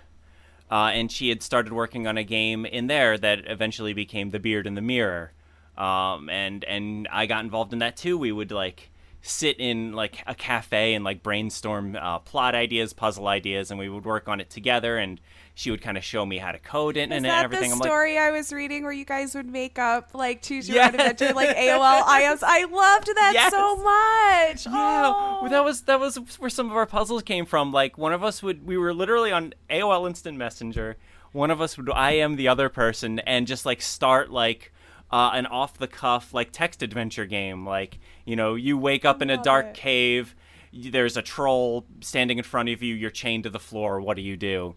Uh, 0.70 0.90
and 0.94 1.10
she 1.10 1.28
had 1.28 1.42
started 1.42 1.72
working 1.72 2.06
on 2.06 2.16
a 2.16 2.22
game 2.22 2.64
in 2.64 2.86
there 2.86 3.18
that 3.18 3.40
eventually 3.46 3.92
became 3.92 4.30
The 4.30 4.38
Beard 4.38 4.66
in 4.66 4.74
the 4.74 4.80
Mirror. 4.80 5.32
Um, 5.76 6.28
and 6.28 6.62
and 6.64 7.08
I 7.10 7.26
got 7.26 7.42
involved 7.42 7.72
in 7.72 7.80
that 7.80 7.96
too. 7.96 8.18
We 8.18 8.32
would 8.32 8.52
like 8.52 8.90
sit 9.22 9.58
in 9.58 9.92
like 9.92 10.22
a 10.26 10.34
cafe 10.34 10.94
and 10.94 11.04
like 11.04 11.22
brainstorm 11.22 11.96
uh, 11.96 12.18
plot 12.20 12.54
ideas, 12.54 12.92
puzzle 12.92 13.28
ideas, 13.28 13.70
and 13.70 13.80
we 13.80 13.88
would 13.88 14.04
work 14.04 14.28
on 14.28 14.40
it 14.40 14.50
together. 14.50 14.96
And 14.96 15.20
she 15.60 15.70
would 15.70 15.82
kind 15.82 15.98
of 15.98 16.02
show 16.02 16.24
me 16.24 16.38
how 16.38 16.50
to 16.52 16.58
code 16.58 16.96
it 16.96 17.10
Is 17.10 17.16
and 17.16 17.26
that 17.26 17.44
everything. 17.44 17.68
the 17.68 17.74
I'm 17.74 17.80
like, 17.80 17.86
story 17.86 18.16
I 18.16 18.30
was 18.30 18.50
reading 18.50 18.82
where 18.82 18.92
you 18.94 19.04
guys 19.04 19.34
would 19.34 19.44
make 19.46 19.78
up 19.78 20.14
like 20.14 20.40
choose 20.40 20.66
your 20.66 20.76
Yes. 20.76 20.94
own 20.94 21.00
adventure, 21.00 21.34
like 21.34 21.54
AOL 21.54 22.02
IOs? 22.02 22.38
I 22.42 22.64
loved 22.64 23.08
that 23.14 23.32
Yes. 23.34 23.50
so 23.52 23.76
much. 23.76 24.64
Yeah, 24.74 25.12
Oh. 25.14 25.40
well, 25.42 25.50
that 25.50 25.62
was 25.62 25.82
that 25.82 26.00
was 26.00 26.16
where 26.38 26.48
some 26.48 26.70
of 26.70 26.76
our 26.78 26.86
puzzles 26.86 27.22
came 27.22 27.44
from. 27.44 27.72
Like 27.72 27.98
one 27.98 28.14
of 28.14 28.24
us 28.24 28.42
would 28.42 28.66
we 28.66 28.78
were 28.78 28.94
literally 28.94 29.32
on 29.32 29.52
AOL 29.68 30.06
Instant 30.06 30.38
Messenger. 30.38 30.96
One 31.32 31.50
of 31.50 31.60
us 31.60 31.76
would 31.76 31.90
I 31.90 32.12
am 32.12 32.36
the 32.36 32.48
other 32.48 32.70
person 32.70 33.18
and 33.20 33.46
just 33.46 33.66
like 33.66 33.82
start 33.82 34.30
like 34.30 34.72
uh, 35.12 35.32
an 35.34 35.44
off 35.44 35.76
the 35.76 35.88
cuff 35.88 36.32
like 36.32 36.52
text 36.52 36.82
adventure 36.82 37.26
game. 37.26 37.66
Like 37.66 37.98
you 38.24 38.34
know, 38.34 38.54
you 38.54 38.78
wake 38.78 39.04
up 39.04 39.20
in 39.20 39.28
a 39.28 39.36
dark 39.42 39.66
it. 39.66 39.74
cave. 39.74 40.34
There's 40.72 41.18
a 41.18 41.22
troll 41.22 41.84
standing 42.00 42.38
in 42.38 42.44
front 42.44 42.70
of 42.70 42.82
you. 42.82 42.94
You're 42.94 43.10
chained 43.10 43.42
to 43.44 43.50
the 43.50 43.58
floor. 43.60 44.00
What 44.00 44.16
do 44.16 44.22
you 44.22 44.38
do? 44.38 44.74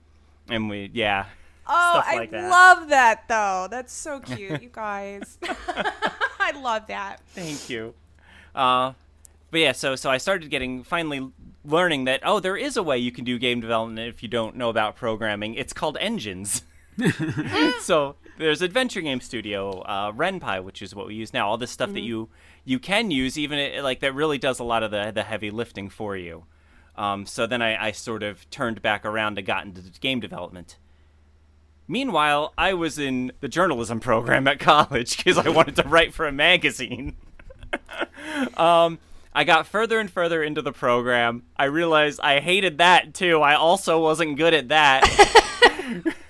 And 0.50 0.70
we, 0.70 0.90
yeah. 0.94 1.26
Oh, 1.68 2.02
Stuff 2.02 2.06
I 2.08 2.26
that. 2.26 2.50
love 2.50 2.90
that 2.90 3.28
though. 3.28 3.68
That's 3.70 3.94
so 3.94 4.20
cute, 4.20 4.62
you 4.62 4.70
guys. 4.74 5.38
I 6.40 6.52
love 6.60 6.88
that. 6.88 7.22
Thank 7.28 7.70
you. 7.70 7.94
Uh, 8.54 8.94
but 9.52 9.60
yeah, 9.60 9.72
so 9.72 9.96
so 9.96 10.10
I 10.10 10.18
started 10.18 10.50
getting 10.50 10.84
finally 10.84 11.32
learning 11.64 12.06
that 12.06 12.20
oh, 12.24 12.40
there 12.40 12.58
is 12.58 12.76
a 12.76 12.84
way 12.84 12.98
you 12.98 13.12
can 13.12 13.24
do 13.24 13.40
game 13.40 13.62
development 13.62 14.08
if 14.10 14.22
you 14.22 14.30
don't 14.30 14.56
know 14.56 14.70
about 14.70 14.96
programming. 14.96 15.56
It's 15.56 15.74
called 15.74 15.98
engines. 16.02 16.64
so 17.82 18.16
there's 18.38 18.62
Adventure 18.62 19.02
Game 19.02 19.22
Studio, 19.22 19.82
uh, 19.82 20.12
Ren'Py, 20.12 20.64
which 20.64 20.82
is 20.82 20.94
what 20.94 21.08
we 21.08 21.16
use 21.16 21.34
now. 21.34 21.48
All 21.48 21.58
this 21.58 21.72
stuff 21.72 21.94
that 21.94 22.02
you 22.02 22.30
you 22.66 22.80
can 22.80 23.10
use, 23.12 23.38
even 23.38 23.58
it, 23.58 23.84
like 23.84 24.00
that, 24.02 24.14
really 24.14 24.38
does 24.38 24.60
a 24.60 24.64
lot 24.64 24.84
of 24.84 24.92
the 24.92 25.12
the 25.12 25.24
heavy 25.24 25.50
lifting 25.50 25.90
for 25.90 26.18
you. 26.18 26.46
Um, 26.96 27.26
so 27.26 27.48
then 27.48 27.62
I, 27.62 27.88
I 27.88 27.92
sort 27.92 28.24
of 28.24 28.50
turned 28.50 28.82
back 28.82 29.06
around 29.06 29.38
and 29.38 29.48
got 29.48 29.66
into 29.66 29.82
game 30.00 30.20
development. 30.20 30.78
Meanwhile, 31.88 32.54
I 32.58 32.74
was 32.74 32.98
in 32.98 33.32
the 33.42 33.48
journalism 33.48 34.00
program 34.00 34.48
at 34.48 34.60
college 34.60 35.18
because 35.18 35.38
I 35.38 35.50
wanted 35.50 35.76
to 35.78 35.88
write 35.88 36.14
for 36.14 36.28
a 36.28 36.32
magazine. 36.32 37.16
um, 38.58 39.00
I 39.34 39.44
got 39.44 39.66
further 39.68 40.00
and 40.00 40.10
further 40.10 40.44
into 40.44 40.62
the 40.62 40.72
program. 40.72 41.44
I 41.58 41.66
realized 41.66 42.20
I 42.22 42.40
hated 42.40 42.78
that 42.78 43.14
too. 43.14 43.42
I 43.42 43.56
also 43.56 44.00
wasn't 44.00 44.38
good 44.38 44.54
at 44.54 44.70
that. 44.70 45.04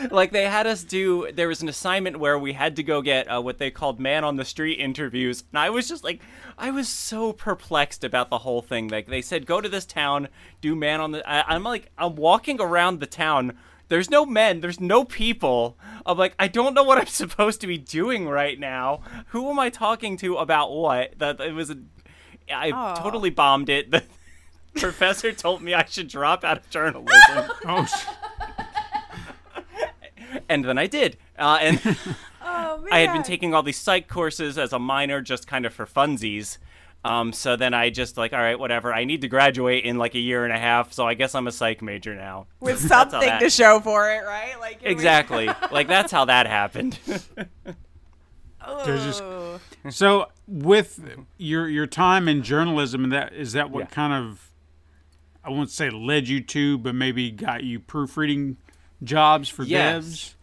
like 0.10 0.32
they 0.32 0.44
had 0.44 0.66
us 0.66 0.82
do 0.84 1.30
there 1.32 1.48
was 1.48 1.62
an 1.62 1.68
assignment 1.68 2.18
where 2.18 2.38
we 2.38 2.52
had 2.52 2.76
to 2.76 2.82
go 2.82 3.02
get 3.02 3.26
uh, 3.26 3.40
what 3.40 3.58
they 3.58 3.70
called 3.70 4.00
man 4.00 4.24
on 4.24 4.36
the 4.36 4.44
street 4.44 4.78
interviews. 4.78 5.44
And 5.52 5.58
i 5.58 5.70
was 5.70 5.88
just 5.88 6.04
like 6.04 6.20
i 6.58 6.70
was 6.70 6.88
so 6.88 7.32
perplexed 7.32 8.04
about 8.04 8.30
the 8.30 8.38
whole 8.38 8.62
thing. 8.62 8.88
Like 8.88 9.06
they 9.06 9.22
said 9.22 9.46
go 9.46 9.60
to 9.60 9.68
this 9.68 9.84
town 9.86 10.28
do 10.60 10.74
man 10.74 11.00
on 11.00 11.12
the 11.12 11.28
I, 11.28 11.54
i'm 11.54 11.62
like 11.64 11.90
i'm 11.98 12.16
walking 12.16 12.60
around 12.60 13.00
the 13.00 13.06
town. 13.06 13.56
There's 13.88 14.10
no 14.10 14.24
men 14.24 14.60
there's 14.60 14.80
no 14.80 15.04
people. 15.04 15.76
I'm 16.06 16.16
like 16.18 16.34
i 16.38 16.48
don't 16.48 16.74
know 16.74 16.84
what 16.84 16.98
i'm 16.98 17.06
supposed 17.22 17.60
to 17.62 17.66
be 17.66 17.78
doing 17.78 18.28
right 18.28 18.58
now. 18.58 19.00
Who 19.28 19.50
am 19.50 19.58
i 19.58 19.70
talking 19.70 20.16
to 20.18 20.36
about 20.36 20.72
what? 20.72 21.18
That 21.18 21.40
it 21.40 21.52
was 21.54 21.70
a 21.70 21.78
i 22.52 22.70
Aw. 22.70 22.94
totally 22.94 23.30
bombed 23.30 23.68
it. 23.68 23.92
The 24.72 24.80
professor 24.82 25.32
told 25.32 25.62
me 25.62 25.74
i 25.74 25.84
should 25.84 26.06
drop 26.06 26.44
out 26.44 26.58
of 26.58 26.70
journalism. 26.70 27.50
Oh, 27.66 27.84
sh- 27.86 28.06
and 30.50 30.64
then 30.64 30.76
I 30.76 30.86
did. 30.86 31.16
Uh, 31.38 31.58
and 31.62 31.80
Oh 32.42 32.78
man. 32.78 32.88
I 32.92 32.98
had 33.00 33.12
been 33.12 33.22
taking 33.22 33.54
all 33.54 33.62
these 33.62 33.76
psych 33.78 34.08
courses 34.08 34.58
as 34.58 34.72
a 34.72 34.78
minor, 34.78 35.20
just 35.20 35.46
kind 35.46 35.64
of 35.66 35.72
for 35.74 35.86
funsies. 35.86 36.58
Um, 37.04 37.32
so 37.32 37.56
then 37.56 37.72
I 37.74 37.88
just 37.90 38.16
like, 38.18 38.32
all 38.34 38.38
right, 38.38 38.58
whatever. 38.58 38.92
I 38.92 39.04
need 39.04 39.20
to 39.22 39.28
graduate 39.28 39.84
in 39.84 39.96
like 39.98 40.14
a 40.14 40.18
year 40.18 40.44
and 40.44 40.52
a 40.52 40.58
half, 40.58 40.92
so 40.92 41.06
I 41.06 41.14
guess 41.14 41.34
I'm 41.34 41.46
a 41.46 41.52
psych 41.52 41.80
major 41.82 42.14
now. 42.14 42.46
with 42.60 42.78
something 42.88 43.20
that- 43.20 43.40
to 43.40 43.48
show 43.50 43.80
for 43.80 44.10
it, 44.10 44.24
right? 44.24 44.58
Like 44.60 44.80
here 44.80 44.88
we- 44.88 44.92
Exactly. 44.92 45.48
like 45.70 45.86
that's 45.88 46.12
how 46.12 46.26
that 46.26 46.46
happened. 46.46 46.98
There's 48.84 49.04
just- 49.04 49.22
so 49.96 50.26
with 50.46 51.00
your 51.38 51.68
your 51.68 51.86
time 51.86 52.28
in 52.28 52.42
journalism, 52.42 53.04
and 53.04 53.12
that 53.12 53.32
is 53.32 53.52
that 53.52 53.70
what 53.70 53.80
Yeah. 53.80 53.86
kind 53.86 54.12
of 54.12 54.50
I 55.42 55.48
won't 55.50 55.70
say 55.70 55.88
led 55.90 56.28
you 56.28 56.40
to, 56.42 56.76
but 56.78 56.94
maybe 56.94 57.30
got 57.30 57.64
you 57.64 57.80
proofreading 57.80 58.58
jobs 59.02 59.48
for 59.48 59.62
Yes. 59.62 60.04
devs. 60.04 60.34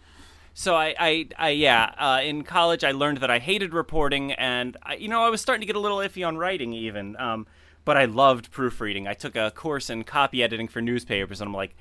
So 0.59 0.73
I, 0.73 0.95
I, 0.99 1.27
I 1.37 1.49
yeah. 1.49 1.93
Uh, 1.99 2.19
in 2.23 2.41
college, 2.41 2.83
I 2.83 2.89
learned 2.89 3.19
that 3.19 3.29
I 3.29 3.37
hated 3.37 3.75
reporting, 3.75 4.31
and 4.31 4.75
I, 4.81 4.95
you 4.95 5.07
know, 5.07 5.21
I 5.21 5.29
was 5.29 5.39
starting 5.39 5.61
to 5.61 5.67
get 5.67 5.75
a 5.75 5.79
little 5.79 5.99
iffy 5.99 6.27
on 6.27 6.35
writing, 6.35 6.73
even. 6.73 7.15
Um, 7.17 7.45
but 7.85 7.95
I 7.95 8.05
loved 8.05 8.49
proofreading. 8.49 9.07
I 9.07 9.13
took 9.13 9.35
a 9.35 9.51
course 9.51 9.91
in 9.91 10.03
copy 10.03 10.41
editing 10.41 10.67
for 10.67 10.81
newspapers, 10.81 11.41
and 11.41 11.49
I'm 11.49 11.53
like, 11.53 11.75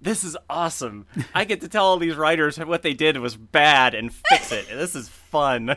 this 0.00 0.24
is 0.24 0.36
awesome. 0.50 1.06
I 1.32 1.44
get 1.44 1.60
to 1.60 1.68
tell 1.68 1.84
all 1.84 1.96
these 1.96 2.16
writers 2.16 2.58
what 2.58 2.82
they 2.82 2.92
did 2.92 3.16
was 3.18 3.36
bad 3.36 3.94
and 3.94 4.12
fix 4.12 4.50
it. 4.50 4.66
This 4.72 4.96
is 4.96 5.08
fun. 5.08 5.76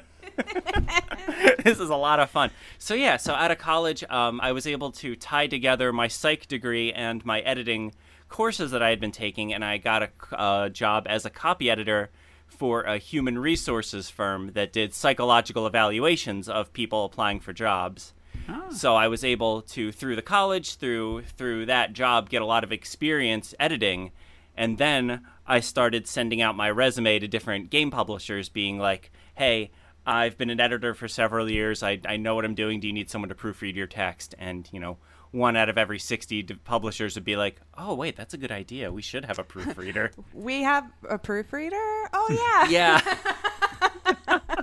this 1.64 1.80
is 1.80 1.92
a 1.92 1.96
lot 1.96 2.20
of 2.20 2.32
fun. 2.32 2.50
So 2.80 2.96
yeah, 2.96 3.18
so 3.18 3.36
out 3.36 3.52
of 3.52 3.60
college, 3.60 4.04
um, 4.10 4.42
I 4.42 4.52
was 4.52 4.66
able 4.66 4.92
to 4.94 5.16
tie 5.16 5.46
together 5.46 5.94
my 5.94 6.08
psych 6.08 6.48
degree 6.48 6.92
and 6.92 7.24
my 7.24 7.42
editing 7.42 7.94
courses 8.30 8.72
that 8.72 8.82
I 8.82 8.90
had 8.90 9.00
been 9.00 9.12
taking, 9.12 9.54
and 9.54 9.64
I 9.64 9.78
got 9.78 10.02
a 10.02 10.36
uh, 10.36 10.70
job 10.70 11.06
as 11.08 11.24
a 11.24 11.30
copy 11.30 11.70
editor 11.70 12.10
for 12.52 12.82
a 12.82 12.98
human 12.98 13.40
resources 13.40 14.10
firm 14.10 14.52
that 14.54 14.74
did 14.74 14.94
psychological 14.94 15.66
evaluations 15.66 16.48
of 16.48 16.74
people 16.74 17.06
applying 17.06 17.40
for 17.40 17.54
jobs. 17.54 18.14
Ah. 18.48 18.70
So 18.70 18.96
I 18.96 19.08
was 19.08 19.24
able 19.24 19.62
to, 19.64 19.92
through 19.92 20.16
the 20.16 20.22
college, 20.22 20.76
through 20.76 21.24
through 21.24 21.66
that 21.68 21.94
job, 21.94 22.30
get 22.30 22.42
a 22.42 22.46
lot 22.46 22.64
of 22.64 22.72
experience 22.72 23.56
editing, 23.60 24.12
and 24.56 24.78
then 24.78 25.22
I 25.48 25.60
started 25.60 26.08
sending 26.08 26.42
out 26.42 26.56
my 26.56 26.70
resume 26.70 27.20
to 27.20 27.28
different 27.28 27.70
game 27.70 27.92
publishers, 27.92 28.50
being 28.50 28.78
like, 28.78 29.12
"Hey, 29.36 29.72
I've 30.06 30.38
been 30.38 30.50
an 30.50 30.60
editor 30.60 30.94
for 30.94 31.08
several 31.08 31.50
years. 31.50 31.84
I, 31.84 32.00
I 32.06 32.18
know 32.18 32.36
what 32.36 32.46
I'm 32.46 32.56
doing. 32.56 32.80
Do 32.80 32.88
you 32.88 32.94
need 32.94 33.10
someone 33.10 33.30
to 33.30 33.36
proofread 33.36 33.76
your 33.76 33.88
text?" 33.88 34.36
And 34.38 34.68
you 34.72 34.80
know, 34.80 34.98
one 35.32 35.56
out 35.56 35.70
of 35.70 35.78
every 35.78 36.00
sixty 36.00 36.44
publishers 36.44 37.16
would 37.16 37.24
be 37.24 37.36
like, 37.36 37.62
"Oh, 37.78 37.94
wait, 37.96 38.16
that's 38.16 38.34
a 38.34 38.38
good 38.38 38.52
idea. 38.52 38.92
We 38.92 39.02
should 39.02 39.26
have 39.26 39.40
a 39.40 39.44
proofreader." 39.44 40.12
We 40.34 40.64
have 40.64 40.90
a 41.10 41.18
proofreader. 41.18 41.76
Oh 42.14 42.68
yeah. 42.70 43.02
yeah. 43.02 44.62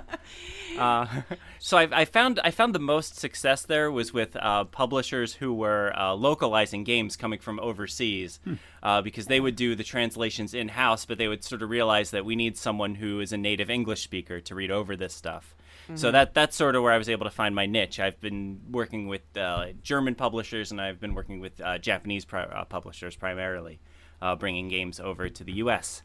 uh, 0.79 1.21
so 1.59 1.77
I, 1.77 1.87
I 1.91 2.05
found 2.05 2.39
I 2.43 2.51
found 2.51 2.73
the 2.75 2.79
most 2.79 3.17
success 3.17 3.63
there 3.63 3.91
was 3.91 4.13
with 4.13 4.35
uh, 4.35 4.65
publishers 4.65 5.33
who 5.35 5.53
were 5.53 5.93
uh, 5.97 6.13
localizing 6.13 6.83
games 6.83 7.15
coming 7.15 7.39
from 7.39 7.59
overseas, 7.59 8.39
uh, 8.83 9.01
because 9.01 9.27
they 9.27 9.39
would 9.39 9.55
do 9.55 9.75
the 9.75 9.83
translations 9.83 10.53
in 10.53 10.69
house, 10.69 11.05
but 11.05 11.17
they 11.17 11.27
would 11.27 11.43
sort 11.43 11.61
of 11.61 11.69
realize 11.69 12.11
that 12.11 12.25
we 12.25 12.35
need 12.35 12.57
someone 12.57 12.95
who 12.95 13.19
is 13.19 13.31
a 13.33 13.37
native 13.37 13.69
English 13.69 14.01
speaker 14.03 14.39
to 14.41 14.55
read 14.55 14.71
over 14.71 14.95
this 14.95 15.13
stuff. 15.13 15.55
So 15.95 16.11
that 16.11 16.33
that's 16.33 16.55
sort 16.55 16.75
of 16.75 16.83
where 16.83 16.91
I 16.93 16.97
was 16.97 17.09
able 17.09 17.25
to 17.25 17.31
find 17.31 17.55
my 17.55 17.65
niche. 17.65 17.99
I've 17.99 18.19
been 18.21 18.61
working 18.71 19.07
with 19.07 19.21
uh, 19.37 19.67
German 19.81 20.15
publishers 20.15 20.71
and 20.71 20.79
I've 20.79 20.99
been 20.99 21.15
working 21.15 21.39
with 21.39 21.59
uh, 21.61 21.77
Japanese 21.79 22.25
pri- 22.25 22.43
uh, 22.43 22.65
publishers 22.65 23.15
primarily, 23.15 23.79
uh, 24.21 24.35
bringing 24.35 24.67
games 24.67 24.99
over 24.99 25.29
to 25.29 25.43
the 25.43 25.53
U.S. 25.53 26.03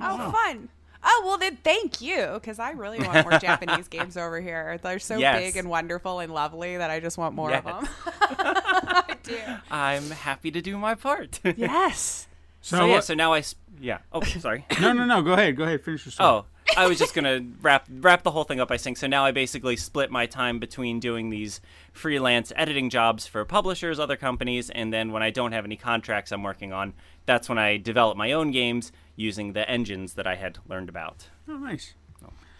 Oh, 0.00 0.30
fun. 0.32 0.68
Oh 1.02 1.22
well, 1.24 1.38
then 1.38 1.56
thank 1.64 2.00
you, 2.02 2.28
because 2.34 2.58
I 2.58 2.72
really 2.72 2.98
want 2.98 3.26
more 3.28 3.38
Japanese 3.40 3.88
games 3.88 4.16
over 4.16 4.40
here. 4.40 4.78
They're 4.82 4.98
so 4.98 5.16
Yes. 5.16 5.38
big 5.40 5.56
and 5.56 5.70
wonderful 5.70 6.18
and 6.20 6.32
lovely 6.34 6.76
that 6.76 6.90
I 6.90 7.00
just 7.00 7.16
want 7.16 7.34
more 7.34 7.52
of 7.54 7.64
them. 7.64 7.88
I 8.06 9.16
do. 9.22 9.38
I'm 9.70 10.10
happy 10.10 10.50
to 10.50 10.60
do 10.60 10.76
my 10.76 10.94
part. 10.94 11.40
Yes. 11.56 12.26
So, 12.62 12.76
So 12.78 12.84
yeah, 12.86 12.92
what- 12.92 13.04
so 13.04 13.14
now 13.14 13.32
I 13.32 13.38
s- 13.38 13.54
yeah. 13.80 13.98
Oh, 14.12 14.20
sorry. 14.22 14.66
no, 14.80 14.92
no, 14.92 15.06
no. 15.06 15.22
Go 15.22 15.32
ahead. 15.32 15.56
Go 15.56 15.64
ahead. 15.64 15.82
Finish 15.82 16.04
your 16.04 16.12
story. 16.12 16.28
Oh, 16.28 16.44
I 16.76 16.86
was 16.86 16.98
just 16.98 17.14
gonna 17.14 17.40
wrap 17.60 17.86
wrap 17.90 18.22
the 18.22 18.30
whole 18.30 18.44
thing 18.44 18.60
up 18.60 18.68
by 18.68 18.76
saying. 18.76 18.96
So 18.96 19.06
now 19.06 19.24
I 19.24 19.32
basically 19.32 19.76
split 19.76 20.10
my 20.10 20.26
time 20.26 20.58
between 20.58 21.00
doing 21.00 21.30
these 21.30 21.60
freelance 21.92 22.52
editing 22.56 22.90
jobs 22.90 23.26
for 23.26 23.44
publishers, 23.44 23.98
other 23.98 24.16
companies, 24.16 24.70
and 24.70 24.92
then 24.92 25.12
when 25.12 25.22
I 25.22 25.30
don't 25.30 25.52
have 25.52 25.64
any 25.64 25.76
contracts 25.76 26.32
I'm 26.32 26.42
working 26.42 26.72
on, 26.72 26.94
that's 27.26 27.48
when 27.48 27.58
I 27.58 27.76
develop 27.76 28.16
my 28.16 28.32
own 28.32 28.50
games 28.50 28.92
using 29.16 29.52
the 29.52 29.68
engines 29.68 30.14
that 30.14 30.26
I 30.26 30.36
had 30.36 30.58
learned 30.68 30.88
about. 30.88 31.28
Oh, 31.48 31.56
nice. 31.56 31.94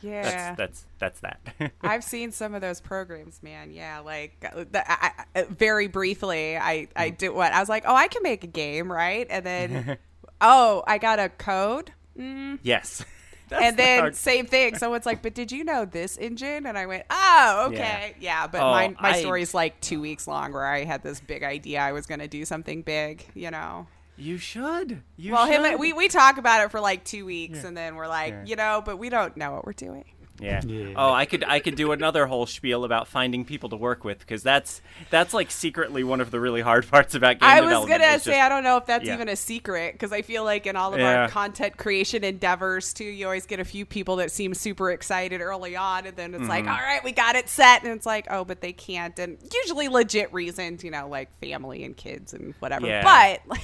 Yeah. 0.03 0.23
That's 0.23 0.57
that's 0.57 0.87
that's 0.99 1.21
that. 1.21 1.73
I've 1.83 2.05
seen 2.05 2.33
some 2.33 2.55
of 2.55 2.61
those 2.61 2.81
programs, 2.81 3.43
man. 3.43 3.71
Yeah, 3.71 4.01
like 4.01 4.45
uh, 4.45 4.65
the, 4.71 4.91
I, 4.91 5.13
I, 5.35 5.41
uh, 5.41 5.45
very 5.51 5.89
briefly, 5.89 6.57
I 6.57 6.89
I 6.97 7.11
mm. 7.11 7.19
did 7.19 7.31
what 7.31 7.53
I 7.53 7.61
was 7.61 7.69
like, 7.69 7.85
oh, 7.87 7.95
I 7.95 8.09
can 8.09 8.23
make 8.23 8.45
a 8.45 8.49
game, 8.49 8.91
right? 8.91 9.27
And 9.29 9.45
then, 9.45 9.99
oh, 10.41 10.83
I 10.87 10.99
got 10.99 11.19
a 11.19 11.29
code, 11.29 11.93
mm. 12.19 12.59
yes. 12.63 13.05
And 13.53 13.77
then 13.77 13.99
hard- 14.01 14.17
same 14.17 14.47
thing. 14.47 14.77
Someone's 14.77 15.07
like, 15.07 15.23
but 15.23 15.35
did 15.35 15.51
you 15.53 15.65
know 15.65 15.85
this 15.85 16.17
engine? 16.17 16.67
And 16.67 16.77
I 16.79 16.87
went, 16.87 17.05
oh, 17.11 17.69
okay, 17.73 18.15
yeah. 18.21 18.47
but 18.47 18.61
Oh, 18.63 18.71
my 18.71 18.89
my 19.01 19.11
I- 19.11 19.21
story's 19.21 19.55
like 19.55 19.81
two 19.81 20.01
weeks 20.01 20.27
long, 20.29 20.53
where 20.53 20.67
I 20.67 20.85
had 20.85 21.03
this 21.03 21.21
big 21.21 21.43
idea 21.43 21.81
I 21.81 21.93
was 21.93 22.07
going 22.07 22.21
to 22.21 22.29
do 22.29 22.45
something 22.45 22.83
big, 22.83 23.25
you 23.35 23.51
know. 23.51 23.87
you 24.17 24.37
should. 24.37 25.03
You 25.17 25.33
Well, 25.33 25.47
should. 25.47 25.65
him 25.65 25.79
we 25.79 25.93
we 25.95 26.09
talk 26.09 26.37
about 26.39 26.63
it 26.65 26.71
for 26.71 26.81
like 26.81 27.05
two 27.05 27.25
weeks, 27.25 27.65
and 27.65 27.77
then 27.77 27.97
we're 27.97 28.07
like, 28.09 28.33
Yeah. 28.33 28.45
you 28.47 28.57
know, 28.57 28.83
but 28.85 28.99
we 28.99 29.09
don't 29.09 29.37
know 29.37 29.53
what 29.53 29.65
we're 29.67 29.73
doing. 29.73 30.05
Yeah. 30.41 30.61
Yeah. 30.65 30.93
Oh, 30.97 31.13
I 31.13 31.27
could 31.27 31.45
I 31.45 31.61
could 31.61 31.75
do 31.77 31.93
another 31.93 32.27
whole 32.27 32.47
spiel 32.47 32.85
about 32.85 33.09
finding 33.09 33.45
people 33.45 33.69
to 33.71 33.77
work 33.77 34.05
with 34.05 34.19
because 34.21 34.43
that's 34.43 34.81
that's 35.11 35.35
like 35.35 35.51
secretly 35.51 36.03
one 36.05 36.21
of 36.21 36.31
the 36.31 36.41
really 36.41 36.61
hard 36.61 36.89
parts 36.91 37.15
about 37.15 37.41
game 37.41 37.49
I 37.49 37.61
was 37.61 37.69
development. 37.71 38.01
gonna 38.03 38.19
say 38.19 38.31
just- 38.33 38.43
I 38.43 38.49
don't 38.49 38.65
know 38.65 38.77
if 38.77 38.87
that's 38.87 39.05
yeah. 39.05 39.15
even 39.15 39.29
a 39.29 39.37
secret 39.37 39.93
because 39.93 40.13
I 40.13 40.23
feel 40.23 40.45
like 40.45 40.67
in 40.67 40.77
all 40.77 40.93
of 40.95 41.01
Yeah. 41.01 41.23
our 41.23 41.29
content 41.29 41.77
creation 41.77 42.25
endeavors 42.25 42.93
too, 42.95 43.05
you 43.05 43.27
always 43.27 43.47
get 43.47 43.61
a 43.61 43.65
few 43.65 43.85
people 43.85 44.17
that 44.17 44.31
seem 44.31 44.55
super 44.55 44.91
excited 44.91 45.41
early 45.41 45.77
on, 45.77 46.07
and 46.07 46.17
then 46.17 46.35
it's 46.35 46.49
like, 46.49 46.65
Mm-hmm. 46.65 46.73
all 46.73 46.79
right, 46.81 47.05
we 47.05 47.13
got 47.13 47.37
it 47.37 47.49
set, 47.49 47.83
and 47.85 47.93
it's 47.93 48.07
like, 48.07 48.27
oh, 48.31 48.45
but 48.45 48.61
they 48.61 48.73
can't, 48.73 49.19
and 49.19 49.39
usually 49.55 49.89
legit 49.89 50.33
reasons, 50.33 50.83
you 50.85 50.91
know, 50.91 51.09
like 51.09 51.29
family 51.41 51.85
and 51.85 51.97
kids 51.97 52.33
and 52.35 52.55
whatever. 52.61 52.87
Yeah. 52.87 53.03
But 53.03 53.41
like, 53.49 53.61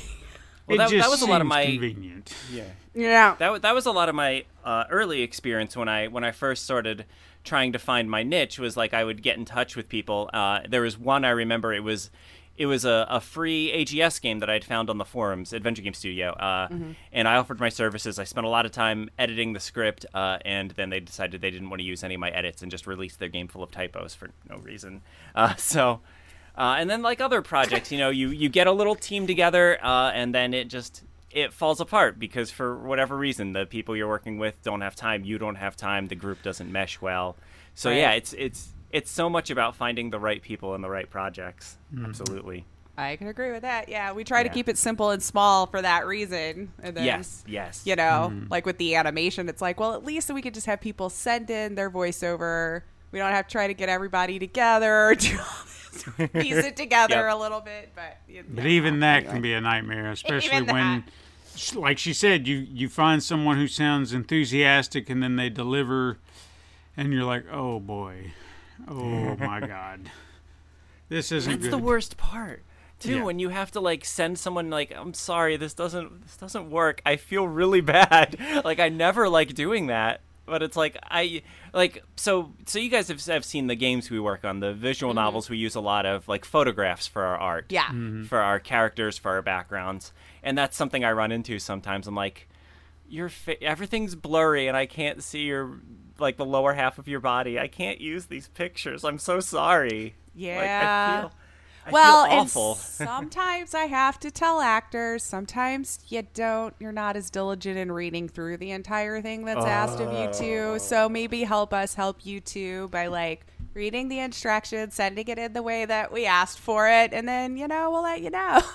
Well, 0.66 0.78
that, 0.78 0.90
just 0.90 1.04
that 1.04 1.10
was 1.10 1.22
a 1.22 1.26
lot 1.26 1.40
of 1.40 1.46
seems 1.46 1.50
my 1.50 1.64
convenient. 1.66 2.34
Yeah. 2.52 2.64
Yeah. 2.94 3.36
that 3.38 3.62
that 3.62 3.74
was 3.74 3.86
a 3.86 3.92
lot 3.92 4.08
of 4.08 4.14
my 4.14 4.44
uh, 4.64 4.84
early 4.90 5.22
experience 5.22 5.76
when 5.76 5.88
I 5.88 6.08
when 6.08 6.24
I 6.24 6.32
first 6.32 6.64
started 6.64 7.04
trying 7.44 7.72
to 7.72 7.78
find 7.78 8.10
my 8.10 8.22
niche 8.22 8.58
was 8.58 8.76
like 8.76 8.92
I 8.92 9.04
would 9.04 9.22
get 9.22 9.36
in 9.36 9.44
touch 9.44 9.76
with 9.76 9.88
people. 9.88 10.28
Uh, 10.32 10.60
there 10.68 10.82
was 10.82 10.98
one 10.98 11.24
I 11.24 11.30
remember 11.30 11.72
it 11.72 11.84
was 11.84 12.10
it 12.56 12.66
was 12.66 12.84
a, 12.84 13.06
a 13.10 13.20
free 13.20 13.70
AGS 13.74 14.20
game 14.20 14.38
that 14.40 14.48
I'd 14.48 14.64
found 14.64 14.88
on 14.88 14.98
the 14.98 15.04
forums, 15.04 15.52
Adventure 15.52 15.82
Game 15.82 15.94
Studio, 15.94 16.30
uh, 16.30 16.68
and 17.12 17.28
I 17.28 17.36
offered 17.36 17.60
my 17.60 17.68
services. 17.68 18.18
I 18.18 18.24
spent 18.24 18.46
a 18.46 18.48
lot 18.48 18.64
of 18.64 18.72
time 18.72 19.10
editing 19.18 19.52
the 19.52 19.60
script, 19.60 20.06
uh, 20.14 20.38
and 20.44 20.70
then 20.70 20.88
they 20.88 21.00
decided 21.00 21.42
they 21.42 21.50
didn't 21.50 21.68
want 21.68 21.80
to 21.80 21.84
use 21.84 22.02
any 22.02 22.14
of 22.14 22.20
my 22.20 22.30
edits 22.30 22.62
and 22.62 22.70
just 22.70 22.86
released 22.86 23.18
their 23.18 23.28
game 23.28 23.46
full 23.46 23.62
of 23.62 23.70
typos 23.70 24.14
for 24.14 24.30
no 24.48 24.56
reason. 24.58 25.02
Uh, 25.34 25.54
so. 25.56 26.00
Uh, 26.56 26.76
and 26.78 26.88
then 26.88 27.02
like 27.02 27.20
other 27.20 27.42
projects, 27.42 27.92
you 27.92 27.98
know, 27.98 28.08
you, 28.10 28.30
you 28.30 28.48
get 28.48 28.66
a 28.66 28.72
little 28.72 28.94
team 28.94 29.26
together, 29.26 29.78
uh, 29.84 30.10
and 30.14 30.34
then 30.34 30.54
it 30.54 30.68
just 30.68 31.02
it 31.30 31.52
falls 31.52 31.80
apart 31.80 32.18
because 32.18 32.50
for 32.50 32.78
whatever 32.78 33.14
reason 33.16 33.52
the 33.52 33.66
people 33.66 33.94
you're 33.94 34.08
working 34.08 34.38
with 34.38 34.54
don't 34.62 34.80
have 34.80 34.96
time, 34.96 35.22
you 35.24 35.36
don't 35.38 35.56
have 35.56 35.76
time, 35.76 36.06
the 36.06 36.14
group 36.14 36.42
doesn't 36.42 36.72
mesh 36.72 37.00
well. 37.00 37.36
So 37.74 37.90
Right. 37.90 37.98
yeah, 37.98 38.12
it's 38.12 38.32
it's 38.32 38.68
it's 38.90 39.10
so 39.10 39.28
much 39.28 39.50
about 39.50 39.76
finding 39.76 40.08
the 40.10 40.18
right 40.18 40.40
people 40.40 40.74
and 40.74 40.82
the 40.82 40.88
right 40.88 41.10
projects. 41.10 41.76
Mm-hmm. 41.94 42.06
Absolutely. 42.06 42.64
I 42.96 43.16
can 43.16 43.26
agree 43.26 43.52
with 43.52 43.60
that. 43.60 43.90
Yeah, 43.90 44.12
we 44.14 44.24
try 44.24 44.42
to 44.42 44.48
keep 44.48 44.70
it 44.70 44.78
simple 44.78 45.10
and 45.10 45.22
small 45.22 45.66
for 45.66 45.82
that 45.82 46.06
reason. 46.06 46.72
And 46.82 46.96
then, 46.96 47.04
yes, 47.04 47.44
yes. 47.46 47.82
You 47.84 47.94
know, 47.96 48.30
Mm-hmm. 48.32 48.46
like 48.50 48.64
with 48.64 48.78
the 48.78 48.94
animation, 48.94 49.50
it's 49.50 49.60
like, 49.60 49.78
well, 49.78 49.92
at 49.92 50.02
least 50.06 50.30
we 50.32 50.40
could 50.40 50.54
just 50.54 50.64
have 50.64 50.80
people 50.80 51.10
send 51.10 51.50
in 51.50 51.74
their 51.74 51.90
voiceover. 51.90 52.82
We 53.12 53.18
don't 53.18 53.32
have 53.32 53.48
to 53.48 53.52
try 53.52 53.66
to 53.66 53.74
get 53.74 53.90
everybody 53.90 54.38
together, 54.38 55.14
do 55.18 55.36
all 55.38 55.44
this, 55.64 55.85
piece 56.32 56.56
it 56.64 56.76
together 56.76 57.14
Yep. 57.26 57.32
a 57.32 57.36
little 57.36 57.60
bit. 57.60 57.90
But, 57.94 58.18
you 58.28 58.44
But 58.48 58.66
even 58.66 59.00
that 59.00 59.18
anyway. 59.18 59.32
can 59.32 59.42
be 59.42 59.52
a 59.54 59.60
nightmare, 59.60 60.10
especially 60.10 60.56
Even 60.56 60.66
when, 60.72 61.04
sh- 61.54 61.74
like 61.74 61.98
she 61.98 62.12
said, 62.12 62.46
you 62.46 62.56
you 62.70 62.88
find 62.88 63.22
someone 63.22 63.56
who 63.56 63.66
sounds 63.68 64.12
enthusiastic 64.12 65.08
and 65.10 65.22
then 65.22 65.36
they 65.36 65.48
deliver, 65.48 66.18
and 66.96 67.12
you're 67.12 67.24
like, 67.24 67.44
oh 67.52 67.80
boy, 67.80 68.32
oh 68.88 69.36
my 69.36 69.60
god, 69.66 70.10
this 71.08 71.30
isn't 71.32 71.50
That's 71.52 71.62
good. 71.64 71.72
the 71.72 71.78
worst 71.78 72.16
part. 72.16 72.62
Too 72.98 73.16
Yeah. 73.16 73.24
when 73.24 73.38
you 73.38 73.50
have 73.50 73.70
to 73.72 73.80
like 73.80 74.06
send 74.06 74.38
someone 74.38 74.70
like 74.70 74.90
I'm 74.96 75.12
sorry 75.12 75.58
this 75.58 75.74
doesn't 75.74 76.22
this 76.22 76.36
doesn't 76.38 76.70
work. 76.70 77.02
I 77.04 77.16
feel 77.16 77.46
really 77.46 77.80
bad. 77.82 78.38
like 78.64 78.80
I 78.80 78.88
never 78.88 79.28
like 79.28 79.52
doing 79.54 79.88
that. 79.88 80.22
But 80.46 80.62
it's 80.62 80.76
like 80.76 80.96
I 81.02 81.42
like 81.74 82.02
so 82.16 82.52
so 82.66 82.78
you 82.78 82.88
guys 82.88 83.08
have, 83.08 83.24
have 83.26 83.44
seen 83.44 83.66
the 83.66 83.74
games 83.74 84.10
we 84.10 84.20
work 84.20 84.44
on 84.44 84.60
the 84.60 84.72
visual 84.72 85.10
mm-hmm. 85.12 85.16
novels 85.24 85.50
we 85.50 85.58
use 85.58 85.74
a 85.74 85.80
lot 85.80 86.06
of 86.06 86.28
like 86.28 86.44
photographs 86.44 87.06
for 87.06 87.22
our 87.22 87.36
art. 87.36 87.66
Yeah. 87.70 87.86
Mm-hmm. 87.86 88.24
for 88.24 88.38
our 88.38 88.60
characters 88.60 89.18
for 89.18 89.32
our 89.32 89.42
backgrounds. 89.42 90.12
And 90.42 90.56
that's 90.56 90.76
something 90.76 91.04
I 91.04 91.12
run 91.12 91.32
into 91.32 91.58
sometimes. 91.58 92.06
I'm 92.06 92.14
like 92.14 92.48
your 93.08 93.28
fa- 93.28 93.62
everything's 93.62 94.14
blurry 94.14 94.68
and 94.68 94.76
I 94.76 94.86
can't 94.86 95.22
see 95.22 95.42
your 95.42 95.80
like 96.18 96.36
the 96.36 96.44
lower 96.46 96.72
half 96.74 96.98
of 96.98 97.08
your 97.08 97.20
body. 97.20 97.58
I 97.58 97.68
can't 97.68 98.00
use 98.00 98.26
these 98.26 98.48
pictures. 98.48 99.04
I'm 99.04 99.18
so 99.18 99.40
sorry. 99.40 100.02
Like, 100.02 100.14
Yeah. 100.34 101.16
I 101.16 101.20
feel, 101.22 101.32
I 101.86 101.90
well, 101.90 102.24
and 102.24 102.40
awful. 102.40 102.74
sometimes 102.74 103.74
I 103.74 103.84
have 103.84 104.18
to 104.20 104.30
tell 104.30 104.60
actors. 104.60 105.22
Sometimes 105.22 106.00
you 106.08 106.26
don't. 106.34 106.74
You're 106.80 106.92
not 106.92 107.16
as 107.16 107.30
diligent 107.30 107.78
in 107.78 107.92
reading 107.92 108.28
through 108.28 108.56
the 108.56 108.72
entire 108.72 109.22
thing 109.22 109.44
that's 109.44 109.64
asked 109.64 110.00
of 110.00 110.12
you 110.12 110.32
too. 110.32 110.78
So 110.80 111.08
maybe 111.08 111.44
help 111.44 111.72
us 111.72 111.94
help 111.94 112.26
you 112.26 112.40
too 112.40 112.88
by 112.88 113.06
like 113.06 113.46
reading 113.74 114.08
the 114.08 114.18
instructions, 114.18 114.94
sending 114.94 115.28
it 115.28 115.38
in 115.38 115.52
the 115.52 115.62
way 115.62 115.84
that 115.84 116.12
we 116.12 116.26
asked 116.26 116.58
for 116.58 116.88
it, 116.88 117.12
and 117.12 117.28
then 117.28 117.56
you 117.56 117.68
know 117.68 117.90
we'll 117.90 118.02
let 118.02 118.20
you 118.20 118.30
know. 118.30 118.60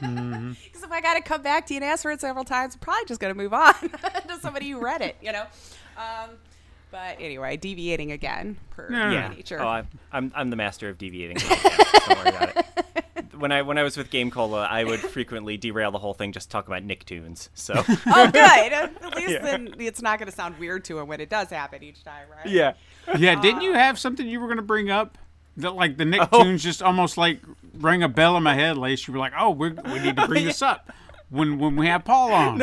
Because 0.00 0.82
if 0.82 0.92
I 0.92 1.00
got 1.00 1.14
to 1.14 1.22
come 1.22 1.40
back 1.40 1.66
to 1.68 1.72
you 1.72 1.78
and 1.78 1.84
ask 1.84 2.02
for 2.02 2.10
it 2.10 2.20
several 2.20 2.44
times, 2.44 2.74
I'm 2.74 2.80
probably 2.80 3.06
just 3.06 3.20
going 3.20 3.32
to 3.32 3.38
move 3.38 3.54
on 3.54 3.72
to 4.28 4.38
somebody 4.38 4.68
who 4.68 4.78
read 4.78 5.00
it. 5.00 5.16
You 5.22 5.32
know. 5.32 5.46
Um, 5.96 6.30
but 6.94 7.16
anyway, 7.18 7.56
deviating 7.56 8.12
again 8.12 8.56
per 8.70 8.88
No, 8.88 9.08
no, 9.08 9.12
yeah. 9.12 9.28
nature. 9.30 9.60
Oh, 9.60 9.66
I'm, 9.66 9.88
I'm 10.12 10.32
I'm 10.32 10.50
the 10.50 10.56
master 10.56 10.88
of 10.88 10.96
deviating. 10.96 11.38
Don't 11.38 12.18
worry 12.18 12.28
about 12.28 12.56
it. 12.56 13.34
When 13.34 13.50
I 13.50 13.62
when 13.62 13.78
I 13.78 13.82
was 13.82 13.96
with 13.96 14.10
GameCola, 14.10 14.68
I 14.68 14.84
would 14.84 15.00
frequently 15.16 15.56
derail 15.56 15.90
the 15.90 15.98
whole 15.98 16.14
thing 16.14 16.30
just 16.30 16.50
to 16.50 16.52
talk 16.52 16.68
about 16.68 16.86
Nicktoons. 16.86 17.48
So 17.52 17.74
oh, 18.06 18.30
good. 18.32 18.72
At 18.72 19.16
least 19.16 19.42
then 19.42 19.74
it's 19.80 20.02
not 20.02 20.20
going 20.20 20.30
to 20.30 20.34
sound 20.34 20.56
weird 20.60 20.84
to 20.84 21.00
him 21.00 21.08
when 21.08 21.20
it 21.20 21.28
does 21.28 21.50
happen 21.50 21.82
each 21.82 22.04
time, 22.04 22.28
right? 22.30 22.46
yeah, 22.46 22.74
yeah, 23.18 23.40
didn't 23.40 23.62
you 23.62 23.72
uh, 23.72 23.78
have 23.78 23.98
something 23.98 24.24
you 24.28 24.38
were 24.38 24.46
going 24.46 24.58
to 24.58 24.62
bring 24.62 24.88
up? 24.88 25.18
That 25.56 25.74
like 25.74 25.96
the 25.96 26.04
Oh. 26.04 26.06
Nicktoons 26.06 26.60
just 26.60 26.80
almost 26.80 27.18
like 27.18 27.40
rang 27.74 28.04
a 28.04 28.08
bell 28.08 28.36
in 28.36 28.44
my 28.44 28.54
head. 28.54 28.78
Lace, 28.78 29.08
you 29.08 29.14
were 29.14 29.18
like, 29.18 29.32
oh, 29.36 29.50
we 29.50 29.70
we 29.70 29.98
need 29.98 30.14
to 30.14 30.22
oh, 30.22 30.28
bring 30.28 30.44
this 30.44 30.62
up 30.62 30.92
when 31.28 31.58
when 31.58 31.74
we 31.74 31.88
have 31.88 32.04
Paul 32.04 32.32
on. 32.32 32.62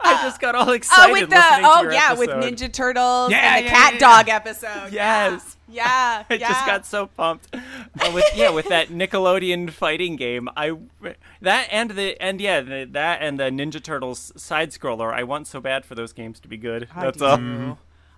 I 0.00 0.14
uh, 0.14 0.22
just 0.22 0.40
got 0.40 0.54
all 0.54 0.70
uh, 0.70 0.72
excited 0.74 1.10
Oh, 1.10 1.12
with 1.12 1.30
the 1.30 1.36
listening 1.36 1.64
oh 1.64 1.82
your 1.82 1.92
yeah, 1.92 2.12
with. 2.14 2.30
Ninja 2.30 2.72
Turtles 2.72 3.30
Yeah, 3.30 3.56
and 3.56 3.64
the 3.64 3.68
yeah, 3.68 3.74
Cat 3.74 3.92
yeah, 3.94 3.98
Dog 3.98 4.28
episode. 4.28 4.92
Yes. 4.92 5.56
Yeah, 5.70 6.24
I 6.30 6.34
yeah. 6.34 6.48
just 6.48 6.66
got 6.66 6.86
so 6.86 7.06
pumped. 7.08 7.54
Uh, 7.54 8.10
with 8.14 8.24
yeah, 8.34 8.50
with 8.50 8.68
that 8.68 8.88
Nickelodeon 8.88 9.70
fighting 9.70 10.16
game, 10.16 10.48
I 10.56 10.72
that 11.42 11.68
and 11.70 11.90
the 11.90 12.20
and 12.22 12.40
yeah, 12.40 12.60
the, 12.62 12.88
that 12.92 13.20
and 13.20 13.38
the 13.38 13.44
Ninja 13.44 13.82
Turtles 13.82 14.32
side 14.36 14.70
scroller. 14.70 15.12
I 15.12 15.24
want 15.24 15.46
so 15.46 15.60
bad 15.60 15.84
for 15.84 15.94
those 15.94 16.12
games 16.14 16.40
to 16.40 16.48
be 16.48 16.56
good. 16.56 16.88
I 16.94 17.02
That's 17.04 17.18
do 17.18 17.24
all. 17.26 17.36
too. 17.36 17.42
Mm-hmm. 17.42 17.72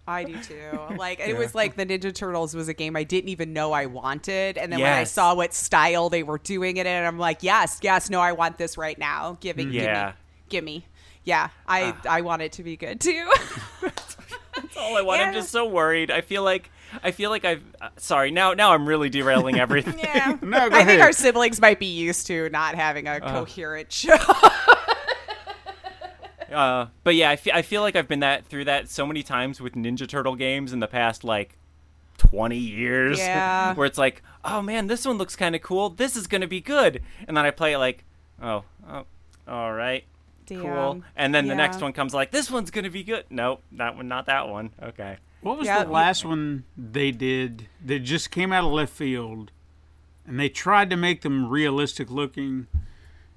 I 0.07 0.25
do 0.25 0.37
too. 0.43 0.79
Like 0.97 1.21
it 1.21 1.37
was 1.37 1.55
like 1.55 1.77
the 1.77 1.85
Ninja 1.87 2.13
Turtles 2.15 2.55
was 2.55 2.69
a 2.69 2.75
game 2.75 2.97
I 2.97 3.05
didn't 3.05 3.29
even 3.31 3.53
know 3.53 3.73
I 3.73 3.87
wanted, 3.87 4.57
and 4.59 4.73
then 4.73 4.81
when 4.81 4.93
I 4.93 5.05
saw 5.05 5.35
what 5.35 5.53
style 5.55 6.09
they 6.09 6.23
were 6.23 6.39
doing 6.39 6.77
it 6.79 6.87
in, 6.87 7.05
I'm 7.05 7.19
like, 7.19 7.43
yes, 7.43 7.79
yes, 7.83 8.11
no, 8.11 8.21
I 8.21 8.33
want 8.33 8.59
this 8.59 8.79
right 8.79 8.99
now. 8.99 9.39
Give 9.41 9.57
me, 9.57 9.65
Yeah. 9.65 10.13
give 10.49 10.65
me, 10.65 10.81
give 10.81 10.83
me. 10.83 10.87
Yeah, 11.25 11.49
I 11.67 11.95
I 12.09 12.21
want 12.23 12.43
it 12.43 12.53
to 12.53 12.63
be 12.63 12.77
good 12.77 13.01
too. 13.01 13.31
That's 13.83 14.77
all 14.77 14.97
I 14.97 15.03
want. 15.03 15.21
I'm 15.21 15.33
just 15.35 15.51
so 15.51 15.67
worried. 15.67 16.11
I 16.11 16.21
feel 16.23 16.43
like 16.43 16.71
I 17.03 17.11
feel 17.13 17.31
like 17.31 17.45
I've. 17.45 17.63
Uh, 17.81 17.91
sorry, 17.99 18.31
now 18.31 18.53
now 18.55 18.73
I'm 18.73 18.87
really 18.87 19.09
derailing 19.11 19.59
everything. 19.61 19.99
yeah, 19.99 20.37
No, 20.43 20.69
I 20.73 20.85
think 20.85 21.01
our 21.03 21.13
siblings 21.13 21.61
might 21.61 21.79
be 21.79 21.87
used 21.87 22.27
to 22.29 22.49
not 22.51 22.75
having 22.75 23.07
a 23.07 23.13
Uh. 23.23 23.31
coherent 23.45 23.93
show. 23.93 24.17
Uh, 26.53 26.87
but 27.05 27.15
yeah, 27.15 27.31
I 27.31 27.37
fe- 27.37 27.53
I 27.53 27.63
feel 27.63 27.81
like 27.81 27.95
I've 27.95 28.09
been 28.09 28.21
that 28.21 28.45
through 28.45 28.65
that 28.65 28.89
so 28.89 29.07
many 29.07 29.23
times 29.23 29.61
with 29.61 29.75
Ninja 29.75 30.09
Turtle 30.09 30.35
games 30.35 30.73
in 30.73 30.81
the 30.81 30.89
past 30.89 31.23
like 31.23 31.57
20 32.19 32.57
years. 32.57 33.21
Yeah. 33.21 33.73
where 33.75 33.87
it's 33.87 33.99
like, 33.99 34.23
oh 34.45 34.61
man, 34.61 34.89
this 34.89 35.07
one 35.07 35.17
looks 35.17 35.37
kind 35.37 35.55
of 35.55 35.63
cool. 35.63 35.91
This 35.91 36.17
is 36.17 36.27
gonna 36.27 36.49
be 36.49 36.61
good, 36.61 37.03
and 37.29 37.37
then 37.37 37.45
I 37.45 37.53
play 37.53 37.75
it 37.75 37.79
like, 37.79 38.05
oh, 38.43 38.65
oh, 38.89 39.05
all 39.47 39.73
right, 39.73 40.03
cool. 40.51 41.03
And 41.17 41.35
then 41.35 41.47
the 41.47 41.55
next 41.55 41.81
one 41.81 41.93
comes 41.93 42.15
like, 42.15 42.31
this 42.31 42.51
one's 42.51 42.71
gonna 42.71 42.91
be 42.91 43.03
good. 43.03 43.25
Nope, 43.31 43.63
that 43.73 43.97
one, 43.97 44.09
not 44.09 44.27
that 44.27 44.49
one. 44.49 44.71
Okay. 44.83 45.19
What 45.43 45.59
was 45.59 45.67
Yeah, 45.67 45.85
the 45.85 45.91
last 45.91 46.25
one 46.25 46.65
they 46.77 47.11
did 47.11 47.69
that 47.85 48.01
just 48.01 48.31
came 48.31 48.53
out 48.53 48.65
of 48.65 48.73
left 48.73 48.93
field 48.93 49.53
and 50.27 50.39
they 50.39 50.49
tried 50.49 50.91
to 50.91 50.97
make 50.97 51.23
them 51.23 51.49
realistic 51.49 52.11
looking? 52.11 52.67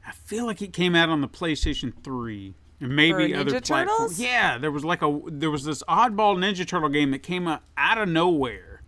I 0.06 0.12
feel 0.12 0.46
like 0.46 0.62
it 0.62 0.74
came 0.74 0.96
out 0.96 1.10
on 1.10 1.22
the 1.22 1.30
PlayStation 1.30 1.94
3 2.04 2.56
and 2.82 2.96
maybe 2.96 3.34
For 3.34 3.40
other 3.40 3.52
Ninja 3.52 3.66
platforms. 3.66 4.20
Yeah, 4.20 4.58
there 4.58 4.72
was 4.72 4.84
like 4.84 5.02
a 5.02 5.22
there 5.28 5.50
was 5.52 5.64
this 5.64 5.82
oddball 5.84 6.38
Ninja 6.38 6.68
Turtle 6.68 6.90
game 6.90 7.12
that 7.12 7.24
came 7.24 7.48
out 7.48 7.62
out 7.78 7.98
of 7.98 8.10
nowhere. 8.10 8.82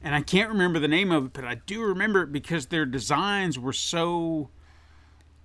And 0.00 0.14
I 0.14 0.22
can't 0.22 0.48
remember 0.48 0.78
the 0.78 0.88
name 0.88 1.10
of 1.10 1.26
it, 1.26 1.32
but 1.32 1.44
I 1.44 1.56
do 1.66 1.82
remember 1.82 2.22
it 2.22 2.32
because 2.32 2.66
their 2.66 2.86
designs 2.86 3.58
were 3.58 3.72
so 3.72 4.48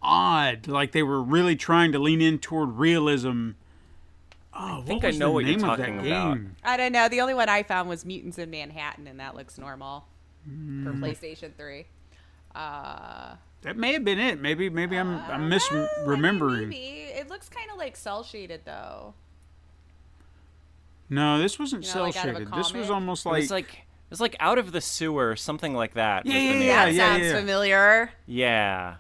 odd. 0.04 0.68
Like 0.68 0.92
they 0.92 1.04
were 1.04 1.22
really 1.22 1.56
trying 1.56 1.92
to 1.94 2.00
lean 2.00 2.22
in 2.22 2.40
toward 2.40 2.78
realism. 2.78 3.52
Oh, 4.56 4.78
what 4.78 4.86
think 4.88 5.04
I 5.04 5.10
know 5.12 5.28
the 5.28 5.32
what 5.32 5.46
you're 5.46 5.58
name 5.58 5.68
of 5.70 5.78
talking 5.80 5.98
that 5.98 6.06
about. 6.06 6.34
game? 6.36 6.56
I 6.64 6.78
don't 6.78 6.92
know. 6.92 7.10
The 7.10 7.22
only 7.22 7.34
one 7.34 7.50
I 7.50 7.64
found 7.64 7.90
was 7.90 8.06
Mutants 8.06 8.38
in 8.38 8.52
Manhattan, 8.52 9.08
and 9.08 9.20
that 9.20 9.36
looks 9.36 9.58
normal 9.58 10.06
Hmm. 10.48 10.84
for 10.86 10.92
PlayStation 10.94 11.52
Three. 11.58 11.86
Uh, 12.54 13.36
That 13.62 13.78
may 13.78 13.94
have 13.94 14.04
been 14.04 14.20
it. 14.20 14.40
Maybe 14.42 14.70
maybe 14.70 14.98
I'm 14.98 15.16
I'm 15.16 15.28
well, 15.28 15.32
I 15.32 15.38
mean, 15.40 15.50
misremembering. 15.60 16.68
maybe 16.70 17.06
it 17.16 17.30
looks 17.30 17.50
kind 17.50 17.72
of 17.72 17.78
like 17.78 17.96
cel 17.96 18.24
shaded 18.24 18.62
though. 18.66 19.14
No, 21.10 21.38
this 21.40 21.60
wasn't 21.60 21.84
You 21.84 21.90
know, 21.90 21.94
cell 21.94 22.04
like 22.04 22.16
out 22.18 22.30
of 22.30 22.36
a 22.36 22.40
shaded. 22.40 22.54
This 22.54 22.74
was 22.74 22.88
comic? 22.88 22.92
almost 22.92 23.26
It 23.26 23.30
like, 23.30 23.42
was 23.42 23.52
like 23.52 23.70
it 23.74 24.10
was 24.10 24.22
like 24.22 24.36
out 24.40 24.58
of 24.58 24.72
the 24.72 24.82
sewer, 24.82 25.36
something 25.36 25.74
like 25.74 25.94
that. 25.96 26.26
Yeah, 26.26 26.34
was 26.36 26.44
yeah, 26.44 26.52
yeah, 26.62 26.86
that 26.86 26.94
yeah, 26.94 27.08
sounds 27.12 27.24
yeah. 27.26 27.34
familiar. 27.40 28.12
Yeah. 28.28 28.96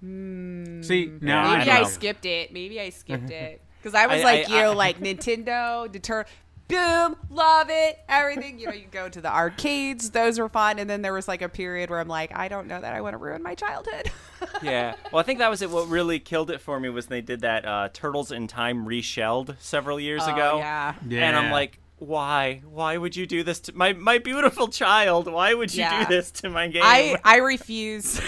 See 0.00 1.12
now 1.20 1.42
Yeah, 1.44 1.48
I 1.50 1.58
Maybe 1.58 1.70
I, 1.70 1.82
know. 1.82 1.88
skipped 1.88 2.26
it. 2.26 2.52
Maybe 2.52 2.80
I 2.80 2.90
skipped 3.02 3.30
it 3.30 3.60
because 3.78 3.94
I 3.94 4.06
was 4.06 4.20
I- 4.20 4.24
like 4.24 4.50
I- 4.50 4.52
you, 4.62 4.66
I- 4.70 4.74
like 4.74 5.00
Nintendo, 5.00 5.90
deter. 5.90 6.24
Boom, 6.68 7.16
love 7.30 7.68
it, 7.70 7.98
everything. 8.10 8.58
You 8.58 8.66
know, 8.66 8.72
you 8.74 8.84
go 8.90 9.08
to 9.08 9.22
the 9.22 9.34
arcades; 9.34 10.10
those 10.10 10.38
were 10.38 10.50
fun. 10.50 10.78
And 10.78 10.88
then 10.90 11.00
there 11.00 11.14
was 11.14 11.26
like 11.26 11.40
a 11.40 11.48
period 11.48 11.88
where 11.88 11.98
I'm 11.98 12.08
like, 12.08 12.30
I 12.36 12.48
don't 12.48 12.66
know 12.66 12.78
that 12.78 12.92
I 12.92 13.00
want 13.00 13.14
to 13.14 13.16
ruin 13.16 13.42
my 13.42 13.54
childhood. 13.54 14.10
Yeah. 14.62 14.94
Well, 15.10 15.18
I 15.18 15.22
think 15.24 15.38
that 15.40 15.48
was 15.50 15.62
it. 15.62 15.70
What 15.70 15.88
really 15.88 16.20
killed 16.20 16.50
it 16.50 16.60
for 16.60 16.78
me 16.78 16.88
was 16.90 17.06
they 17.06 17.20
did 17.22 17.40
that 17.40 17.64
uh, 17.64 17.88
Turtles 17.92 18.30
in 18.30 18.46
Time 18.48 18.86
reshelled 18.86 19.56
several 19.58 19.98
years 19.98 20.22
Oh, 20.26 20.32
ago. 20.32 20.58
yeah. 20.58 20.94
yeah, 21.08 21.26
And 21.26 21.36
I'm 21.36 21.50
like, 21.50 21.78
why? 21.96 22.60
Why 22.64 22.96
would 22.98 23.16
you 23.16 23.26
do 23.26 23.42
this 23.42 23.58
to 23.60 23.72
my 23.76 23.94
my 23.94 24.18
beautiful 24.18 24.68
child? 24.68 25.26
Why 25.32 25.54
would 25.54 25.72
you 25.74 25.80
Yeah. 25.80 26.04
do 26.04 26.14
this 26.14 26.30
to 26.42 26.50
my 26.50 26.68
game? 26.68 26.82
I 26.84 27.16
I 27.24 27.38
refuse. 27.38 28.20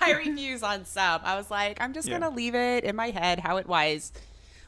High 0.00 0.12
reviews 0.16 0.62
on 0.62 0.84
some. 0.84 1.20
I 1.24 1.36
was 1.36 1.50
like, 1.50 1.80
I'm 1.80 1.92
just 1.92 2.08
Yeah. 2.08 2.18
gonna 2.18 2.34
leave 2.34 2.54
it 2.54 2.84
in 2.84 2.96
my 2.96 3.10
head 3.10 3.38
how 3.38 3.58
it 3.58 3.66
was. 3.68 4.12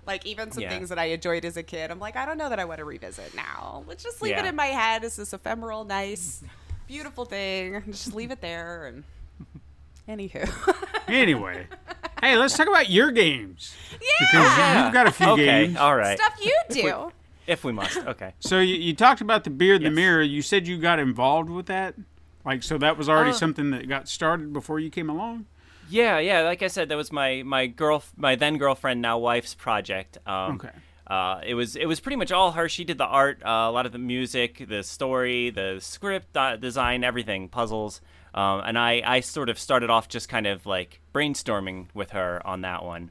Like 0.06 0.26
even 0.26 0.50
some 0.52 0.62
Yeah. 0.62 0.70
things 0.70 0.88
that 0.88 0.98
I 0.98 1.06
enjoyed 1.06 1.44
as 1.44 1.56
a 1.56 1.62
kid, 1.62 1.90
I'm 1.90 1.98
like, 2.00 2.16
I 2.16 2.26
don't 2.26 2.36
know 2.38 2.48
that 2.48 2.58
I 2.58 2.64
want 2.64 2.78
to 2.78 2.84
revisit 2.84 3.34
now. 3.34 3.84
Let's 3.86 4.02
just 4.02 4.20
leave 4.20 4.36
it 4.36 4.44
in 4.44 4.56
my 4.56 4.66
head 4.66 5.04
as 5.04 5.16
this 5.16 5.32
ephemeral, 5.32 5.84
nice, 5.84 6.42
beautiful 6.88 7.24
thing. 7.24 7.82
Just 7.86 8.12
leave 8.14 8.30
it 8.32 8.40
there. 8.40 8.86
And 8.86 9.04
anywho, 10.08 10.48
Anyway, 11.08 11.66
hey, 12.20 12.36
let's 12.36 12.56
talk 12.56 12.66
about 12.68 12.90
your 12.90 13.10
games. 13.12 13.74
yeah, 13.92 13.98
Because 14.20 14.84
you've 14.84 14.92
got 14.92 15.06
a 15.06 15.12
few 15.12 15.26
okay, 15.30 15.44
games. 15.66 15.76
all 15.76 15.94
right. 15.96 16.18
stuff 16.18 16.34
you 16.44 16.56
do. 16.70 17.12
If 17.46 17.64
we 17.64 17.72
must, 17.72 17.98
okay. 17.98 18.34
So 18.40 18.60
you, 18.60 18.74
you 18.76 18.94
talked 18.94 19.20
about 19.20 19.44
the 19.44 19.50
Beard 19.50 19.82
in 19.82 19.84
the 19.84 19.90
Mirror. 19.94 20.22
You 20.22 20.42
said 20.42 20.66
you 20.66 20.78
got 20.78 20.98
involved 21.00 21.50
with 21.50 21.66
that. 21.66 21.94
Like, 22.44 22.62
so 22.62 22.78
that 22.78 22.96
was 22.98 23.08
already 23.08 23.30
Uh, 23.30 23.34
something 23.34 23.70
that 23.70 23.88
got 23.88 24.08
started 24.08 24.52
before 24.52 24.80
you 24.80 24.90
came 24.90 25.08
along. 25.08 25.46
Yeah, 25.88 26.18
yeah. 26.18 26.40
Like 26.42 26.62
I 26.62 26.68
said, 26.68 26.88
that 26.88 26.96
was 26.96 27.12
my 27.12 27.42
my 27.44 27.66
girl, 27.66 28.02
my 28.16 28.34
then 28.34 28.56
girlfriend, 28.58 29.02
now 29.02 29.18
wife's 29.18 29.54
project. 29.54 30.18
Um, 30.26 30.54
Okay. 30.56 30.70
Uh, 31.06 31.40
it 31.44 31.54
was 31.54 31.76
it 31.76 31.86
was 31.86 32.00
pretty 32.00 32.16
much 32.16 32.32
all 32.32 32.52
her. 32.52 32.68
She 32.68 32.84
did 32.84 32.96
the 32.96 33.04
art, 33.04 33.42
uh, 33.44 33.48
a 33.68 33.70
lot 33.70 33.84
of 33.86 33.92
the 33.92 33.98
music, 33.98 34.64
the 34.68 34.82
story, 34.82 35.50
the 35.50 35.78
script 35.80 36.36
uh, 36.36 36.56
design, 36.56 37.04
everything, 37.04 37.48
puzzles. 37.48 38.00
Um, 38.34 38.62
and 38.64 38.78
I 38.78 39.02
I 39.04 39.20
sort 39.20 39.48
of 39.50 39.58
started 39.58 39.90
off 39.90 40.08
just 40.08 40.28
kind 40.28 40.46
of 40.46 40.64
like 40.64 41.00
brainstorming 41.12 41.88
with 41.92 42.12
her 42.12 42.40
on 42.46 42.62
that 42.62 42.82
one. 42.84 43.10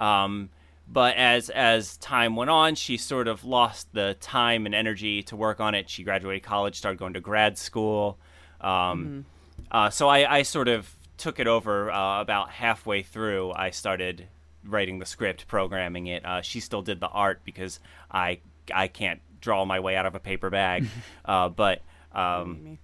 Um, 0.00 0.50
but 0.88 1.14
as 1.16 1.50
as 1.50 1.96
time 1.98 2.34
went 2.36 2.50
on, 2.50 2.74
she 2.74 2.96
sort 2.96 3.28
of 3.28 3.44
lost 3.44 3.92
the 3.92 4.16
time 4.20 4.66
and 4.66 4.74
energy 4.74 5.22
to 5.24 5.36
work 5.36 5.60
on 5.60 5.74
it. 5.74 5.88
She 5.88 6.02
graduated 6.02 6.42
college, 6.42 6.76
started 6.76 6.98
going 6.98 7.14
to 7.14 7.20
grad 7.20 7.58
school. 7.58 8.18
Um, 8.60 9.24
uh, 9.70 9.90
so 9.90 10.08
I, 10.08 10.38
I 10.38 10.42
sort 10.42 10.68
of 10.68 10.94
took 11.16 11.40
it 11.40 11.46
over 11.46 11.90
uh, 11.90 12.20
about 12.20 12.50
halfway 12.50 13.02
through. 13.02 13.52
I 13.52 13.70
started 13.70 14.28
writing 14.64 14.98
the 14.98 15.06
script, 15.06 15.46
programming 15.48 16.06
it. 16.06 16.24
Uh, 16.24 16.42
she 16.42 16.60
still 16.60 16.82
did 16.82 17.00
the 17.00 17.08
art 17.08 17.40
because 17.44 17.80
I 18.10 18.40
I 18.72 18.88
can't 18.88 19.20
draw 19.40 19.64
my 19.64 19.80
way 19.80 19.96
out 19.96 20.06
of 20.06 20.14
a 20.14 20.20
paper 20.20 20.50
bag. 20.50 20.86
uh, 21.24 21.48
but 21.48 21.82
um, 22.12 22.78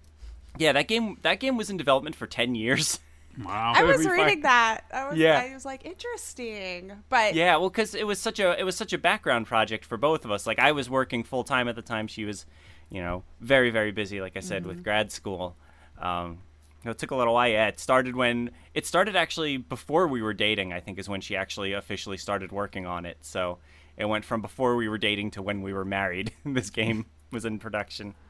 yeah, 0.59 0.73
that 0.73 0.89
game 0.89 1.19
that 1.23 1.41
game 1.41 1.57
was 1.57 1.71
in 1.71 1.77
development 1.77 2.17
for 2.17 2.27
ten 2.27 2.55
years. 2.55 2.99
Wow. 3.43 3.73
I 3.75 3.85
was 3.85 3.97
be 3.97 4.05
fine. 4.05 4.13
reading 4.13 4.43
that. 4.43 4.85
I 4.93 5.09
was, 5.09 5.17
Yeah. 5.17 5.41
I 5.41 5.55
was 5.55 5.65
like, 5.65 5.87
interesting, 5.87 6.93
but 7.09 7.35
Yeah, 7.35 7.57
well, 7.57 7.71
because 7.71 7.95
it 7.95 8.07
was 8.07 8.19
such 8.19 8.39
a 8.39 8.59
it 8.61 8.65
was 8.65 8.77
such 8.77 8.93
a 8.93 8.99
background 8.99 9.47
project 9.47 9.87
for 9.87 9.97
both 9.97 10.27
of 10.27 10.31
us. 10.31 10.47
Like 10.47 10.59
I 10.59 10.73
was 10.73 10.91
working 10.91 11.25
full 11.25 11.43
time 11.43 11.67
at 11.67 11.75
the 11.75 11.81
time. 11.81 12.09
She 12.09 12.27
was, 12.27 12.45
you 12.91 13.01
know, 13.01 13.23
very 13.41 13.71
very 13.71 13.91
busy. 13.91 14.21
Like 14.21 14.37
I 14.37 14.41
said, 14.41 14.67
with 14.67 14.85
grad 14.85 15.11
school. 15.11 15.57
Um, 16.03 16.39
it 16.85 16.99
took 16.99 17.13
a 17.13 17.17
little 17.17 17.35
while. 17.35 17.49
Yeah, 17.49 17.69
it 17.69 17.79
started 17.79 18.17
when 18.17 18.51
it 18.75 18.87
started 18.87 19.15
actually 19.17 19.57
before 19.57 20.09
we 20.09 20.21
were 20.21 20.35
dating. 20.35 20.73
I 20.73 20.81
think 20.81 20.99
is 20.99 21.09
when 21.09 21.21
she 21.21 21.37
actually 21.37 21.73
officially 21.73 22.17
started 22.17 22.51
working 22.53 22.87
on 22.87 23.07
it. 23.07 23.19
So 23.21 23.59
it 23.97 24.07
went 24.07 24.25
from 24.25 24.43
before 24.43 24.75
we 24.77 24.89
were 24.89 24.99
dating 24.99 25.31
to 25.33 25.43
when 25.43 25.63
we 25.63 25.73
were 25.73 25.85
married. 25.85 26.33
this 26.45 26.71
game 26.71 27.07
was 27.31 27.45
in 27.45 27.59
production. 27.59 28.15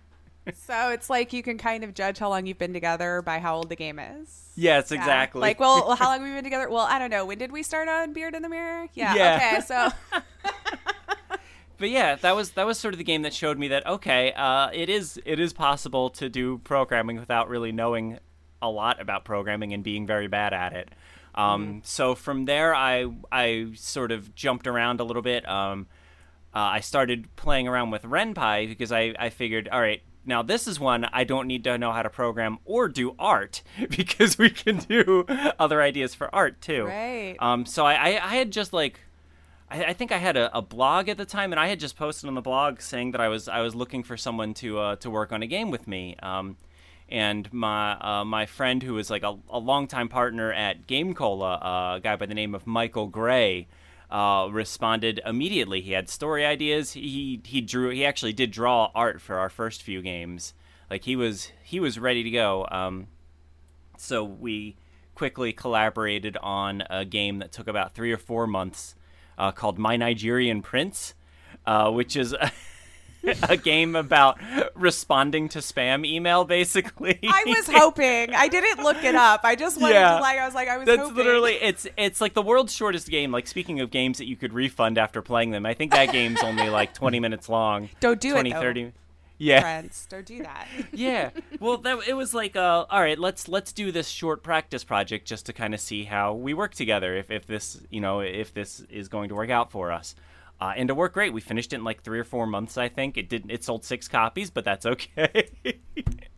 So 0.57 0.89
it's 0.89 1.09
like 1.09 1.32
you 1.32 1.40
can 1.40 1.57
kind 1.57 1.85
of 1.85 1.94
judge 1.94 2.19
how 2.19 2.28
long 2.28 2.47
you've 2.47 2.59
been 2.59 2.73
together 2.73 3.23
by 3.23 3.39
how 3.39 3.55
old 3.59 3.69
the 3.69 3.77
game 3.77 4.01
is. 4.01 4.51
Yes, 4.57 4.90
Yeah. 4.90 4.99
exactly. 4.99 5.40
Like, 5.40 5.61
well, 5.61 5.86
well, 5.86 5.94
how 5.94 6.07
long 6.09 6.20
we've 6.20 6.31
we 6.31 6.35
been 6.35 6.43
together? 6.43 6.69
Well, 6.69 6.85
I 6.85 6.99
don't 6.99 7.11
know. 7.11 7.24
When 7.24 7.39
did 7.39 7.53
we 7.53 7.62
start 7.62 7.86
on 7.86 8.12
Beard 8.12 8.35
in 8.35 8.43
the 8.43 8.49
Mirror? 8.49 8.89
Yeah. 8.93 9.15
Yeah. 9.15 9.36
Okay. 9.36 9.61
So 9.61 10.20
but 11.82 11.90
yeah, 11.90 12.14
that 12.14 12.36
was 12.36 12.52
that 12.52 12.64
was 12.64 12.78
sort 12.78 12.94
of 12.94 12.98
the 12.98 13.04
game 13.04 13.22
that 13.22 13.34
showed 13.34 13.59
me 13.59 13.66
that 13.66 13.84
okay, 13.84 14.32
uh, 14.34 14.70
it 14.72 14.88
is 14.88 15.20
it 15.24 15.40
is 15.40 15.52
possible 15.52 16.10
to 16.10 16.28
do 16.28 16.59
programming 16.59 17.18
without 17.18 17.48
really 17.48 17.72
knowing 17.72 18.20
a 18.62 18.70
lot 18.70 19.00
about 19.00 19.24
programming 19.24 19.72
and 19.72 19.82
being 19.82 20.06
very 20.06 20.28
bad 20.28 20.52
at 20.52 20.74
it. 20.74 20.90
Um, 21.34 21.80
So 21.84 22.14
from 22.14 22.44
there, 22.44 22.72
I 22.72 23.12
I 23.32 23.72
sort 23.74 24.12
of 24.12 24.32
jumped 24.36 24.68
around 24.68 25.00
a 25.00 25.04
little 25.04 25.22
bit. 25.22 25.46
Um, 25.48 25.88
uh, 26.54 26.59
I 26.60 26.78
started 26.78 27.34
playing 27.34 27.66
around 27.66 27.90
with 27.90 28.04
Ren'Py 28.04 28.68
because 28.68 28.92
I, 28.92 29.14
I 29.18 29.30
figured, 29.30 29.68
all 29.72 29.80
right, 29.80 30.02
now 30.24 30.42
this 30.42 30.68
is 30.68 30.78
one 30.78 31.06
I 31.06 31.24
don't 31.24 31.48
need 31.48 31.64
to 31.64 31.78
know 31.78 31.90
how 31.90 32.02
to 32.02 32.10
program 32.10 32.59
or 32.64 32.88
do 32.88 33.16
art 33.18 33.62
because 33.88 34.38
we 34.38 34.50
can 34.50 34.76
do 34.76 35.24
other 35.59 35.82
ideas 35.82 36.14
for 36.14 36.32
art 36.32 36.60
too. 36.60 36.84
Right. 36.84 37.34
Um, 37.40 37.66
so 37.66 37.84
I, 37.84 37.94
I, 37.94 38.09
I 38.24 38.34
had 38.36 38.52
just 38.52 38.72
like, 38.72 39.00
I, 39.73 39.85
I 39.86 39.93
think 39.94 40.12
I 40.12 40.19
had 40.19 40.36
a, 40.36 40.57
a 40.57 40.62
blog 40.62 41.09
at 41.09 41.16
the 41.16 41.24
time, 41.24 41.53
and 41.53 41.59
I 41.59 41.69
had 41.69 41.81
just 41.81 41.97
posted 41.97 42.28
on 42.28 42.35
the 42.35 42.43
blog 42.43 42.81
saying 42.81 43.12
that 43.12 43.20
I 43.20 43.28
was 43.28 43.49
I 43.49 43.61
was 43.61 43.74
looking 43.74 44.03
for 44.03 44.16
someone 44.16 44.55
to 44.55 44.78
uh, 44.78 44.97
to 44.97 45.11
work 45.11 45.32
on 45.32 45.43
a 45.43 45.47
game 45.47 45.70
with 45.70 45.89
me. 45.89 46.16
Um, 46.23 46.57
and 47.09 47.51
my 47.53 47.93
uh, 48.01 48.24
my 48.24 48.47
friend 48.47 48.82
who 48.82 48.94
was 48.94 49.11
like 49.11 49.23
a, 49.23 49.36
a 49.49 49.59
longtime 49.59 50.09
partner 50.09 50.53
at 50.53 50.86
GameCola, 50.86 51.59
uh, 51.62 51.97
a 51.97 52.01
guy 52.01 52.16
by 52.16 52.27
the 52.27 52.35
name 52.35 52.55
of 52.55 52.66
Michael 52.66 53.07
Gray, 53.07 53.66
uh, 54.11 54.49
responded 54.51 55.20
immediately. 55.24 55.81
He 55.81 55.93
had 55.93 56.09
story 56.09 56.44
ideas. 56.44 56.93
He 56.93 57.40
he 57.44 57.61
drew. 57.62 57.90
He 57.90 58.05
actually 58.05 58.35
did 58.35 58.51
draw 58.51 58.90
art 58.94 59.20
for 59.20 59.39
our 59.39 59.51
first 59.51 59.82
few 59.82 60.03
games. 60.03 60.53
Like 60.90 61.05
he 61.05 61.16
was 61.16 61.51
he 61.62 61.81
was 61.81 61.99
ready 61.99 62.23
to 62.23 62.31
go. 62.31 62.66
Um, 62.70 63.07
so 63.97 64.23
we 64.23 64.77
quickly 65.15 65.53
collaborated 65.53 66.36
on 66.43 66.82
a 66.90 67.05
game 67.05 67.39
that 67.39 67.53
took 67.53 67.69
about 67.69 67.94
three 67.94 68.12
or 68.12 68.16
four 68.19 68.47
months 68.47 68.94
uh, 69.38 69.52
called 69.52 69.78
My 69.78 69.96
Nigerian 69.96 70.62
Prince, 70.62 71.14
uh, 71.66 71.90
which 71.90 72.16
is 72.16 72.32
a, 72.32 72.50
a 73.48 73.56
game 73.56 73.94
about 73.96 74.38
responding 74.74 75.48
to 75.50 75.59
spam 75.60 76.04
email, 76.06 76.44
basically. 76.44 77.18
I 77.22 77.44
was 77.46 77.68
hoping. 77.68 78.34
I 78.34 78.48
didn't 78.48 78.82
look 78.82 79.02
it 79.04 79.14
up. 79.14 79.40
I 79.44 79.54
just 79.54 79.80
wanted 79.80 79.94
Yeah. 79.94 80.16
to 80.16 80.20
like. 80.20 80.38
I 80.38 80.44
was 80.46 80.54
like, 80.54 80.68
I 80.68 80.78
was. 80.78 80.86
That's 80.86 81.00
hoping. 81.02 81.16
literally 81.16 81.52
it's 81.54 81.86
it's 81.96 82.20
like 82.20 82.34
the 82.34 82.42
world's 82.42 82.74
shortest 82.74 83.09
game. 83.09 83.30
Like 83.30 83.46
speaking 83.46 83.80
of 83.80 83.90
games 83.90 84.18
that 84.18 84.26
you 84.26 84.36
could 84.36 84.52
refund 84.52 84.98
after 84.98 85.22
playing 85.22 85.50
them, 85.52 85.64
I 85.66 85.74
think 85.74 85.92
that 85.92 86.10
game's 86.12 86.42
only 86.42 86.68
like 86.68 86.94
20 86.94 87.20
minutes 87.20 87.48
long. 87.48 87.88
Don't 88.00 88.20
do 88.20 88.30
it, 88.30 88.32
20, 88.32 88.52
30. 88.52 88.92
Yeah. 89.38 89.60
friends. 89.60 90.06
Don't 90.09 90.24
do 90.26 90.42
that. 90.42 90.68
yeah. 90.92 91.30
Well, 91.59 91.78
that 91.78 92.06
it 92.06 92.14
was 92.14 92.32
like, 92.34 92.54
uh, 92.56 92.86
all 92.88 93.00
right, 93.00 93.18
let's 93.18 93.48
let's 93.48 93.72
do 93.72 93.90
this 93.90 94.09
short 94.09 94.42
practice 94.42 94.84
project 94.84 95.26
just 95.26 95.46
to 95.46 95.52
kind 95.52 95.74
of 95.74 95.80
see 95.80 96.04
how 96.04 96.34
we 96.34 96.54
work 96.54 96.74
together. 96.74 97.16
If 97.16 97.30
if 97.30 97.46
this, 97.46 97.80
you 97.90 98.00
know, 98.00 98.20
if 98.20 98.54
this 98.54 98.80
is 98.90 99.09
going 99.09 99.28
to 99.30 99.34
work 99.34 99.50
out 99.50 99.70
for 99.70 99.90
us. 99.92 100.14
Uh, 100.60 100.72
and 100.76 100.88
it 100.88 100.92
worked 100.92 101.14
great. 101.14 101.32
We 101.32 101.40
finished 101.40 101.72
it 101.72 101.76
in 101.76 101.84
like 101.84 102.02
three 102.04 102.20
or 102.20 102.24
four 102.24 102.46
months, 102.46 102.78
I 102.78 102.88
think. 102.88 103.16
It 103.18 103.28
didn't. 103.28 103.50
It 103.50 103.64
sold 103.64 103.84
six 103.84 104.06
copies, 104.06 104.48
but 104.48 104.64
that's 104.64 104.86
okay. 104.86 105.48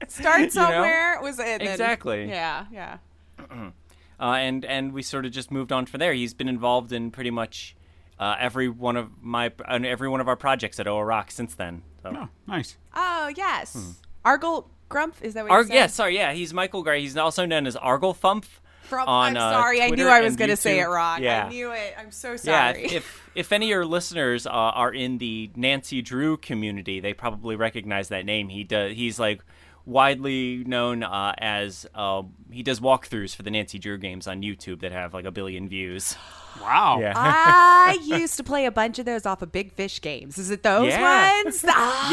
Start 0.09 0.39
You 0.41 0.45
know? 0.47 0.51
somewhere. 0.51 1.19
Was 1.21 1.39
it 1.39 1.59
then- 1.59 1.61
Exactly. 1.61 2.29
Yeah. 2.31 2.65
Yeah. 2.73 2.99
uh, 3.51 3.71
and 4.19 4.65
and 4.65 4.95
we 4.95 5.03
sort 5.03 5.27
of 5.27 5.33
just 5.33 5.51
moved 5.51 5.73
on 5.73 5.85
from 5.85 5.99
there. 5.99 6.15
He's 6.15 6.33
been 6.33 6.49
involved 6.49 6.91
in 6.91 7.11
pretty 7.11 7.31
much 7.31 7.77
uh, 8.19 8.37
every 8.39 8.69
one 8.69 8.97
of 8.97 9.11
my 9.21 9.53
uh, 9.67 9.79
every 9.85 10.09
one 10.09 10.21
of 10.21 10.29
our 10.29 10.37
projects 10.37 10.79
at 10.81 10.87
OA 10.87 11.05
Rock 11.05 11.31
since 11.31 11.55
then. 11.55 11.83
So. 12.03 12.13
Oh, 12.17 12.29
nice. 12.47 12.77
Oh 12.95 13.33
yes. 13.37 13.97
Argle 14.25 14.71
Grumpf. 14.91 15.23
Is 15.23 15.35
that 15.35 15.45
what 15.45 15.53
Ar- 15.53 15.61
you 15.63 15.67
said? 15.69 15.75
yeah, 15.75 15.87
sorry, 15.89 16.17
yeah, 16.17 16.33
he's 16.33 16.55
Michael 16.55 16.83
Gray. 16.83 17.01
He's 17.01 17.17
also 17.17 17.47
known 17.47 17.67
as 17.67 17.77
Arglefumph. 17.77 18.47
From, 18.83 19.09
on, 19.09 19.35
I'm 19.35 19.43
uh, 19.43 19.51
sorry. 19.51 19.81
I 19.81 19.89
knew 19.89 20.07
I 20.07 20.21
was 20.21 20.37
going 20.37 20.51
to 20.51 20.57
say 20.57 20.79
it 20.79 20.83
YouTube. 20.83 20.95
wrong. 20.95 21.23
Yeah. 21.23 21.47
I 21.47 21.49
knew 21.49 21.73
it. 21.73 21.95
I'm 21.99 22.11
so 22.11 22.37
sorry. 22.37 22.85
if, 22.85 22.93
if 22.93 23.31
if 23.35 23.53
any 23.53 23.67
of 23.67 23.71
your 23.71 23.87
listeners 23.87 24.47
uh, 24.47 24.51
are 24.51 24.93
in 24.93 25.17
the 25.17 25.51
Nancy 25.57 26.03
Drew 26.03 26.37
community, 26.37 27.01
they 27.01 27.15
probably 27.15 27.57
recognize 27.57 28.09
that 28.09 28.27
name. 28.27 28.51
He 28.51 28.63
does. 28.63 28.95
He's 28.95 29.19
like 29.19 29.43
widely 29.87 30.65
known 30.65 31.03
uh, 31.03 31.35
as 31.39 31.87
uh, 31.95 32.23
he 32.51 32.63
does 32.63 32.79
walkthroughs 32.79 33.35
for 33.35 33.43
the 33.43 33.51
Nancy 33.51 33.79
Drew 33.79 33.97
games 33.97 34.27
on 34.27 34.43
YouTube 34.43 34.81
that 34.81 34.93
have 34.93 35.15
like 35.15 35.25
a 35.25 35.33
billion 35.33 35.67
views. 35.67 36.15
Wow. 36.61 36.99
Yeah. 37.01 37.13
I 37.17 37.99
used 38.05 38.37
to 38.37 38.45
play 38.45 38.67
a 38.67 38.71
bunch 38.71 38.99
of 38.99 39.07
those 39.07 39.27
off 39.27 39.43
of 39.43 39.53
Big 39.53 39.73
Fish 39.73 40.01
games. 40.01 40.39
Is 40.39 40.51
it 40.51 40.63
those 40.63 40.89
Yeah. 40.89 41.43
ones? 41.45 41.65
Ah, 41.69 42.11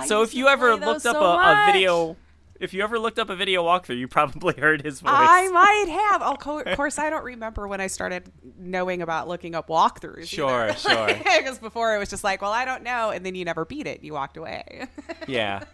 yes. 0.00 0.08
So 0.08 0.22
if 0.22 0.34
you 0.34 0.48
ever 0.48 0.70
looked 0.72 0.84
those 0.84 1.06
up 1.06 1.16
so 1.16 1.22
a, 1.22 1.36
a 1.36 1.72
video, 1.72 2.16
if 2.60 2.72
you 2.74 2.82
ever 2.82 2.98
looked 2.98 3.18
up 3.18 3.30
a 3.30 3.36
video 3.36 3.64
walkthrough, 3.64 3.98
you 3.98 4.08
probably 4.08 4.54
heard 4.58 4.82
his 4.82 5.00
voice. 5.00 5.12
I 5.14 5.48
might 5.52 5.88
have. 5.88 6.22
Of 6.22 6.38
co- 6.38 6.62
course, 6.76 6.98
I 6.98 7.10
don't 7.10 7.24
remember 7.24 7.66
when 7.68 7.80
I 7.80 7.86
started 7.86 8.30
knowing 8.58 9.02
about 9.02 9.28
looking 9.28 9.54
up 9.54 9.68
walkthroughs. 9.68 10.26
Sure, 10.26 10.72
sure. 10.78 11.06
Because 11.06 11.58
before 11.58 11.94
it 11.94 11.98
was 11.98 12.08
just 12.10 12.24
like, 12.24 12.42
well, 12.42 12.52
I 12.52 12.64
don't 12.64 12.82
know, 12.82 13.10
and 13.10 13.24
then 13.24 13.34
you 13.34 13.44
never 13.44 13.64
beat 13.64 13.86
it. 13.86 14.02
You 14.02 14.12
walked 14.14 14.36
away. 14.36 14.86
yeah. 15.28 15.64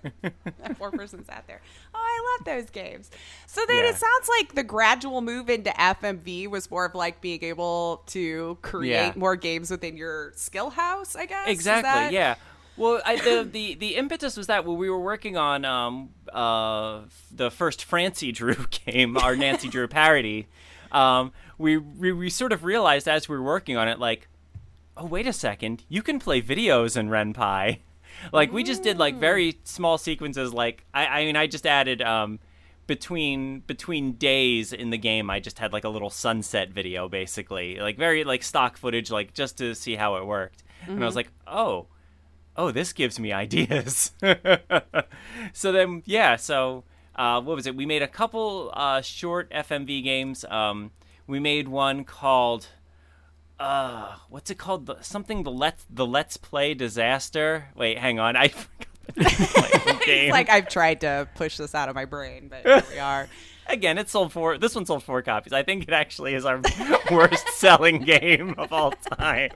Poor 0.78 0.90
person 0.90 1.24
sat 1.24 1.44
there. 1.46 1.60
Oh, 1.94 1.98
I 1.98 2.36
love 2.38 2.46
those 2.46 2.70
games. 2.70 3.10
So 3.46 3.60
then 3.66 3.84
Yeah. 3.84 3.90
it 3.90 3.96
sounds 3.96 4.28
like 4.38 4.54
the 4.54 4.64
gradual 4.64 5.20
move 5.20 5.50
into 5.50 5.70
FMV 5.70 6.48
was 6.48 6.70
more 6.70 6.86
of 6.86 6.94
like 6.94 7.20
being 7.20 7.42
able 7.44 8.02
to 8.08 8.58
create 8.62 8.90
Yeah. 8.92 9.12
more 9.16 9.36
games 9.36 9.70
within 9.70 9.96
your 9.96 10.32
skill 10.36 10.70
house. 10.70 11.14
I 11.16 11.26
guess. 11.26 11.48
Exactly. 11.48 11.82
that- 11.90 12.12
Yeah. 12.12 12.34
Well, 12.82 13.00
I, 13.06 13.14
the, 13.14 13.48
the 13.48 13.74
the 13.76 13.94
impetus 13.94 14.36
was 14.36 14.48
that 14.48 14.64
when 14.64 14.76
we 14.76 14.90
were 14.90 14.98
working 14.98 15.36
on 15.36 15.64
um 15.64 16.10
uh 16.32 17.02
the 17.30 17.48
first 17.48 17.84
Francie 17.84 18.32
Drew 18.32 18.56
game, 18.86 19.16
our 19.16 19.36
Nancy 19.36 19.68
Drew 19.68 19.86
parody, 19.86 20.48
um 20.90 21.32
we, 21.58 21.76
we 21.76 22.10
we 22.10 22.28
sort 22.28 22.50
of 22.50 22.64
realized 22.64 23.06
as 23.06 23.28
we 23.28 23.36
were 23.36 23.42
working 23.42 23.76
on 23.76 23.86
it, 23.86 24.00
like, 24.00 24.26
oh 24.96 25.06
wait 25.06 25.28
a 25.28 25.32
second, 25.32 25.84
you 25.88 26.02
can 26.02 26.18
play 26.18 26.42
videos 26.42 26.96
in 26.96 27.08
Ren'Py. 27.08 27.78
Like 28.32 28.52
we 28.52 28.62
just 28.62 28.82
did 28.82 28.98
like 28.98 29.16
very 29.16 29.58
small 29.64 29.96
sequences. 29.96 30.52
Like 30.52 30.84
I 30.92 31.06
I 31.06 31.24
mean 31.24 31.36
I 31.36 31.46
just 31.46 31.66
added 31.66 32.02
um 32.02 32.40
between 32.88 33.60
between 33.60 34.14
days 34.14 34.72
in 34.72 34.90
the 34.90 34.98
game 34.98 35.30
I 35.30 35.38
just 35.38 35.58
had 35.60 35.72
like 35.72 35.84
a 35.84 35.88
little 35.88 36.10
sunset 36.10 36.70
video 36.70 37.08
basically 37.08 37.78
like 37.78 37.96
very 37.96 38.24
like 38.24 38.42
stock 38.42 38.76
footage 38.76 39.10
like 39.10 39.32
just 39.34 39.56
to 39.58 39.74
see 39.74 39.94
how 39.94 40.16
it 40.16 40.26
worked 40.26 40.62
and 40.86 41.02
I 41.02 41.06
was 41.06 41.16
like 41.16 41.30
oh 41.46 41.86
oh 42.56 42.70
this 42.70 42.92
gives 42.92 43.18
me 43.18 43.32
ideas 43.32 44.12
so 45.52 45.72
then 45.72 46.02
yeah 46.04 46.36
so 46.36 46.84
uh, 47.14 47.40
what 47.40 47.56
was 47.56 47.66
it 47.66 47.76
we 47.76 47.84
made 47.86 48.02
a 48.02 48.08
couple 48.08 48.70
uh, 48.74 49.00
short 49.00 49.50
FMV 49.50 50.02
games 50.02 50.44
um, 50.46 50.90
we 51.26 51.38
made 51.38 51.68
one 51.68 52.04
called 52.04 52.68
uh 53.60 54.16
what's 54.28 54.50
it 54.50 54.56
called 54.56 54.86
the, 54.86 55.00
something 55.02 55.42
the 55.42 55.50
let's 55.50 55.84
the 55.88 56.06
let's 56.06 56.36
play 56.36 56.74
disaster 56.74 57.68
wait 57.76 57.98
hang 57.98 58.18
on 58.18 58.34
I 58.34 58.48
forgot 58.48 58.88
the 59.14 59.20
name 59.22 59.94
of 59.94 60.00
the 60.00 60.02
game. 60.06 60.24
It's 60.26 60.32
like 60.32 60.48
I've 60.48 60.68
tried 60.68 61.00
to 61.02 61.28
push 61.34 61.56
this 61.56 61.74
out 61.74 61.88
of 61.88 61.94
my 61.94 62.04
brain, 62.04 62.48
but 62.48 62.62
here 62.62 62.82
we 62.90 62.98
are. 62.98 63.28
Again, 63.66 63.96
it 63.96 64.08
sold 64.10 64.32
four. 64.32 64.58
This 64.58 64.74
one 64.74 64.86
sold 64.86 65.04
four 65.04 65.22
copies. 65.22 65.52
I 65.52 65.62
think 65.62 65.84
it 65.84 65.90
actually 65.90 66.34
is 66.34 66.44
our 66.44 66.60
worst 67.10 67.48
selling 67.50 68.00
game 68.00 68.54
of 68.58 68.72
all 68.72 68.90
time. 68.90 69.50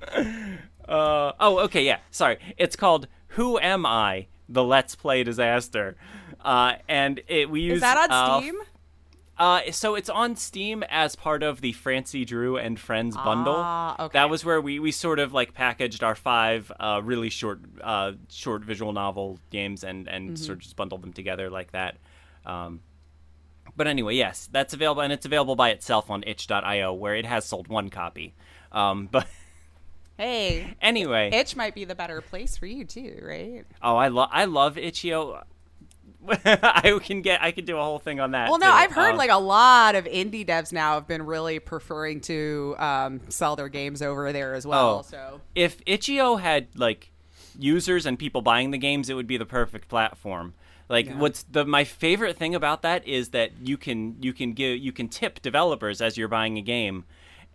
Uh, 0.89 1.33
oh, 1.41 1.59
okay, 1.61 1.85
yeah. 1.85 1.99
Sorry, 2.11 2.39
it's 2.57 2.77
called 2.77 3.09
"Who 3.29 3.59
Am 3.59 3.85
I?" 3.87 4.27
The 4.49 4.63
Let's 4.65 4.95
Play 4.95 5.25
Disaster, 5.25 5.97
uh, 6.45 6.75
and 6.89 7.21
it 7.29 7.51
we 7.51 7.61
use 7.63 7.77
Is 7.77 7.81
that 7.81 8.11
on 8.11 8.13
uh, 8.13 8.39
Steam? 8.41 8.55
uh, 9.39 9.61
so 9.73 9.95
it's 9.97 10.09
on 10.09 10.37
Steam 10.37 10.85
as 10.89 11.17
part 11.17 11.43
of 11.43 11.61
the 11.61 11.73
Francie 11.73 12.25
Drew 12.25 12.57
and 12.57 12.79
Friends 12.79 13.17
bundle. 13.17 13.57
Ah, 13.59 14.05
okay. 14.07 14.13
That 14.19 14.31
was 14.31 14.45
where 14.45 14.61
we, 14.61 14.79
we 14.79 14.93
sort 14.93 15.19
of 15.19 15.33
like 15.35 15.53
packaged 15.53 16.03
our 16.05 16.15
five 16.15 16.71
uh, 16.79 17.01
really 17.03 17.29
short 17.29 17.61
uh, 17.83 18.13
short 18.31 18.63
visual 18.65 18.93
novel 18.93 19.39
games 19.51 19.83
and 19.85 20.07
and 20.09 20.31
Mm-hmm. 20.31 20.37
sort 20.37 20.59
of 20.59 20.63
just 20.63 20.77
bundled 20.77 21.03
them 21.03 21.13
together 21.13 21.51
like 21.51 21.73
that. 21.73 21.97
Um, 22.45 22.81
but 23.77 23.87
anyway, 23.89 24.15
yes, 24.15 24.49
that's 24.51 24.73
available 24.73 25.03
and 25.03 25.13
it's 25.13 25.27
available 25.27 25.57
by 25.57 25.71
itself 25.71 26.09
on 26.11 26.23
itch.io 26.27 26.95
where 26.95 27.15
it 27.17 27.27
has 27.27 27.45
sold 27.45 27.69
one 27.69 27.91
copy. 27.91 28.35
Um, 28.73 29.07
but 29.13 29.27
Hey, 30.19 30.75
anyway, 30.81 31.31
itch 31.33 31.57
might 31.57 31.75
be 31.75 31.85
the 31.85 31.95
better 31.95 32.21
place 32.21 32.57
for 32.57 32.67
you 32.67 32.85
too, 32.85 33.21
right? 33.23 33.65
oh, 33.83 33.97
I 33.97 34.09
love 34.09 34.31
I 34.33 34.47
love 34.47 34.79
itch.io. 34.79 35.43
I 36.29 36.99
can 37.05 37.23
get 37.23 37.43
I 37.43 37.53
could 37.53 37.67
do 37.67 37.77
a 37.77 37.83
whole 37.83 37.99
thing 38.01 38.19
on 38.19 38.33
that. 38.33 38.49
Well, 38.49 38.59
no, 38.59 38.67
too. 38.67 38.73
I've 38.73 38.93
heard 38.93 39.13
Um, 39.13 39.17
like 39.17 39.31
a 39.31 39.39
lot 39.39 39.95
of 39.95 40.07
indie 40.07 40.45
devs 40.45 40.73
now 40.73 40.95
have 40.95 41.07
been 41.07 41.25
really 41.25 41.61
preferring 41.61 42.21
to 42.23 42.75
um, 42.79 43.21
sell 43.29 43.55
their 43.55 43.69
games 43.69 44.03
over 44.03 44.33
there 44.33 44.55
as 44.55 44.67
well. 44.67 45.01
Oh. 45.01 45.03
So 45.09 45.41
if 45.55 45.81
itch.io 45.87 46.37
had 46.37 46.67
like 46.75 47.13
users 47.59 48.07
and 48.07 48.19
people 48.19 48.43
buying 48.43 48.71
the 48.73 48.79
games, 48.79 49.09
it 49.09 49.15
would 49.15 49.27
be 49.29 49.37
the 49.37 49.47
perfect 49.47 49.89
platform. 49.89 50.55
Like 50.89 51.13
what's 51.15 51.43
the 51.45 51.65
my 51.65 51.85
favorite 51.85 52.37
thing 52.37 52.55
about 52.55 52.83
that 52.83 53.07
is 53.07 53.29
that 53.31 53.51
you 53.63 53.77
can 53.77 54.17
you 54.21 54.33
can 54.33 54.53
give 54.53 54.79
you 54.79 54.93
can 54.93 55.09
tip 55.09 55.43
developers 55.43 56.01
as 56.01 56.17
you're 56.17 56.29
buying 56.29 56.59
a 56.59 56.63
game, 56.63 57.05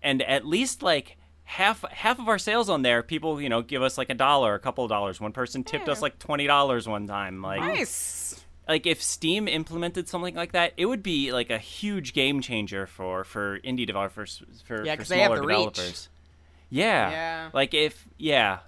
and 0.02 0.22
at 0.24 0.46
least 0.46 0.84
like 0.84 1.18
half 1.52 1.84
half 1.92 2.18
of 2.18 2.30
our 2.30 2.40
sales 2.40 2.70
on 2.70 2.82
there, 2.82 3.04
people 3.04 3.42
you 3.42 3.50
know 3.50 3.62
give 3.62 3.82
us 3.82 3.98
like 3.98 4.10
a 4.10 4.14
dollar, 4.14 4.56
a 4.56 4.60
couple 4.60 4.86
of 4.86 4.90
dollars. 4.90 5.20
One 5.20 5.34
person 5.34 5.64
tipped 5.66 5.90
us 5.90 6.02
like 6.02 6.18
twenty 6.18 6.48
dollars 6.48 6.88
one 6.88 7.08
time. 7.08 7.42
Like 7.42 7.60
nice. 7.60 8.42
like 8.70 8.88
if 8.88 9.04
Steam 9.04 9.48
implemented 9.50 10.08
something 10.08 10.34
like 10.34 10.54
that, 10.54 10.72
it 10.78 10.86
would 10.86 11.04
be 11.04 11.34
like 11.34 11.50
a 11.50 11.58
huge 11.58 12.14
game 12.14 12.40
changer 12.42 12.88
for 12.88 13.26
for 13.26 13.60
indie 13.60 13.86
developers 13.86 14.42
for, 14.66 14.86
Yeah, 14.86 14.94
for 14.94 14.98
'cause 15.00 15.10
they 15.10 15.20
have 15.20 15.28
smaller 15.28 15.42
the 15.42 15.48
reach. 15.48 15.58
developers. 15.76 16.10
Yeah. 16.70 17.12
Yeah. 17.12 17.50
Like 17.54 17.74
if 17.74 18.08
yeah. 18.18 18.60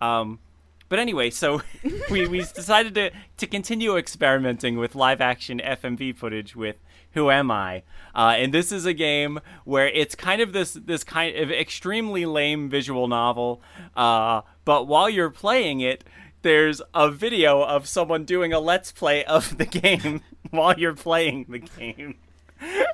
Um 0.00 0.40
but 0.88 0.98
anyway, 0.98 1.30
so 1.30 1.62
we, 2.10 2.26
we 2.28 2.38
decided 2.40 2.94
to, 2.96 3.12
to 3.38 3.46
continue 3.46 3.96
experimenting 3.96 4.76
with 4.76 4.94
live 4.94 5.22
action 5.22 5.58
FMV 5.64 6.14
footage 6.16 6.54
with 6.54 6.76
Who 7.14 7.30
Am 7.30 7.50
I? 7.50 7.82
Uh, 8.14 8.34
and 8.36 8.52
this 8.52 8.72
is 8.72 8.84
a 8.84 8.92
game 8.92 9.40
where 9.64 9.88
it's 9.88 10.14
kind 10.14 10.42
of 10.42 10.52
this 10.52 10.74
this 10.74 11.02
kind 11.02 11.36
of 11.36 11.50
extremely 11.50 12.26
lame 12.26 12.68
visual 12.68 13.08
novel, 13.08 13.62
uh, 13.96 14.42
but 14.64 14.86
while 14.86 15.08
you're 15.08 15.30
playing 15.30 15.80
it, 15.80 16.04
there's 16.42 16.82
a 16.94 17.10
video 17.10 17.62
of 17.62 17.86
someone 17.88 18.24
doing 18.24 18.52
a 18.52 18.60
let's 18.60 18.92
play 18.92 19.24
of 19.24 19.56
the 19.56 19.64
game 19.64 20.20
while 20.50 20.78
you're 20.78 20.94
playing 20.94 21.46
the 21.48 21.58
game. 21.58 22.16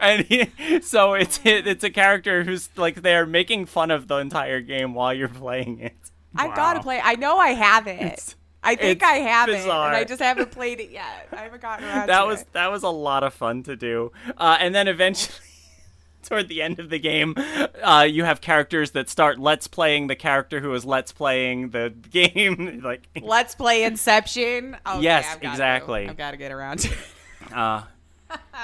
And 0.00 0.24
he, 0.24 0.80
so 0.80 1.12
it's 1.12 1.40
it's 1.44 1.84
a 1.84 1.90
character 1.90 2.42
who's 2.42 2.70
like 2.76 3.02
they're 3.02 3.26
making 3.26 3.66
fun 3.66 3.90
of 3.90 4.08
the 4.08 4.16
entire 4.16 4.62
game 4.62 4.94
while 4.94 5.12
you're 5.12 5.28
playing 5.28 5.80
it. 5.80 5.96
I've 6.34 6.54
got 6.54 6.74
to 6.74 6.80
play. 6.80 7.02
I 7.04 7.16
know 7.16 7.36
I 7.36 7.50
have 7.50 7.86
it. 7.86 8.34
I 8.62 8.74
think 8.74 9.00
it's 9.02 9.04
I 9.04 9.14
have 9.18 9.48
it, 9.48 9.58
bizarre. 9.58 9.88
and 9.88 9.96
I 9.96 10.04
just 10.04 10.20
haven't 10.20 10.50
played 10.50 10.80
it 10.80 10.90
yet. 10.90 11.28
I 11.32 11.36
haven't 11.36 11.62
gotten 11.62 11.84
around 11.88 12.08
that 12.08 12.20
to 12.22 12.26
was 12.26 12.42
it. 12.42 12.52
that 12.52 12.70
was 12.70 12.82
a 12.82 12.88
lot 12.90 13.22
of 13.24 13.32
fun 13.34 13.62
to 13.64 13.76
do. 13.76 14.12
Uh, 14.36 14.56
and 14.60 14.74
then 14.74 14.88
eventually, 14.88 15.36
toward 16.24 16.48
the 16.48 16.60
end 16.62 16.80
of 16.80 16.90
the 16.90 16.98
game, 16.98 17.34
uh, 17.82 18.06
you 18.08 18.24
have 18.24 18.40
characters 18.40 18.90
that 18.90 19.08
start 19.08 19.38
let's 19.38 19.68
playing 19.68 20.08
the 20.08 20.16
character 20.16 20.60
who 20.60 20.74
is 20.74 20.84
let's 20.84 21.12
playing 21.12 21.70
the 21.70 21.90
game. 22.10 22.80
like, 22.84 23.06
Let's 23.22 23.54
play 23.54 23.84
Inception. 23.84 24.76
Okay, 24.86 25.02
Yes, 25.02 25.26
I've 25.36 25.42
exactly. 25.42 26.08
I've 26.08 26.16
got 26.16 26.32
to 26.32 26.36
get 26.36 26.50
around 26.52 26.78
to 26.80 26.88
it. 26.92 27.52
uh, 27.54 27.82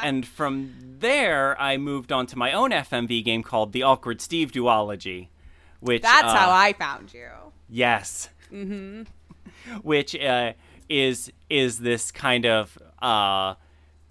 and 0.03 0.27
from 0.27 0.75
there, 0.99 1.59
I 1.61 1.77
moved 1.79 2.11
on 2.13 2.27
to 2.27 2.37
my 2.37 2.53
own 2.53 2.71
FMV 2.71 3.25
game 3.25 3.43
called 3.43 3.73
The 3.73 3.85
Awkward 3.85 4.21
Steve 4.21 4.51
Duology, 4.53 5.29
which 5.81 6.03
That's 6.03 6.25
uh, 6.25 6.37
how 6.37 6.51
I 6.51 6.73
found 6.75 7.15
you. 7.15 7.29
Yes. 7.71 8.29
Mm-hmm. 8.53 9.03
Which 9.83 10.15
uh, 10.17 10.53
is 10.89 11.33
is 11.49 11.79
this 11.79 12.11
kind 12.11 12.47
of 12.47 12.77
uh, 13.01 13.55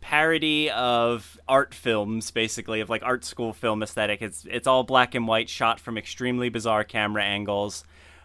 parody 0.02 0.70
of 0.70 1.40
art 1.48 1.74
films, 1.74 2.30
basically 2.32 2.82
of 2.82 2.90
like 2.90 3.04
art 3.04 3.24
school 3.24 3.54
film 3.54 3.82
aesthetic. 3.82 4.22
It's 4.22 4.46
it's 4.50 4.68
all 4.68 4.84
black 4.84 5.16
and 5.16 5.28
white, 5.28 5.50
shot 5.50 5.80
from 5.80 5.98
extremely 5.98 6.50
bizarre 6.50 6.84
camera 6.84 7.24
angles, 7.24 7.84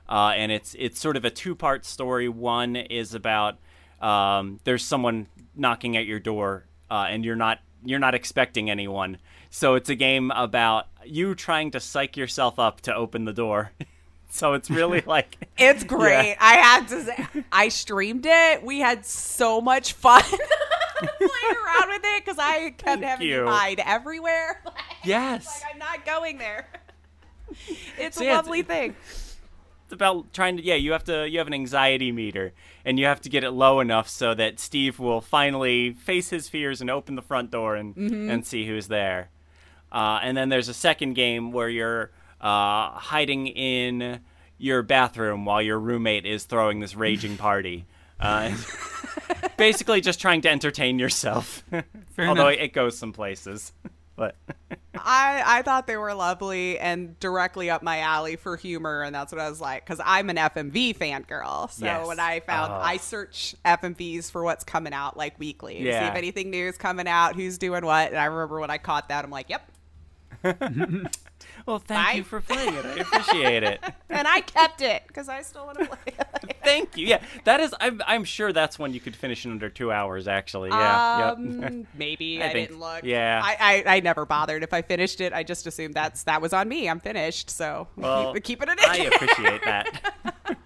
uh, 0.08 0.32
and 0.36 0.50
it's 0.50 0.74
it's 0.78 1.00
sort 1.00 1.16
of 1.16 1.24
a 1.24 1.30
two 1.30 1.54
part 1.54 1.84
story. 1.84 2.28
One 2.28 2.76
is 2.76 3.14
about 3.14 3.58
um, 4.00 4.60
there's 4.64 4.84
someone 4.84 5.28
knocking 5.54 5.96
at 5.96 6.06
your 6.06 6.20
door, 6.20 6.66
uh, 6.90 7.06
and 7.08 7.24
you're 7.24 7.36
not 7.36 7.60
you're 7.84 7.98
not 7.98 8.14
expecting 8.14 8.70
anyone. 8.70 9.18
So 9.50 9.74
it's 9.74 9.88
a 9.88 9.94
game 9.94 10.30
about 10.32 10.88
you 11.04 11.34
trying 11.34 11.70
to 11.70 11.80
psych 11.80 12.16
yourself 12.16 12.58
up 12.58 12.80
to 12.82 12.94
open 12.94 13.24
the 13.24 13.32
door. 13.32 13.72
So 14.28 14.52
it's 14.54 14.70
really 14.70 15.00
like 15.06 15.36
It's 15.56 15.84
great. 15.84 16.36
I 16.40 16.54
have 16.56 16.88
to 16.88 17.02
say, 17.04 17.26
I 17.50 17.68
streamed 17.68 18.26
it. 18.26 18.62
We 18.62 18.78
had 18.80 19.04
so 19.06 19.60
much 19.60 19.92
fun 19.94 20.22
playing 20.98 21.56
around 21.64 21.88
with 21.88 22.02
it 22.04 22.24
because 22.24 22.38
I 22.38 22.70
kept 22.70 22.82
Thank 22.82 23.04
having 23.04 23.26
you. 23.28 23.44
to 23.44 23.50
hide 23.50 23.80
everywhere. 23.84 24.60
Like, 24.66 24.74
yes, 25.04 25.62
I'm 25.72 25.78
not 25.78 26.04
going 26.04 26.38
there. 26.38 26.66
It's 27.98 28.16
So 28.16 28.22
a 28.22 28.26
yeah, 28.26 28.30
it's- 28.32 28.44
lovely 28.44 28.62
thing. 28.62 28.94
it's 29.84 29.92
about 29.92 30.32
trying 30.32 30.56
to 30.58 30.62
yeah. 30.62 30.74
You 30.74 30.92
have 30.92 31.04
to 31.04 31.26
you 31.28 31.38
have 31.38 31.46
an 31.46 31.54
anxiety 31.54 32.12
meter, 32.12 32.52
and 32.84 32.98
you 32.98 33.06
have 33.06 33.20
to 33.22 33.28
get 33.30 33.44
it 33.44 33.52
low 33.52 33.80
enough 33.80 34.08
so 34.08 34.34
that 34.34 34.58
Steve 34.60 34.98
will 34.98 35.20
finally 35.20 35.92
face 35.92 36.28
his 36.30 36.48
fears 36.48 36.80
and 36.80 36.90
open 36.90 37.14
the 37.14 37.22
front 37.22 37.50
door 37.50 37.74
and 37.76 37.96
and 37.96 38.46
see 38.46 38.66
who's 38.66 38.88
there. 38.88 39.30
Uh, 39.90 40.18
and 40.22 40.36
then 40.36 40.48
there's 40.50 40.68
a 40.68 40.74
second 40.74 41.14
game 41.14 41.52
where 41.52 41.68
you're 41.70 42.10
uh, 42.40 42.90
hiding 42.92 43.46
in 43.48 44.20
your 44.58 44.82
bathroom 44.82 45.44
while 45.44 45.62
your 45.62 45.78
roommate 45.78 46.26
is 46.26 46.44
throwing 46.44 46.80
this 46.80 46.94
raging 46.94 47.36
party. 47.38 47.86
Uh, 48.20 48.52
basically, 49.56 50.00
just 50.00 50.20
trying 50.20 50.40
to 50.42 50.48
entertain 50.50 50.98
yourself. 50.98 51.62
Fair 51.70 52.28
Although 52.28 52.48
enough. 52.48 52.60
it 52.62 52.72
goes 52.72 52.98
some 52.98 53.12
places, 53.12 53.72
but. 54.16 54.34
I, 55.00 55.44
I 55.46 55.62
thought 55.62 55.86
they 55.86 55.96
were 55.96 56.12
lovely 56.12 56.76
and 56.80 57.18
directly 57.20 57.70
up 57.70 57.84
my 57.84 58.00
alley 58.00 58.34
for 58.34 58.56
humor, 58.56 59.02
and 59.02 59.14
that's 59.14 59.32
what 59.32 59.40
I 59.40 59.48
was 59.48 59.60
like 59.60 59.84
because 59.86 60.00
I'm 60.04 60.28
an 60.28 60.36
FMV 60.36 60.96
fangirl. 60.98 61.70
So 61.70 61.84
Yes. 61.84 62.04
when 62.08 62.18
I 62.18 62.40
found, 62.40 62.72
Oh. 62.72 62.76
I 62.82 62.96
search 62.96 63.54
FMVs 63.64 64.32
for 64.32 64.42
what's 64.42 64.64
coming 64.64 64.92
out 64.92 65.16
like 65.16 65.38
weekly 65.38 65.74
to 65.74 65.84
see 65.84 65.88
if 65.90 66.14
anything 66.16 66.50
new 66.50 66.66
is 66.66 66.76
coming 66.76 67.06
out, 67.06 67.36
who's 67.36 67.58
doing 67.58 67.84
what. 67.86 68.08
And 68.08 68.16
I 68.18 68.24
remember 68.24 68.58
when 68.58 68.70
I 68.70 68.78
caught 68.78 69.08
that, 69.10 69.24
I'm 69.24 69.30
like, 69.30 69.48
yep. 69.50 69.70
Well, 71.68 71.80
thank 71.80 72.06
Bye. 72.06 72.12
you 72.14 72.24
for 72.24 72.40
playing 72.40 72.72
it. 72.72 72.86
I 72.86 72.94
appreciate 73.00 73.62
it. 73.62 73.84
And 74.08 74.26
I 74.26 74.40
kept 74.40 74.80
it 74.80 75.02
because 75.06 75.28
I 75.28 75.42
still 75.42 75.66
want 75.66 75.78
to 75.80 75.84
play 75.84 75.98
it. 76.06 76.56
Thank 76.64 76.96
you. 76.96 77.06
Yeah, 77.06 77.20
that 77.44 77.60
is. 77.60 77.74
I'm, 77.78 78.00
I'm 78.06 78.24
sure 78.24 78.54
that's 78.54 78.78
one 78.78 78.94
you 78.94 79.00
could 79.00 79.14
finish 79.14 79.44
in 79.44 79.50
under 79.52 79.68
two 79.68 79.92
hours. 79.92 80.26
Actually, 80.28 80.70
yeah. 80.70 81.28
yep. 81.28 81.36
Um, 81.36 81.86
maybe 81.94 82.42
I 82.42 82.46
I, 82.46 82.52
think- 82.54 82.68
didn't 82.70 82.80
look. 82.80 83.04
yeah. 83.04 83.42
I, 83.44 83.84
I 83.86 83.96
I 83.96 84.00
never 84.00 84.24
bothered. 84.24 84.62
If 84.62 84.72
I 84.72 84.80
finished 84.80 85.20
it, 85.20 85.34
I 85.34 85.42
just 85.42 85.66
assumed 85.66 85.92
that's 85.92 86.22
that 86.22 86.40
was 86.40 86.54
on 86.54 86.70
me. 86.70 86.88
I'm 86.88 87.00
finished, 87.00 87.50
so 87.50 87.86
Well, 87.96 88.32
keep, 88.32 88.44
keep 88.44 88.62
it 88.62 88.70
in. 88.70 88.76
I 88.80 88.96
appreciate 88.96 89.62
that. 89.66 90.56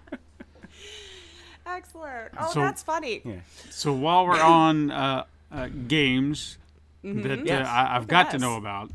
Excellent. 1.65 2.31
Oh, 2.39 2.49
So- 2.51 2.59
that's 2.61 2.83
funny. 2.83 3.41
So 3.69 3.91
while 3.93 4.25
we're 4.25 4.39
on 4.39 4.89
uh, 4.91 5.25
uh, 5.51 5.67
games 5.87 6.57
that 7.03 7.45
Yes. 7.45 7.67
uh, 7.67 7.69
I, 7.69 7.95
I've 7.97 8.07
got 8.07 8.31
to 8.31 8.37
know 8.39 8.55
about, 8.57 8.89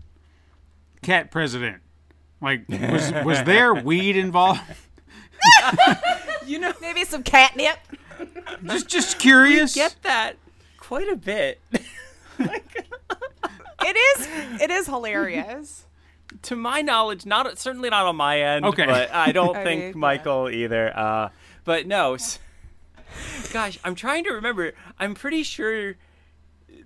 Cat 1.03 1.31
President, 1.31 1.81
like 2.41 2.69
was 2.69 3.13
was 3.25 3.43
there 3.45 3.75
weed 3.75 4.17
involved? 4.17 4.61
you 6.47 6.59
know, 6.59 6.73
Maybe 6.81 7.05
some 7.05 7.23
catnip. 7.23 7.79
Just 8.65 8.89
just 8.89 9.19
curious. 9.19 9.75
get 9.75 9.97
that 10.03 10.37
quite 10.79 11.09
a 11.09 11.17
bit. 11.17 11.61
like, 12.39 12.87
it 13.85 13.97
is 14.19 14.61
it 14.61 14.71
is 14.71 14.87
hilarious. 14.87 15.87
to 16.43 16.57
my 16.57 16.83
knowledge, 16.83 17.27
not 17.27 17.59
certainly 17.59 17.91
not 17.91 18.07
on 18.07 18.17
my 18.17 18.41
end. 18.41 18.65
Okay. 18.65 18.87
but 18.87 19.13
I 19.13 19.33
don't 19.33 19.57
I 19.57 19.65
think 19.65 19.81
mean, 19.81 19.89
yeah. 19.91 19.97
Michael 19.99 20.49
either. 20.51 20.97
Uh, 20.97 21.29
but 21.65 21.87
no, 21.87 22.17
gosh, 23.53 23.79
I'm 23.85 23.95
trying 23.95 24.25
to 24.25 24.33
remember. 24.33 24.73
I'm 24.99 25.15
pretty 25.15 25.43
sure 25.43 25.97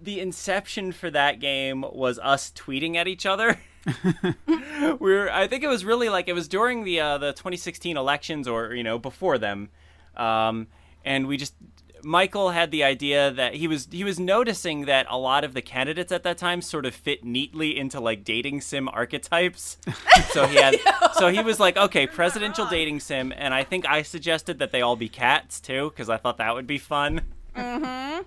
the 0.00 0.20
inception 0.20 0.92
for 0.92 1.10
that 1.10 1.38
game 1.40 1.82
was 1.92 2.18
us 2.18 2.50
tweeting 2.50 2.96
at 2.96 3.06
each 3.08 3.24
other. 3.24 3.58
We 3.86 4.96
were, 4.98 5.30
I 5.30 5.46
think 5.46 5.64
it 5.64 5.68
was 5.68 5.84
really 5.84 6.08
like 6.08 6.28
it 6.28 6.32
was 6.32 6.48
during 6.48 6.84
the 6.84 7.00
uh, 7.00 7.18
the 7.18 7.32
2016 7.32 7.96
elections, 7.96 8.46
or 8.46 8.74
you 8.74 8.82
know, 8.82 8.98
before 8.98 9.38
them, 9.38 9.70
um, 10.16 10.68
and 11.04 11.26
we 11.26 11.36
just. 11.36 11.54
Michael 12.04 12.50
had 12.50 12.72
the 12.72 12.82
idea 12.82 13.30
that 13.30 13.54
he 13.54 13.68
was 13.68 13.86
he 13.92 14.02
was 14.02 14.18
noticing 14.18 14.86
that 14.86 15.06
a 15.08 15.16
lot 15.16 15.44
of 15.44 15.54
the 15.54 15.62
candidates 15.62 16.10
at 16.10 16.24
that 16.24 16.36
time 16.36 16.60
sort 16.60 16.84
of 16.84 16.96
fit 16.96 17.22
neatly 17.22 17.78
into 17.78 18.00
like 18.00 18.24
dating 18.24 18.60
sim 18.60 18.88
archetypes. 18.88 19.76
so 20.30 20.48
he 20.48 20.56
had 20.56 20.80
so 21.14 21.28
he 21.28 21.40
was 21.40 21.60
like, 21.60 21.76
okay, 21.76 22.08
presidential 22.08 22.66
dating 22.66 22.98
sim, 22.98 23.32
and 23.36 23.54
I 23.54 23.62
think 23.62 23.88
I 23.88 24.02
suggested 24.02 24.58
that 24.58 24.72
they 24.72 24.82
all 24.82 24.96
be 24.96 25.08
cats 25.08 25.60
too 25.60 25.90
because 25.90 26.08
I 26.08 26.16
thought 26.16 26.38
that 26.38 26.56
would 26.56 26.66
be 26.66 26.78
fun. 26.78 27.20
Mm-hmm. 27.54 28.22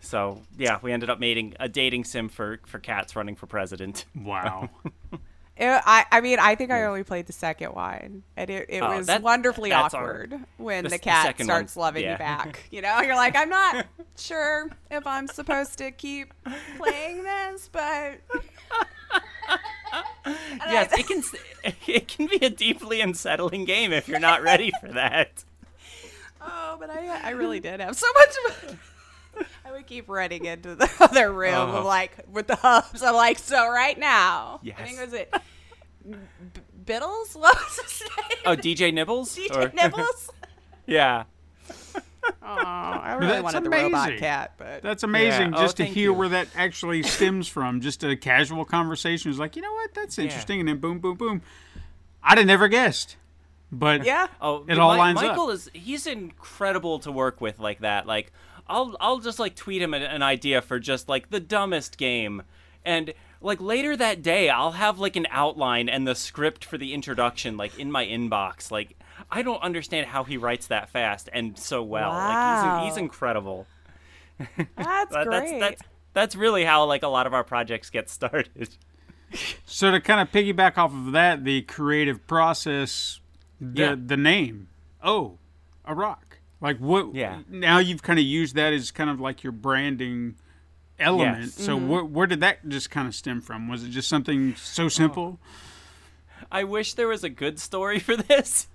So 0.00 0.42
yeah, 0.56 0.78
we 0.82 0.92
ended 0.92 1.10
up 1.10 1.18
making 1.18 1.54
a 1.60 1.68
dating 1.68 2.04
sim 2.04 2.28
for 2.28 2.60
for 2.66 2.78
cats 2.78 3.16
running 3.16 3.36
for 3.36 3.46
president. 3.46 4.04
Wow. 4.14 4.70
It, 5.60 5.66
I, 5.84 6.06
I 6.12 6.20
mean, 6.20 6.38
I 6.38 6.54
think 6.54 6.70
I 6.70 6.84
only 6.84 7.02
played 7.02 7.26
the 7.26 7.32
second 7.32 7.72
one, 7.74 8.22
and 8.36 8.48
it, 8.48 8.66
it 8.68 8.80
Oh, 8.80 8.96
was 8.96 9.08
that- 9.08 9.22
wonderfully 9.22 9.70
that's 9.70 9.92
our- 9.92 10.04
awkward 10.04 10.38
when 10.56 10.84
the- 10.84 10.90
the 10.90 10.94
the 10.98 11.00
cat 11.00 11.26
second 11.26 11.46
starts 11.46 11.74
one, 11.74 11.82
loving 11.86 12.04
yeah. 12.04 12.12
you 12.12 12.18
back. 12.18 12.60
You 12.70 12.80
know, 12.80 13.00
you're 13.00 13.16
like, 13.16 13.34
I'm 13.34 13.48
not 13.48 13.84
sure 14.16 14.70
if 14.88 15.04
I'm 15.04 15.26
supposed 15.26 15.76
to 15.78 15.90
keep 15.90 16.32
playing 16.76 17.24
this, 17.24 17.68
but 17.72 18.20
yes, 20.68 20.92
it 20.96 21.08
can 21.08 21.22
it 21.88 22.06
can 22.06 22.26
be 22.28 22.36
a 22.46 22.50
deeply 22.50 23.00
unsettling 23.00 23.64
game 23.64 23.92
if 23.92 24.06
you're 24.08 24.20
not 24.20 24.42
ready 24.42 24.70
for 24.80 24.86
that. 24.92 25.42
oh, 26.40 26.76
but 26.78 26.88
I 26.88 27.08
I 27.24 27.30
really 27.30 27.58
did 27.58 27.80
have 27.80 27.96
so 27.96 28.06
much. 28.14 28.76
I 29.64 29.72
would 29.72 29.86
keep 29.86 30.08
running 30.08 30.44
into 30.44 30.74
the 30.74 30.90
other 31.00 31.32
room, 31.32 31.54
Uh-huh. 31.54 31.84
like 31.84 32.16
with 32.30 32.46
the 32.46 32.56
hubs. 32.56 33.02
I'm 33.02 33.14
like, 33.14 33.38
so 33.38 33.68
right 33.68 33.98
now, 33.98 34.60
yes. 34.62 34.76
I 34.78 34.82
think 34.84 34.96
Yes. 34.98 35.04
was 35.06 35.14
it 35.14 35.34
B- 36.08 36.60
Biddles? 36.86 37.34
What 37.34 37.56
was 37.56 37.78
his 37.80 38.02
name? 38.16 38.38
Oh, 38.46 38.56
DJ 38.56 38.92
Nibbles? 38.92 39.36
DJ 39.36 39.56
Or- 39.56 39.72
Nibbles. 39.74 40.30
yeah. 40.86 41.24
Oh, 42.24 42.32
I 42.42 43.14
really 43.14 43.32
That's 43.32 43.42
wanted 43.42 43.64
the 43.64 43.70
robot 43.70 44.16
cat, 44.18 44.52
but 44.58 44.82
That's 44.82 45.02
amazing 45.02 45.50
Yeah. 45.52 45.58
Oh, 45.58 45.62
just 45.62 45.76
to 45.78 45.84
hear 45.84 46.04
you. 46.04 46.14
where 46.14 46.28
that 46.30 46.48
actually 46.54 47.02
stems 47.02 47.48
from. 47.48 47.80
Just 47.80 48.04
a 48.04 48.16
casual 48.16 48.64
conversation. 48.64 49.30
is 49.30 49.38
like, 49.38 49.56
you 49.56 49.62
know 49.62 49.72
what? 49.72 49.94
That's 49.94 50.18
interesting. 50.18 50.60
And 50.60 50.68
then 50.68 50.78
boom, 50.78 50.98
boom, 50.98 51.16
boom. 51.16 51.42
I'd 52.22 52.38
have 52.38 52.46
never 52.46 52.68
guessed. 52.68 53.16
But 53.70 54.04
yeah. 54.04 54.28
Oh, 54.40 54.64
It 54.68 54.78
all 54.78 54.92
Mi- 54.92 54.98
lines 54.98 55.18
up. 55.18 55.28
Michael 55.28 55.50
is 55.50 55.70
he's 55.74 56.06
incredible 56.06 56.98
to 57.00 57.12
work 57.12 57.40
with 57.40 57.58
like 57.58 57.80
that. 57.80 58.06
Like 58.06 58.32
I'll 58.68 58.96
I'll 59.00 59.18
just 59.18 59.38
like 59.38 59.54
tweet 59.54 59.80
him 59.82 59.94
an, 59.94 60.02
an 60.02 60.22
idea 60.22 60.60
for 60.62 60.78
just 60.78 61.08
like 61.08 61.30
the 61.30 61.40
dumbest 61.40 61.96
game, 61.98 62.42
and 62.84 63.12
like 63.40 63.60
later 63.60 63.96
that 63.96 64.22
day 64.22 64.48
I'll 64.50 64.72
have 64.72 64.98
like 64.98 65.16
an 65.16 65.26
outline 65.30 65.88
and 65.88 66.06
the 66.06 66.14
script 66.14 66.64
for 66.64 66.76
the 66.78 66.92
introduction 66.94 67.56
like 67.56 67.78
in 67.78 67.90
my 67.90 68.04
inbox. 68.04 68.70
Like 68.70 68.96
I 69.30 69.42
don't 69.42 69.62
understand 69.62 70.06
how 70.06 70.24
he 70.24 70.36
writes 70.36 70.66
that 70.68 70.88
fast 70.90 71.28
and 71.32 71.58
so 71.58 71.82
well. 71.82 72.10
Like 72.10 72.18
Wow. 72.34 72.80
he's 72.84 72.94
he's 72.94 72.98
incredible. 72.98 73.66
That's 74.38 74.56
That- 75.12 75.26
great. 75.26 75.28
That's 75.28 75.60
that's 75.60 75.82
that's 76.14 76.36
really 76.36 76.64
how 76.64 76.84
like 76.84 77.02
a 77.02 77.08
lot 77.08 77.26
of 77.26 77.34
our 77.34 77.44
projects 77.44 77.90
get 77.90 78.10
started. 78.10 78.68
so 79.66 79.90
to 79.90 80.00
kind 80.00 80.20
of 80.20 80.30
piggyback 80.32 80.76
off 80.78 80.92
of 80.92 81.12
that, 81.12 81.44
the 81.44 81.62
creative 81.62 82.26
process, 82.26 83.20
the 83.60 83.80
Yeah. 83.82 83.96
the 84.04 84.16
name. 84.16 84.68
Oh, 85.02 85.38
a 85.84 85.94
rock. 85.94 86.27
Like 86.60 86.78
what? 86.78 87.14
Yeah. 87.14 87.40
Now 87.48 87.78
you've 87.78 88.02
kind 88.02 88.18
of 88.18 88.24
used 88.24 88.54
that 88.56 88.72
as 88.72 88.90
kind 88.90 89.10
of 89.10 89.20
like 89.20 89.42
your 89.44 89.52
branding 89.52 90.34
element. 90.98 91.44
Yes. 91.44 91.54
So 91.54 91.78
Mm-hmm. 91.78 91.92
wh- 92.08 92.12
where 92.12 92.26
did 92.26 92.40
that 92.40 92.68
just 92.68 92.90
kind 92.90 93.06
of 93.06 93.14
stem 93.14 93.40
from? 93.40 93.68
Was 93.68 93.84
it 93.84 93.90
just 93.90 94.08
something 94.08 94.52
Oh. 94.54 94.58
so 94.60 94.88
simple? 94.88 95.38
I 96.50 96.64
wish 96.64 96.94
there 96.94 97.08
was 97.08 97.24
a 97.24 97.28
good 97.28 97.58
story 97.60 97.98
for 98.00 98.16
this, 98.16 98.68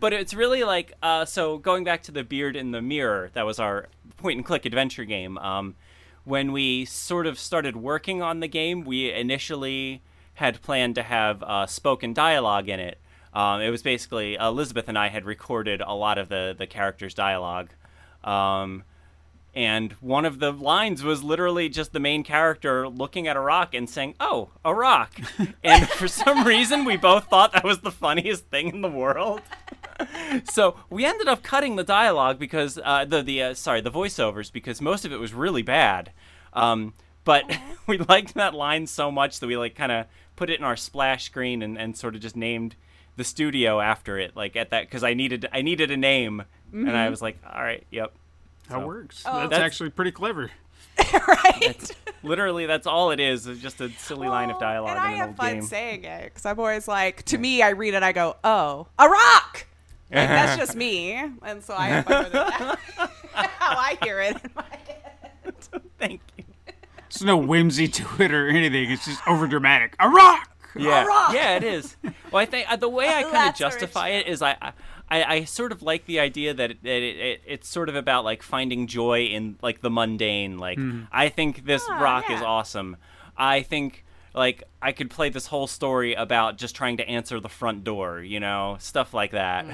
but 0.00 0.12
it's 0.12 0.34
really 0.34 0.64
like 0.64 0.92
uh, 1.02 1.24
so. 1.24 1.56
Going 1.58 1.82
back 1.84 2.02
to 2.04 2.12
the 2.12 2.22
beard 2.24 2.56
in 2.56 2.72
the 2.72 2.82
mirror, 2.82 3.30
that 3.34 3.46
was 3.46 3.58
our 3.58 3.88
point 4.18 4.36
and 4.36 4.44
click 4.44 4.64
adventure 4.66 5.04
game. 5.04 5.38
Um, 5.38 5.76
when 6.24 6.52
we 6.52 6.84
sort 6.84 7.26
of 7.26 7.38
started 7.38 7.76
working 7.76 8.22
on 8.22 8.40
the 8.40 8.48
game, 8.48 8.84
we 8.84 9.10
initially 9.10 10.02
had 10.34 10.60
planned 10.62 10.94
to 10.96 11.02
have 11.02 11.42
uh, 11.42 11.66
spoken 11.66 12.12
dialogue 12.12 12.68
in 12.68 12.78
it. 12.80 12.98
Um, 13.32 13.60
it 13.60 13.70
was 13.70 13.82
basically 13.82 14.34
Elizabeth 14.34 14.88
and 14.88 14.98
I 14.98 15.08
had 15.08 15.24
recorded 15.24 15.80
a 15.80 15.94
lot 15.94 16.18
of 16.18 16.28
the 16.28 16.54
the 16.56 16.66
characters' 16.66 17.14
dialogue. 17.14 17.70
Um, 18.24 18.84
and 19.54 19.92
one 19.94 20.24
of 20.24 20.38
the 20.38 20.52
lines 20.52 21.02
was 21.02 21.24
literally 21.24 21.68
just 21.68 21.92
the 21.92 21.98
main 21.98 22.22
character 22.22 22.88
looking 22.88 23.26
at 23.26 23.36
a 23.36 23.40
rock 23.40 23.74
and 23.74 23.90
saying, 23.90 24.14
"Oh, 24.20 24.50
a 24.64 24.74
rock." 24.74 25.14
and 25.64 25.88
for 25.88 26.06
some 26.06 26.46
reason, 26.46 26.84
we 26.84 26.96
both 26.96 27.26
thought 27.26 27.52
that 27.52 27.64
was 27.64 27.80
the 27.80 27.90
funniest 27.90 28.46
thing 28.46 28.68
in 28.68 28.80
the 28.80 28.88
world. 28.88 29.42
so 30.44 30.76
we 30.88 31.04
ended 31.04 31.28
up 31.28 31.42
cutting 31.42 31.76
the 31.76 31.84
dialogue 31.84 32.38
because 32.38 32.78
uh, 32.84 33.04
the 33.04 33.22
the 33.22 33.42
uh, 33.42 33.54
sorry 33.54 33.80
the 33.80 33.90
voiceovers 33.90 34.52
because 34.52 34.80
most 34.80 35.04
of 35.04 35.12
it 35.12 35.18
was 35.18 35.34
really 35.34 35.62
bad. 35.62 36.12
Um, 36.52 36.94
but 37.24 37.44
we 37.86 37.98
liked 37.98 38.34
that 38.34 38.54
line 38.54 38.86
so 38.86 39.10
much 39.10 39.40
that 39.40 39.46
we 39.46 39.56
like 39.56 39.74
kind 39.74 39.92
of 39.92 40.06
put 40.36 40.50
it 40.50 40.58
in 40.58 40.64
our 40.64 40.76
splash 40.76 41.24
screen 41.24 41.62
and, 41.62 41.76
and 41.76 41.96
sort 41.96 42.14
of 42.14 42.20
just 42.20 42.36
named 42.36 42.76
the 43.20 43.24
studio 43.24 43.80
after 43.80 44.18
it 44.18 44.34
like 44.34 44.56
at 44.56 44.70
that 44.70 44.86
because 44.86 45.04
I 45.04 45.12
needed 45.12 45.46
I 45.52 45.60
needed 45.60 45.90
a 45.90 45.96
name 45.98 46.42
and 46.72 46.88
I 46.88 46.92
mm-hmm. 46.92 47.10
was 47.10 47.20
like, 47.20 47.36
all 47.46 47.62
right, 47.62 47.86
yep. 47.90 48.14
That 48.68 48.80
So- 48.80 48.86
works. 48.86 49.24
Oh. 49.26 49.40
That's, 49.40 49.50
That's- 49.50 49.66
actually 49.66 49.90
pretty 49.90 50.10
clever. 50.12 50.50
right. 51.28 51.96
Literally, 52.22 52.64
that's 52.66 52.86
all 52.86 53.10
it 53.10 53.20
is. 53.20 53.46
It's 53.46 53.60
just 53.60 53.80
a 53.82 53.90
silly 53.90 54.28
line 54.28 54.50
of 54.50 54.58
dialogue 54.58 54.90
And 54.90 54.98
I 54.98 55.12
an 55.12 55.16
have 55.18 55.28
old 55.28 55.36
fun 55.36 55.52
game. 55.54 55.62
saying 55.62 56.04
it 56.04 56.24
because 56.24 56.46
I'm 56.46 56.58
always 56.58 56.88
like, 56.88 57.22
to 57.24 57.38
me, 57.38 57.62
I 57.62 57.70
read 57.70 57.94
it, 57.94 58.02
I 58.02 58.12
go, 58.12 58.36
oh, 58.42 58.86
a 58.98 59.08
rock. 59.08 59.66
Like, 60.10 60.28
that's 60.28 60.56
just 60.58 60.76
me, 60.76 61.12
and 61.42 61.62
so 61.62 61.74
I 61.74 61.88
have 61.88 62.04
fun 62.06 62.24
with 62.24 62.34
it. 62.34 62.40
How 63.34 63.76
I 63.76 63.98
hear 64.02 64.20
it 64.20 64.36
in 64.42 64.50
my 64.54 64.64
head. 64.86 65.54
Thank 65.98 66.20
you. 66.36 66.44
There's 67.10 67.22
no 67.22 67.36
whimsy 67.36 67.88
to 67.88 68.22
it 68.22 68.32
or 68.32 68.48
anything. 68.48 68.90
It's 68.90 69.04
just 69.04 69.26
over 69.26 69.46
dramatic. 69.46 69.94
A 70.00 70.08
rock. 70.08 70.48
Yeah, 70.76 71.04
rock! 71.04 71.34
yeah, 71.34 71.56
it 71.56 71.64
is. 71.64 71.96
Well, 72.30 72.42
I 72.42 72.46
think 72.46 72.70
uh, 72.70 72.76
the 72.76 72.88
way 72.88 73.08
I 73.08 73.22
kind 73.30 73.48
of 73.50 73.54
justify 73.56 74.08
it 74.10 74.26
is 74.26 74.40
I, 74.42 74.56
I, 75.10 75.24
I 75.24 75.44
sort 75.44 75.72
of 75.72 75.82
like 75.82 76.06
the 76.06 76.20
idea 76.20 76.54
that, 76.54 76.70
it, 76.70 76.78
it, 76.84 77.16
it, 77.16 77.42
it's 77.46 77.68
sort 77.68 77.88
of 77.88 77.96
about 77.96 78.24
like 78.24 78.42
finding 78.42 78.86
joy 78.86 79.24
in 79.24 79.56
like 79.62 79.80
the 79.80 79.90
mundane. 79.90 80.58
Like 80.58 80.78
I 81.10 81.28
think 81.28 81.64
this 81.66 81.84
Ah, 81.88 82.00
rock 82.00 82.30
is 82.30 82.40
awesome. 82.40 82.96
I 83.36 83.62
think 83.62 84.04
like 84.34 84.62
I 84.80 84.92
could 84.92 85.10
play 85.10 85.28
this 85.28 85.46
whole 85.46 85.66
story 85.66 86.14
about 86.14 86.56
just 86.56 86.76
trying 86.76 86.98
to 86.98 87.08
answer 87.08 87.40
the 87.40 87.48
front 87.48 87.82
door. 87.82 88.20
You 88.20 88.38
know, 88.38 88.76
stuff 88.78 89.12
like 89.12 89.32
that. 89.32 89.66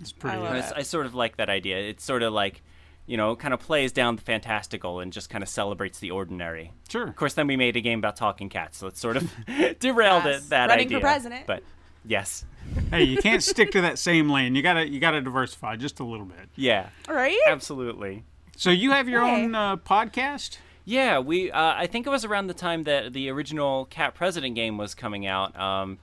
It's 0.00 0.12
pretty. 0.12 0.36
I 0.36 0.40
love 0.40 0.72
I. 0.76 0.80
I 0.80 0.82
sort 0.82 1.06
of 1.06 1.14
like 1.14 1.38
that 1.38 1.48
idea. 1.48 1.78
It's 1.78 2.04
sort 2.04 2.22
of 2.22 2.32
like, 2.32 2.62
you 3.08 3.16
know, 3.16 3.34
kind 3.34 3.52
of 3.52 3.58
plays 3.58 3.90
down 3.90 4.14
the 4.16 4.22
fantastical 4.22 5.00
and 5.00 5.12
just 5.12 5.28
kind 5.30 5.42
of 5.42 5.48
celebrates 5.48 5.98
the 5.98 6.10
ordinary. 6.12 6.70
Sure. 6.88 7.08
Of 7.08 7.16
course, 7.16 7.34
then 7.34 7.46
we 7.48 7.56
made 7.56 7.74
a 7.76 7.80
game 7.80 7.98
about 7.98 8.14
talking 8.14 8.48
cats, 8.48 8.78
so 8.78 8.86
it 8.86 8.96
sort 8.96 9.16
of 9.16 9.32
derailed 9.80 10.24
Yes. 10.24 10.44
it. 10.46 10.50
That 10.50 10.68
Running 10.68 10.88
for 10.90 11.00
president. 11.00 11.46
but 11.46 11.62
yes, 12.04 12.44
hey, 12.90 13.02
you 13.04 13.16
can't 13.18 13.42
stick 13.42 13.72
to 13.72 13.80
that 13.80 13.98
same 13.98 14.30
lane. 14.30 14.54
You 14.54 14.62
gotta 14.62 14.88
you 14.88 15.00
gotta 15.00 15.20
diversify 15.20 15.74
just 15.76 15.98
a 16.00 16.04
little 16.04 16.26
bit. 16.26 16.48
yeah, 16.54 16.90
Right? 17.08 17.36
absolutely. 17.48 18.24
So 18.56 18.70
you 18.70 18.90
have 18.92 19.08
your 19.08 19.24
Hey. 19.24 19.44
own 19.44 19.54
uh, 19.54 19.76
podcast. 19.78 20.58
Yeah, 20.84 21.18
we. 21.18 21.50
Uh, 21.50 21.74
I 21.76 21.86
think 21.86 22.06
it 22.06 22.10
was 22.10 22.24
around 22.24 22.46
the 22.46 22.54
time 22.54 22.84
that 22.84 23.12
the 23.12 23.28
original 23.30 23.84
Cat 23.86 24.14
President 24.14 24.54
game 24.54 24.78
was 24.78 24.94
coming 24.94 25.26
out. 25.26 25.58
Um, 25.58 25.98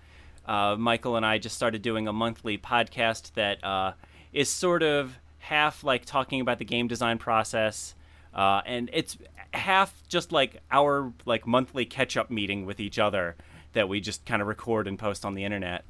uh, 0.46 0.76
Michael 0.78 1.16
and 1.18 1.26
I 1.26 1.38
just 1.40 1.56
started 1.56 1.82
doing 1.82 2.08
a 2.08 2.14
monthly 2.14 2.58
podcast 2.58 3.34
that 3.34 3.64
uh, 3.64 3.94
is 4.32 4.48
sort 4.50 4.84
of 4.84 5.18
half 5.46 5.84
like 5.84 6.06
talking 6.06 6.42
about 6.42 6.58
the 6.60 6.66
game 6.66 6.88
design 6.88 7.18
process, 7.18 7.96
uh, 8.34 8.62
and 8.66 8.90
it's 8.94 9.18
half 9.54 10.04
just 10.08 10.32
like 10.32 10.62
our 10.72 11.14
like 11.26 11.46
monthly 11.46 11.86
catch 11.86 12.18
up 12.18 12.30
meeting 12.32 12.66
with 12.66 12.80
each 12.80 12.98
other 12.98 13.36
that 13.74 13.88
we 13.88 14.02
just 14.02 14.26
kind 14.26 14.42
of 14.42 14.48
record 14.48 14.88
and 14.88 14.98
post 14.98 15.24
on 15.24 15.36
the 15.36 15.44
internet. 15.44 15.86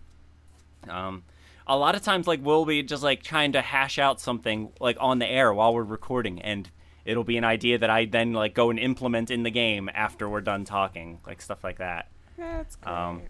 Um, 0.89 1.23
a 1.67 1.77
lot 1.77 1.95
of 1.95 2.03
times, 2.03 2.27
like 2.27 2.41
we'll 2.43 2.65
be 2.65 2.83
just 2.83 3.01
like 3.01 3.23
trying 3.23 3.53
to 3.53 3.61
hash 3.61 3.97
out 3.97 4.19
something 4.19 4.71
like 4.79 4.97
on 4.99 5.19
the 5.19 5.27
air 5.27 5.53
while 5.53 5.73
we're 5.73 5.83
recording, 5.83 6.41
and 6.41 6.69
it'll 7.05 7.23
be 7.23 7.37
an 7.37 7.45
idea 7.45 7.77
that 7.77 7.89
I 7.89 8.05
then 8.05 8.33
like 8.33 8.53
go 8.53 8.69
and 8.69 8.77
implement 8.77 9.31
in 9.31 9.43
the 9.43 9.51
game 9.51 9.89
after 9.93 10.27
we're 10.27 10.41
done 10.41 10.65
talking, 10.65 11.19
like 11.25 11.41
stuff 11.41 11.63
like 11.63 11.77
that. 11.77 12.09
That's 12.37 12.75
great. 12.75 12.93
Um, 12.93 13.21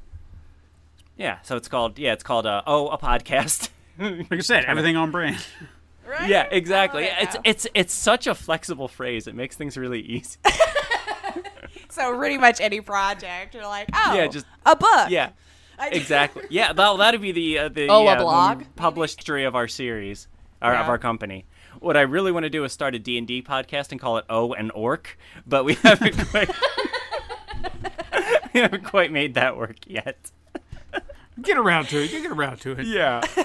Yeah, 1.17 1.37
so 1.43 1.55
it's 1.55 1.67
called 1.67 1.99
yeah, 1.99 2.13
it's 2.13 2.23
called 2.23 2.45
uh, 2.47 2.63
oh 2.65 2.87
a 2.89 2.97
podcast. 2.97 3.69
Like 3.99 4.31
I 4.31 4.39
said, 4.39 4.65
everything 4.67 4.97
on 4.97 5.11
brand. 5.11 5.37
right? 6.07 6.29
yeah, 6.29 6.47
exactly. 6.51 7.09
I 7.09 7.23
love 7.23 7.35
it 7.35 7.39
It's 7.45 7.65
it's 7.65 7.67
it's 7.75 7.93
such 7.93 8.27
a 8.27 8.35
flexible 8.35 8.87
phrase. 8.87 9.27
It 9.27 9.35
makes 9.35 9.55
things 9.55 9.77
really 9.77 10.01
easy. 10.01 10.37
So 11.89 12.17
pretty 12.17 12.37
much 12.37 12.59
any 12.59 12.81
project, 12.81 13.53
you're 13.53 13.63
like, 13.65 13.87
oh, 13.93 14.13
Yeah, 14.15 14.27
just- 14.27 14.45
a 14.65 14.75
book. 14.75 15.09
Yeah, 15.09 15.29
exactly. 15.79 16.43
Yeah, 16.49 16.73
that 16.73 16.97
that'd 16.97 17.21
be 17.21 17.31
the 17.31 17.57
uh, 17.59 17.69
the, 17.69 17.87
Oh, 17.87 18.01
a 18.01 18.03
yeah, 18.03 18.15
the 18.15 18.23
blog, 18.23 18.63
published 18.75 19.19
history 19.19 19.45
of 19.45 19.55
our 19.55 19.67
series 19.69 20.27
or 20.61 20.73
of 20.73 20.89
our 20.89 20.97
company. 20.97 21.45
What 21.79 21.95
I 21.95 22.01
really 22.01 22.31
want 22.33 22.43
to 22.43 22.49
do 22.49 22.63
is 22.65 22.73
start 22.73 22.95
a 22.95 22.99
D 22.99 23.17
and 23.17 23.25
D 23.25 23.41
podcast 23.41 23.91
and 23.91 23.99
call 24.01 24.17
it 24.17 24.25
O 24.29 24.53
and 24.53 24.71
Orc, 24.73 25.17
but 25.47 25.63
we 25.63 25.75
haven't 25.75 26.17
quite 26.29 26.49
we 28.53 28.59
haven't 28.59 28.83
quite 28.83 29.11
made 29.11 29.33
that 29.35 29.55
work 29.57 29.77
yet. 29.87 30.31
Get 31.41 31.57
around 31.57 31.87
to 31.89 32.01
it. 32.03 32.11
You 32.13 32.21
get 32.21 32.31
around 32.31 32.57
to 32.61 32.71
it. 32.71 32.85
Yeah. 32.85 33.21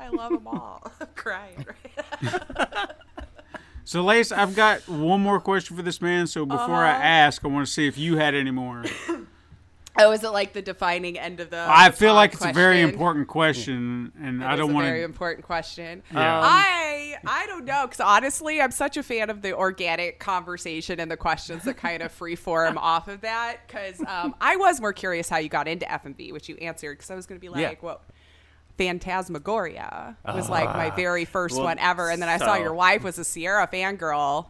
I 0.00 0.08
love 0.10 0.32
them 0.32 0.46
all. 0.46 0.90
I'm 1.00 1.06
crying. 1.14 1.66
Right? 2.22 2.90
So, 3.84 4.02
Lace, 4.02 4.32
I've 4.32 4.54
got 4.54 4.86
one 4.86 5.22
more 5.22 5.40
question 5.40 5.74
for 5.74 5.80
this 5.82 6.02
man. 6.02 6.26
So 6.26 6.44
before 6.44 6.74
I 6.84 6.90
Uh-huh. 6.90 7.02
ask, 7.02 7.42
I 7.42 7.48
want 7.48 7.66
to 7.66 7.72
see 7.72 7.86
if 7.86 7.96
you 7.96 8.18
had 8.18 8.34
any 8.34 8.50
more. 8.50 8.84
Oh, 9.98 10.12
is 10.12 10.22
it 10.24 10.30
like 10.30 10.52
the 10.52 10.62
defining 10.62 11.18
end 11.18 11.40
of 11.40 11.50
the? 11.50 11.66
I 11.68 11.90
feel 11.90 12.10
talk 12.10 12.16
like 12.16 12.32
it's 12.34 12.44
a 12.44 12.52
very 12.52 12.80
important 12.82 13.26
question, 13.28 14.12
and 14.20 14.42
It 14.42 14.46
I 14.46 14.56
don't 14.56 14.72
want 14.72 14.74
to. 14.74 14.74
want 14.74 14.86
very 14.86 15.02
important 15.02 15.44
question. 15.44 16.02
Yeah. 16.12 16.40
I 16.42 17.16
I 17.26 17.46
don't 17.46 17.64
know 17.64 17.86
because 17.86 18.00
honestly, 18.00 18.60
I'm 18.60 18.70
such 18.70 18.96
a 18.96 19.02
fan 19.02 19.28
of 19.28 19.42
the 19.42 19.54
organic 19.56 20.20
conversation 20.20 21.00
and 21.00 21.10
the 21.10 21.16
questions 21.16 21.64
that 21.64 21.76
kind 21.76 22.02
of 22.02 22.16
freeform 22.16 22.76
off 22.78 23.08
of 23.08 23.22
that. 23.22 23.58
Because 23.66 24.00
um, 24.06 24.34
I 24.40 24.56
was 24.56 24.80
more 24.80 24.92
curious 24.92 25.28
how 25.28 25.38
you 25.38 25.48
got 25.48 25.66
into 25.66 25.84
FMV, 25.86 26.32
which 26.32 26.48
you 26.48 26.56
answered. 26.56 26.98
Because 26.98 27.10
I 27.10 27.14
was 27.16 27.26
going 27.26 27.38
to 27.38 27.42
be 27.42 27.48
like, 27.48 27.60
Yeah. 27.60 27.74
well. 27.82 28.00
Phantasmagoria 28.76 30.16
was 30.24 30.48
like 30.48 30.66
my 30.68 30.90
very 30.90 31.24
first 31.24 31.56
Well, 31.56 31.64
one 31.64 31.80
ever, 31.80 32.10
and 32.10 32.22
then 32.22 32.28
I 32.28 32.36
saw 32.38 32.54
your 32.54 32.72
wife 32.72 33.02
was 33.02 33.18
a 33.18 33.24
Sierra 33.24 33.66
fangirl. 33.66 34.46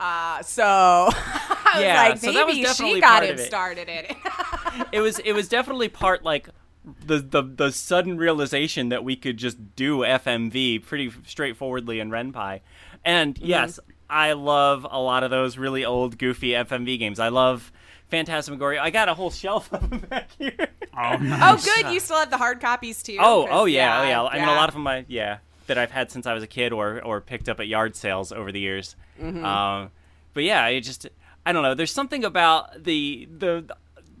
Uh, 0.00 0.42
so 0.42 0.64
I 1.12 1.72
was 1.76 1.84
Yeah, 1.84 1.94
like, 1.94 2.18
so 2.18 2.32
that 2.32 2.46
was 2.46 2.56
maybe 2.56 2.62
definitely 2.62 2.96
she 2.96 3.00
got 3.00 3.22
part 3.22 3.24
him 3.24 3.34
of 3.34 3.40
it. 3.40 3.46
started 3.46 3.88
in 3.88 4.04
it. 4.06 4.16
it 4.92 5.00
was 5.00 5.18
it 5.20 5.32
was 5.32 5.48
definitely 5.48 5.88
part 5.88 6.22
like 6.24 6.48
the, 7.04 7.18
the 7.18 7.42
the 7.42 7.72
sudden 7.72 8.16
realization 8.16 8.88
that 8.90 9.04
we 9.04 9.16
could 9.16 9.36
just 9.36 9.76
do 9.76 9.98
FMV 9.98 10.84
pretty 10.84 11.12
straightforwardly 11.26 12.00
in 12.00 12.10
Ren'Py. 12.10 12.60
And 13.04 13.38
Mm-hmm. 13.42 13.46
yes, 13.46 13.80
I 14.08 14.32
love 14.32 14.86
a 14.90 15.00
lot 15.00 15.22
of 15.24 15.30
those 15.30 15.58
really 15.58 15.84
old 15.84 16.18
goofy 16.18 16.50
FMV 16.50 16.98
games. 16.98 17.18
I 17.20 17.28
love 17.28 17.72
Phantasmagoria. 18.08 18.80
I 18.80 18.90
got 18.90 19.08
a 19.08 19.14
whole 19.14 19.30
shelf 19.30 19.72
of 19.72 19.90
them 19.90 19.98
back 20.10 20.30
here. 20.38 20.68
Oh, 20.96 21.16
oh, 21.20 21.56
good, 21.62 21.92
you 21.92 22.00
still 22.00 22.16
have 22.18 22.30
the 22.30 22.38
hard 22.38 22.60
copies 22.60 23.02
too. 23.02 23.16
Oh, 23.20 23.46
oh 23.50 23.64
yeah, 23.66 24.00
oh 24.00 24.04
yeah. 24.04 24.22
I 24.24 24.38
mean, 24.38 24.48
a 24.48 24.54
lot 24.54 24.68
of 24.68 24.74
them, 24.74 24.86
I 24.86 25.04
yeah, 25.08 25.38
that 25.66 25.76
I've 25.78 25.90
had 25.90 26.10
since 26.10 26.26
I 26.26 26.32
was 26.34 26.42
a 26.42 26.46
kid 26.46 26.72
or 26.72 27.02
or 27.02 27.20
picked 27.20 27.48
up 27.48 27.60
at 27.60 27.68
yard 27.68 27.94
sales 27.96 28.32
over 28.32 28.50
the 28.50 28.60
years. 28.60 28.96
Mm-hmm. 29.20 29.44
Um, 29.44 29.90
but 30.34 30.44
yeah, 30.44 30.62
I 30.64 30.80
just 30.80 31.06
I 31.44 31.52
don't 31.52 31.62
know. 31.62 31.74
There's 31.74 31.92
something 31.92 32.24
about 32.24 32.84
the 32.84 33.28
the. 33.30 33.64
the 33.66 33.76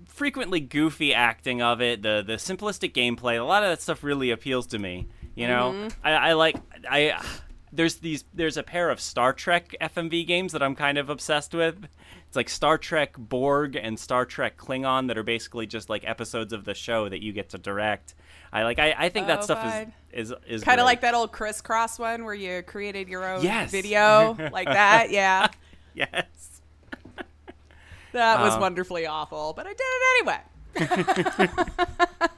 frequently 0.06 0.58
goofy 0.58 1.14
acting 1.14 1.62
of 1.62 1.80
it 1.80 2.02
the 2.02 2.24
the 2.26 2.32
simplistic 2.32 2.92
gameplay 2.92 3.38
a 3.38 3.44
lot 3.44 3.62
of 3.62 3.68
that 3.68 3.80
stuff 3.80 4.02
really 4.02 4.32
appeals 4.32 4.66
to 4.66 4.76
me 4.76 5.06
you 5.36 5.46
know 5.46 5.70
Mm-hmm. 5.70 5.88
I, 6.02 6.12
I 6.12 6.32
like 6.32 6.56
i 6.90 7.22
there's 7.72 7.96
these 7.96 8.24
there's 8.34 8.56
a 8.56 8.64
pair 8.64 8.90
of 8.90 9.00
star 9.00 9.32
trek 9.32 9.76
fmv 9.80 10.26
games 10.26 10.50
that 10.54 10.62
i'm 10.62 10.74
kind 10.74 10.98
of 10.98 11.08
obsessed 11.08 11.54
with 11.54 11.86
it's 12.28 12.36
like 12.36 12.48
star 12.48 12.78
trek 12.78 13.14
borg 13.18 13.74
and 13.74 13.98
star 13.98 14.24
trek 14.24 14.56
klingon 14.56 15.08
that 15.08 15.18
are 15.18 15.22
basically 15.24 15.66
just 15.66 15.88
like 15.90 16.06
episodes 16.06 16.52
of 16.52 16.64
the 16.64 16.74
show 16.74 17.08
that 17.08 17.20
you 17.22 17.32
get 17.32 17.48
to 17.48 17.58
direct 17.58 18.14
i 18.52 18.62
like 18.62 18.78
i, 18.78 18.94
I 18.96 19.08
think 19.08 19.24
Oh, 19.24 19.28
that 19.28 19.44
stuff 19.44 19.88
is 20.12 20.30
is 20.30 20.34
is 20.46 20.62
kind 20.62 20.78
of 20.80 20.84
like 20.86 21.00
that 21.00 21.14
old 21.14 21.32
Kris 21.32 21.60
Kross 21.60 21.98
one 21.98 22.24
where 22.24 22.34
you 22.34 22.62
created 22.62 23.08
your 23.08 23.24
own 23.26 23.42
Yes. 23.42 23.70
video 23.70 24.36
like 24.52 24.68
that. 24.68 25.10
Yeah, 25.10 25.48
yes 25.94 26.60
that 28.12 28.40
was 28.40 28.54
Um, 28.54 28.60
wonderfully 28.60 29.06
awful, 29.06 29.52
but 29.54 29.66
I 29.66 29.70
did 29.70 29.80
it 29.80 30.38
anyway. 30.78 31.38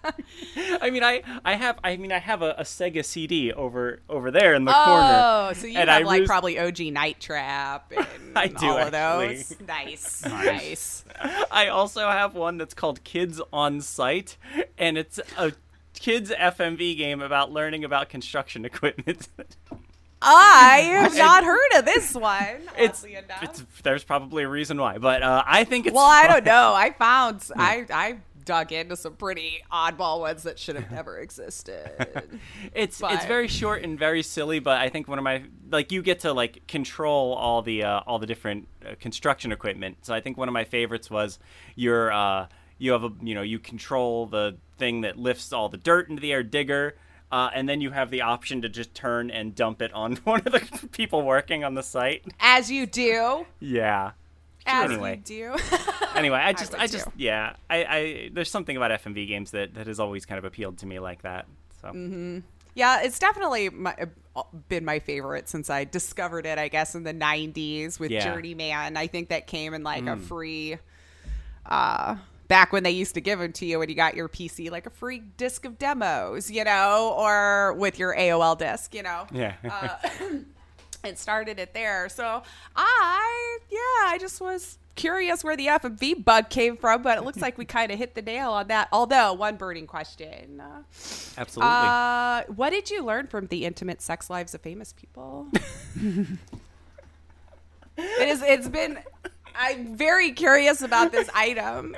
I 0.81 0.91
mean, 0.91 1.03
I, 1.03 1.23
I 1.45 1.55
have, 1.55 1.79
I 1.85 1.97
mean, 1.97 2.13
I 2.13 2.19
have 2.19 2.43
a, 2.43 2.55
a 2.59 2.63
Sega 2.63 3.05
CD 3.05 3.53
over 3.53 4.01
over 4.09 4.31
there 4.31 4.55
in 4.55 4.65
the 4.65 4.73
corner. 4.73 5.21
Oh, 5.23 5.53
so 5.55 5.67
you 5.67 5.79
and 5.79 5.89
have 5.89 6.03
I 6.03 6.05
like 6.05 6.21
res- 6.21 6.29
probably 6.29 6.59
OG 6.59 6.81
Night 6.93 7.21
Trap 7.21 7.93
and 7.97 8.39
I 8.39 8.47
do, 8.49 8.67
all 8.67 8.79
of 8.79 8.95
actually. 8.95 9.37
those. 9.37 9.57
Nice, 9.67 10.25
nice. 10.25 11.05
I 11.51 11.69
also 11.69 12.09
have 12.09 12.35
one 12.35 12.59
that's 12.59 12.75
called 12.75 13.05
Kids 13.05 13.41
on 13.53 13.81
Site, 13.81 14.37
and 14.79 14.99
it's 14.99 15.21
a 15.39 15.53
kids 15.95 16.31
FMV 16.31 16.97
game 16.97 17.23
about 17.23 17.53
learning 17.53 17.85
about 17.85 18.09
construction 18.09 18.65
equipment. 18.65 19.29
I 20.23 20.81
have 21.03 21.17
not 21.17 21.45
heard 21.45 21.79
of 21.79 21.85
this 21.85 22.15
one. 22.15 22.61
it's, 22.77 23.01
oddly 23.03 23.15
enough. 23.17 23.43
it's 23.43 23.65
there's 23.83 24.05
probably 24.05 24.43
a 24.43 24.49
reason 24.49 24.79
why, 24.79 24.99
but 24.99 25.23
uh, 25.23 25.43
I 25.47 25.65
think 25.65 25.87
it's 25.87 25.95
well, 25.95 26.05
I 26.05 26.27
don't 26.27 26.45
know. 26.45 26.75
I 26.75 26.91
found 26.91 27.43
I 27.57 27.87
I 27.91 28.19
dug 28.51 28.73
into 28.73 28.97
some 28.97 29.15
pretty 29.15 29.63
oddball 29.73 30.19
ones 30.19 30.43
that 30.43 30.59
should 30.59 30.75
have 30.75 30.91
never 30.91 31.19
existed. 31.19 31.89
It's 32.75 33.01
but- 33.01 33.13
it's 33.13 33.25
very 33.27 33.47
short 33.47 33.85
and 33.85 33.97
very 33.97 34.23
silly, 34.25 34.59
but 34.59 34.79
I 34.81 34.89
think 34.89 35.07
one 35.07 35.19
of 35.19 35.25
my 35.25 35.45
like 35.71 35.93
you 35.93 36.03
get 36.03 36.21
to 36.21 36.33
like 36.33 36.67
control 36.67 37.33
all 37.35 37.63
the 37.63 37.85
uh, 37.85 38.01
all 38.09 38.19
the 38.19 38.27
different 38.27 38.67
uh, 38.85 38.95
construction 38.99 39.53
equipment. 39.53 39.99
So 40.03 40.13
I 40.15 40.21
think 40.21 40.37
one 40.37 40.49
of 40.49 40.53
my 40.53 40.65
favorites 40.65 41.09
was 41.09 41.39
your 41.77 42.11
uh, 42.13 42.49
you 42.79 42.91
have 42.91 43.05
a 43.05 43.13
you 43.23 43.37
know 43.37 43.43
you 43.43 43.61
control 43.61 44.27
the 44.27 44.57
thing 44.79 45.03
that 45.03 45.17
lifts 45.17 45.53
all 45.53 45.69
the 45.69 45.77
dirt 45.77 46.09
into 46.09 46.21
the 46.21 46.33
air, 46.33 46.43
digger. 46.43 46.97
Uh, 47.33 47.49
and 47.55 47.69
then 47.69 47.81
you 47.81 47.93
have 47.93 48.11
the 48.11 48.23
option 48.23 48.63
to 48.63 48.69
just 48.69 48.93
turn 48.93 49.31
and 49.31 49.55
dump 49.55 49.81
it 49.81 49.93
on 49.93 50.17
one 50.25 50.41
of 50.45 50.51
the 50.53 50.89
people 50.91 51.23
working 51.23 51.63
on 51.63 51.75
the 51.75 51.83
site. 51.83 52.25
As 52.41 52.69
you 52.73 52.87
do, 52.87 53.47
Yeah. 53.61 54.11
As 54.67 54.91
Anyway. 54.91 55.23
you 55.27 55.53
do. 55.57 55.57
Anyway, 56.17 56.39
I 56.39 56.53
just, 56.53 56.73
would 56.73 56.81
I, 56.81 56.87
just, 56.89 57.05
too. 57.07 57.13
yeah, 57.17 57.55
I, 57.71 57.85
I, 57.85 58.31
there's 58.33 58.51
something 58.51 58.77
about 58.77 58.91
FMV 59.01 59.29
games 59.29 59.53
that, 59.53 59.75
that 59.75 59.87
has 59.87 60.01
always 60.01 60.27
kind 60.27 60.39
of 60.39 60.45
appealed 60.45 60.79
to 60.79 60.87
me 60.87 60.99
like 60.99 61.23
that. 61.23 61.47
So, 61.81 61.89
Mm-hmm. 61.89 62.39
Yeah, 62.75 63.03
it's 63.03 63.19
definitely 63.19 63.69
my, 63.71 63.95
uh, 64.37 64.43
been 64.69 64.85
my 64.85 64.99
favorite 64.99 65.49
since 65.49 65.71
I 65.71 65.85
discovered 65.85 66.47
it, 66.47 66.59
I 66.59 66.69
guess, 66.69 66.95
in 66.95 67.03
the 67.05 67.13
90s 67.15 67.99
with 68.01 68.11
Yeah. 68.11 68.25
Journeyman. 68.25 68.97
I 68.97 69.07
think 69.07 69.29
that 69.31 69.47
came 69.47 69.73
in 69.75 69.83
like 69.83 70.03
a 70.05 70.17
Mm. 70.17 70.21
free, 70.23 70.77
uh, 71.67 72.17
back 72.49 72.73
when 72.73 72.83
they 72.83 72.91
used 72.91 73.15
to 73.15 73.21
give 73.21 73.39
them 73.39 73.53
to 73.53 73.67
you 73.67 73.79
when 73.79 73.89
you 73.89 73.95
got 73.95 74.15
your 74.15 74.29
PC, 74.29 74.71
like 74.71 74.87
a 74.87 74.91
free 74.91 75.21
disc 75.37 75.65
of 75.65 75.79
demos, 75.79 76.51
you 76.51 76.65
know, 76.65 77.15
or 77.17 77.73
with 77.75 77.99
your 77.99 78.15
AOL 78.17 78.57
disc, 78.59 78.95
you 78.95 79.03
know. 79.05 79.27
yeah. 79.33 79.55
Uh, 79.69 79.97
it 81.05 81.19
started 81.19 81.59
it 81.59 81.75
there. 81.75 82.09
So 82.09 82.43
I, 82.77 83.59
yeah, 83.71 83.79
I 84.07 84.19
just 84.21 84.41
was 84.41 84.79
curious 84.95 85.43
where 85.43 85.57
the 85.57 85.67
FMV 85.67 86.25
bug 86.25 86.51
came 86.51 86.77
from, 86.77 87.03
but 87.03 87.19
it 87.19 87.25
looks 87.25 87.41
like 87.41 87.57
we 87.57 87.65
kind 87.65 87.91
of 87.91 87.99
hit 87.99 88.15
the 88.15 88.23
nail 88.23 88.51
on 88.53 88.69
that. 88.69 88.89
Although, 88.93 89.33
one 89.33 89.57
burning 89.57 89.87
question. 89.87 90.61
Uh, 90.61 90.83
Absolutely. 91.39 91.73
uh, 91.73 92.43
what 92.55 92.71
did 92.71 92.91
you 92.91 93.05
learn 93.05 93.27
from 93.27 93.47
the 93.47 93.65
intimate 93.65 94.03
sex 94.03 94.29
lives 94.29 94.55
of 94.55 94.61
famous 94.61 94.93
people? 94.93 95.49
it 95.97 96.29
is. 97.97 98.43
It's 98.43 98.69
been. 98.69 98.99
I'm 99.55 99.97
very 99.97 100.33
curious 100.33 100.83
about 100.83 101.13
this 101.13 101.29
item. 101.35 101.97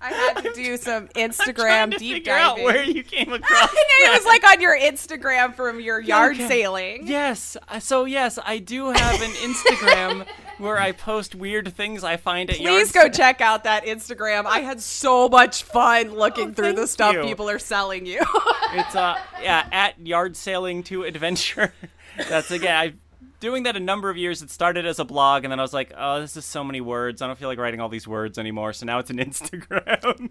I 0.00 0.08
had 0.12 0.42
to 0.42 0.52
do 0.54 0.76
some 0.76 1.08
Instagram 1.14 1.90
to 1.92 1.98
deep 1.98 2.14
figure 2.14 2.32
out 2.32 2.56
diving. 2.56 2.64
where 2.64 2.82
you 2.84 3.02
came 3.02 3.32
across. 3.32 3.70
it 3.72 4.10
was 4.16 4.24
like 4.24 4.44
on 4.44 4.60
your 4.60 4.78
Instagram 4.78 5.54
from 5.54 5.80
your 5.80 6.00
yard 6.00 6.36
Okay. 6.36 6.48
sailing. 6.48 7.06
Yes. 7.06 7.56
uh, 7.68 7.80
So 7.80 8.04
yes, 8.06 8.38
I 8.44 8.58
do 8.58 8.86
have 8.90 9.20
an 9.22 9.30
Instagram 9.50 10.26
where 10.58 10.78
I 10.78 10.92
post 10.92 11.34
weird 11.34 11.72
things 11.74 12.02
I 12.04 12.16
find 12.16 12.50
at 12.50 12.60
yard 12.60 12.74
Please 12.74 12.92
go 12.92 13.02
sa- 13.02 13.08
check 13.08 13.40
out 13.40 13.64
that 13.64 13.84
Instagram. 13.84 14.46
I 14.46 14.60
had 14.60 14.80
so 14.80 15.28
much 15.28 15.62
fun 15.64 16.10
looking 16.14 16.50
Oh, 16.50 16.52
through 16.52 16.72
the 16.74 16.86
stuff 16.86 17.14
you. 17.14 17.22
people 17.22 17.48
are 17.50 17.58
selling 17.58 18.06
you. 18.06 18.20
It's 18.72 18.94
uh 18.94 19.18
yeah 19.42 19.66
at 19.72 19.98
yard 20.06 20.36
sailing 20.36 20.82
to 20.84 21.04
adventure. 21.04 21.72
That's 22.28 22.50
again 22.50 22.76
I 22.76 22.92
doing 23.40 23.64
that 23.64 23.76
a 23.76 23.80
number 23.80 24.08
of 24.10 24.16
years. 24.16 24.42
It 24.42 24.50
started 24.50 24.86
as 24.86 24.98
a 24.98 25.04
blog, 25.04 25.44
and 25.44 25.50
then 25.50 25.58
I 25.58 25.62
was 25.62 25.72
like, 25.72 25.92
oh, 25.96 26.20
this 26.20 26.36
is 26.36 26.44
so 26.44 26.62
many 26.62 26.80
words. 26.80 27.20
I 27.22 27.26
don't 27.26 27.38
feel 27.38 27.48
like 27.48 27.58
writing 27.58 27.80
all 27.80 27.88
these 27.88 28.06
words 28.06 28.38
anymore. 28.38 28.72
So 28.72 28.86
now 28.86 28.98
it's 28.98 29.10
an 29.10 29.16
Instagram. 29.18 30.30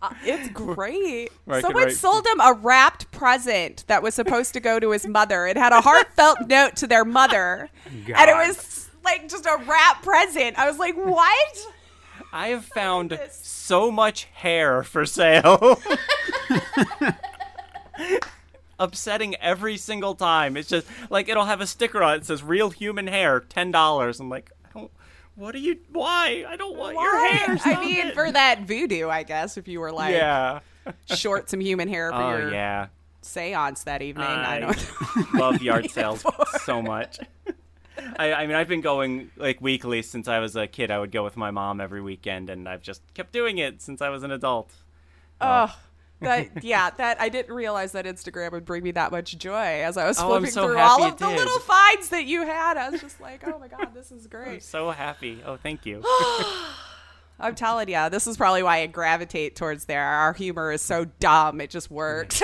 Uh, 0.00 0.10
it's 0.24 0.48
great. 0.50 1.30
Where 1.44 1.60
Someone 1.60 1.84
write- 1.84 1.96
sold 1.96 2.26
him 2.26 2.40
a 2.40 2.52
wrapped 2.54 3.10
present 3.10 3.84
that 3.88 4.02
was 4.02 4.14
supposed 4.14 4.54
to 4.54 4.60
go 4.60 4.78
to 4.80 4.90
his 4.90 5.06
mother. 5.06 5.46
It 5.46 5.56
had 5.56 5.72
a 5.72 5.80
heartfelt 5.80 6.38
note 6.48 6.76
to 6.76 6.86
their 6.86 7.04
mother, 7.04 7.68
and 7.86 8.08
it 8.30 8.34
was 8.34 8.88
like 9.04 9.28
just 9.28 9.46
a 9.46 9.56
wrap 9.66 10.02
present. 10.02 10.58
I 10.58 10.68
was 10.68 10.78
like, 10.78 10.94
what? 10.96 11.58
I 12.32 12.48
have 12.48 12.64
found 12.64 13.18
so 13.30 13.90
much 13.90 14.24
hair 14.24 14.82
for 14.82 15.04
sale. 15.06 15.80
Upsetting 18.78 19.34
every 19.36 19.76
single 19.76 20.14
time. 20.14 20.56
It's 20.56 20.68
just 20.68 20.86
like 21.10 21.28
it'll 21.28 21.46
have 21.46 21.60
a 21.60 21.66
sticker 21.66 22.02
on 22.02 22.14
it 22.14 22.18
that 22.20 22.26
says 22.26 22.42
"real 22.42 22.70
human 22.70 23.06
hair, 23.08 23.40
ten 23.40 23.70
dollars." 23.72 24.20
I'm 24.20 24.28
like, 24.30 24.50
I 24.64 24.78
don't. 24.78 24.90
What 25.34 25.54
are 25.54 25.58
you? 25.58 25.78
Why? 25.92 26.44
I 26.48 26.56
don't 26.56 26.76
want 26.76 26.94
your 26.94 27.28
hair. 27.28 27.58
I 27.64 27.80
mean, 27.80 28.12
for 28.12 28.30
that 28.30 28.62
voodoo, 28.62 29.08
I 29.08 29.22
guess 29.22 29.56
if 29.56 29.68
you 29.68 29.80
were 29.80 29.92
like 29.92 30.12
yeah. 30.14 30.60
short 31.16 31.48
some 31.50 31.60
human 31.60 31.88
hair 31.88 32.10
for 32.10 32.22
Oh 32.22 32.36
your 32.38 32.52
yeah. 32.52 32.86
seance 33.22 33.84
that 33.84 34.02
evening. 34.02 34.26
I, 34.26 34.56
I 34.56 34.60
don't. 34.60 35.34
love 35.34 35.62
yard 35.62 35.90
sales 35.92 36.24
so 36.64 36.82
much. 36.82 37.18
I, 38.16 38.32
I 38.32 38.46
mean, 38.46 38.54
I've 38.56 38.68
been 38.68 38.80
going 38.80 39.30
like 39.36 39.60
weekly 39.60 40.02
since 40.02 40.28
I 40.28 40.38
was 40.38 40.54
a 40.56 40.66
kid. 40.68 40.90
I 40.90 40.98
would 40.98 41.10
go 41.12 41.24
with 41.24 41.36
my 41.36 41.50
mom 41.50 41.80
every 41.80 42.00
weekend, 42.00 42.48
and 42.50 42.68
I've 42.68 42.82
just 42.82 43.02
kept 43.14 43.32
doing 43.32 43.58
it 43.58 43.82
since 43.82 44.00
I 44.00 44.08
was 44.08 44.22
an 44.22 44.30
adult. 44.30 44.72
Oh, 45.40 45.76
that 46.20 46.64
yeah, 46.64 46.90
that 46.90 47.20
I 47.20 47.28
didn't 47.28 47.54
realize 47.54 47.92
that 47.92 48.04
Instagram 48.04 48.52
would 48.52 48.64
bring 48.64 48.82
me 48.82 48.90
that 48.92 49.10
much 49.12 49.36
joy 49.38 49.82
as 49.82 49.96
I 49.96 50.06
was 50.06 50.18
Oh, 50.18 50.28
flipping 50.28 50.50
so 50.50 50.66
through 50.66 50.78
all 50.78 51.02
of 51.04 51.18
the 51.18 51.28
little 51.28 51.58
finds 51.60 52.08
that 52.10 52.24
you 52.24 52.44
had. 52.46 52.76
I 52.76 52.90
was 52.90 53.00
just 53.00 53.20
like, 53.20 53.46
oh 53.46 53.58
my 53.58 53.68
god, 53.68 53.94
this 53.94 54.10
is 54.10 54.24
I'm 54.24 54.30
great. 54.30 54.62
so 54.62 54.90
happy. 54.90 55.40
Oh, 55.44 55.56
thank 55.56 55.86
you. 55.86 56.02
I'm 57.40 57.54
telling 57.54 57.88
you, 57.88 58.08
this 58.10 58.26
is 58.26 58.36
probably 58.36 58.64
why 58.64 58.78
I 58.78 58.86
gravitate 58.86 59.54
towards 59.54 59.84
there. 59.84 60.02
Our 60.04 60.32
humor 60.32 60.72
is 60.72 60.82
so 60.82 61.04
dumb, 61.20 61.60
it 61.60 61.70
just 61.70 61.88
works. 61.88 62.42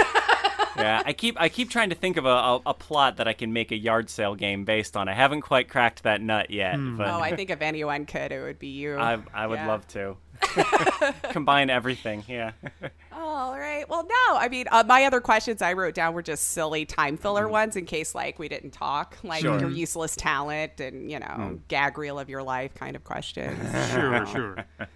yeah, 0.77 1.03
I 1.05 1.13
keep 1.13 1.37
I 1.41 1.49
keep 1.49 1.69
trying 1.69 1.89
to 1.91 1.97
think 1.97 2.17
of 2.17 2.27
a, 2.27 2.29
a, 2.29 2.61
a 2.67 2.75
plot 2.75 3.17
that 3.17 3.27
I 3.27 3.33
can 3.33 3.53
make 3.53 3.73
a 3.73 3.77
yard 3.77 4.09
sale 4.09 4.37
game 4.37 4.65
based 4.65 4.97
on. 4.97 5.09
I 5.09 5.15
haven't 5.15 5.41
quite 5.41 5.69
cracked 5.69 6.05
that 6.05 6.21
nut 6.21 6.51
yet, 6.51 6.77
hmm. 6.77 6.97
but 6.97 7.09
oh, 7.09 7.19
I 7.19 7.35
think 7.37 7.51
if 7.51 7.61
anyone 7.61 8.07
could, 8.07 8.31
it 8.31 8.41
would 8.41 8.61
be 8.61 8.69
you. 8.69 8.97
I 8.97 9.19
I 9.35 9.49
would 9.49 9.59
Yeah. 9.59 9.67
love 9.67 9.87
to 9.89 10.17
combine 11.31 11.71
everything. 11.71 12.25
Yeah. 12.29 12.53
All 13.13 13.59
right. 13.59 13.89
Well, 13.89 14.05
no. 14.05 14.37
I 14.37 14.49
mean, 14.49 14.67
uh, 14.71 14.85
my 14.87 15.05
other 15.05 15.21
questions 15.21 15.63
I 15.63 15.73
wrote 15.73 15.95
down 15.95 16.15
were 16.15 16.23
just 16.23 16.49
silly 16.49 16.85
time 16.85 17.17
filler 17.17 17.45
mm-hmm. 17.45 17.53
ones 17.53 17.77
in 17.77 17.87
case, 17.87 18.15
like, 18.15 18.39
we 18.39 18.49
didn't 18.49 18.73
talk, 18.73 19.17
like 19.23 19.43
Sure. 19.43 19.59
your 19.59 19.71
useless 19.71 20.17
talent 20.17 20.81
and 20.81 21.11
you 21.11 21.19
know 21.19 21.27
hmm. 21.27 21.55
gag 21.69 21.99
reel 21.99 22.19
of 22.19 22.29
your 22.29 22.43
life 22.43 22.75
kind 22.75 22.97
of 22.97 23.05
questions, 23.05 23.59
Sure, 23.93 24.27
sure. 24.27 24.57
like 24.79 24.89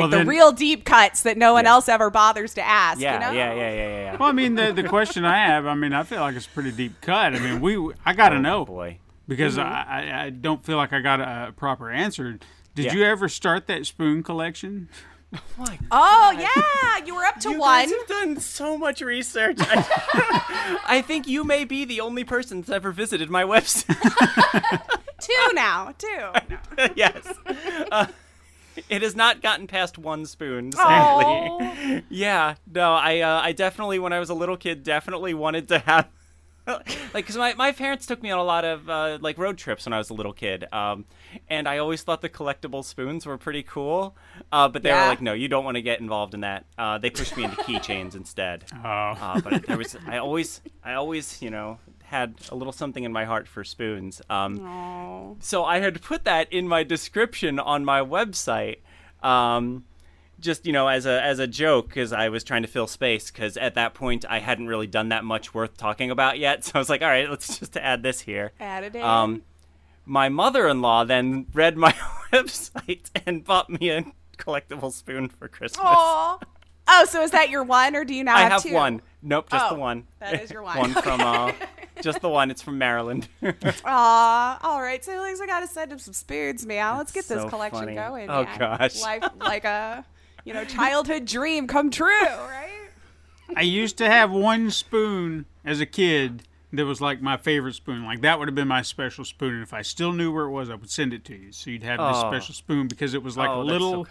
Well, 0.00 0.08
the 0.08 0.18
then- 0.18 0.28
real 0.28 0.52
deep 0.52 0.84
cuts 0.84 1.22
that 1.22 1.36
no 1.36 1.52
one 1.52 1.64
Yeah. 1.64 1.70
else 1.70 1.88
ever 1.88 2.10
bothers 2.10 2.54
to 2.54 2.62
ask. 2.66 3.00
Yeah, 3.00 3.14
you 3.14 3.20
know? 3.20 3.32
yeah, 3.32 3.52
yeah, 3.54 3.70
yeah, 3.70 3.74
yeah, 3.74 4.02
yeah. 4.12 4.16
Well, 4.16 4.28
I 4.28 4.32
mean, 4.32 4.54
the 4.54 4.72
the 4.72 4.84
question 4.84 5.24
I 5.24 5.38
have, 5.38 5.66
I 5.66 5.74
mean, 5.74 5.92
I 5.92 6.02
feel 6.02 6.20
like 6.20 6.36
it's 6.36 6.46
a 6.46 6.50
pretty 6.50 6.72
deep 6.72 7.00
cut. 7.00 7.34
I 7.34 7.38
mean, 7.38 7.60
we, 7.60 7.92
I 8.04 8.12
got 8.14 8.30
to 8.30 8.36
Oh, 8.36 8.40
know 8.40 8.64
boy. 8.64 8.98
because 9.26 9.56
mm-hmm. 9.56 9.68
I, 9.68 10.10
I, 10.10 10.24
I 10.24 10.30
don't 10.30 10.62
feel 10.64 10.76
like 10.76 10.92
I 10.92 11.00
got 11.00 11.20
a, 11.20 11.52
proper 11.56 11.90
answer. 11.90 12.38
Did 12.78 12.84
Yeah. 12.86 12.94
you 12.94 13.02
ever 13.06 13.28
start 13.28 13.66
that 13.66 13.86
spoon 13.86 14.22
collection? 14.22 14.88
Oh 15.90 16.30
yeah, 16.38 17.04
you 17.04 17.16
were 17.16 17.24
up 17.24 17.40
to 17.40 17.50
You 17.50 17.58
one. 17.58 17.68
guys 17.88 17.90
have 17.90 18.06
done 18.06 18.36
so 18.38 18.78
much 18.78 19.00
research. 19.00 19.56
I, 19.58 20.78
I 20.86 21.02
think 21.02 21.26
you 21.26 21.42
may 21.42 21.64
be 21.64 21.84
the 21.84 22.00
only 22.00 22.22
person 22.22 22.60
that's 22.60 22.70
ever 22.70 22.92
visited 22.92 23.30
my 23.30 23.42
website. 23.42 23.96
Two 25.20 25.52
now. 25.54 25.92
Two. 25.98 26.30
yes. 26.94 27.26
Uh, 27.90 28.06
it 28.88 29.02
has 29.02 29.16
not 29.16 29.42
gotten 29.42 29.66
past 29.66 29.98
one 29.98 30.24
spoon, 30.24 30.70
sadly. 30.70 31.24
Oh. 31.26 32.00
Yeah, 32.08 32.54
no, 32.72 32.92
I 32.94 33.18
uh, 33.18 33.40
I 33.42 33.50
definitely 33.50 33.98
when 33.98 34.12
I 34.12 34.20
was 34.20 34.30
a 34.30 34.34
little 34.34 34.56
kid 34.56 34.84
definitely 34.84 35.34
wanted 35.34 35.66
to 35.68 35.80
have 35.80 36.06
like 36.76 37.12
because 37.14 37.36
my, 37.36 37.54
my 37.54 37.72
parents 37.72 38.06
took 38.06 38.22
me 38.22 38.30
on 38.30 38.38
a 38.38 38.44
lot 38.44 38.64
of 38.64 38.88
uh, 38.90 39.18
like 39.20 39.38
road 39.38 39.58
trips 39.58 39.86
when 39.86 39.92
I 39.92 39.98
was 39.98 40.10
a 40.10 40.14
little 40.14 40.32
kid, 40.32 40.66
um, 40.72 41.04
and 41.48 41.66
I 41.68 41.78
always 41.78 42.02
thought 42.02 42.20
the 42.20 42.28
collectible 42.28 42.84
spoons 42.84 43.26
were 43.26 43.38
pretty 43.38 43.62
cool, 43.62 44.16
uh, 44.52 44.68
but 44.68 44.82
they 44.82 44.90
Yeah. 44.90 45.02
were 45.02 45.08
like, 45.08 45.20
no, 45.20 45.32
you 45.32 45.48
don't 45.48 45.64
want 45.64 45.76
to 45.76 45.82
get 45.82 46.00
involved 46.00 46.34
in 46.34 46.40
that. 46.40 46.66
Uh, 46.76 46.98
they 46.98 47.10
pushed 47.10 47.36
me 47.36 47.44
into 47.44 47.56
keychains 47.56 48.14
instead. 48.14 48.64
Oh, 48.84 48.88
Uh, 49.20 49.40
but 49.40 49.66
there 49.66 49.76
was 49.78 49.96
I 50.06 50.18
always 50.18 50.60
I 50.84 50.94
always 50.94 51.42
you 51.42 51.50
know 51.50 51.78
had 52.04 52.34
a 52.50 52.54
little 52.54 52.72
something 52.72 53.04
in 53.04 53.12
my 53.12 53.24
heart 53.24 53.48
for 53.48 53.64
spoons. 53.64 54.22
Um, 54.30 54.60
Oh. 54.60 55.36
so 55.40 55.64
I 55.64 55.78
had 55.80 56.00
put 56.02 56.24
that 56.24 56.50
in 56.52 56.66
my 56.68 56.82
description 56.84 57.58
on 57.58 57.84
my 57.84 58.00
website, 58.00 58.78
um, 59.22 59.84
just 60.40 60.66
you 60.66 60.72
know 60.72 60.88
as 60.88 61.04
a 61.06 61.20
as 61.22 61.38
a 61.38 61.46
joke 61.46 61.88
because 61.88 62.12
I 62.12 62.28
was 62.28 62.44
trying 62.44 62.62
to 62.62 62.68
fill 62.68 62.86
space 62.86 63.30
because 63.30 63.56
at 63.56 63.74
that 63.74 63.94
point 63.94 64.24
I 64.28 64.38
hadn't 64.38 64.68
really 64.68 64.86
done 64.86 65.08
that 65.10 65.24
much 65.24 65.52
worth 65.54 65.76
talking 65.76 66.10
about 66.10 66.38
yet. 66.38 66.64
So 66.68 66.72
I 66.74 66.78
was 66.78 66.88
like, 66.88 67.02
all 67.02 67.08
right, 67.08 67.28
let's 67.28 67.58
just 67.58 67.76
add 67.76 68.02
this 68.02 68.20
here. 68.20 68.52
Added 68.60 68.94
in. 68.96 69.02
Um, 69.02 69.42
my 70.06 70.28
mother-in-law 70.28 71.04
then 71.04 71.46
read 71.52 71.76
my 71.76 71.92
website 72.32 73.10
and 73.26 73.44
bought 73.44 73.68
me 73.68 73.90
a 73.90 74.04
collectible 74.38 74.92
spoon 74.92 75.28
for 75.28 75.48
Christmas. 75.48 75.84
Aw. 75.84 76.38
Oh, 76.90 77.04
so 77.04 77.20
is 77.22 77.32
that 77.32 77.50
your 77.50 77.64
one, 77.64 77.94
or 77.94 78.04
do 78.04 78.14
you 78.14 78.24
now 78.24 78.34
I 78.36 78.40
have, 78.40 78.52
have 78.52 78.62
two? 78.62 78.72
one. 78.72 79.02
Nope, 79.20 79.50
just 79.50 79.66
Oh, 79.66 79.74
the 79.74 79.80
one. 79.80 80.06
that 80.20 80.40
is 80.42 80.50
your 80.50 80.62
one. 80.62 80.78
one 80.78 80.92
from 80.94 81.20
uh, 81.20 81.52
just 82.00 82.22
the 82.22 82.30
one. 82.30 82.50
It's 82.50 82.62
from 82.62 82.78
Maryland. 82.78 83.28
Aw, 83.84 84.58
all 84.62 84.80
right. 84.80 85.04
So 85.04 85.12
at 85.12 85.22
least 85.22 85.42
I 85.42 85.46
gotta 85.46 85.66
send 85.66 85.92
him 85.92 85.98
some 85.98 86.14
spoons, 86.14 86.64
man. 86.66 86.96
Let's 86.96 87.12
get 87.12 87.26
this 87.28 87.44
collection 87.50 87.80
funny. 87.80 87.94
going. 87.94 88.30
Oh, 88.30 88.44
man. 88.44 88.58
gosh. 88.58 89.02
Life 89.02 89.24
like 89.40 89.64
a 89.64 90.04
you 90.48 90.54
know 90.54 90.64
childhood 90.64 91.26
dream 91.26 91.66
come 91.66 91.90
true, 91.90 92.08
right? 92.08 92.88
I 93.54 93.60
used 93.60 93.98
to 93.98 94.06
have 94.08 94.30
one 94.30 94.70
spoon 94.70 95.44
as 95.62 95.78
a 95.78 95.84
kid 95.86 96.44
that 96.72 96.86
was 96.86 97.02
like 97.02 97.20
my 97.20 97.36
favorite 97.36 97.74
spoon. 97.74 98.04
Like 98.06 98.22
that 98.22 98.38
would 98.38 98.48
have 98.48 98.54
been 98.54 98.66
my 98.68 98.80
special 98.80 99.26
spoon. 99.26 99.52
And 99.54 99.62
if 99.62 99.74
I 99.74 99.82
still 99.82 100.12
knew 100.12 100.32
where 100.32 100.46
it 100.46 100.50
was, 100.50 100.70
I 100.70 100.74
would 100.76 100.90
send 100.90 101.12
it 101.12 101.22
to 101.26 101.36
you. 101.36 101.52
So 101.52 101.68
you'd 101.70 101.82
have 101.82 101.98
this 101.98 102.16
Oh. 102.16 102.30
special 102.30 102.54
spoon 102.54 102.88
because 102.88 103.12
it 103.12 103.22
was 103.22 103.36
like 103.36 103.50
Oh, 103.50 103.60
a 103.60 103.64
that's 103.66 103.78
so 103.78 103.88
little 104.00 104.06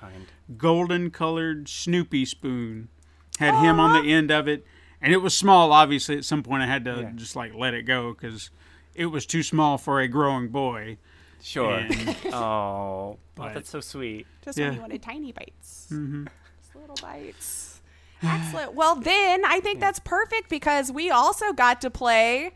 golden 0.57 1.09
colored 1.09 1.67
Snoopy 1.67 2.25
spoon. 2.25 2.89
Had 3.39 3.55
him 3.55 3.79
on 3.79 3.93
the 4.03 4.11
end 4.13 4.29
of 4.31 4.47
it. 4.47 4.63
And 5.01 5.13
it 5.13 5.17
was 5.23 5.35
small, 5.35 5.71
obviously. 5.71 6.17
At 6.17 6.25
some 6.25 6.43
point, 6.43 6.61
I 6.61 6.67
had 6.67 6.85
to 6.85 7.01
Yeah. 7.01 7.11
just 7.15 7.35
like 7.35 7.53
let 7.55 7.73
it 7.73 7.83
go 7.83 8.13
because 8.13 8.51
it 8.93 9.07
was 9.07 9.25
too 9.25 9.41
small 9.41 9.77
for 9.79 9.99
a 9.99 10.07
growing 10.07 10.49
boy. 10.49 10.97
Sure. 11.47 11.75
And 11.75 12.15
Oh, 12.25 12.33
oh, 12.33 13.17
But- 13.35 13.53
that's 13.53 13.69
so 13.69 13.79
sweet. 13.79 14.27
Just 14.43 14.57
Yeah. 14.57 14.65
when 14.67 14.75
you 14.75 14.81
wanted 14.81 15.01
tiny 15.01 15.31
bites, 15.31 15.87
mm-hmm. 15.91 16.25
just 16.61 16.75
little 16.75 16.97
bites. 17.01 17.79
Excellent. 18.21 18.73
Well, 18.73 18.95
then 18.95 19.45
I 19.45 19.59
think 19.61 19.79
that's 19.79 19.99
perfect 19.99 20.49
because 20.49 20.91
we 20.91 21.09
also 21.09 21.53
got 21.53 21.81
to 21.81 21.89
play. 21.89 22.51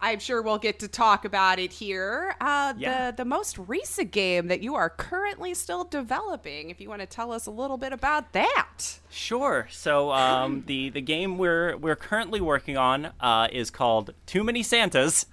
I'm 0.00 0.18
sure 0.18 0.42
we'll 0.42 0.58
get 0.58 0.80
to 0.80 0.88
talk 0.88 1.24
about 1.24 1.58
it 1.60 1.72
here. 1.72 2.34
Uh, 2.40 2.74
Yeah. 2.76 3.10
The 3.12 3.18
the 3.18 3.24
most 3.24 3.56
recent 3.58 4.10
game 4.10 4.48
that 4.48 4.62
you 4.62 4.74
are 4.74 4.90
currently 4.90 5.54
still 5.54 5.84
developing. 5.84 6.70
If 6.70 6.80
you 6.80 6.88
want 6.88 7.02
to 7.02 7.06
tell 7.06 7.30
us 7.32 7.46
a 7.46 7.50
little 7.52 7.76
bit 7.76 7.92
about 7.92 8.32
that. 8.32 8.98
Sure. 9.10 9.68
So 9.70 10.10
um, 10.10 10.64
the 10.66 10.90
the 10.90 11.00
game 11.00 11.38
we're 11.38 11.76
we're 11.76 11.96
currently 11.96 12.40
working 12.40 12.76
on 12.76 13.12
uh, 13.20 13.46
is 13.52 13.70
called 13.70 14.12
Too 14.26 14.42
Many 14.42 14.62
Santas, 14.64 15.26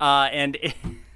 uh, 0.00 0.28
and 0.30 0.56
it, 0.56 0.74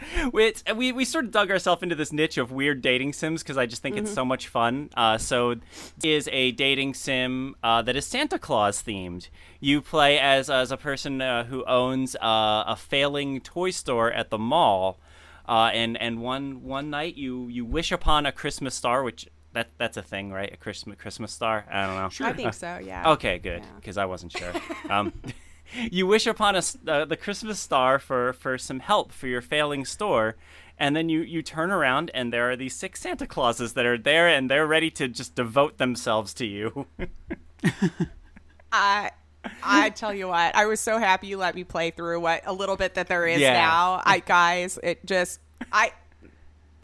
it's, 0.34 0.62
we 0.74 0.92
we 0.92 1.04
sort 1.04 1.24
of 1.26 1.30
dug 1.30 1.50
ourselves 1.50 1.82
into 1.82 1.94
this 1.94 2.12
niche 2.12 2.38
of 2.38 2.52
weird 2.52 2.82
dating 2.82 3.12
sims 3.12 3.42
because 3.42 3.56
I 3.56 3.66
just 3.66 3.82
think 3.82 3.96
it's 3.96 4.12
so 4.12 4.24
much 4.24 4.48
fun. 4.48 4.90
Uh, 4.96 5.18
so 5.18 5.56
is 6.02 6.28
a 6.32 6.52
dating 6.52 6.94
sim 6.94 7.56
uh, 7.62 7.82
that 7.82 7.96
is 7.96 8.06
Santa 8.06 8.38
Claus 8.38 8.82
themed. 8.82 9.28
You 9.60 9.80
play 9.80 10.18
as 10.18 10.50
as 10.50 10.70
a 10.70 10.76
person 10.76 11.20
uh, 11.20 11.44
who 11.44 11.64
owns 11.64 12.16
uh, 12.16 12.64
a 12.66 12.76
failing 12.76 13.40
toy 13.40 13.70
store 13.70 14.12
at 14.12 14.30
the 14.30 14.38
mall. 14.38 14.98
Uh, 15.48 15.70
and 15.74 15.96
and 16.00 16.20
one 16.20 16.62
one 16.62 16.90
night 16.90 17.16
you 17.16 17.48
you 17.48 17.64
wish 17.64 17.90
upon 17.90 18.24
a 18.24 18.30
Christmas 18.30 18.74
star, 18.74 19.02
which 19.02 19.26
that 19.52 19.70
that's 19.78 19.96
a 19.96 20.02
thing, 20.02 20.30
right? 20.30 20.52
A 20.52 20.56
Christmas 20.56 20.96
Christmas 20.98 21.32
star. 21.32 21.66
I 21.70 21.86
don't 21.86 21.96
know. 21.96 22.08
Sure. 22.08 22.26
I 22.28 22.32
think 22.32 22.54
so. 22.64 22.78
Yeah. 22.82 23.12
Okay, 23.12 23.38
good, 23.38 23.62
because 23.76 23.98
I 23.98 24.04
wasn't 24.04 24.32
sure. 24.32 24.52
um, 24.90 25.12
you 25.90 26.06
wish 26.06 26.26
upon 26.26 26.56
a, 26.56 26.62
uh, 26.86 27.04
the 27.04 27.16
Christmas 27.16 27.58
star 27.60 27.98
for, 27.98 28.32
for 28.32 28.58
some 28.58 28.80
help 28.80 29.12
for 29.12 29.26
your 29.26 29.40
failing 29.42 29.84
store, 29.84 30.36
and 30.78 30.96
then 30.96 31.08
you, 31.08 31.20
you 31.20 31.42
turn 31.42 31.70
around 31.70 32.10
and 32.14 32.32
there 32.32 32.50
are 32.50 32.56
these 32.56 32.74
six 32.74 33.00
Santa 33.00 33.26
Clauses 33.26 33.74
that 33.74 33.84
are 33.86 33.98
there 33.98 34.28
and 34.28 34.50
they're 34.50 34.66
ready 34.66 34.90
to 34.92 35.08
just 35.08 35.34
devote 35.34 35.78
themselves 35.78 36.32
to 36.34 36.46
you. 36.46 36.86
I 38.72 39.10
I 39.62 39.90
tell 39.90 40.12
you 40.14 40.28
what, 40.28 40.54
I 40.54 40.66
was 40.66 40.80
so 40.80 40.98
happy 40.98 41.28
you 41.28 41.38
let 41.38 41.54
me 41.54 41.64
play 41.64 41.90
through 41.90 42.20
what 42.20 42.42
a 42.46 42.52
little 42.52 42.76
bit 42.76 42.94
that 42.94 43.08
there 43.08 43.26
is 43.26 43.40
Yeah. 43.40 43.54
now. 43.54 44.02
I 44.04 44.20
guys, 44.20 44.78
it 44.82 45.04
just 45.06 45.40
I 45.72 45.92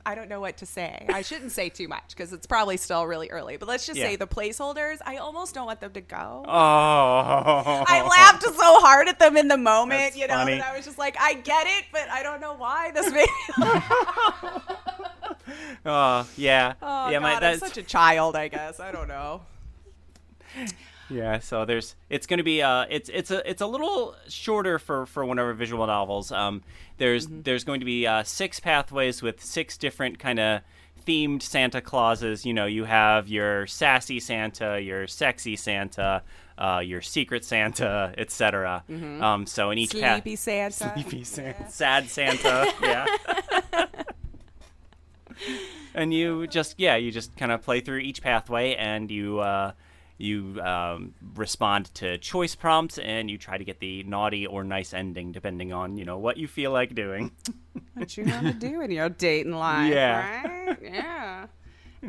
I 0.07 0.15
don't 0.15 0.29
know 0.29 0.39
what 0.41 0.57
to 0.59 0.67
say. 0.67 1.05
I 1.09 1.23
shouldn't 1.23 1.51
say 1.51 1.69
too 1.69 1.89
much 1.89 2.11
because 2.11 2.33
it's 2.33 2.47
probably 2.47 2.77
still 2.77 3.05
really 3.07 3.29
early. 3.29 3.57
But 3.57 3.69
let's 3.69 3.85
just 3.87 3.99
Yeah. 3.99 4.07
say 4.07 4.17
the 4.17 4.27
placeholders. 4.29 4.99
I 5.05 5.17
almost 5.17 5.53
don't 5.53 5.67
want 5.67 5.81
them 5.81 5.93
to 5.95 6.01
go. 6.01 6.45
oh, 6.47 7.85
I 7.89 8.03
laughed 8.09 8.45
so 8.45 8.53
hard 8.81 9.09
at 9.09 9.19
them 9.19 9.37
in 9.37 9.49
the 9.49 9.57
moment, 9.59 10.01
That's 10.01 10.17
you 10.17 10.29
know, 10.29 10.35
funny. 10.35 10.59
that 10.59 10.73
I 10.73 10.77
was 10.77 10.85
just 10.85 10.97
like, 10.97 11.17
I 11.21 11.35
get 11.35 11.67
it, 11.67 11.87
but 11.93 12.09
I 12.09 12.23
don't 12.23 12.41
know 12.41 12.55
why 12.55 12.93
this 12.93 13.11
made. 13.13 13.27
Oh, 15.89 16.27
yeah, 16.37 16.75
oh 16.83 17.09
yeah. 17.11 17.13
God, 17.13 17.23
my, 17.23 17.35
I'm 17.35 17.41
that's 17.41 17.61
such 17.61 17.77
a 17.77 17.83
child. 17.83 18.35
I 18.35 18.49
guess 18.49 18.81
I 18.81 18.91
don't 18.91 19.07
know. 19.07 19.43
Yeah, 21.09 21.39
so 21.39 21.65
there's 21.65 21.95
it's 22.11 22.27
going 22.27 22.39
to 22.39 22.45
be 22.45 22.63
uh 22.63 22.87
it's 22.91 23.09
it's 23.09 23.31
a 23.31 23.49
it's 23.49 23.63
a 23.63 23.67
little 23.67 24.15
shorter 24.29 24.79
for 24.79 25.07
for 25.07 25.25
one 25.25 25.39
of 25.39 25.47
our 25.47 25.53
visual 25.53 25.87
novels. 25.87 26.33
Um 26.33 26.63
there's 26.99 27.27
there's 27.29 27.65
going 27.65 27.81
to 27.81 27.87
be 27.87 28.07
uh 28.07 28.23
six 28.25 28.61
pathways 28.61 29.23
with 29.23 29.43
six 29.43 29.77
different 29.77 30.19
kind 30.19 30.41
of 30.41 30.63
themed 31.07 31.43
Santa 31.43 31.81
Clauses. 31.81 32.45
You 32.45 32.53
know, 32.55 32.67
you 32.67 32.85
have 32.85 33.29
your 33.29 33.67
sassy 33.67 34.19
Santa, 34.19 34.81
your 34.81 35.07
sexy 35.07 35.55
Santa, 35.57 36.23
uh 36.59 36.83
your 36.85 37.03
secret 37.03 37.45
Santa, 37.45 38.13
etc. 38.19 38.83
Um 39.21 39.47
so 39.47 39.71
in 39.71 39.79
each 39.79 39.93
path 39.99 40.23
Sleepy 40.23 40.37
Santa. 40.37 40.93
Sleepy 40.95 41.25
Santa, 41.25 41.65
sad 41.71 42.09
Santa, 42.09 42.73
yeah. 42.83 43.07
and 45.95 46.13
you 46.13 46.47
just 46.47 46.75
yeah, 46.79 46.97
you 46.97 47.11
just 47.11 47.37
kind 47.37 47.53
of 47.53 47.63
play 47.63 47.81
through 47.81 47.99
each 47.99 48.23
pathway, 48.23 48.75
and 48.75 49.11
you 49.11 49.41
uh, 49.41 49.73
you 50.19 50.61
um, 50.63 51.15
respond 51.35 51.93
to 51.97 52.19
choice 52.19 52.55
prompts, 52.55 52.99
and 52.99 53.31
you 53.31 53.39
try 53.39 53.59
to 53.59 53.65
get 53.65 53.81
the 53.81 54.03
naughty 54.05 54.47
or 54.47 54.65
nice 54.65 54.95
ending, 54.95 55.33
depending 55.33 55.73
on 55.73 55.97
you 55.97 56.05
know 56.05 56.19
what 56.19 56.37
you 56.37 56.49
feel 56.49 56.71
like 56.73 56.95
doing. 56.95 57.33
what 57.95 58.17
you 58.17 58.25
want 58.25 58.47
to 58.47 58.53
do 58.53 58.81
in 58.81 58.91
your 58.91 59.09
dating 59.09 59.53
life, 59.53 59.93
Yeah. 59.93 60.43
right? 60.47 60.79
Yeah. 60.83 61.47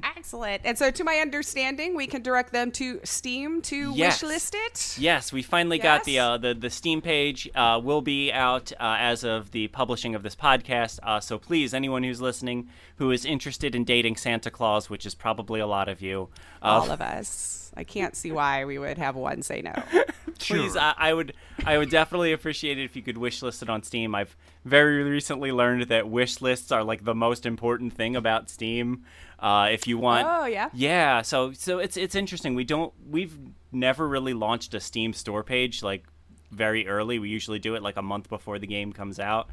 Excellent. 0.04 0.62
And 0.66 0.78
so, 0.78 0.92
to 0.92 1.04
my 1.04 1.16
understanding, 1.16 1.96
we 1.96 2.08
can 2.08 2.22
direct 2.22 2.52
them 2.52 2.72
to 2.74 3.00
Steam 3.04 3.62
to 3.64 3.94
Yes. 3.96 4.22
wishlist 4.22 4.54
it. 4.54 4.98
Yes, 5.02 5.32
we 5.34 5.42
finally 5.42 5.80
got 5.80 6.04
the 6.04 6.20
uh, 6.20 6.38
the 6.38 6.54
the 6.54 6.70
Steam 6.70 7.02
page. 7.02 7.50
Uh, 7.56 7.80
will 7.84 8.02
be 8.02 8.32
out 8.32 8.72
uh, 8.74 8.98
as 9.00 9.24
of 9.24 9.52
the 9.52 9.70
publishing 9.70 10.14
of 10.14 10.24
this 10.24 10.36
podcast. 10.36 11.00
Uh, 11.02 11.20
so 11.20 11.40
please, 11.40 11.74
anyone 11.74 12.04
who's 12.04 12.22
listening 12.22 12.68
who 12.98 13.12
is 13.12 13.26
interested 13.26 13.74
in 13.76 13.86
dating 13.86 14.18
Santa 14.18 14.52
Claus, 14.52 14.90
which 14.90 15.06
is 15.06 15.16
probably 15.16 15.60
a 15.60 15.68
lot 15.68 15.88
of 15.88 16.02
you, 16.02 16.30
uh, 16.62 16.66
All 16.66 16.92
of 16.92 17.02
us. 17.02 17.67
I 17.78 17.84
can't 17.84 18.16
see 18.16 18.32
why 18.32 18.66
we 18.66 18.78
would 18.78 18.98
have 18.98 19.16
one 19.16 19.42
say 19.42 19.62
no. 19.62 19.74
please, 20.40 20.74
Sure. 20.74 20.80
I, 20.80 20.94
I 20.98 21.14
would 21.14 21.34
I 21.66 21.78
would 21.78 21.90
definitely 21.90 22.32
appreciate 22.34 22.78
it 22.78 22.84
if 22.84 22.96
you 22.96 23.02
could 23.02 23.18
wish 23.18 23.42
list 23.42 23.62
it 23.62 23.70
on 23.70 23.84
Steam. 23.84 24.14
I've 24.16 24.36
very 24.66 25.04
recently 25.04 25.52
learned 25.52 25.84
that 25.84 26.10
wish 26.10 26.42
lists 26.42 26.72
are 26.72 26.84
like 26.84 27.04
the 27.06 27.16
most 27.16 27.46
important 27.46 27.94
thing 27.94 28.16
about 28.16 28.50
Steam. 28.50 29.04
Uh, 29.40 29.70
if 29.72 29.88
you 29.88 29.98
want, 29.98 30.28
Oh, 30.28 30.46
yeah? 30.46 30.70
yeah. 30.74 31.22
So 31.22 31.54
so 31.54 31.80
it's 31.80 31.98
it's 31.98 32.16
interesting. 32.16 32.56
We 32.56 32.64
don't 32.64 32.94
we've 33.10 33.38
never 33.72 34.08
really 34.08 34.34
launched 34.34 34.74
a 34.74 34.80
Steam 34.80 35.14
store 35.14 35.44
page 35.44 35.84
like 35.84 36.04
very 36.52 36.88
early. 36.88 37.20
We 37.20 37.30
usually 37.30 37.60
do 37.60 37.76
it 37.76 37.84
like 37.84 37.98
a 37.98 38.02
month 38.02 38.30
before 38.30 38.58
the 38.60 38.68
game 38.68 38.94
comes 38.94 39.20
out. 39.20 39.50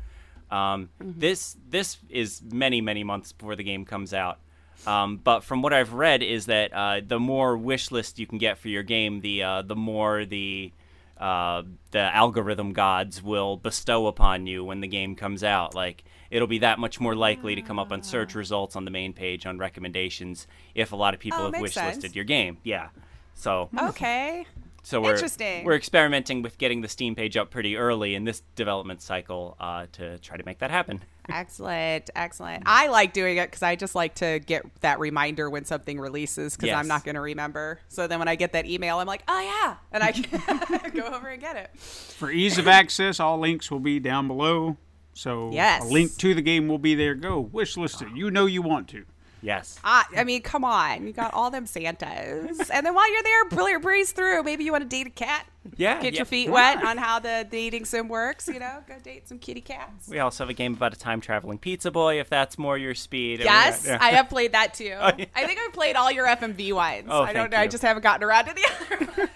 Um, 0.51 0.91
This 1.01 1.57
this 1.69 1.99
is 2.11 2.43
many 2.43 2.81
many 2.81 3.05
months 3.05 3.33
before 3.33 3.57
the 3.57 3.65
game 3.65 3.85
comes 3.85 4.13
out. 4.15 4.39
Um, 4.87 5.17
but 5.17 5.41
from 5.45 5.63
what 5.63 5.73
I've 5.73 5.93
read 5.93 6.23
is 6.23 6.47
that 6.47 6.73
uh, 6.73 7.01
the 7.07 7.19
more 7.19 7.57
wish 7.57 7.91
list 7.91 8.19
you 8.19 8.27
can 8.27 8.39
get 8.39 8.59
for 8.59 8.69
your 8.69 8.83
game, 8.83 9.21
the 9.21 9.43
uh, 9.43 9.63
the 9.63 9.77
more 9.77 10.25
the 10.25 10.73
uh, 11.19 11.63
the 11.93 12.01
algorithm 12.01 12.73
gods 12.73 13.23
will 13.23 13.57
bestow 13.57 14.07
upon 14.09 14.47
you 14.47 14.65
when 14.65 14.81
the 14.81 14.89
game 14.89 15.15
comes 15.17 15.43
out. 15.45 15.75
Like 15.75 16.05
it'll 16.31 16.49
be 16.49 16.59
that 16.59 16.79
much 16.79 17.01
more 17.01 17.15
likely 17.15 17.55
to 17.55 17.63
come 17.63 17.79
up 17.79 17.93
on 17.93 18.03
search 18.03 18.35
results 18.35 18.77
on 18.77 18.85
the 18.85 18.91
main 18.91 19.13
page 19.13 19.47
on 19.47 19.57
recommendations 19.59 20.47
if 20.75 20.93
a 20.93 20.97
lot 20.97 21.15
of 21.15 21.21
people 21.21 21.39
Oh, 21.41 21.51
have 21.53 21.61
wish 21.61 21.77
listed 21.77 22.15
your 22.17 22.25
game. 22.25 22.59
Yeah. 22.65 22.89
So 23.35 23.71
Okay. 23.81 24.45
so 24.83 25.01
we're 25.01 25.13
Interesting. 25.15 25.65
we're 25.65 25.77
experimenting 25.77 26.43
with 26.43 26.59
getting 26.59 26.81
the 26.83 26.89
Steam 26.89 27.15
page 27.15 27.37
up 27.37 27.51
pretty 27.51 27.77
early 27.77 28.15
in 28.15 28.25
this 28.25 28.43
development 28.57 29.01
cycle 29.01 29.57
uh, 29.61 29.87
to 29.93 30.19
try 30.19 30.37
to 30.37 30.45
make 30.45 30.59
that 30.59 30.71
happen. 30.71 31.03
Excellent, 31.29 32.11
excellent. 32.15 32.63
I 32.67 32.89
like 32.89 33.13
doing 33.13 33.37
it 33.39 33.51
because 33.51 33.63
I 33.63 33.77
just 33.77 33.95
like 33.95 34.15
to 34.17 34.41
get 34.41 34.65
that 34.81 34.99
reminder 35.01 35.49
when 35.51 35.65
something 35.65 35.99
releases 36.01 36.57
because 36.57 36.69
Yes. 36.69 36.79
I'm 36.79 36.89
not 36.89 37.05
going 37.05 37.15
to 37.15 37.21
remember. 37.21 37.81
So 37.89 38.07
then 38.07 38.19
when 38.19 38.29
I 38.29 38.35
get 38.37 38.53
that 38.53 38.67
email, 38.67 38.99
I'm 38.99 39.07
like, 39.07 39.23
oh 39.29 39.41
yeah, 39.41 39.77
and 39.93 40.03
I 40.03 40.13
can 40.13 40.91
go 40.95 41.03
over 41.07 41.29
and 41.29 41.41
get 41.41 41.57
it. 41.57 41.71
For 41.79 42.31
ease 42.31 42.59
of 42.59 42.69
access, 42.69 43.21
all 43.21 43.39
links 43.39 43.71
will 43.71 43.81
be 43.81 43.99
down 44.01 44.29
below. 44.29 44.77
So 45.15 45.51
Yes. 45.53 45.85
a 45.85 45.87
link 45.89 46.17
to 46.19 46.35
the 46.35 46.43
game 46.43 46.69
will 46.69 46.79
be 46.79 46.95
there. 46.95 47.15
Go 47.15 47.41
wish 47.41 47.77
list 47.77 48.03
it. 48.03 48.09
You 48.15 48.31
know 48.31 48.47
you 48.47 48.63
want 48.63 48.89
to. 48.89 49.05
Yes. 49.43 49.79
I, 49.85 50.05
I 50.17 50.25
mean, 50.25 50.41
come 50.41 50.65
on, 50.65 51.07
you 51.07 51.13
got 51.13 51.35
all 51.35 51.51
them 51.51 51.67
Santas, 51.67 52.71
and 52.71 52.87
then 52.87 52.95
while 52.95 53.13
you're 53.13 53.23
there, 53.23 53.45
brilliant 53.51 53.83
breeze 53.83 54.11
through. 54.13 54.43
Maybe 54.43 54.65
you 54.65 54.73
want 54.73 54.83
to 54.85 54.89
date 54.89 55.07
a 55.07 55.11
cat. 55.11 55.47
Yeah, 55.77 56.01
Get 56.01 56.13
yeah. 56.13 56.19
your 56.19 56.27
feet 56.27 56.51
wet 56.51 56.85
on 56.85 56.99
how 56.99 57.19
the 57.19 57.47
dating 57.51 57.87
sim 57.87 58.09
works. 58.09 58.49
You 58.49 58.59
know, 58.59 58.85
go 58.87 58.95
date 59.03 59.29
some 59.29 59.39
kitty 59.39 59.63
cats. 59.63 60.09
We 60.09 60.19
also 60.19 60.45
have 60.45 60.51
a 60.51 60.55
game 60.55 60.75
about 60.75 60.93
a 60.93 60.99
time 60.99 61.21
traveling 61.21 61.59
pizza 61.59 61.91
boy, 61.91 62.21
if 62.21 62.29
that's 62.29 62.59
more 62.59 62.77
your 62.77 62.95
speed. 62.95 63.41
Yes, 63.41 63.87
yeah. 63.87 63.97
I 64.01 64.11
have 64.11 64.29
played 64.29 64.53
that 64.53 64.75
too. 64.75 64.95
Oh, 65.01 65.11
yeah. 65.19 65.25
I 65.35 65.47
think 65.47 65.59
I've 65.59 65.73
played 65.73 65.97
all 65.97 66.11
your 66.13 66.27
FMV 66.27 66.73
ones. 66.75 67.07
Oh, 67.09 67.23
I 67.23 67.33
don't 67.33 67.51
know. 67.51 67.59
I 67.59 67.67
just 67.67 67.83
haven't 67.83 68.03
gotten 68.03 68.23
around 68.25 68.45
to 68.47 68.55
the 68.55 68.67
other 68.71 69.29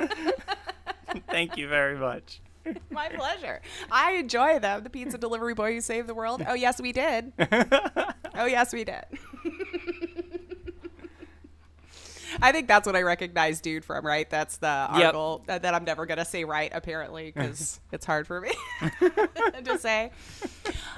one. 0.06 1.22
Thank 1.30 1.56
you 1.56 1.68
very 1.68 1.96
much. 1.96 2.40
My 2.90 3.08
pleasure. 3.08 3.60
I 3.90 4.12
enjoy 4.12 4.58
them. 4.58 4.82
The 4.84 4.90
pizza 4.90 5.16
delivery 5.18 5.54
boy 5.54 5.72
who 5.74 5.80
saved 5.80 6.06
the 6.08 6.14
world. 6.14 6.44
Oh 6.46 6.54
yes, 6.54 6.80
we 6.80 6.92
did. 6.92 7.32
oh 8.34 8.44
yes, 8.44 8.72
we 8.72 8.84
did. 8.84 9.04
I 12.40 12.52
think 12.52 12.68
that's 12.68 12.86
what 12.86 12.96
I 12.96 13.02
recognize 13.02 13.60
dude 13.60 13.84
from, 13.84 14.04
right? 14.04 14.28
That's 14.28 14.58
the 14.58 14.68
article 14.68 15.42
that, 15.46 15.62
that 15.62 15.74
I'm 15.74 15.84
never 15.84 16.06
gonna 16.06 16.24
say 16.24 16.44
right, 16.44 16.70
apparently, 16.72 17.32
because 17.32 17.80
it's 17.92 18.06
hard 18.06 18.26
for 18.26 18.40
me 18.40 18.52
to 19.64 19.78
say. 19.78 20.10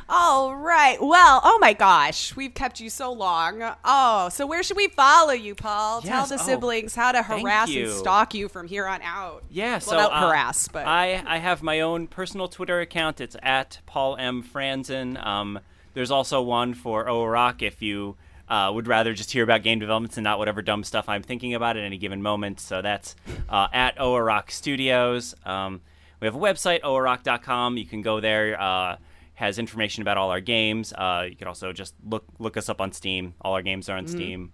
All 0.09 0.55
right. 0.55 0.99
Well, 1.01 1.41
oh 1.45 1.59
my 1.61 1.73
gosh, 1.73 2.35
we've 2.37 2.55
kept 2.55 2.81
you 2.81 2.91
so 2.91 3.12
long. 3.12 3.62
Oh, 3.85 4.29
so 4.29 4.47
where 4.47 4.62
should 4.62 4.77
we 4.77 4.89
follow 4.89 5.33
you, 5.33 5.55
Paul? 5.55 6.03
Tell 6.03 6.21
Yes, 6.21 6.29
the 6.29 6.35
oh, 6.37 6.39
siblings 6.39 6.95
how 6.95 7.12
to 7.12 7.23
harass 7.23 7.75
and 7.75 7.91
stalk 7.91 8.35
you 8.35 8.49
from 8.49 8.67
here 8.69 8.87
on 8.87 9.01
out. 9.03 9.45
Yeah, 9.51 9.73
Well, 9.73 9.81
so 9.81 9.97
not 9.97 10.12
uh, 10.12 10.29
harass, 10.29 10.69
but 10.69 10.87
I 10.87 11.23
I 11.27 11.39
have 11.39 11.62
my 11.62 11.81
own 11.81 12.07
personal 12.07 12.49
Twitter 12.49 12.81
account. 12.81 13.21
It's 13.21 13.37
at 13.43 13.79
Paul 13.87 14.17
M 14.17 14.43
Franzen. 14.43 15.25
Um, 15.25 15.61
there's 15.95 16.11
also 16.11 16.41
one 16.43 16.75
for 16.75 17.07
OROC 17.07 17.62
if 17.62 17.83
you 17.83 18.17
uh, 18.51 18.71
would 18.73 18.89
rather 18.89 19.15
just 19.15 19.31
hear 19.31 19.45
about 19.45 19.63
game 19.63 19.79
developments 19.79 20.17
and 20.17 20.25
not 20.25 20.39
whatever 20.39 20.61
dumb 20.61 20.85
stuff 20.85 21.09
I'm 21.09 21.23
thinking 21.23 21.55
about 21.55 21.77
at 21.77 21.85
any 21.85 21.97
given 21.97 22.21
moment. 22.21 22.61
So 22.61 22.83
that's 22.83 23.15
uh, 23.49 23.69
at 23.73 23.97
OROC 23.97 24.51
Studios. 24.51 25.35
Um, 25.47 25.81
we 26.21 26.27
have 26.27 26.35
a 26.35 26.39
website, 26.39 26.81
OROC.com. 26.83 27.77
You 27.77 27.87
can 27.87 28.03
go 28.03 28.21
there. 28.21 28.61
Uh, 28.61 28.97
has 29.35 29.59
information 29.59 30.03
about 30.03 30.19
all 30.19 30.31
our 30.31 30.41
games. 30.41 30.93
Uh, 30.93 31.27
you 31.31 31.35
can 31.35 31.49
also 31.49 31.73
just 31.73 31.95
look 32.05 32.25
look 32.39 32.59
us 32.59 32.69
up 32.69 32.81
on 32.81 32.93
Steam. 32.93 33.35
All 33.41 33.55
our 33.55 33.63
games 33.63 33.89
are 33.89 33.97
on 33.97 34.07
Steam. 34.07 34.53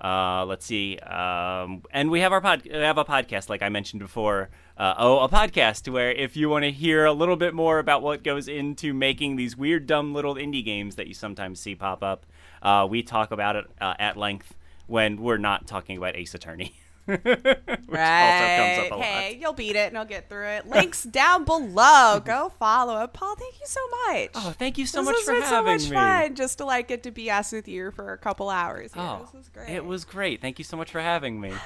Uh, 0.00 0.46
let's 0.46 0.64
see. 0.64 0.98
Um, 0.98 1.82
and 1.90 2.10
we 2.10 2.20
have 2.20 2.32
our 2.32 2.40
pod. 2.40 2.62
We 2.64 2.70
have 2.78 2.96
a 2.96 3.04
podcast, 3.04 3.48
like 3.48 3.60
I 3.60 3.68
mentioned 3.68 4.00
before. 4.00 4.48
Uh, 4.76 4.94
oh, 4.96 5.18
a 5.18 5.28
podcast 5.28 5.92
where 5.92 6.10
if 6.10 6.36
you 6.36 6.48
want 6.48 6.64
to 6.64 6.70
hear 6.70 7.04
a 7.04 7.12
little 7.12 7.36
bit 7.36 7.54
more 7.54 7.78
about 7.78 8.02
what 8.02 8.22
goes 8.22 8.48
into 8.48 8.94
making 8.94 9.36
these 9.36 9.56
weird, 9.56 9.86
dumb 9.86 10.14
little 10.14 10.36
indie 10.36 10.64
games 10.64 10.96
that 10.96 11.06
you 11.06 11.12
sometimes 11.12 11.60
see 11.60 11.74
pop 11.74 12.02
up, 12.02 12.24
uh, 12.62 12.86
we 12.90 13.02
talk 13.02 13.30
about 13.30 13.56
it 13.56 13.64
uh, 13.80 13.94
at 13.98 14.16
length 14.16 14.54
when 14.86 15.20
we're 15.20 15.38
not 15.38 15.66
talking 15.66 15.96
about 15.96 16.16
Ace 16.16 16.34
Attorney. 16.34 16.74
Which 17.06 17.18
also 17.24 17.34
comes 17.44 17.88
Right. 17.88 18.82
up 18.86 18.92
a 18.92 18.94
lot. 18.94 19.04
Hey, 19.04 19.38
you'll 19.40 19.52
beat 19.52 19.74
it 19.74 19.88
and 19.88 19.98
I'll 19.98 20.04
get 20.04 20.28
through 20.28 20.46
it. 20.46 20.68
Links 20.68 21.02
down 21.10 21.44
below. 21.44 22.20
Go 22.24 22.50
follow 22.58 23.02
it. 23.02 23.12
Paul, 23.12 23.34
thank 23.36 23.54
you 23.58 23.66
so 23.66 23.80
much. 24.06 24.30
Oh, 24.34 24.54
thank 24.56 24.78
you 24.78 24.86
so 24.86 25.00
this 25.00 25.06
much 25.06 25.16
has 25.16 25.24
for 25.24 25.32
been 25.32 25.42
so 25.48 25.62
much 25.64 25.90
me. 25.90 25.96
fun 25.96 26.34
just 26.36 26.58
to 26.58 26.64
like 26.64 26.88
get 26.88 27.02
to 27.04 27.10
BS 27.10 27.52
with 27.52 27.66
you 27.66 27.90
for 27.90 28.12
a 28.12 28.18
couple 28.18 28.48
hours. 28.48 28.92
here. 28.92 29.02
Oh, 29.02 29.28
this 29.32 29.42
is 29.42 29.48
great. 29.48 29.70
it 29.70 29.84
was 29.84 30.04
great. 30.04 30.40
Thank 30.40 30.58
you 30.58 30.64
so 30.64 30.76
much 30.76 30.90
for 30.92 31.00
having 31.00 31.40
me. 31.40 31.52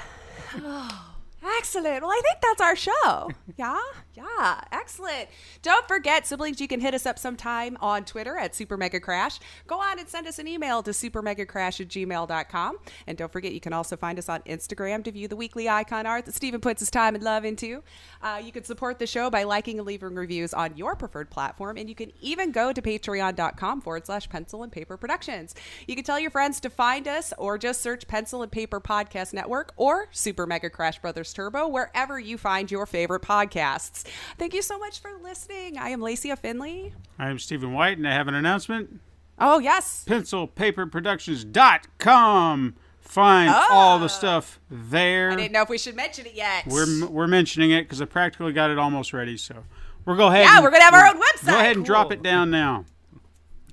Excellent. 1.59 2.03
Well, 2.03 2.11
I 2.11 2.21
think 2.25 2.39
that's 2.43 2.61
our 2.61 2.77
show. 2.77 3.31
Yeah, 3.57 3.79
yeah, 4.15 4.63
excellent. 4.73 5.29
Don't 5.63 5.87
forget, 5.87 6.27
siblings, 6.27 6.61
you 6.61 6.67
can 6.67 6.81
hit 6.81 6.93
us 6.93 7.07
up 7.07 7.21
sometime 7.21 7.77
on 7.81 8.05
Twitter 8.05 8.37
at 8.37 8.53
Super 8.53 8.77
Mega 8.77 8.99
Crash. 8.99 9.39
Go 9.69 9.79
on 9.79 10.01
and 10.01 10.09
send 10.09 10.27
us 10.27 10.41
an 10.41 10.49
email 10.49 10.83
to 10.83 10.91
supermegacrash 10.91 11.81
at 11.81 11.87
gmail.com. 11.87 12.79
And 13.07 13.17
don't 13.17 13.31
forget, 13.31 13.53
you 13.53 13.61
can 13.61 13.73
also 13.73 13.97
find 13.97 14.19
us 14.19 14.29
on 14.29 14.41
Instagram 14.43 15.05
to 15.05 15.13
view 15.13 15.29
the 15.29 15.37
weekly 15.37 15.69
icon 15.69 16.05
art 16.05 16.25
that 16.25 16.35
Stephen 16.35 16.61
puts 16.61 16.81
his 16.81 16.91
time 16.91 17.15
and 17.15 17.23
love 17.23 17.45
into. 17.45 17.85
Uh, 18.21 18.41
you 18.45 18.51
can 18.51 18.65
support 18.65 18.99
the 18.99 19.07
show 19.07 19.31
by 19.31 19.45
liking 19.45 19.79
and 19.79 19.87
leaving 19.87 20.17
reviews 20.17 20.53
on 20.53 20.77
your 20.77 20.97
preferred 20.97 21.31
platform. 21.31 21.77
And 21.77 21.89
you 21.89 21.95
can 21.95 22.11
even 22.21 22.51
go 22.51 22.73
to 22.73 22.83
patreon.com 22.83 23.83
forward 23.83 24.07
slash 24.07 24.29
pencil 24.29 24.65
and 24.65 24.73
paper 24.73 24.97
productions. 24.97 25.55
You 25.87 25.95
can 25.95 26.05
tell 26.05 26.19
your 26.19 26.31
friends 26.33 26.59
to 26.61 26.71
find 26.71 27.07
us 27.07 27.33
or 27.39 27.57
just 27.57 27.83
search 27.83 28.09
Pencil 28.09 28.43
and 28.43 28.51
Paper 28.51 28.81
Podcast 28.81 29.33
Network 29.33 29.73
or 29.77 30.09
Super 30.11 30.45
Mega 30.45 30.71
Crash 30.71 30.99
Brothers 30.99 31.33
Turbo 31.35 31.69
wherever 31.69 32.19
you 32.19 32.39
find 32.39 32.71
your 32.71 32.87
favorite 32.87 33.21
podcasts. 33.23 34.05
Thank 34.39 34.55
you 34.55 34.63
so 34.63 34.79
much 34.79 35.01
for 35.01 35.11
listening. 35.23 35.77
I 35.77 35.91
am 35.91 36.01
Lacey 36.01 36.35
Finley. 36.37 36.95
I'm 37.19 37.39
Stephen 37.39 37.75
White, 37.75 37.99
and 37.99 38.09
I 38.09 38.13
have 38.13 38.29
an 38.29 38.35
announcement. 38.35 39.01
Oh, 39.39 39.59
yes. 39.59 40.07
PencilPaperProductions.com. 40.09 42.75
Find 43.01 43.51
ah. 43.51 43.69
all 43.71 43.99
the 43.99 44.09
stuff 44.09 44.61
there. 44.71 45.31
I 45.31 45.37
didn't 45.37 45.53
know 45.53 45.61
if 45.63 45.69
we 45.69 45.79
should 45.79 45.97
mention 45.97 46.27
it 46.27 46.35
yet. 46.35 46.67
We're 46.67 47.07
we're 47.07 47.27
mentioning 47.27 47.71
it 47.71 47.83
because 47.83 48.01
I 48.01 48.07
practically 48.07 48.55
got 48.55 48.71
it 48.71 48.79
almost 48.79 49.13
ready. 49.13 49.37
So 49.37 49.63
we'll 50.07 50.17
go 50.17 50.29
ahead. 50.29 50.45
Yeah, 50.45 50.55
and- 50.57 50.65
we're 50.65 50.71
gonna 50.71 50.85
have 50.85 50.95
our 50.95 51.09
own 51.09 51.21
website. 51.21 51.51
Go 51.51 51.59
ahead 51.59 51.77
and 51.77 51.85
drop 51.85 52.11
it 52.13 52.23
down 52.23 52.51
now. 52.51 52.87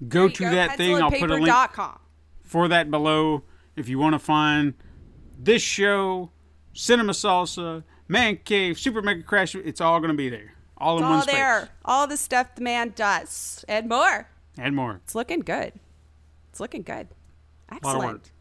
Go 0.08 0.28
to 0.28 0.50
that 0.50 0.76
thing. 0.78 1.02
I'll 1.02 1.10
put 1.10 1.32
a 1.32 1.36
link 1.36 1.48
pencilandpaper.com. 1.48 2.00
for 2.44 2.68
that 2.68 2.92
below 2.92 3.44
if 3.76 3.88
you 3.88 4.00
want 4.00 4.14
to 4.14 4.20
find 4.20 4.74
this 5.40 5.62
show, 5.62 6.32
Cinema 6.74 7.14
Salsa, 7.14 7.84
Man 8.08 8.38
Cave, 8.44 8.80
Super 8.80 9.02
Mega 9.02 9.24
Crash. 9.24 9.56
It's 9.56 9.82
all 9.82 10.00
going 10.00 10.12
to 10.12 10.18
be 10.18 10.30
there, 10.30 10.54
all 10.78 10.98
in 10.98 11.04
It's 11.04 11.10
one 11.10 11.16
all 11.18 11.22
space, 11.24 11.36
there. 11.36 11.70
All 11.86 12.08
the 12.08 12.18
stuff 12.18 12.56
the 12.56 12.62
man 12.62 12.94
does 12.96 13.64
and 13.68 13.88
more. 13.90 14.28
and 14.58 14.76
more. 14.76 15.02
It's 15.04 15.16
looking 15.16 15.40
good. 15.42 15.74
It's 16.50 16.60
looking 16.60 16.82
good. 16.84 17.08
Excellent. 17.72 18.32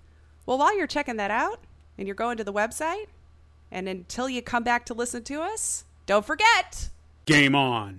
Well, 0.46 0.58
while 0.58 0.76
you're 0.76 0.86
checking 0.88 1.16
that 1.16 1.30
out 1.30 1.60
and 1.96 2.08
you're 2.08 2.16
going 2.16 2.36
to 2.38 2.44
the 2.44 2.52
website, 2.52 3.06
and 3.70 3.88
until 3.88 4.28
you 4.28 4.42
come 4.42 4.64
back 4.64 4.84
to 4.86 4.94
listen 4.94 5.22
to 5.24 5.40
us, 5.42 5.84
don't 6.06 6.26
forget. 6.26 6.88
Game 7.26 7.54
on. 7.54 7.98